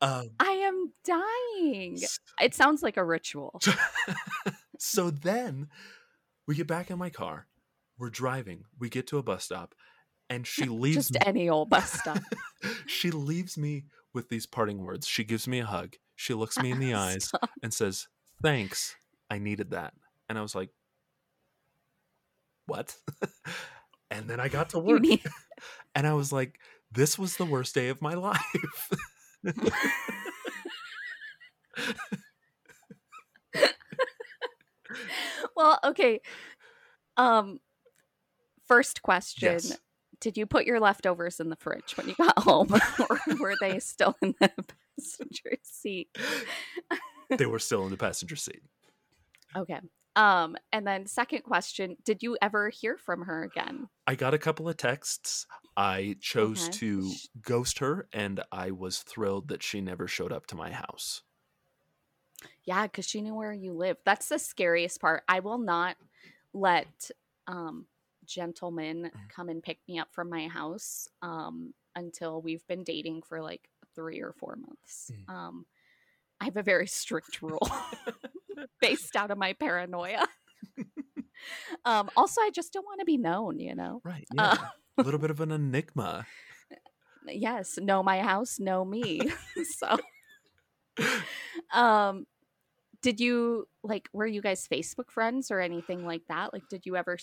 um, 0.00 0.30
I 0.38 0.50
am 0.50 0.92
dying. 1.04 1.98
It 2.40 2.54
sounds 2.54 2.82
like 2.82 2.96
a 2.96 3.04
ritual. 3.04 3.60
so 4.78 5.10
then 5.10 5.68
we 6.46 6.54
get 6.54 6.66
back 6.66 6.90
in 6.90 6.98
my 6.98 7.10
car. 7.10 7.46
We're 7.98 8.10
driving. 8.10 8.64
We 8.78 8.88
get 8.88 9.06
to 9.08 9.18
a 9.18 9.22
bus 9.22 9.44
stop, 9.44 9.74
and 10.30 10.46
she 10.46 10.64
leaves. 10.66 10.96
Just 11.08 11.12
me, 11.14 11.20
any 11.26 11.48
old 11.50 11.68
bus 11.70 11.92
stop. 11.92 12.18
she 12.86 13.10
leaves 13.10 13.58
me 13.58 13.84
with 14.14 14.28
these 14.30 14.46
parting 14.46 14.82
words. 14.84 15.06
She 15.06 15.24
gives 15.24 15.46
me 15.46 15.58
a 15.58 15.66
hug. 15.66 15.96
She 16.16 16.32
looks 16.32 16.58
me 16.58 16.70
in 16.70 16.78
the 16.80 16.94
eyes 17.06 17.30
and 17.62 17.74
says, 17.74 18.08
"Thanks. 18.42 18.96
I 19.28 19.38
needed 19.38 19.70
that." 19.72 19.92
And 20.28 20.38
I 20.38 20.42
was 20.42 20.54
like, 20.54 20.70
"What?" 22.66 22.96
and 24.10 24.28
then 24.28 24.40
I 24.40 24.48
got 24.48 24.70
to 24.70 24.78
work, 24.78 25.02
need- 25.02 25.22
and 25.94 26.06
I 26.06 26.14
was 26.14 26.32
like, 26.32 26.58
"This 26.92 27.18
was 27.18 27.36
the 27.36 27.44
worst 27.46 27.74
day 27.74 27.88
of 27.88 28.00
my 28.00 28.14
life." 28.14 28.90
well, 35.56 35.78
okay. 35.84 36.20
Um, 37.16 37.60
first 38.66 39.02
question: 39.02 39.52
Yes. 39.52 39.78
Did 40.20 40.36
you 40.36 40.46
put 40.46 40.66
your 40.66 40.80
leftovers 40.80 41.40
in 41.40 41.48
the 41.48 41.56
fridge 41.56 41.96
when 41.96 42.08
you 42.08 42.14
got 42.14 42.38
home, 42.38 42.68
or 43.10 43.20
were 43.40 43.54
they 43.60 43.78
still 43.80 44.14
in 44.22 44.34
the 44.40 44.50
passenger 44.98 45.56
seat? 45.62 46.08
they 47.36 47.46
were 47.46 47.58
still 47.58 47.84
in 47.84 47.90
the 47.90 47.96
passenger 47.96 48.36
seat. 48.36 48.62
Okay. 49.56 49.80
Um, 50.16 50.56
and 50.72 50.86
then 50.86 51.06
second 51.06 51.42
question: 51.42 51.96
Did 52.04 52.22
you 52.22 52.36
ever 52.42 52.68
hear 52.68 52.96
from 52.96 53.22
her 53.22 53.44
again? 53.44 53.88
I 54.06 54.14
got 54.14 54.34
a 54.34 54.38
couple 54.38 54.68
of 54.68 54.76
texts. 54.76 55.46
I 55.76 56.16
chose 56.20 56.68
Okay. 56.68 56.78
to 56.78 57.10
ghost 57.40 57.78
her, 57.78 58.08
and 58.12 58.42
I 58.52 58.72
was 58.72 58.98
thrilled 58.98 59.48
that 59.48 59.62
she 59.62 59.80
never 59.80 60.06
showed 60.08 60.32
up 60.32 60.46
to 60.48 60.56
my 60.56 60.72
house. 60.72 61.22
Yeah, 62.64 62.82
because 62.82 63.06
she 63.06 63.20
knew 63.22 63.34
where 63.34 63.52
you 63.52 63.72
live. 63.72 63.98
That's 64.04 64.28
the 64.28 64.38
scariest 64.38 65.00
part. 65.00 65.22
I 65.28 65.40
will 65.40 65.58
not 65.58 65.96
let 66.52 67.10
um, 67.46 67.86
gentlemen 68.30 69.10
Mm. 69.14 69.28
come 69.28 69.48
and 69.48 69.62
pick 69.62 69.78
me 69.88 69.98
up 69.98 70.08
from 70.12 70.30
my 70.30 70.48
house 70.48 71.08
um, 71.22 71.74
until 71.96 72.40
we've 72.40 72.66
been 72.66 72.84
dating 72.84 73.22
for 73.22 73.42
like 73.42 73.68
three 73.94 74.20
or 74.20 74.32
four 74.32 74.56
months. 74.56 75.10
Mm. 75.12 75.34
Um, 75.34 75.66
I 76.40 76.44
have 76.44 76.56
a 76.56 76.62
very 76.62 76.86
strict 76.86 77.42
rule 77.42 77.68
based 78.80 79.16
out 79.16 79.30
of 79.30 79.38
my 79.38 79.52
paranoia. 79.52 80.26
um, 81.84 82.08
also, 82.16 82.40
I 82.40 82.50
just 82.54 82.72
don't 82.72 82.84
want 82.86 83.00
to 83.00 83.04
be 83.04 83.16
known, 83.18 83.58
you 83.58 83.74
know? 83.74 84.00
Right. 84.04 84.26
Uh, 84.38 84.56
a 84.98 85.02
little 85.02 85.20
bit 85.20 85.30
of 85.30 85.40
an 85.40 85.50
enigma. 85.50 86.26
yes, 87.26 87.78
know 87.78 88.02
my 88.02 88.20
house, 88.20 88.58
know 88.60 88.84
me. 88.84 89.20
so, 89.78 89.98
um, 91.72 92.26
did 93.02 93.18
you 93.20 93.66
like 93.82 94.08
were 94.12 94.26
you 94.26 94.42
guys 94.42 94.68
Facebook 94.70 95.10
friends 95.10 95.50
or 95.50 95.60
anything 95.60 96.04
like 96.04 96.22
that? 96.28 96.52
Like, 96.52 96.68
did 96.68 96.84
you 96.86 96.96
ever 96.96 97.16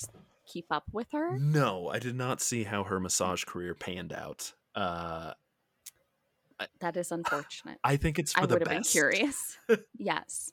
keep 0.48 0.66
up 0.72 0.86
with 0.92 1.08
her? 1.14 1.38
No, 1.38 1.90
I 1.90 2.00
did 2.00 2.16
not 2.16 2.42
see 2.42 2.64
how 2.64 2.84
her 2.86 3.00
massage 3.00 3.44
career 3.44 3.76
panned 3.76 4.14
out. 4.14 4.54
Uh, 4.76 5.34
That 6.80 6.98
is 6.98 7.12
unfortunate. 7.12 7.78
I 7.84 7.98
think 7.98 8.18
it's 8.20 8.34
for 8.34 8.42
I 8.42 8.46
the 8.46 8.56
would 8.56 8.62
have 8.68 8.70
been 8.76 8.84
curious. 8.84 9.58
yes. 9.98 10.50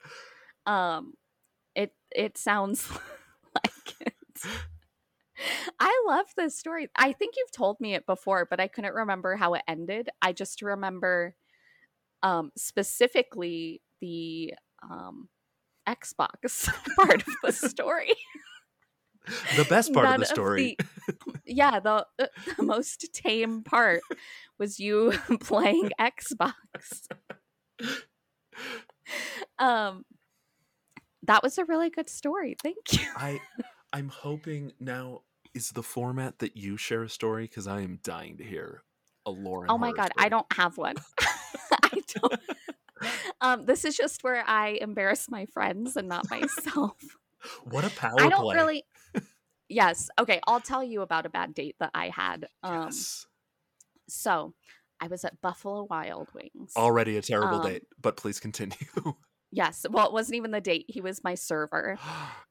Um, 0.65 1.13
it 1.75 1.93
it 2.11 2.37
sounds 2.37 2.89
like 3.55 4.01
it. 4.01 4.13
I 5.79 6.03
love 6.07 6.27
this 6.37 6.57
story. 6.57 6.87
I 6.95 7.11
think 7.11 7.35
you've 7.37 7.51
told 7.51 7.79
me 7.79 7.93
it 7.93 8.05
before, 8.05 8.47
but 8.49 8.59
I 8.59 8.67
couldn't 8.67 8.93
remember 8.93 9.35
how 9.35 9.53
it 9.55 9.63
ended. 9.67 10.09
I 10.21 10.31
just 10.31 10.61
remember 10.61 11.35
um, 12.23 12.51
specifically 12.57 13.81
the 14.01 14.53
um, 14.81 15.27
Xbox 15.87 16.69
part 16.95 17.21
of 17.27 17.33
the 17.43 17.51
story. 17.51 18.13
The 19.55 19.65
best 19.65 19.93
part 19.93 20.07
of 20.07 20.19
the 20.19 20.25
story. 20.25 20.77
the- 21.07 21.15
yeah, 21.45 21.79
the, 21.79 22.05
the 22.57 22.63
most 22.63 23.13
tame 23.13 23.63
part 23.63 24.01
was 24.57 24.79
you 24.79 25.13
playing 25.41 25.91
Xbox. 25.99 26.53
Um, 29.59 30.05
that 31.23 31.43
was 31.43 31.57
a 31.57 31.65
really 31.65 31.89
good 31.89 32.09
story. 32.09 32.55
Thank 32.61 32.93
you. 32.93 33.07
I, 33.15 33.39
I'm 33.93 34.09
hoping 34.09 34.73
now 34.79 35.21
is 35.53 35.71
the 35.71 35.83
format 35.83 36.39
that 36.39 36.57
you 36.57 36.77
share 36.77 37.03
a 37.03 37.09
story 37.09 37.43
because 37.45 37.67
I 37.67 37.81
am 37.81 37.99
dying 38.03 38.37
to 38.37 38.43
hear 38.43 38.83
a 39.25 39.31
Lauren. 39.31 39.69
Oh 39.71 39.77
my 39.77 39.91
god, 39.91 40.11
I 40.17 40.29
don't 40.29 40.51
have 40.53 40.77
one. 40.77 40.95
I 41.71 42.01
don't. 42.13 42.39
Um, 43.41 43.65
this 43.65 43.85
is 43.85 43.95
just 43.95 44.23
where 44.23 44.43
I 44.47 44.77
embarrass 44.81 45.29
my 45.29 45.45
friends 45.47 45.95
and 45.95 46.07
not 46.07 46.29
myself. 46.29 46.95
What 47.63 47.85
a 47.85 47.89
power 47.91 48.19
I 48.19 48.29
don't 48.29 48.41
play. 48.43 48.55
really. 48.55 48.83
Yes. 49.75 50.09
Okay. 50.17 50.39
I'll 50.47 50.61
tell 50.61 50.83
you 50.83 51.01
about 51.01 51.25
a 51.25 51.29
bad 51.29 51.53
date 51.53 51.75
that 51.79 51.91
I 51.93 52.09
had. 52.09 52.47
Um, 52.63 52.83
yes. 52.85 53.27
So 54.07 54.53
I 55.01 55.07
was 55.07 55.25
at 55.25 55.41
Buffalo 55.41 55.85
Wild 55.89 56.29
Wings. 56.33 56.71
Already 56.77 57.17
a 57.17 57.21
terrible 57.21 57.57
um, 57.57 57.67
date, 57.67 57.83
but 58.01 58.15
please 58.15 58.39
continue. 58.39 58.77
Yes. 59.51 59.85
Well, 59.89 60.07
it 60.07 60.11
wasn't 60.11 60.35
even 60.35 60.51
the 60.51 60.59
date. 60.59 60.83
He 60.89 60.99
was 60.99 61.23
my 61.23 61.35
server. 61.35 61.97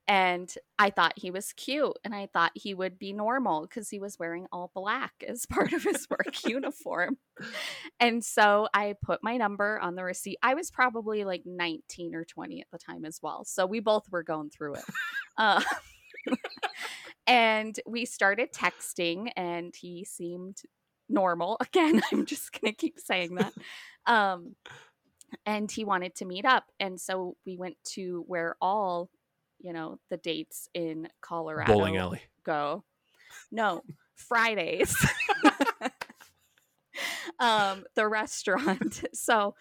And 0.06 0.52
I 0.78 0.90
thought 0.90 1.14
he 1.16 1.30
was 1.30 1.54
cute. 1.54 1.96
And 2.04 2.14
I 2.14 2.26
thought 2.30 2.52
he 2.54 2.74
would 2.74 2.98
be 2.98 3.14
normal 3.14 3.62
because 3.62 3.88
he 3.88 3.98
was 3.98 4.18
wearing 4.18 4.46
all 4.52 4.70
black 4.74 5.14
as 5.26 5.46
part 5.50 5.72
of 5.72 5.82
his 5.82 6.06
work 6.10 6.44
uniform. 6.46 7.16
And 7.98 8.22
so 8.22 8.68
I 8.74 8.96
put 9.00 9.22
my 9.22 9.38
number 9.38 9.80
on 9.80 9.94
the 9.94 10.04
receipt. 10.04 10.36
I 10.42 10.52
was 10.52 10.70
probably 10.70 11.24
like 11.24 11.44
19 11.46 12.14
or 12.14 12.26
20 12.26 12.60
at 12.60 12.66
the 12.70 12.76
time 12.76 13.06
as 13.06 13.20
well. 13.22 13.46
So 13.46 13.64
we 13.64 13.80
both 13.80 14.04
were 14.10 14.22
going 14.22 14.50
through 14.50 14.74
it. 14.74 14.84
Uh, 15.38 15.62
and 17.26 17.78
we 17.86 18.04
started 18.04 18.52
texting, 18.52 19.30
and 19.36 19.74
he 19.74 20.04
seemed 20.04 20.60
normal. 21.08 21.56
Again, 21.60 22.02
I'm 22.12 22.26
just 22.26 22.58
going 22.58 22.72
to 22.72 22.76
keep 22.76 22.98
saying 22.98 23.34
that. 23.36 23.52
Um, 24.06 24.54
and 25.46 25.70
he 25.70 25.84
wanted 25.86 26.14
to 26.16 26.26
meet 26.26 26.44
up. 26.44 26.64
And 26.78 27.00
so 27.00 27.36
we 27.46 27.56
went 27.56 27.76
to 27.94 28.22
where 28.26 28.54
all, 28.60 29.08
you 29.58 29.72
know, 29.72 29.98
the 30.10 30.18
dates 30.18 30.68
in 30.74 31.08
Colorado 31.22 31.72
Bowling 31.72 31.96
alley. 31.96 32.20
go. 32.44 32.84
No, 33.50 33.82
Fridays. 34.16 34.94
um, 37.38 37.84
the 37.94 38.06
restaurant. 38.06 39.04
So 39.14 39.54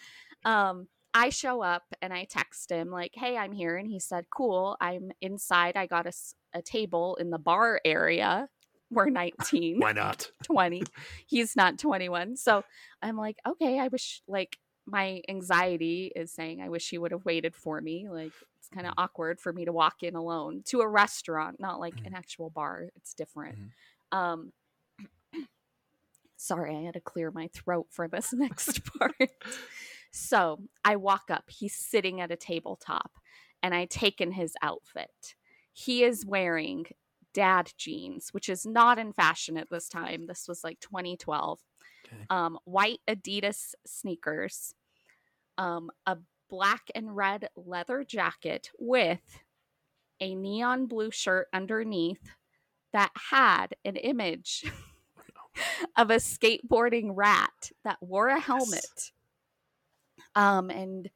um 0.45 0.87
I 1.13 1.29
show 1.29 1.61
up 1.61 1.83
and 2.01 2.11
I 2.11 2.25
text 2.25 2.71
him 2.71 2.89
like, 2.89 3.11
"Hey, 3.13 3.37
I'm 3.37 3.51
here." 3.53 3.77
And 3.77 3.87
he 3.87 3.99
said, 3.99 4.25
"Cool. 4.35 4.75
I'm 4.81 5.11
inside. 5.21 5.77
I 5.77 5.85
got 5.85 6.05
a, 6.05 6.09
s- 6.09 6.33
a 6.53 6.61
table 6.61 7.15
in 7.17 7.29
the 7.29 7.37
bar 7.39 7.79
area. 7.85 8.49
We're 8.89 9.09
19." 9.09 9.79
Why 9.79 9.91
not? 9.91 10.29
20. 10.43 10.83
He's 11.25 11.55
not 11.55 11.77
21. 11.79 12.37
So 12.37 12.63
I'm 13.01 13.17
like, 13.17 13.37
okay, 13.45 13.79
I 13.79 13.87
wish 13.87 14.21
like 14.27 14.57
my 14.85 15.21
anxiety 15.29 16.11
is 16.15 16.31
saying 16.31 16.61
I 16.61 16.69
wish 16.69 16.89
he 16.89 16.97
would 16.97 17.11
have 17.11 17.25
waited 17.25 17.55
for 17.55 17.79
me. 17.81 18.07
Like 18.09 18.33
it's 18.59 18.67
kind 18.69 18.85
of 18.85 18.93
awkward 18.97 19.39
for 19.39 19.53
me 19.53 19.65
to 19.65 19.71
walk 19.71 20.03
in 20.03 20.13
alone 20.15 20.61
to 20.65 20.81
a 20.81 20.87
restaurant, 20.87 21.59
not 21.59 21.79
like 21.79 21.95
Mhm. 21.95 22.07
an 22.07 22.13
actual 22.13 22.49
bar. 22.49 22.89
It's 22.97 23.13
different. 23.13 23.57
Mhm. 23.57 24.17
Um 24.17 24.53
sorry, 26.35 26.75
I 26.75 26.81
had 26.81 26.93
to 26.95 26.99
clear 26.99 27.31
my 27.31 27.47
throat 27.47 27.87
for 27.89 28.07
this 28.07 28.33
next 28.33 28.81
part. 28.97 29.15
so 30.11 30.59
I 30.83 30.97
walk 30.97 31.31
up. 31.31 31.45
He's 31.49 31.75
sitting 31.75 32.19
at 32.21 32.31
a 32.31 32.35
tabletop 32.35 33.11
and 33.61 33.73
I 33.73 33.85
take 33.85 34.19
in 34.21 34.33
his 34.33 34.53
outfit. 34.61 35.35
He 35.73 36.03
is 36.03 36.25
wearing 36.25 36.85
dad 37.33 37.73
jeans, 37.77 38.29
which 38.31 38.47
is 38.47 38.65
not 38.65 38.99
in 38.99 39.11
fashion 39.11 39.57
at 39.57 39.69
this 39.69 39.89
time. 39.89 40.27
This 40.27 40.47
was 40.47 40.63
like 40.63 40.79
2012. 40.79 41.59
Okay. 42.05 42.15
Um, 42.29 42.59
white 42.65 42.99
Adidas 43.07 43.73
sneakers, 43.85 44.75
um, 45.57 45.89
a 46.05 46.17
black 46.49 46.83
and 46.93 47.15
red 47.15 47.49
leather 47.55 48.03
jacket 48.03 48.69
with 48.77 49.39
a 50.19 50.35
neon 50.35 50.85
blue 50.85 51.11
shirt 51.11 51.47
underneath 51.51 52.35
that 52.91 53.11
had 53.31 53.75
an 53.83 53.95
image 53.95 54.63
of 55.97 56.09
a 56.09 56.15
skateboarding 56.15 57.11
rat 57.13 57.71
that 57.83 57.97
wore 58.01 58.27
a 58.27 58.39
helmet. 58.39 59.11
Um, 60.35 60.69
and 60.69 61.09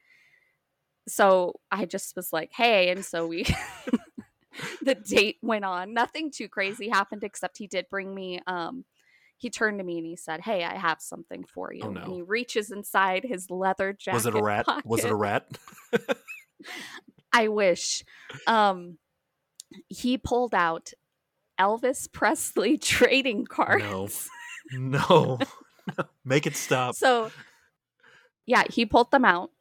so 1.08 1.60
I 1.72 1.86
just 1.86 2.16
was 2.16 2.32
like, 2.32 2.52
hey, 2.54 2.90
and 2.90 3.04
so 3.04 3.28
we 3.28 3.46
the 4.82 4.96
date 4.96 5.38
went 5.42 5.66
on. 5.66 5.94
Nothing 5.94 6.32
too 6.32 6.48
crazy 6.48 6.90
happened 6.90 7.24
except 7.24 7.58
he 7.58 7.68
did 7.68 7.88
bring 7.90 8.14
me 8.14 8.42
um 8.48 8.86
he 9.40 9.52
turned 9.52 9.78
to 9.78 9.86
me 9.86 9.98
and 9.98 10.06
he 10.06 10.16
said, 10.16 10.42
"Hey, 10.42 10.64
I 10.64 10.76
have 10.76 11.00
something 11.00 11.44
for 11.44 11.72
you." 11.72 11.82
Oh, 11.84 11.92
no. 11.92 12.02
And 12.02 12.14
he 12.14 12.22
reaches 12.24 12.72
inside 12.72 13.24
his 13.24 13.52
leather 13.52 13.94
jacket. 13.94 14.16
Was 14.16 14.26
it 14.26 14.36
a 14.36 14.42
rat? 14.42 14.66
Was 14.86 15.06
it 15.06 15.12
a 15.12 15.16
rat? 15.16 15.46
I 17.32 17.48
wish. 17.48 18.04
Um 18.48 18.98
he 19.90 20.18
pulled 20.18 20.56
out 20.56 20.92
Elvis 21.60 22.12
Presley 22.12 22.78
trading 22.78 23.46
cards. 23.46 24.30
No. 24.72 25.38
No. 25.38 25.40
Make 26.26 26.48
it 26.48 26.56
stop. 26.56 26.96
So 26.96 27.32
yeah, 28.46 28.64
he 28.70 28.86
pulled 28.86 29.12
them 29.12 29.26
out. 29.26 29.52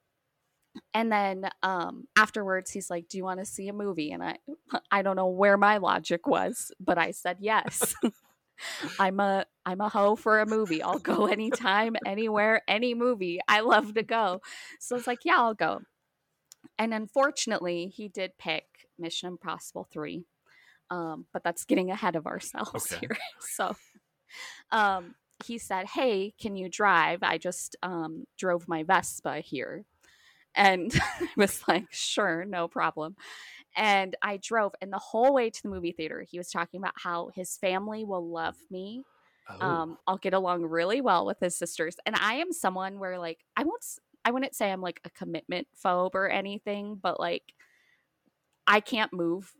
And 0.94 1.10
then 1.12 1.48
um 1.62 2.06
afterwards 2.16 2.70
he's 2.70 2.90
like, 2.90 3.08
"Do 3.08 3.18
you 3.18 3.24
want 3.24 3.40
to 3.40 3.46
see 3.46 3.68
a 3.68 3.72
movie?" 3.72 4.12
And 4.12 4.22
I 4.22 4.38
I 4.90 5.02
don't 5.02 5.16
know 5.16 5.28
where 5.28 5.56
my 5.56 5.78
logic 5.78 6.26
was, 6.26 6.72
but 6.80 6.98
I 6.98 7.10
said 7.10 7.38
yes. 7.40 7.94
I'm 8.98 9.20
a 9.20 9.46
I'm 9.64 9.80
a 9.80 9.88
hoe 9.88 10.16
for 10.16 10.40
a 10.40 10.46
movie. 10.46 10.82
I'll 10.82 10.98
go 10.98 11.26
anytime, 11.26 11.96
anywhere, 12.06 12.62
any 12.66 12.94
movie. 12.94 13.40
I 13.48 13.60
love 13.60 13.94
to 13.94 14.02
go. 14.02 14.40
So 14.80 14.94
I 14.94 14.98
was 14.98 15.06
like, 15.06 15.24
"Yeah, 15.24 15.36
I'll 15.38 15.54
go." 15.54 15.82
And 16.78 16.92
unfortunately, 16.94 17.88
he 17.88 18.08
did 18.08 18.38
pick 18.38 18.64
Mission 18.98 19.28
Impossible 19.28 19.88
3. 19.92 20.24
Um, 20.90 21.26
but 21.32 21.42
that's 21.42 21.64
getting 21.64 21.90
ahead 21.90 22.16
of 22.16 22.26
ourselves 22.26 22.92
Okay. 22.92 23.00
here. 23.00 23.18
So 23.40 23.74
um 24.70 25.14
he 25.44 25.58
said, 25.58 25.86
Hey, 25.86 26.32
can 26.40 26.56
you 26.56 26.68
drive? 26.70 27.22
I 27.22 27.36
just 27.38 27.76
um, 27.82 28.24
drove 28.38 28.68
my 28.68 28.82
Vespa 28.84 29.40
here. 29.40 29.84
And 30.56 30.92
I 31.20 31.28
was 31.36 31.62
like, 31.68 31.86
Sure, 31.92 32.44
no 32.44 32.68
problem. 32.68 33.16
And 33.76 34.16
I 34.22 34.38
drove, 34.38 34.74
and 34.80 34.92
the 34.92 34.98
whole 34.98 35.34
way 35.34 35.50
to 35.50 35.62
the 35.62 35.68
movie 35.68 35.92
theater, 35.92 36.24
he 36.28 36.38
was 36.38 36.50
talking 36.50 36.80
about 36.80 36.94
how 36.96 37.30
his 37.34 37.56
family 37.58 38.04
will 38.04 38.26
love 38.28 38.56
me. 38.70 39.04
Oh, 39.48 39.56
Um, 39.66 39.98
I'll 40.06 40.18
get 40.18 40.34
along 40.34 40.64
really 40.64 41.00
well 41.00 41.26
with 41.26 41.40
his 41.40 41.56
sisters. 41.58 41.96
And 42.06 42.16
I 42.16 42.34
am 42.36 42.52
someone 42.52 42.98
where, 42.98 43.18
like, 43.18 43.40
I 43.56 43.64
won't, 43.64 43.84
I 44.24 44.32
wouldn't 44.32 44.54
say 44.56 44.72
I'm 44.72 44.82
like 44.82 45.00
a 45.04 45.10
commitment 45.10 45.68
phobe 45.84 46.14
or 46.14 46.28
anything, 46.28 46.96
but 47.02 47.20
like, 47.20 47.54
I 48.66 48.80
can't 48.80 49.12
move 49.12 49.52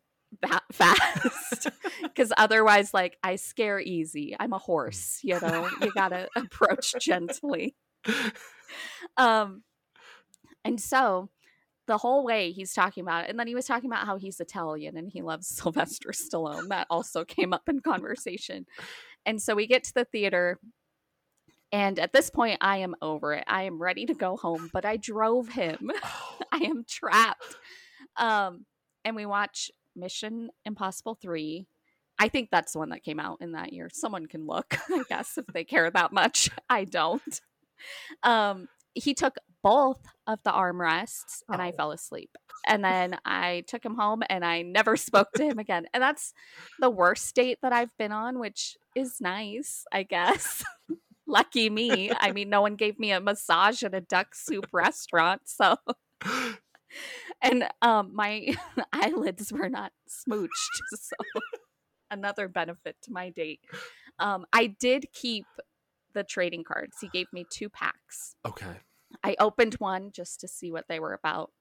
that 0.42 0.64
fast 0.72 1.68
because 2.02 2.32
otherwise 2.36 2.92
like 2.92 3.16
i 3.22 3.36
scare 3.36 3.78
easy 3.80 4.36
i'm 4.40 4.52
a 4.52 4.58
horse 4.58 5.20
you 5.22 5.38
know 5.40 5.70
you 5.80 5.92
gotta 5.92 6.28
approach 6.36 6.98
gently 6.98 7.76
um 9.16 9.62
and 10.66 10.80
so 10.80 11.28
the 11.86 11.98
whole 11.98 12.24
way 12.24 12.50
he's 12.50 12.74
talking 12.74 13.02
about 13.02 13.24
it 13.24 13.30
and 13.30 13.38
then 13.38 13.46
he 13.46 13.54
was 13.54 13.66
talking 13.66 13.90
about 13.90 14.06
how 14.06 14.16
he's 14.16 14.40
italian 14.40 14.96
and 14.96 15.10
he 15.12 15.22
loves 15.22 15.46
sylvester 15.56 16.10
stallone 16.10 16.68
that 16.68 16.86
also 16.90 17.24
came 17.24 17.52
up 17.52 17.68
in 17.68 17.80
conversation 17.80 18.66
and 19.24 19.40
so 19.40 19.54
we 19.54 19.66
get 19.66 19.84
to 19.84 19.94
the 19.94 20.04
theater 20.04 20.58
and 21.72 21.98
at 21.98 22.12
this 22.12 22.30
point 22.30 22.58
i 22.60 22.78
am 22.78 22.94
over 23.02 23.32
it 23.32 23.44
i 23.46 23.62
am 23.62 23.80
ready 23.80 24.06
to 24.06 24.14
go 24.14 24.36
home 24.36 24.70
but 24.72 24.84
i 24.84 24.96
drove 24.96 25.48
him 25.48 25.90
Oh, 26.04 26.38
I 26.52 26.58
am 26.64 26.84
trapped. 26.88 27.56
Um, 28.16 28.64
and 29.04 29.16
we 29.16 29.26
watch 29.26 29.70
Mission 29.94 30.50
Impossible 30.64 31.14
3. 31.20 31.66
I 32.18 32.28
think 32.28 32.48
that's 32.50 32.72
the 32.72 32.78
one 32.78 32.90
that 32.90 33.04
came 33.04 33.20
out 33.20 33.38
in 33.40 33.52
that 33.52 33.72
year. 33.72 33.90
Someone 33.92 34.26
can 34.26 34.46
look, 34.46 34.76
I 34.90 35.02
guess, 35.08 35.36
if 35.36 35.46
they 35.46 35.64
care 35.64 35.90
that 35.90 36.12
much. 36.12 36.50
I 36.68 36.84
don't. 36.84 37.40
Um, 38.22 38.68
he 38.96 39.14
took 39.14 39.36
both 39.62 40.00
of 40.26 40.40
the 40.44 40.50
armrests 40.50 41.42
and 41.48 41.60
I 41.62 41.70
Oh. 41.70 41.76
fell 41.76 41.92
asleep. 41.92 42.30
And 42.66 42.84
then 42.84 43.16
I 43.24 43.62
took 43.68 43.84
him 43.84 43.94
home 43.96 44.22
and 44.28 44.44
I 44.44 44.62
never 44.62 44.96
spoke 45.08 45.32
to 45.34 45.44
him 45.44 45.58
again. 45.58 45.86
And 45.94 46.02
that's 46.02 46.32
the 46.80 46.90
worst 46.90 47.34
date 47.34 47.58
that 47.62 47.72
I've 47.72 47.96
been 47.98 48.12
on, 48.12 48.38
which 48.38 48.76
is 48.94 49.20
nice, 49.20 49.84
I 49.92 50.02
guess. 50.02 50.64
Lucky 51.28 51.68
me. 51.70 52.10
I 52.18 52.32
mean, 52.32 52.48
no 52.48 52.62
one 52.62 52.76
gave 52.76 52.98
me 52.98 53.12
a 53.12 53.20
massage 53.20 53.82
at 53.82 53.94
a 53.94 54.00
duck 54.00 54.34
soup 54.34 54.66
restaurant. 54.72 55.42
So 55.46 55.76
and 57.42 57.68
um 57.82 58.10
my 58.14 58.56
eyelids 58.92 59.52
were 59.52 59.68
not 59.68 59.92
smooched 60.08 60.48
so 60.94 61.16
another 62.10 62.48
benefit 62.48 62.96
to 63.02 63.12
my 63.12 63.28
date 63.30 63.60
um 64.18 64.46
i 64.52 64.66
did 64.66 65.04
keep 65.12 65.44
the 66.16 66.24
trading 66.24 66.64
cards 66.64 66.96
he 67.00 67.08
gave 67.08 67.26
me 67.32 67.44
two 67.50 67.68
packs 67.68 68.34
okay. 68.44 68.80
i 69.22 69.36
opened 69.38 69.74
one 69.74 70.10
just 70.10 70.40
to 70.40 70.48
see 70.48 70.72
what 70.72 70.86
they 70.88 70.98
were 70.98 71.12
about 71.12 71.52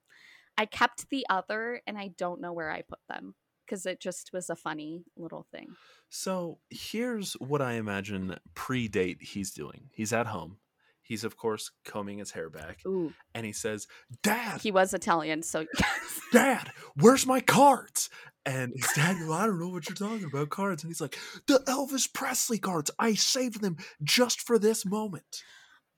i 0.58 0.66
kept 0.66 1.10
the 1.10 1.26
other 1.30 1.82
and 1.86 1.98
i 1.98 2.10
don't 2.18 2.42
know 2.42 2.54
where 2.54 2.72
i 2.72 2.82
put 2.82 3.00
them 3.08 3.36
because 3.66 3.86
it 3.86 4.00
just 4.00 4.32
was 4.32 4.50
a 4.50 4.56
funny 4.56 5.04
little 5.18 5.46
thing 5.52 5.68
So 6.10 6.60
here's 6.70 7.34
what 7.34 7.62
I 7.62 7.74
imagine 7.74 8.38
pre 8.54 8.88
date 8.88 9.18
he's 9.22 9.52
doing. 9.52 9.90
He's 9.92 10.14
at 10.14 10.28
home. 10.28 10.60
He's, 11.06 11.24
of 11.24 11.38
course, 11.38 11.72
combing 11.86 12.18
his 12.18 12.32
hair 12.32 12.50
back. 12.50 12.80
ooh 12.86 13.14
And 13.34 13.46
he 13.46 13.52
says, 13.54 13.88
Dad, 14.24 14.62
he 14.62 14.72
was 14.72 14.94
italian 14.94 15.44
so 15.44 15.66
Dad, 16.34 16.72
where's 16.96 17.26
my 17.26 17.40
cards? 17.40 18.10
And 18.48 18.74
his 18.76 18.88
dad 18.96 19.18
goes, 19.20 19.30
I 19.32 19.46
don't 19.48 19.60
know 19.60 19.70
what 19.70 19.88
you're 19.90 19.96
talking 19.96 20.26
about, 20.26 20.50
cards. 20.50 20.84
And 20.84 20.90
he's 20.92 21.02
like, 21.02 21.18
The 21.48 21.60
Elvis 21.68 22.12
Presley 22.14 22.60
cards. 22.60 22.92
I 23.00 23.14
saved 23.16 23.62
them 23.62 23.78
just 24.04 24.42
for 24.42 24.60
this 24.60 24.86
moment. 24.86 25.42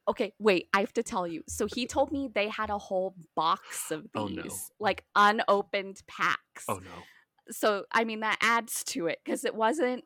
Okay, 0.09 0.33
wait, 0.39 0.69
I 0.73 0.79
have 0.79 0.93
to 0.93 1.03
tell 1.03 1.27
you. 1.27 1.43
So 1.49 1.67
he 1.73 1.85
told 1.85 2.11
me 2.13 2.29
they 2.33 2.47
had 2.47 2.69
a 2.69 2.77
whole 2.77 3.15
box 3.35 3.91
of 3.91 4.03
these, 4.03 4.09
Oh, 4.15 4.27
no. 4.27 4.43
like 4.79 5.03
unopened 5.15 6.01
packs. 6.07 6.63
Oh, 6.69 6.75
no. 6.75 7.03
so 7.49 7.83
I 7.91 8.03
mean 8.05 8.21
that 8.21 8.37
adds 8.41 8.83
to 8.85 9.07
it 9.07 9.19
because 9.23 9.43
it 9.45 9.53
wasn't. 9.55 10.03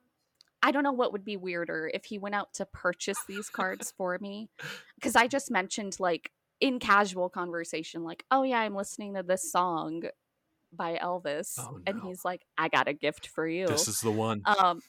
I 0.63 0.71
don't 0.71 0.83
know 0.83 0.91
what 0.91 1.11
would 1.11 1.25
be 1.25 1.38
weirder 1.38 1.89
if 1.93 2.05
he 2.05 2.17
went 2.17 2.35
out 2.35 2.53
to 2.55 2.65
purchase 2.65 3.17
these 3.27 3.49
cards 3.49 3.91
for 3.97 4.17
me, 4.19 4.49
because 4.95 5.15
I 5.15 5.27
just 5.27 5.49
mentioned 5.51 5.97
like 5.99 6.31
in 6.59 6.79
casual 6.79 7.29
conversation, 7.29 8.03
like, 8.03 8.23
"Oh 8.31 8.43
yeah, 8.43 8.59
I'm 8.59 8.75
listening 8.75 9.15
to 9.15 9.23
this 9.23 9.51
song 9.51 10.03
by 10.71 10.97
Elvis," 11.01 11.55
Oh, 11.59 11.79
and 11.88 12.01
he's 12.03 12.23
like, 12.23 12.45
"I 12.57 12.67
got 12.67 12.88
a 12.88 12.93
gift 12.93 13.27
for 13.27 13.47
you." 13.47 13.67
This 13.67 13.88
is 13.88 14.01
the 14.01 14.11
one. 14.11 14.41
um, 14.45 14.81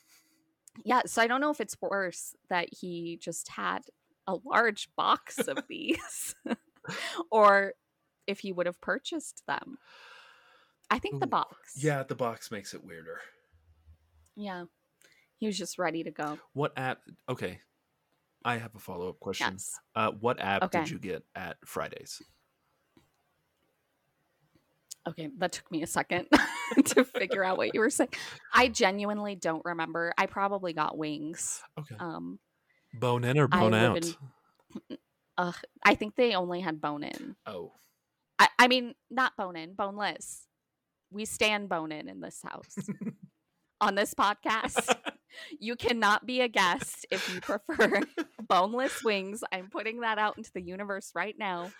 yeah. 0.85 1.03
So 1.07 1.23
I 1.23 1.27
don't 1.27 1.41
know 1.41 1.51
if 1.51 1.61
it's 1.61 1.77
worse 1.81 2.35
that 2.51 2.69
he 2.71 3.19
just 3.21 3.49
had 3.49 3.81
a 4.27 4.37
large 4.45 4.89
box 4.97 5.39
of 5.39 5.59
these, 5.69 6.35
or 7.31 7.73
if 8.27 8.41
he 8.41 8.53
would 8.53 8.67
have 8.67 8.81
purchased 8.81 9.43
them. 9.47 9.79
I 10.91 10.99
think 10.99 11.21
the 11.21 11.27
box. 11.27 11.73
yeah, 11.83 12.03
the 12.03 12.15
box 12.15 12.51
makes 12.51 12.75
it 12.75 12.85
weirder. 12.85 13.19
Yeah. 14.37 14.65
He 15.43 15.47
was 15.49 15.59
just 15.59 15.77
ready 15.77 16.05
to 16.05 16.13
go. 16.13 16.39
What 16.53 16.73
app? 16.77 17.01
Okay, 17.29 17.59
I 18.45 18.59
have 18.59 18.77
a 18.77 18.79
follow 18.79 19.09
up 19.09 19.19
question. 19.19 19.49
Yes. 19.55 19.75
Uh, 19.93 20.13
what 20.13 20.39
app 20.41 20.63
Okay. 20.63 20.79
did 20.79 20.91
you 20.91 21.01
get 21.01 21.25
at 21.35 21.57
Fridays? 21.67 22.23
Okay, 25.09 25.31
that 25.39 25.51
took 25.51 25.69
me 25.73 25.83
a 25.83 25.87
second 25.89 26.29
to 26.85 27.03
figure 27.03 27.43
out 27.43 27.57
what 27.57 27.75
you 27.75 27.81
were 27.81 27.91
saying. 27.91 28.11
I 28.55 28.69
genuinely 28.69 29.35
don't 29.35 29.65
remember. 29.65 30.13
I 30.17 30.27
probably 30.27 30.73
got 30.75 30.97
wings. 30.97 31.61
Okay, 31.77 31.97
Um 31.99 32.39
bone 32.95 33.25
in 33.25 33.37
or 33.37 33.49
bone 33.49 33.73
live 33.73 33.91
out? 33.97 34.07
in- 34.91 34.99
ugh, 35.39 35.57
I 35.85 35.97
think 35.97 36.15
they 36.15 36.35
only 36.37 36.61
had 36.61 36.81
bone 36.81 37.03
in. 37.03 37.35
Oh, 37.47 37.73
I, 38.39 38.47
I 38.61 38.69
mean, 38.69 38.95
not 39.11 39.37
bone 39.37 39.57
in, 39.57 39.75
boneless. 39.75 40.47
We 41.11 41.25
stand 41.25 41.69
bone 41.69 41.91
in 41.91 42.09
in 42.09 42.21
this 42.21 42.41
house. 42.45 42.77
On 43.81 43.97
this 43.97 44.15
podcast, 44.15 44.97
you 45.59 45.77
cannot 45.77 46.27
be 46.27 46.41
a 46.41 46.49
guest 46.49 47.07
if 47.11 47.33
you 47.33 47.41
prefer 47.41 48.03
boneless 48.49 49.03
wings. 49.03 49.43
I'm 49.53 49.69
putting 49.71 50.01
that 50.01 50.19
out 50.19 50.39
into 50.39 50.51
the 50.53 50.63
universe 50.63 51.13
right 51.15 51.37
now. 51.39 51.71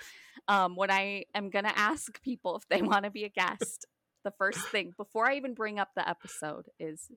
Um, 0.49 0.77
when 0.77 0.91
I 0.91 1.25
am 1.35 1.51
going 1.51 1.65
to 1.65 1.79
ask 1.79 2.23
people 2.23 2.57
if 2.57 2.69
they 2.69 2.83
want 2.83 3.05
to 3.05 3.11
be 3.11 3.25
a 3.25 3.29
guest, 3.29 3.87
the 4.25 4.33
first 4.39 4.69
thing 4.69 4.93
before 4.97 5.29
I 5.29 5.37
even 5.37 5.55
bring 5.55 5.79
up 5.79 5.91
the 5.95 6.09
episode 6.09 6.67
is 6.79 7.09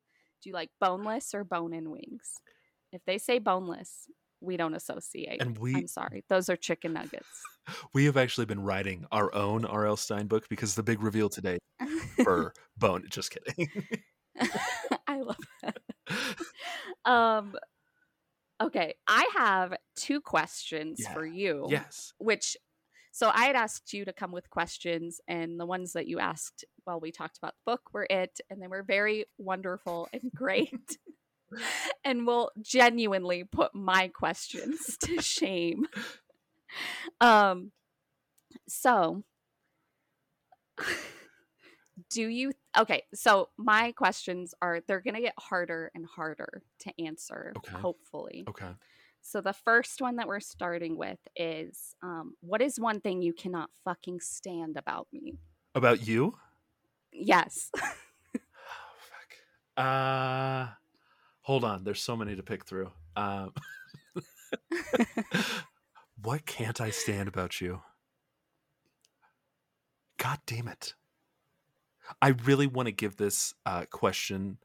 do 0.41 0.49
you 0.49 0.53
like 0.53 0.70
boneless 0.80 1.34
or 1.34 1.44
bone 1.44 1.74
in 1.74 1.90
wings? 1.90 2.34
If 2.91 3.02
they 3.06 3.18
say 3.18 3.40
boneless, 3.40 4.07
we 4.41 4.57
don't 4.57 4.76
associate. 4.76 5.41
and 5.41 5.57
we 5.57 5.76
I'm 5.76 5.88
sorry. 5.88 6.24
Those 6.30 6.49
are 6.49 6.56
chicken 6.56 6.94
nuggets. 6.94 7.26
we 7.94 8.06
have 8.06 8.18
actually 8.18 8.45
been 8.45 8.62
writing 8.62 9.06
our 9.12 9.34
own 9.34 9.66
R.L. 9.66 9.98
Stine 9.98 10.28
book 10.28 10.48
because 10.49 10.76
the 10.76 10.84
big 10.84 11.02
reveal 11.02 11.30
today 11.30 11.57
for 12.24 12.53
bone. 12.78 13.03
Just 13.10 13.32
kidding. 13.32 13.70
I 15.07 15.22
love 15.22 15.38
that. 15.64 15.78
Um 17.06 17.56
okay, 18.61 18.95
I 19.07 19.30
have 19.36 19.76
two 19.95 20.22
questions 20.22 20.99
Yeah. 21.02 21.14
for 21.14 21.26
you. 21.26 21.68
yes. 21.69 22.14
Which 22.18 22.57
so 23.11 23.32
I 23.34 23.45
had 23.45 23.56
asked 23.56 23.94
you 23.94 24.03
to 24.06 24.11
come 24.14 24.32
with 24.34 24.49
questions 24.49 25.22
and 25.27 25.57
the 25.60 25.65
ones 25.65 25.94
that 25.94 26.07
you 26.07 26.19
asked 26.19 26.65
while 26.84 26.99
we 26.99 27.11
talked 27.14 27.38
about 27.38 27.53
the 27.56 27.72
book 27.72 27.82
were 27.94 28.07
it 28.10 28.41
and 28.49 28.61
they 28.61 28.68
were 28.68 28.84
very 28.84 29.26
wonderful 29.38 30.10
and 30.11 30.32
great. 30.36 30.98
and 32.03 32.27
will 32.27 32.52
genuinely 32.61 33.44
put 33.45 33.73
my 33.73 34.10
questions 34.10 34.98
to 34.98 35.22
shame. 35.22 35.86
Um 37.22 37.72
so 38.68 39.23
do 42.10 42.27
you 42.27 42.52
okay 42.77 43.03
so 43.14 43.49
my 43.57 43.91
questions 43.94 44.53
are 44.61 44.82
they're 44.88 45.02
gonna 45.02 45.22
get 45.22 45.34
harder 45.40 45.91
and 45.95 46.06
harder 46.06 46.61
to 46.80 46.91
answer 47.03 47.53
Okay. 47.57 47.76
hopefully 47.77 48.44
Okay. 48.48 48.69
so 49.22 49.41
the 49.41 49.53
first 49.53 50.02
one 50.02 50.18
that 50.18 50.27
we're 50.27 50.40
starting 50.40 50.98
with 50.98 51.19
is 51.36 51.95
um, 52.03 52.36
what 52.41 52.61
is 52.61 52.80
one 52.80 53.02
thing 53.02 53.22
you 53.22 53.34
cannot 53.34 53.69
fucking 53.84 54.19
stand 54.19 54.77
about 54.77 55.07
me 55.11 55.40
About 55.73 56.06
you? 56.07 56.36
yes 57.11 57.72
Oh, 57.76 57.90
fuck. 59.77 59.84
Uh, 59.84 60.68
hold 61.41 61.64
on. 61.64 61.84
There's 61.84 62.02
so 62.02 62.15
many 62.15 62.36
to 62.36 62.44
pick 62.44 62.65
through. 62.65 62.91
Um, 63.15 63.53
what 66.22 66.45
can't 66.45 66.80
I 66.82 66.90
stand 66.91 67.27
about 67.27 67.60
you? 67.61 67.82
God 70.18 70.40
damn 70.45 70.68
it. 70.68 70.94
I 72.22 72.30
really 72.30 72.68
want 72.68 72.88
to 72.88 72.91
give 72.91 73.18
this 73.18 73.53
uh, 73.65 73.86
question 73.91 74.57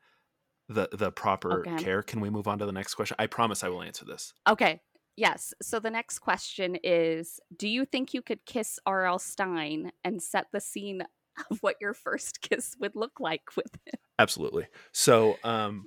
the 0.68 0.88
the 0.92 1.10
proper 1.10 1.60
Okay. 1.66 1.82
care. 1.82 2.02
Can 2.02 2.20
we 2.20 2.30
move 2.30 2.46
on 2.46 2.58
to 2.60 2.66
the 2.66 2.72
next 2.72 2.94
question? 2.94 3.16
I 3.18 3.26
promise 3.26 3.64
I 3.64 3.68
will 3.68 3.82
answer 3.82 4.04
this. 4.04 4.32
okay 4.48 4.80
yes 5.16 5.52
so 5.60 5.80
the 5.80 5.90
next 5.90 6.20
question 6.20 6.76
is 6.84 7.40
do 7.56 7.66
you 7.68 7.84
think 7.84 8.14
you 8.14 8.22
could 8.22 8.38
kiss 8.46 8.78
rl 8.88 9.18
stine 9.18 9.90
and 10.04 10.22
set 10.22 10.46
the 10.52 10.60
scene 10.60 11.02
of 11.50 11.58
what 11.62 11.74
your 11.80 11.92
first 11.92 12.40
kiss 12.48 12.76
would 12.78 12.94
look 12.94 13.18
like 13.18 13.42
with 13.56 13.74
him 13.84 13.98
Absolutely. 14.20 14.66
So, 14.92 15.36
um, 15.44 15.86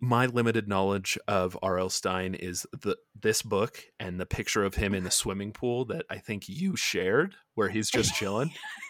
my 0.00 0.26
limited 0.26 0.68
knowledge 0.68 1.18
of 1.26 1.56
R.L. 1.62 1.88
Stine 1.88 2.34
is 2.34 2.66
the 2.72 2.96
this 3.18 3.40
book 3.40 3.82
and 3.98 4.20
the 4.20 4.26
picture 4.26 4.62
of 4.64 4.74
him 4.74 4.94
in 4.94 5.02
the 5.04 5.10
swimming 5.22 5.52
pool 5.52 5.86
that 5.86 6.04
I 6.10 6.18
think 6.18 6.48
you 6.48 6.76
shared, 6.76 7.34
where 7.54 7.70
he's 7.70 7.90
just 7.90 8.14
chilling. 8.14 8.52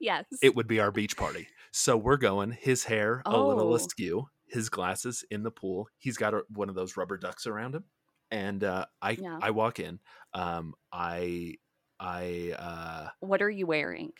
yes 0.00 0.24
it 0.42 0.54
would 0.56 0.66
be 0.66 0.80
our 0.80 0.90
beach 0.92 1.16
party. 1.16 1.48
So 1.72 1.96
we're 1.96 2.16
going. 2.16 2.52
His 2.52 2.84
hair 2.84 3.22
a 3.26 3.30
little 3.38 3.72
Oh. 3.72 3.74
askew, 3.74 4.28
his 4.46 4.68
glasses 4.68 5.24
in 5.30 5.42
the 5.42 5.50
pool. 5.50 5.88
He's 5.98 6.16
got 6.16 6.32
a, 6.34 6.42
one 6.48 6.68
of 6.68 6.74
those 6.74 6.96
rubber 6.96 7.16
ducks 7.18 7.46
around 7.46 7.74
him, 7.74 7.84
and 8.30 8.64
uh, 8.64 8.86
I 9.02 9.10
Yeah. 9.12 9.38
I 9.42 9.50
walk 9.50 9.78
in. 9.80 10.00
Um, 10.34 10.74
I 10.92 11.54
I 12.00 12.54
uh, 12.58 13.08
what 13.20 13.42
are 13.42 13.50
you 13.50 13.66
wearing 13.66 14.12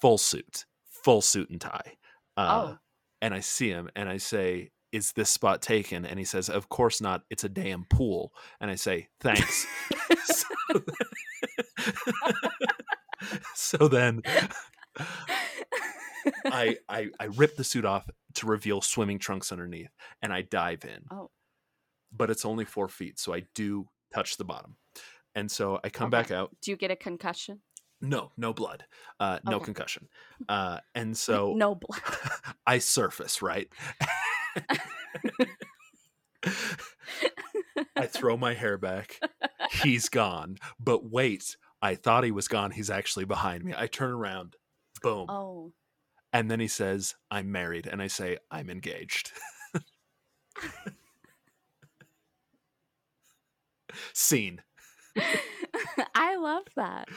full 0.00 0.18
suit, 0.18 0.64
full 1.04 1.20
suit 1.20 1.50
and 1.50 1.60
tie. 1.60 1.96
Uh, 2.36 2.70
oh 2.72 2.78
and 3.22 3.34
I 3.34 3.40
see 3.40 3.68
him 3.68 3.90
and 3.94 4.08
I 4.08 4.16
say, 4.16 4.70
Is 4.92 5.12
this 5.12 5.28
spot 5.30 5.60
taken? 5.60 6.06
And 6.06 6.18
he 6.18 6.24
says, 6.24 6.48
Of 6.48 6.68
course 6.70 7.00
not. 7.02 7.22
It's 7.28 7.44
a 7.44 7.48
damn 7.50 7.84
pool. 7.84 8.32
And 8.60 8.70
I 8.70 8.76
say, 8.76 9.08
Thanks. 9.20 9.66
so, 10.24 10.46
so 13.54 13.88
then 13.88 14.22
I, 16.50 16.76
I 16.88 17.08
I 17.18 17.24
rip 17.24 17.56
the 17.56 17.64
suit 17.64 17.84
off 17.84 18.08
to 18.34 18.46
reveal 18.46 18.80
swimming 18.80 19.18
trunks 19.18 19.52
underneath 19.52 19.90
and 20.22 20.32
I 20.32 20.42
dive 20.42 20.84
in. 20.84 21.04
Oh. 21.10 21.30
But 22.12 22.30
it's 22.30 22.44
only 22.44 22.64
four 22.64 22.88
feet, 22.88 23.18
so 23.18 23.32
I 23.32 23.42
do 23.54 23.88
touch 24.12 24.36
the 24.36 24.44
bottom. 24.44 24.76
And 25.34 25.50
so 25.50 25.78
I 25.84 25.88
come 25.90 26.08
Okay. 26.08 26.22
back 26.22 26.30
out. 26.32 26.50
do 26.60 26.70
you 26.72 26.76
get 26.76 26.90
a 26.90 26.96
concussion 26.96 27.60
No, 28.00 28.32
no 28.36 28.52
blood. 28.52 28.84
Uh, 29.20 29.38
no 29.44 29.56
Okay. 29.56 29.66
concussion. 29.66 30.08
Uh, 30.48 30.80
and 30.94 31.16
so 31.16 31.54
no 31.56 31.74
blood 31.76 32.00
I 32.66 32.78
surface, 32.78 33.40
right? 33.42 33.68
I 37.96 38.06
throw 38.06 38.36
my 38.36 38.54
hair 38.54 38.78
back. 38.78 39.20
He's 39.82 40.08
gone. 40.08 40.56
But 40.78 41.10
wait, 41.10 41.56
I 41.82 41.94
thought 41.94 42.24
he 42.24 42.30
was 42.30 42.48
gone. 42.48 42.70
He's 42.70 42.90
actually 42.90 43.24
behind 43.24 43.64
me. 43.64 43.74
I 43.76 43.86
turn 43.86 44.10
around. 44.10 44.56
Boom. 45.02 45.26
oh 45.28 45.72
And 46.32 46.50
then 46.50 46.60
he 46.60 46.68
says, 46.68 47.14
I'm 47.30 47.50
married. 47.52 47.86
And 47.86 48.02
I 48.02 48.06
say, 48.08 48.38
I'm 48.50 48.68
engaged. 48.68 49.32
Scene. 54.12 54.60
I 56.14 56.36
love 56.36 56.64
that. 56.76 57.08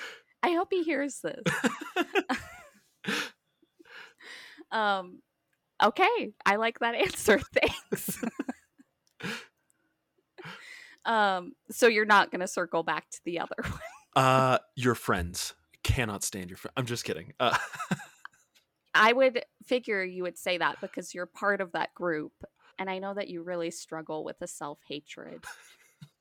I 0.41 0.52
hope 0.53 0.69
he 0.72 0.84
hears 0.84 1.22
this. 1.22 1.44
um 4.72 5.22
okay, 5.84 6.34
I 6.45 6.56
like 6.56 6.80
that 6.80 6.95
answer. 6.95 7.40
Thanks. 7.40 8.23
um 11.06 11.53
so 11.69 11.88
you're 11.88 12.06
not 12.06 12.31
going 12.31 12.41
to 12.41 12.48
circle 12.48 12.84
back 12.84 13.10
to 13.10 13.19
the 13.26 13.40
other 13.40 13.56
one. 13.61 13.80
Uh, 14.15 14.60
your 14.76 14.95
friends 14.95 15.53
cannot 15.84 16.23
stand 16.23 16.49
your 16.49 16.57
friend. 16.57 16.73
I'm 16.77 16.85
just 16.85 17.03
kidding. 17.03 17.34
Uh, 17.40 17.57
I 18.94 19.14
would 19.14 19.44
figure 19.65 20.03
you 20.03 20.23
would 20.23 20.38
say 20.38 20.57
that 20.57 20.80
because 20.81 21.14
you're 21.14 21.26
part 21.26 21.61
of 21.61 21.72
that 21.72 21.94
group 21.95 22.34
and 22.77 22.90
I 22.90 22.99
know 22.99 23.14
that 23.14 23.27
you 23.30 23.44
really 23.44 23.72
struggle 23.72 24.23
with 24.23 24.38
a 24.41 24.48
self-hatred. 24.48 25.44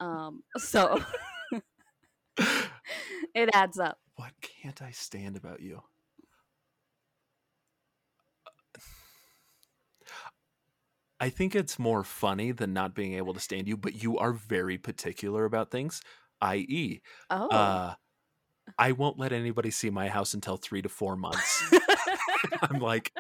Um 0.01 0.43
so 0.57 1.03
it 2.39 3.51
adds 3.53 3.79
up. 3.79 3.99
what 4.17 4.33
can't 4.41 4.81
I 4.81 4.91
stand 4.91 5.37
about 5.37 5.61
you? 5.61 5.83
I 11.21 11.31
think 11.31 11.55
it's 11.55 11.79
more 11.79 12.03
funny 12.03 12.51
than 12.51 12.73
not 12.73 12.97
being 12.97 13.15
able 13.15 13.33
to 13.33 13.39
stand 13.39 13.69
you, 13.69 13.77
but 13.77 14.03
you 14.03 14.19
are 14.19 14.33
very 14.33 14.77
particular 14.77 15.45
about 15.45 15.71
things, 15.71 16.03
i.e., 16.43 17.01
Oh. 17.31 17.49
uh, 17.49 17.95
I 18.79 18.93
won't 18.93 19.19
let 19.19 19.33
anybody 19.33 19.71
see 19.71 19.91
my 19.91 20.09
house 20.09 20.35
until 20.35 20.57
three 20.57 20.83
to 20.83 20.89
four 20.89 21.17
months. 21.17 21.65
I'm 22.63 22.79
like, 22.81 23.13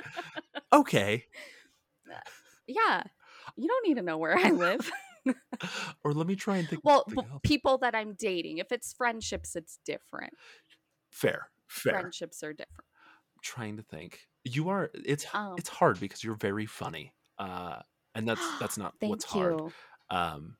okay. 0.72 1.24
yeah. 2.66 3.02
You 3.56 3.68
don't 3.68 3.86
need 3.88 3.94
to 3.94 4.02
know 4.02 4.18
where 4.18 4.36
I 4.38 4.50
live. 4.50 4.90
Or 6.02 6.12
let 6.12 6.26
me 6.26 6.34
try 6.34 6.56
and 6.56 6.68
think. 6.68 6.82
well, 6.84 7.04
b- 7.08 7.22
people 7.44 7.78
that 7.78 7.94
I'm 7.94 8.14
dating. 8.18 8.58
If 8.58 8.72
it's 8.72 8.92
friendships, 8.92 9.54
it's 9.54 9.78
different. 9.86 10.32
fair, 11.12 11.48
fair. 11.68 11.92
Friendships 11.92 12.42
are 12.42 12.52
different. 12.52 12.84
I'm 13.36 13.40
trying 13.40 13.76
to 13.76 13.84
think. 13.84 14.18
You 14.42 14.68
are. 14.70 14.90
It's 14.94 15.24
Um, 15.32 15.54
it's 15.58 15.68
hard 15.68 16.00
because 16.00 16.24
you're 16.24 16.34
very 16.34 16.66
funny. 16.66 17.14
Uh, 17.38 17.78
and 18.16 18.26
that's 18.26 18.40
that's 18.58 18.76
not 18.78 18.94
Thank 19.00 19.10
what's 19.10 19.32
you. 19.32 19.40
hard. 19.40 19.72
Um, 20.10 20.56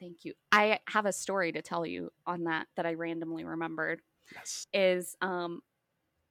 Thank 0.00 0.24
you. 0.24 0.34
I 0.52 0.80
have 0.88 1.06
a 1.06 1.12
story 1.12 1.52
to 1.52 1.62
tell 1.62 1.86
you 1.86 2.10
on 2.26 2.44
that 2.44 2.66
that 2.76 2.86
I 2.86 2.94
randomly 2.94 3.44
remembered. 3.44 4.02
yes. 4.34 4.66
Is 4.72 5.16
um 5.20 5.60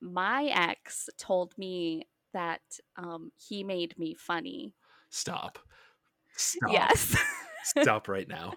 my 0.01 0.45
ex 0.45 1.09
told 1.17 1.57
me 1.57 2.07
that 2.33 2.61
um 2.97 3.31
he 3.37 3.63
made 3.63 3.97
me 3.97 4.15
funny. 4.15 4.75
Stop. 5.09 5.59
Stop. 6.35 6.71
Yes. 6.71 7.15
Stop 7.81 8.09
right 8.09 8.27
now. 8.27 8.53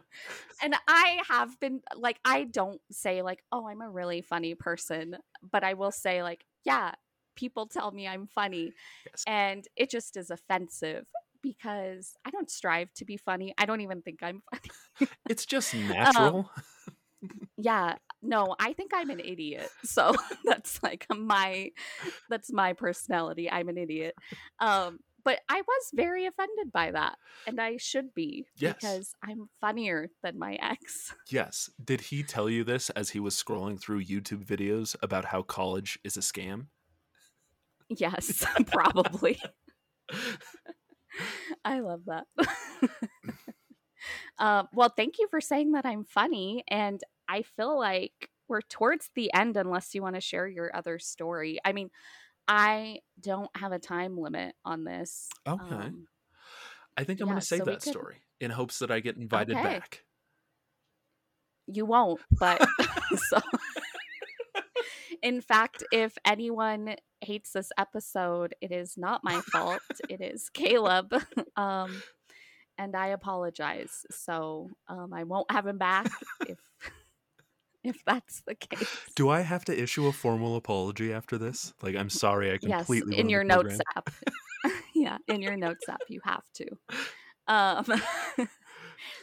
and 0.62 0.74
I 0.88 1.20
have 1.28 1.58
been 1.60 1.80
like 1.94 2.18
I 2.24 2.44
don't 2.44 2.80
say 2.90 3.22
like, 3.22 3.44
"Oh, 3.52 3.68
I'm 3.68 3.80
a 3.82 3.88
really 3.90 4.20
funny 4.22 4.54
person," 4.54 5.16
but 5.48 5.62
I 5.62 5.74
will 5.74 5.92
say 5.92 6.22
like, 6.24 6.44
"Yeah, 6.64 6.92
people 7.36 7.66
tell 7.66 7.92
me 7.92 8.08
I'm 8.08 8.26
funny." 8.26 8.72
Yes. 9.06 9.22
And 9.28 9.64
it 9.76 9.90
just 9.90 10.16
is 10.16 10.30
offensive 10.30 11.06
because 11.42 12.14
I 12.24 12.30
don't 12.30 12.50
strive 12.50 12.92
to 12.94 13.04
be 13.04 13.16
funny. 13.16 13.54
I 13.58 13.66
don't 13.66 13.80
even 13.80 14.02
think 14.02 14.20
I'm 14.22 14.42
funny. 14.50 15.10
It's 15.28 15.46
just 15.46 15.74
Um, 15.74 15.88
natural. 15.88 16.50
yeah 17.56 17.94
no 18.22 18.54
i 18.60 18.72
think 18.74 18.92
i'm 18.94 19.08
an 19.10 19.18
idiot 19.20 19.68
so 19.82 20.12
that's 20.44 20.80
like 20.82 21.06
my 21.16 21.70
that's 22.28 22.52
my 22.52 22.74
personality 22.74 23.50
i'm 23.50 23.68
an 23.70 23.78
idiot 23.78 24.14
um 24.60 24.98
but 25.24 25.40
i 25.48 25.56
was 25.60 25.90
very 25.94 26.26
offended 26.26 26.70
by 26.70 26.90
that 26.90 27.16
and 27.46 27.58
i 27.60 27.78
should 27.78 28.12
be 28.14 28.44
Yes. 28.58 28.74
because 28.74 29.14
i'm 29.24 29.48
funnier 29.62 30.08
than 30.22 30.38
my 30.38 30.54
ex 30.60 31.14
yes. 31.30 31.70
Did 31.82 32.02
he 32.02 32.22
tell 32.22 32.50
you 32.50 32.62
this 32.64 32.90
as 32.90 33.10
he 33.10 33.18
was 33.18 33.34
scrolling 33.34 33.80
through 33.80 34.04
YouTube 34.04 34.44
videos 34.44 34.94
about 35.02 35.24
how 35.26 35.40
college 35.42 35.98
is 36.04 36.16
a 36.16 36.20
scam? 36.20 36.66
yes 37.88 38.44
probably 38.66 39.40
i 41.64 41.80
love 41.80 42.02
that 42.06 42.24
um, 44.38 44.68
well 44.74 44.92
thank 44.96 45.18
you 45.18 45.26
for 45.30 45.40
saying 45.40 45.72
that 45.72 45.84
i'm 45.86 46.04
funny 46.04 46.62
and 46.68 47.00
i 47.28 47.42
feel 47.42 47.78
like 47.78 48.30
we're 48.48 48.60
towards 48.62 49.10
the 49.14 49.32
end 49.34 49.56
unless 49.56 49.94
you 49.94 50.02
want 50.02 50.14
to 50.14 50.20
share 50.20 50.46
your 50.46 50.74
other 50.74 50.98
story 50.98 51.58
i 51.64 51.72
mean 51.72 51.90
i 52.48 52.98
don't 53.20 53.50
have 53.56 53.72
a 53.72 53.78
time 53.78 54.16
limit 54.18 54.54
on 54.64 54.84
this 54.84 55.28
Okay. 55.46 55.74
Um, 55.74 56.06
I 56.96 57.04
think 57.04 57.20
I'm 57.20 57.26
yeah, 57.26 57.32
going 57.34 57.40
to 57.40 57.46
save 57.46 57.58
so 57.60 57.64
that 57.66 57.82
could- 57.82 57.90
story 57.90 58.22
in 58.40 58.50
hopes 58.50 58.78
that 58.78 58.90
I 58.90 59.00
get 59.00 59.16
invited 59.16 59.56
Okay. 59.56 59.74
back. 59.74 60.02
you 61.66 61.84
won't 61.84 62.20
but 62.30 62.64
so 63.16 63.38
in 65.22 65.40
fact 65.40 65.84
if 65.92 66.16
anyone 66.24 66.96
hates 67.20 67.52
this 67.52 67.70
episode 67.78 68.54
it 68.60 68.72
is 68.72 68.96
not 68.96 69.24
my 69.24 69.40
fault 69.52 69.80
it 70.08 70.20
is 70.20 70.48
caleb 70.50 71.14
um 71.56 72.02
and 72.78 72.94
i 72.94 73.08
apologize 73.08 74.04
so 74.10 74.70
um 74.88 75.12
i 75.12 75.24
won't 75.24 75.50
have 75.50 75.66
him 75.66 75.78
back 75.78 76.10
if 76.48 76.58
if 77.84 78.04
that's 78.04 78.42
the 78.46 78.54
case 78.54 78.88
Do 79.14 79.28
I 79.28 79.42
have 79.42 79.64
to 79.66 79.80
issue 79.82 80.08
a 80.08 80.12
formal 80.12 80.56
apology 80.56 81.12
after 81.12 81.38
this? 81.38 81.72
Like, 81.82 81.94
I'm 81.94 82.10
sorry, 82.10 82.50
I 82.50 82.58
yes 82.60 82.78
completely 82.78 83.16
in 83.16 83.28
your 83.28 83.44
notes 83.44 83.78
app 83.96 84.10
yeah 84.92 85.18
in 85.28 85.40
your 85.40 85.56
notes 85.56 85.88
app 85.88 86.00
you 86.08 86.20
have 86.24 86.42
to 86.54 86.66
um 87.46 87.86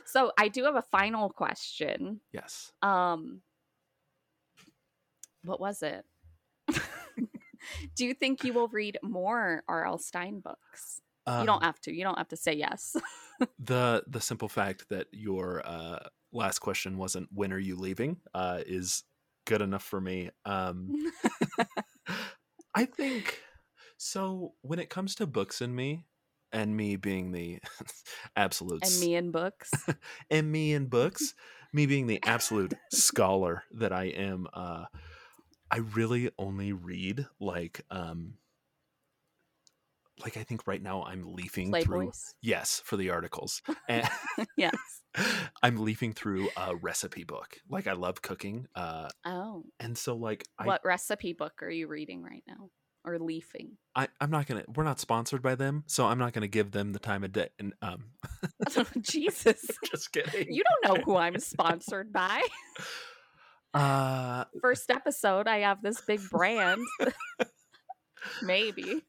so 0.06 0.32
i 0.38 0.48
do 0.48 0.64
have 0.64 0.76
a 0.78 0.82
final 0.82 1.30
question 1.30 2.22
Yes. 2.32 2.72
Um, 2.82 3.42
what 5.44 5.60
was 5.60 5.84
it? 5.84 6.06
Do 7.96 8.06
you 8.06 8.14
think 8.14 8.44
you 8.44 8.54
will 8.54 8.68
read 8.68 8.98
more 9.04 9.64
R.L. 9.68 9.98
Stine 9.98 10.40
books? 10.40 11.02
you 11.28 11.34
Um, 11.34 11.46
don't 11.46 11.64
have 11.64 11.80
to. 11.82 11.94
You 11.94 12.04
don't 12.04 12.18
have 12.18 12.30
to 12.30 12.38
say 12.38 12.54
yes. 12.54 12.96
the 13.60 14.04
the 14.08 14.22
simple 14.22 14.50
fact 14.50 14.86
that 14.90 15.08
your 15.12 15.62
uh, 15.66 16.00
last 16.32 16.60
question 16.60 16.98
wasn't 16.98 17.30
when 17.34 17.54
are 17.54 17.60
you 17.60 17.76
leaving 17.76 18.18
uh, 18.34 18.60
is 18.66 19.04
good 19.46 19.62
enough 19.62 19.84
for 19.84 20.02
me. 20.02 20.32
Um, 20.46 21.12
I 22.76 22.86
think 22.86 23.40
so. 23.98 24.54
When 24.62 24.80
it 24.80 24.90
comes 24.90 25.16
to 25.16 25.28
books 25.28 25.62
and 25.62 25.76
me, 25.76 26.06
and 26.54 26.78
me 26.78 26.96
being 26.96 27.32
the 27.32 27.60
absolute 28.36 28.84
and 28.86 29.00
me 29.00 29.16
in 29.16 29.32
books. 29.32 29.72
and 30.30 30.52
me 30.52 30.74
in 30.74 30.86
books, 30.86 31.34
me 31.74 31.86
being 31.86 32.08
the 32.08 32.20
absolute 32.24 32.74
scholar 32.92 33.64
that 33.72 33.92
I 33.92 34.06
am, 34.06 34.48
uh, 34.54 34.86
I 35.74 35.78
really 35.78 36.30
only 36.38 36.72
read 36.72 37.26
like, 37.40 37.82
um, 37.90 38.36
like 40.24 40.38
I 40.38 40.44
think 40.44 40.68
right 40.68 40.82
now 40.82 41.02
I'm 41.04 41.34
leafing 41.34 41.74
through. 41.74 42.12
Yes, 42.44 42.80
for 42.86 42.96
the 42.96 43.10
articles, 43.10 43.64
and 43.90 44.08
yes. 44.56 44.76
I'm 45.64 45.78
leafing 45.78 46.14
through 46.14 46.50
a 46.56 46.76
recipe 46.76 47.24
book. 47.24 47.58
Like 47.68 47.88
I 47.88 47.94
love 47.94 48.22
cooking, 48.22 48.68
uh, 48.76 49.10
Oh, 49.26 49.64
and 49.80 49.98
so 49.98 50.16
like 50.16 50.46
I, 50.60 50.68
what 50.68 50.82
recipe 50.86 51.34
book 51.34 51.54
are 51.64 51.72
you 51.72 51.88
reading 51.88 52.22
right 52.22 52.44
now, 52.48 52.70
or 53.04 53.18
leafing? 53.18 53.72
I 53.96 54.10
I'm 54.22 54.30
not 54.30 54.46
gonna. 54.46 54.66
We're 54.76 54.84
not 54.84 55.00
sponsored 55.00 55.42
by 55.42 55.56
them, 55.56 55.86
so 55.88 56.06
I'm 56.06 56.20
not 56.20 56.34
gonna 56.34 56.48
give 56.48 56.70
them 56.70 56.94
the 56.94 57.00
time 57.00 57.24
of 57.24 57.32
day. 57.32 57.50
And 57.58 57.74
um, 57.82 58.12
Jesus, 59.02 59.66
just 59.90 60.12
kidding. 60.12 60.54
you 60.54 60.62
don't 60.84 60.98
know 60.98 61.04
who 61.04 61.18
I'm 61.18 61.40
sponsored 61.40 62.14
by. 62.14 62.44
Uh, 63.74 64.46
First 64.62 64.90
episode, 64.92 65.48
I 65.48 65.60
have 65.60 65.82
this 65.82 66.02
big 66.02 66.22
brand. 66.30 66.86
Maybe. 68.42 69.02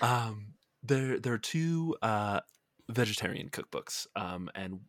um 0.00 0.54
there 0.82 1.18
there 1.20 1.34
are 1.34 1.38
two 1.38 1.94
uh 2.00 2.40
vegetarian 2.88 3.50
cookbooks 3.50 4.06
um 4.16 4.48
and 4.54 4.80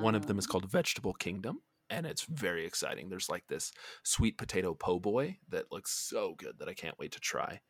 one 0.00 0.14
of 0.14 0.26
them 0.26 0.38
is 0.38 0.46
Oh. 0.46 0.52
called 0.52 0.70
vegetable 0.70 1.14
kingdom 1.14 1.60
and 1.88 2.04
it's 2.04 2.24
very 2.24 2.66
exciting 2.66 3.08
there's 3.08 3.30
like 3.30 3.44
this 3.48 3.72
sweet 4.02 4.36
potato 4.36 4.74
po' 4.74 4.98
boy 4.98 5.38
that 5.48 5.72
looks 5.72 5.92
so 5.92 6.34
good 6.36 6.58
that 6.58 6.68
i 6.68 6.74
can't 6.74 6.98
wait 6.98 7.12
to 7.12 7.20
try 7.20 7.60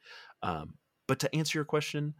um 0.42 0.74
but 1.06 1.20
to 1.20 1.32
answer 1.34 1.58
your 1.58 1.64
question 1.64 2.14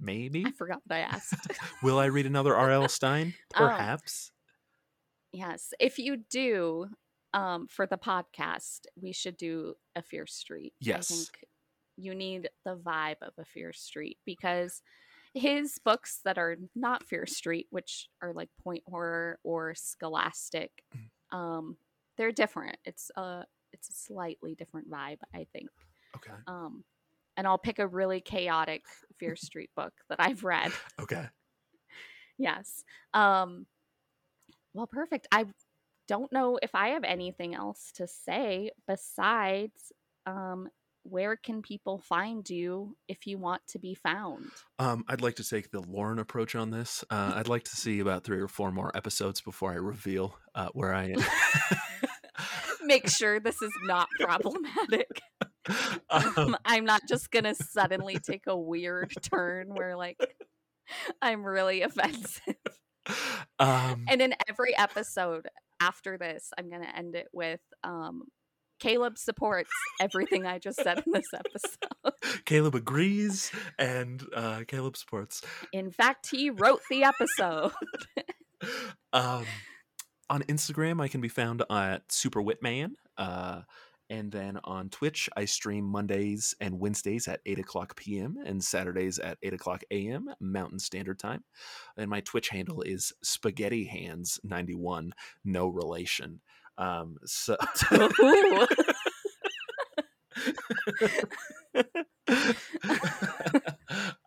maybe 0.00 0.44
I 0.44 0.50
forgot 0.50 0.80
what 0.86 0.96
I 0.96 1.00
asked. 1.00 1.34
will 1.84 1.98
i 2.00 2.06
read 2.06 2.26
another 2.26 2.52
rl 2.54 2.88
stine 2.88 3.34
Oh. 3.54 3.58
perhaps 3.68 4.32
Yes. 5.32 5.72
If 5.78 6.00
you 6.00 6.16
do, 6.28 6.88
um, 7.34 7.66
for 7.68 7.86
the 7.86 7.96
podcast, 7.98 8.80
we 9.00 9.12
should 9.12 9.36
do 9.36 9.74
a 9.96 10.02
Fear 10.02 10.26
Street. 10.26 10.72
Yes. 10.80 11.10
I 11.10 11.14
think 11.14 11.28
you 11.96 12.14
need 12.14 12.48
the 12.64 12.76
vibe 12.76 13.20
of 13.22 13.32
a 13.38 13.44
Fear 13.44 13.72
Street 13.72 14.18
because 14.24 14.82
his 15.34 15.78
books 15.84 16.20
that 16.24 16.38
are 16.38 16.56
not 16.74 17.04
Fear 17.06 17.26
Street, 17.26 17.66
which 17.70 18.08
are 18.22 18.32
like 18.32 18.48
point 18.62 18.82
horror 18.88 19.38
or 19.44 19.74
scholastic, 19.74 20.70
Mm. 21.32 21.36
um, 21.38 21.76
they're 22.16 22.32
different. 22.32 22.76
It's 22.84 23.10
a 23.16 23.44
it's 23.72 23.88
a 23.88 23.92
slightly 23.92 24.54
different 24.56 24.90
vibe, 24.90 25.18
I 25.32 25.46
think. 25.52 25.70
okay 26.16 26.34
Um, 26.48 26.82
and 27.36 27.46
I'll 27.46 27.56
pick 27.58 27.78
a 27.78 27.86
really 27.86 28.20
chaotic 28.20 28.82
Fear 29.18 29.36
Street 29.48 29.70
book 29.76 29.92
that 30.08 30.18
I've 30.20 30.42
read. 30.42 30.72
okay 31.00 31.28
Yes. 32.38 32.82
Um 33.14 33.66
well 34.74 34.86
perfect. 34.86 35.28
I 35.30 35.44
don't 36.10 36.32
know 36.32 36.58
if 36.60 36.74
I 36.74 36.88
have 36.88 37.04
anything 37.04 37.54
else 37.54 37.92
to 37.94 38.06
say 38.06 38.70
besides 38.86 39.92
um 40.26 40.68
where 41.04 41.36
can 41.36 41.62
people 41.62 41.98
find 41.98 42.50
you 42.50 42.94
if 43.08 43.26
you 43.26 43.38
want 43.38 43.62
to 43.68 43.78
be 43.78 43.94
found? 43.94 44.50
um 44.78 45.02
i'd 45.08 45.22
like 45.22 45.36
to 45.36 45.48
take 45.48 45.70
the 45.70 45.80
lauren 45.80 46.18
approach 46.18 46.54
on 46.54 46.70
this 46.70 47.02
uh 47.10 47.32
i'd 47.36 47.48
like 47.48 47.62
to 47.62 47.76
see 47.76 48.00
about 48.00 48.22
three 48.22 48.40
or 48.40 48.48
four 48.48 48.70
more 48.70 48.90
episodes 48.94 49.40
before 49.40 49.70
i 49.72 49.76
reveal 49.76 50.36
uh 50.54 50.68
where 50.74 50.92
i 50.92 51.04
am 51.04 51.22
Make 52.82 53.08
sure 53.08 53.38
this 53.40 53.60
is 53.62 53.72
not 53.84 54.08
problematic. 54.18 55.22
um, 56.10 56.32
Um, 56.36 56.56
I'm 56.64 56.84
not 56.84 57.02
just 57.08 57.30
going 57.30 57.44
to 57.44 57.54
suddenly 57.54 58.18
take 58.18 58.44
a 58.46 58.56
weird 58.56 59.12
turn 59.22 59.68
where 59.68 59.96
like 59.96 60.18
I'm 61.22 61.44
really 61.44 61.82
offensive. 61.82 62.56
um 63.58 64.04
And 64.08 64.20
in 64.20 64.34
every 64.48 64.76
episode 64.76 65.46
after 65.80 66.18
this, 66.18 66.50
I'm 66.58 66.68
going 66.68 66.82
to 66.82 66.96
end 66.96 67.14
it 67.14 67.28
with 67.32 67.60
um, 67.82 68.24
Caleb 68.80 69.18
supports 69.18 69.70
everything 70.00 70.46
I 70.46 70.58
just 70.58 70.82
said 70.82 71.02
in 71.06 71.12
this 71.12 71.28
episode. 71.34 72.14
Caleb 72.44 72.74
agrees, 72.74 73.52
and 73.78 74.22
uh, 74.34 74.62
Caleb 74.66 74.96
supports. 74.96 75.42
In 75.72 75.90
fact, 75.90 76.28
he 76.30 76.50
wrote 76.50 76.80
the 76.90 77.04
episode. 77.04 77.72
Um, 79.14 79.46
on 80.28 80.42
Instagram, 80.42 81.02
I 81.02 81.08
can 81.08 81.22
be 81.22 81.28
found 81.28 81.62
at 81.70 82.12
Super 82.12 82.42
Whitman. 82.42 82.96
Uh, 83.16 83.62
And 84.10 84.32
then 84.32 84.58
on 84.64 84.90
Twitch, 84.90 85.30
I 85.36 85.44
stream 85.44 85.84
Mondays 85.84 86.54
and 86.60 86.80
Wednesdays 86.80 87.28
at 87.28 87.40
8 87.46 87.60
o'clock 87.60 87.94
p.m. 87.94 88.36
and 88.44 88.62
Saturdays 88.62 89.20
at 89.20 89.38
8 89.40 89.54
o'clock 89.54 89.84
a.m. 89.92 90.28
Mountain 90.40 90.80
Standard 90.80 91.20
Time. 91.20 91.44
And 91.96 92.10
my 92.10 92.20
Twitch 92.20 92.48
handle 92.48 92.82
is 92.82 93.12
Spaghetti 93.22 93.84
Hands 93.84 94.40
91, 94.42 95.12
no 95.44 95.68
relation. 95.68 96.40
Um, 96.76 97.18
so. 97.24 97.56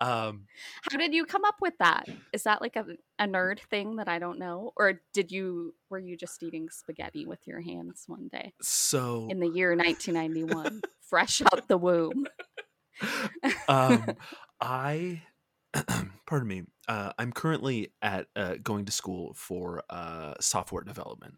Um, 0.03 0.47
How 0.91 0.97
did 0.97 1.13
you 1.13 1.25
come 1.25 1.45
up 1.45 1.55
with 1.61 1.77
that? 1.79 2.07
Is 2.33 2.43
that 2.43 2.61
like 2.61 2.75
a, 2.75 2.85
a 3.17 3.25
nerd 3.25 3.59
thing 3.69 3.95
that 3.95 4.09
I 4.09 4.19
don't 4.19 4.37
know, 4.37 4.73
or 4.75 5.01
did 5.13 5.31
you 5.31 5.73
were 5.89 5.99
you 5.99 6.17
just 6.17 6.43
eating 6.43 6.69
spaghetti 6.69 7.25
with 7.25 7.39
your 7.47 7.61
hands 7.61 8.03
one 8.07 8.27
day 8.29 8.53
so 8.61 9.27
in 9.29 9.39
the 9.39 9.47
year 9.47 9.75
1991, 9.75 10.81
fresh 11.01 11.41
out 11.41 11.67
the 11.69 11.77
womb? 11.77 12.27
um, 13.67 14.05
I, 14.61 15.23
pardon 16.27 16.47
me, 16.47 16.63
uh, 16.87 17.13
I'm 17.17 17.31
currently 17.31 17.93
at 18.01 18.27
uh, 18.35 18.55
going 18.61 18.85
to 18.85 18.91
school 18.91 19.33
for 19.33 19.83
uh, 19.89 20.35
software 20.39 20.83
development, 20.83 21.35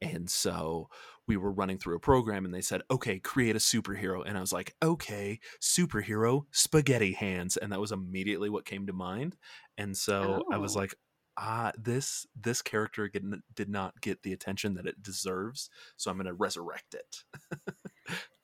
and 0.00 0.28
so 0.28 0.88
we 1.28 1.36
were 1.36 1.52
running 1.52 1.78
through 1.78 1.96
a 1.96 2.00
program, 2.00 2.44
and 2.44 2.52
they 2.52 2.62
said, 2.62 2.82
"Okay, 2.90 3.20
create 3.20 3.54
a 3.54 3.60
superhero," 3.60 4.24
and 4.26 4.36
I 4.36 4.40
was 4.40 4.52
like, 4.52 4.74
"Okay, 4.82 5.38
superhero, 5.62 6.46
spaghetti 6.50 7.12
hands," 7.12 7.56
and 7.56 7.70
that 7.72 7.80
was 7.80 7.92
immediately 7.92 8.50
what 8.50 8.64
came 8.64 8.86
to 8.88 8.92
mind, 8.92 9.36
and 9.78 9.96
so 9.96 10.46
I 10.50 10.58
was 10.58 10.74
Oh. 10.74 10.76
like. 10.76 10.94
Ah, 11.38 11.70
this 11.76 12.26
this 12.34 12.62
character 12.62 13.10
did 13.10 13.68
not 13.68 14.00
get 14.00 14.22
the 14.22 14.32
attention 14.32 14.72
that 14.72 14.86
it 14.86 15.02
deserves, 15.02 15.68
so 15.98 16.10
I'm 16.10 16.16
going 16.16 16.24
to 16.24 16.32
resurrect 16.32 16.94
it. 16.94 17.24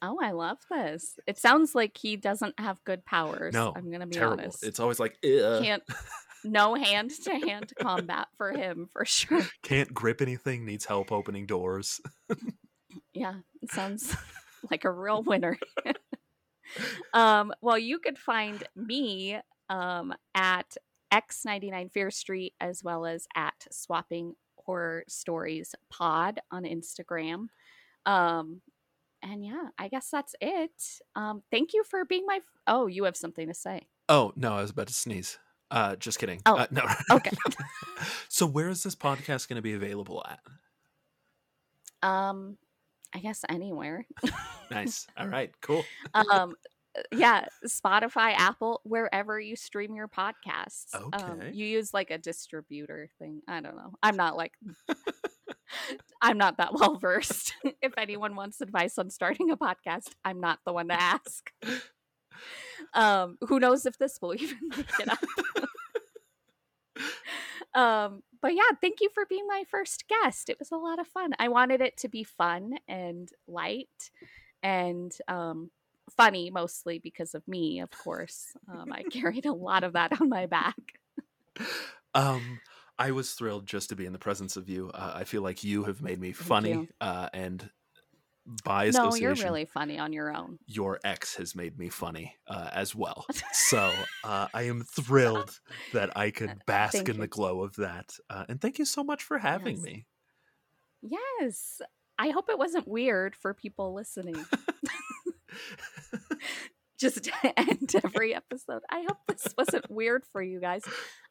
Oh, 0.03 0.19
I 0.21 0.33
love 0.33 0.59
this. 0.71 1.19
It 1.27 1.39
sounds 1.39 1.75
like 1.75 1.97
he 1.97 2.17
doesn't 2.17 2.59
have 2.59 2.83
good 2.85 3.05
powers. 3.05 3.55
No, 3.55 3.73
I'm 3.77 3.91
gonna 3.91 4.07
be 4.07 4.17
Terrible. 4.17 4.43
honest. 4.43 4.65
It's 4.65 4.81
always 4.81 4.99
like, 4.99 5.17
Ugh. 5.25 5.63
Can't 5.63 5.83
no 6.45 6.75
hand 6.75 7.11
to 7.25 7.31
hand 7.33 7.73
combat 7.79 8.27
for 8.37 8.51
him 8.51 8.89
for 8.93 9.05
sure. 9.05 9.43
can't 9.63 9.95
grip 9.95 10.21
anything, 10.21 10.65
needs 10.65 10.85
help 10.85 11.13
opening 11.13 11.47
doors. 11.47 12.01
Yeah, 13.15 13.37
it 13.61 13.71
sounds 13.71 14.15
like 14.71 14.85
a 14.85 14.91
real 14.91 15.23
winner. 15.23 15.59
um, 17.15 17.53
well, 17.61 17.79
you 17.79 17.99
could 17.99 18.19
find 18.19 18.63
me 18.75 19.39
um, 19.69 20.15
at 20.35 20.77
X99 21.13 21.93
Fear 21.93 22.11
Street 22.11 22.55
as 22.61 22.83
well 22.83 23.05
as 23.07 23.27
at 23.37 23.67
Swapping 23.71 24.35
Horror 24.57 25.05
Stories 25.09 25.75
Pod 25.91 26.41
on 26.51 26.65
Instagram. 26.65 27.47
Um, 28.07 28.61
and 29.23 29.45
yeah, 29.45 29.69
I 29.79 29.89
guess 29.89 30.11
that's 30.11 30.35
it. 30.41 30.71
Um, 31.17 31.43
thank 31.51 31.73
you 31.73 31.85
for 31.85 32.05
being 32.05 32.25
my. 32.27 32.37
F- 32.37 32.43
oh, 32.67 32.87
you 32.87 33.05
have 33.05 33.17
something 33.17 33.49
to 33.49 33.55
say. 33.55 33.83
Oh 34.09 34.33
no, 34.37 34.55
I 34.55 34.63
was 34.63 34.71
about 34.71 34.89
to 34.89 34.95
sneeze. 34.95 35.39
Uh, 35.71 35.97
just 35.97 36.19
kidding. 36.19 36.41
Oh, 36.45 36.57
Uh, 36.57 36.67
no. 36.71 36.83
okay. 37.13 37.31
so 38.29 38.45
where 38.47 38.69
is 38.69 38.83
this 38.83 38.95
podcast 38.95 39.49
going 39.49 39.57
to 39.57 39.63
be 39.63 39.73
available 39.75 40.23
at? 40.29 40.41
Um, 42.09 42.59
I 43.15 43.19
guess 43.21 43.45
anywhere. 43.49 44.07
Nice. 44.71 45.07
All 45.19 45.29
right. 45.29 45.53
Cool. 45.61 45.85
um 46.15 46.55
yeah 47.11 47.45
spotify 47.67 48.35
apple 48.37 48.81
wherever 48.85 49.39
you 49.41 49.55
stream 49.57 49.95
your 49.95 50.09
podcasts 50.09 50.95
um, 50.95 51.11
Okay. 51.15 51.51
you 51.53 51.67
use 51.67 51.93
like 51.95 52.11
a 52.11 52.19
distributor 52.19 53.09
thing 53.19 53.41
i 53.49 53.61
don't 53.61 53.77
know 53.77 53.95
i'm 54.03 54.17
not 54.17 54.37
like 54.37 54.53
i'm 56.21 56.39
not 56.39 56.57
that 56.59 56.73
well 56.75 56.97
versed. 56.97 57.55
If 57.83 57.93
anyone 57.97 58.37
wants 58.37 58.61
advice 58.61 58.99
on 58.99 59.11
starting 59.11 59.51
a 59.51 59.57
podcast 59.57 60.11
i'm 60.25 60.41
not 60.41 60.59
the 60.65 60.73
one 60.73 60.89
to 60.89 61.01
ask. 61.01 61.51
Um 62.95 63.39
who 63.43 63.61
knows 63.61 63.87
if 63.87 63.99
this 63.99 64.19
will 64.21 64.35
even 64.41 64.59
make 64.77 65.01
it 65.01 65.09
up. 65.09 65.19
Um 67.75 68.23
but 68.43 68.55
yeah 68.55 68.71
thank 68.83 69.01
you 69.01 69.09
for 69.15 69.25
being 69.27 69.47
my 69.47 69.65
first 69.71 70.05
guest. 70.07 70.51
It 70.51 70.59
was 70.59 70.71
a 70.73 70.77
lot 70.77 70.99
of 70.99 71.07
fun. 71.07 71.33
I 71.39 71.49
wanted 71.49 71.81
it 71.81 71.97
to 71.99 72.09
be 72.09 72.23
fun 72.23 72.75
and 72.87 73.31
light 73.49 74.11
and 74.63 75.11
um 75.27 75.71
funny 76.17 76.51
mostly 76.51 76.99
because 76.99 77.35
of 77.35 77.47
me 77.49 77.81
of 77.81 77.91
course. 77.91 78.49
Um, 78.69 78.93
i 78.93 79.03
carried 79.05 79.47
a 79.47 79.53
lot 79.55 79.85
of 79.85 79.95
that 79.95 80.21
on 80.21 80.29
my 80.29 80.47
back. 80.47 80.77
Um, 82.15 82.61
I 82.99 83.11
was 83.13 83.33
thrilled 83.33 83.67
just 83.67 83.89
to 83.89 83.97
be 83.97 84.07
in 84.07 84.13
the 84.13 84.19
presence 84.19 84.57
of 84.57 84.69
you. 84.69 84.91
Uh, 84.93 85.13
I 85.17 85.25
feel 85.25 85.43
like 85.43 85.65
you 85.65 85.85
have 85.85 86.03
made 86.03 86.21
me 86.21 86.33
funny, 86.33 86.89
uh, 87.01 87.29
and 87.33 87.69
by 88.65 88.91
no 88.93 89.15
you're 89.15 89.35
really 89.37 89.65
funny 89.65 89.99
on 90.01 90.13
your 90.13 90.35
own 90.37 90.59
your 90.67 90.99
ex 91.05 91.37
has 91.37 91.55
made 91.55 91.79
me 91.79 91.89
funny 91.89 92.35
uh, 92.49 92.69
as 92.73 92.95
well. 92.95 93.27
So 93.53 93.93
uh, 94.25 94.49
I 94.53 94.63
am 94.65 94.83
thrilled 94.83 95.59
that 95.93 96.17
I 96.17 96.31
could 96.39 96.65
bask 96.67 96.95
thank 96.97 97.09
in 97.09 97.19
the 97.21 97.27
glow 97.29 97.63
of 97.63 97.77
that. 97.77 98.17
Uh, 98.29 98.45
and 98.49 98.61
thank 98.61 98.79
you 98.79 98.85
so 98.85 99.05
much 99.05 99.23
for 99.23 99.39
having 99.39 99.77
Yes. 99.77 99.85
me. 99.85 100.07
yes 101.03 101.81
i 102.19 102.31
hope 102.31 102.49
it 102.49 102.59
wasn't 102.59 102.87
weird 102.87 103.35
for 103.35 103.55
people 103.55 103.93
listening 103.95 104.37
just 106.99 107.25
to 107.25 107.33
end 107.59 107.93
every 108.05 108.35
episode 108.35 108.83
i 108.91 109.01
hope 109.03 109.19
this 109.27 109.53
wasn't 109.59 109.91
weird 109.91 110.25
for 110.33 110.41
you 110.43 110.61
guys 110.61 110.83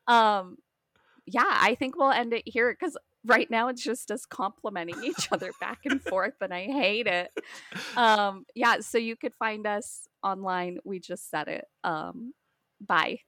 um 0.07 0.57
yeah 1.25 1.43
i 1.45 1.75
think 1.75 1.97
we'll 1.97 2.11
end 2.11 2.33
it 2.33 2.43
here 2.45 2.71
because 2.71 2.97
right 3.25 3.51
now 3.51 3.67
it's 3.67 3.83
just 3.83 4.09
us 4.11 4.25
complimenting 4.25 5.03
each 5.03 5.31
other 5.31 5.51
back 5.61 5.79
and 5.85 6.01
forth 6.01 6.33
and 6.41 6.53
i 6.53 6.63
hate 6.63 7.07
it. 7.07 7.29
Um 7.95 8.45
yeah 8.55 8.79
so 8.79 8.97
you 8.97 9.15
could 9.15 9.35
find 9.35 9.67
us 9.67 10.07
online. 10.23 10.79
We 10.83 10.99
just 10.99 11.29
said 11.29 11.47
it. 11.47 11.65
Um 11.83 12.33
bye 12.79 13.19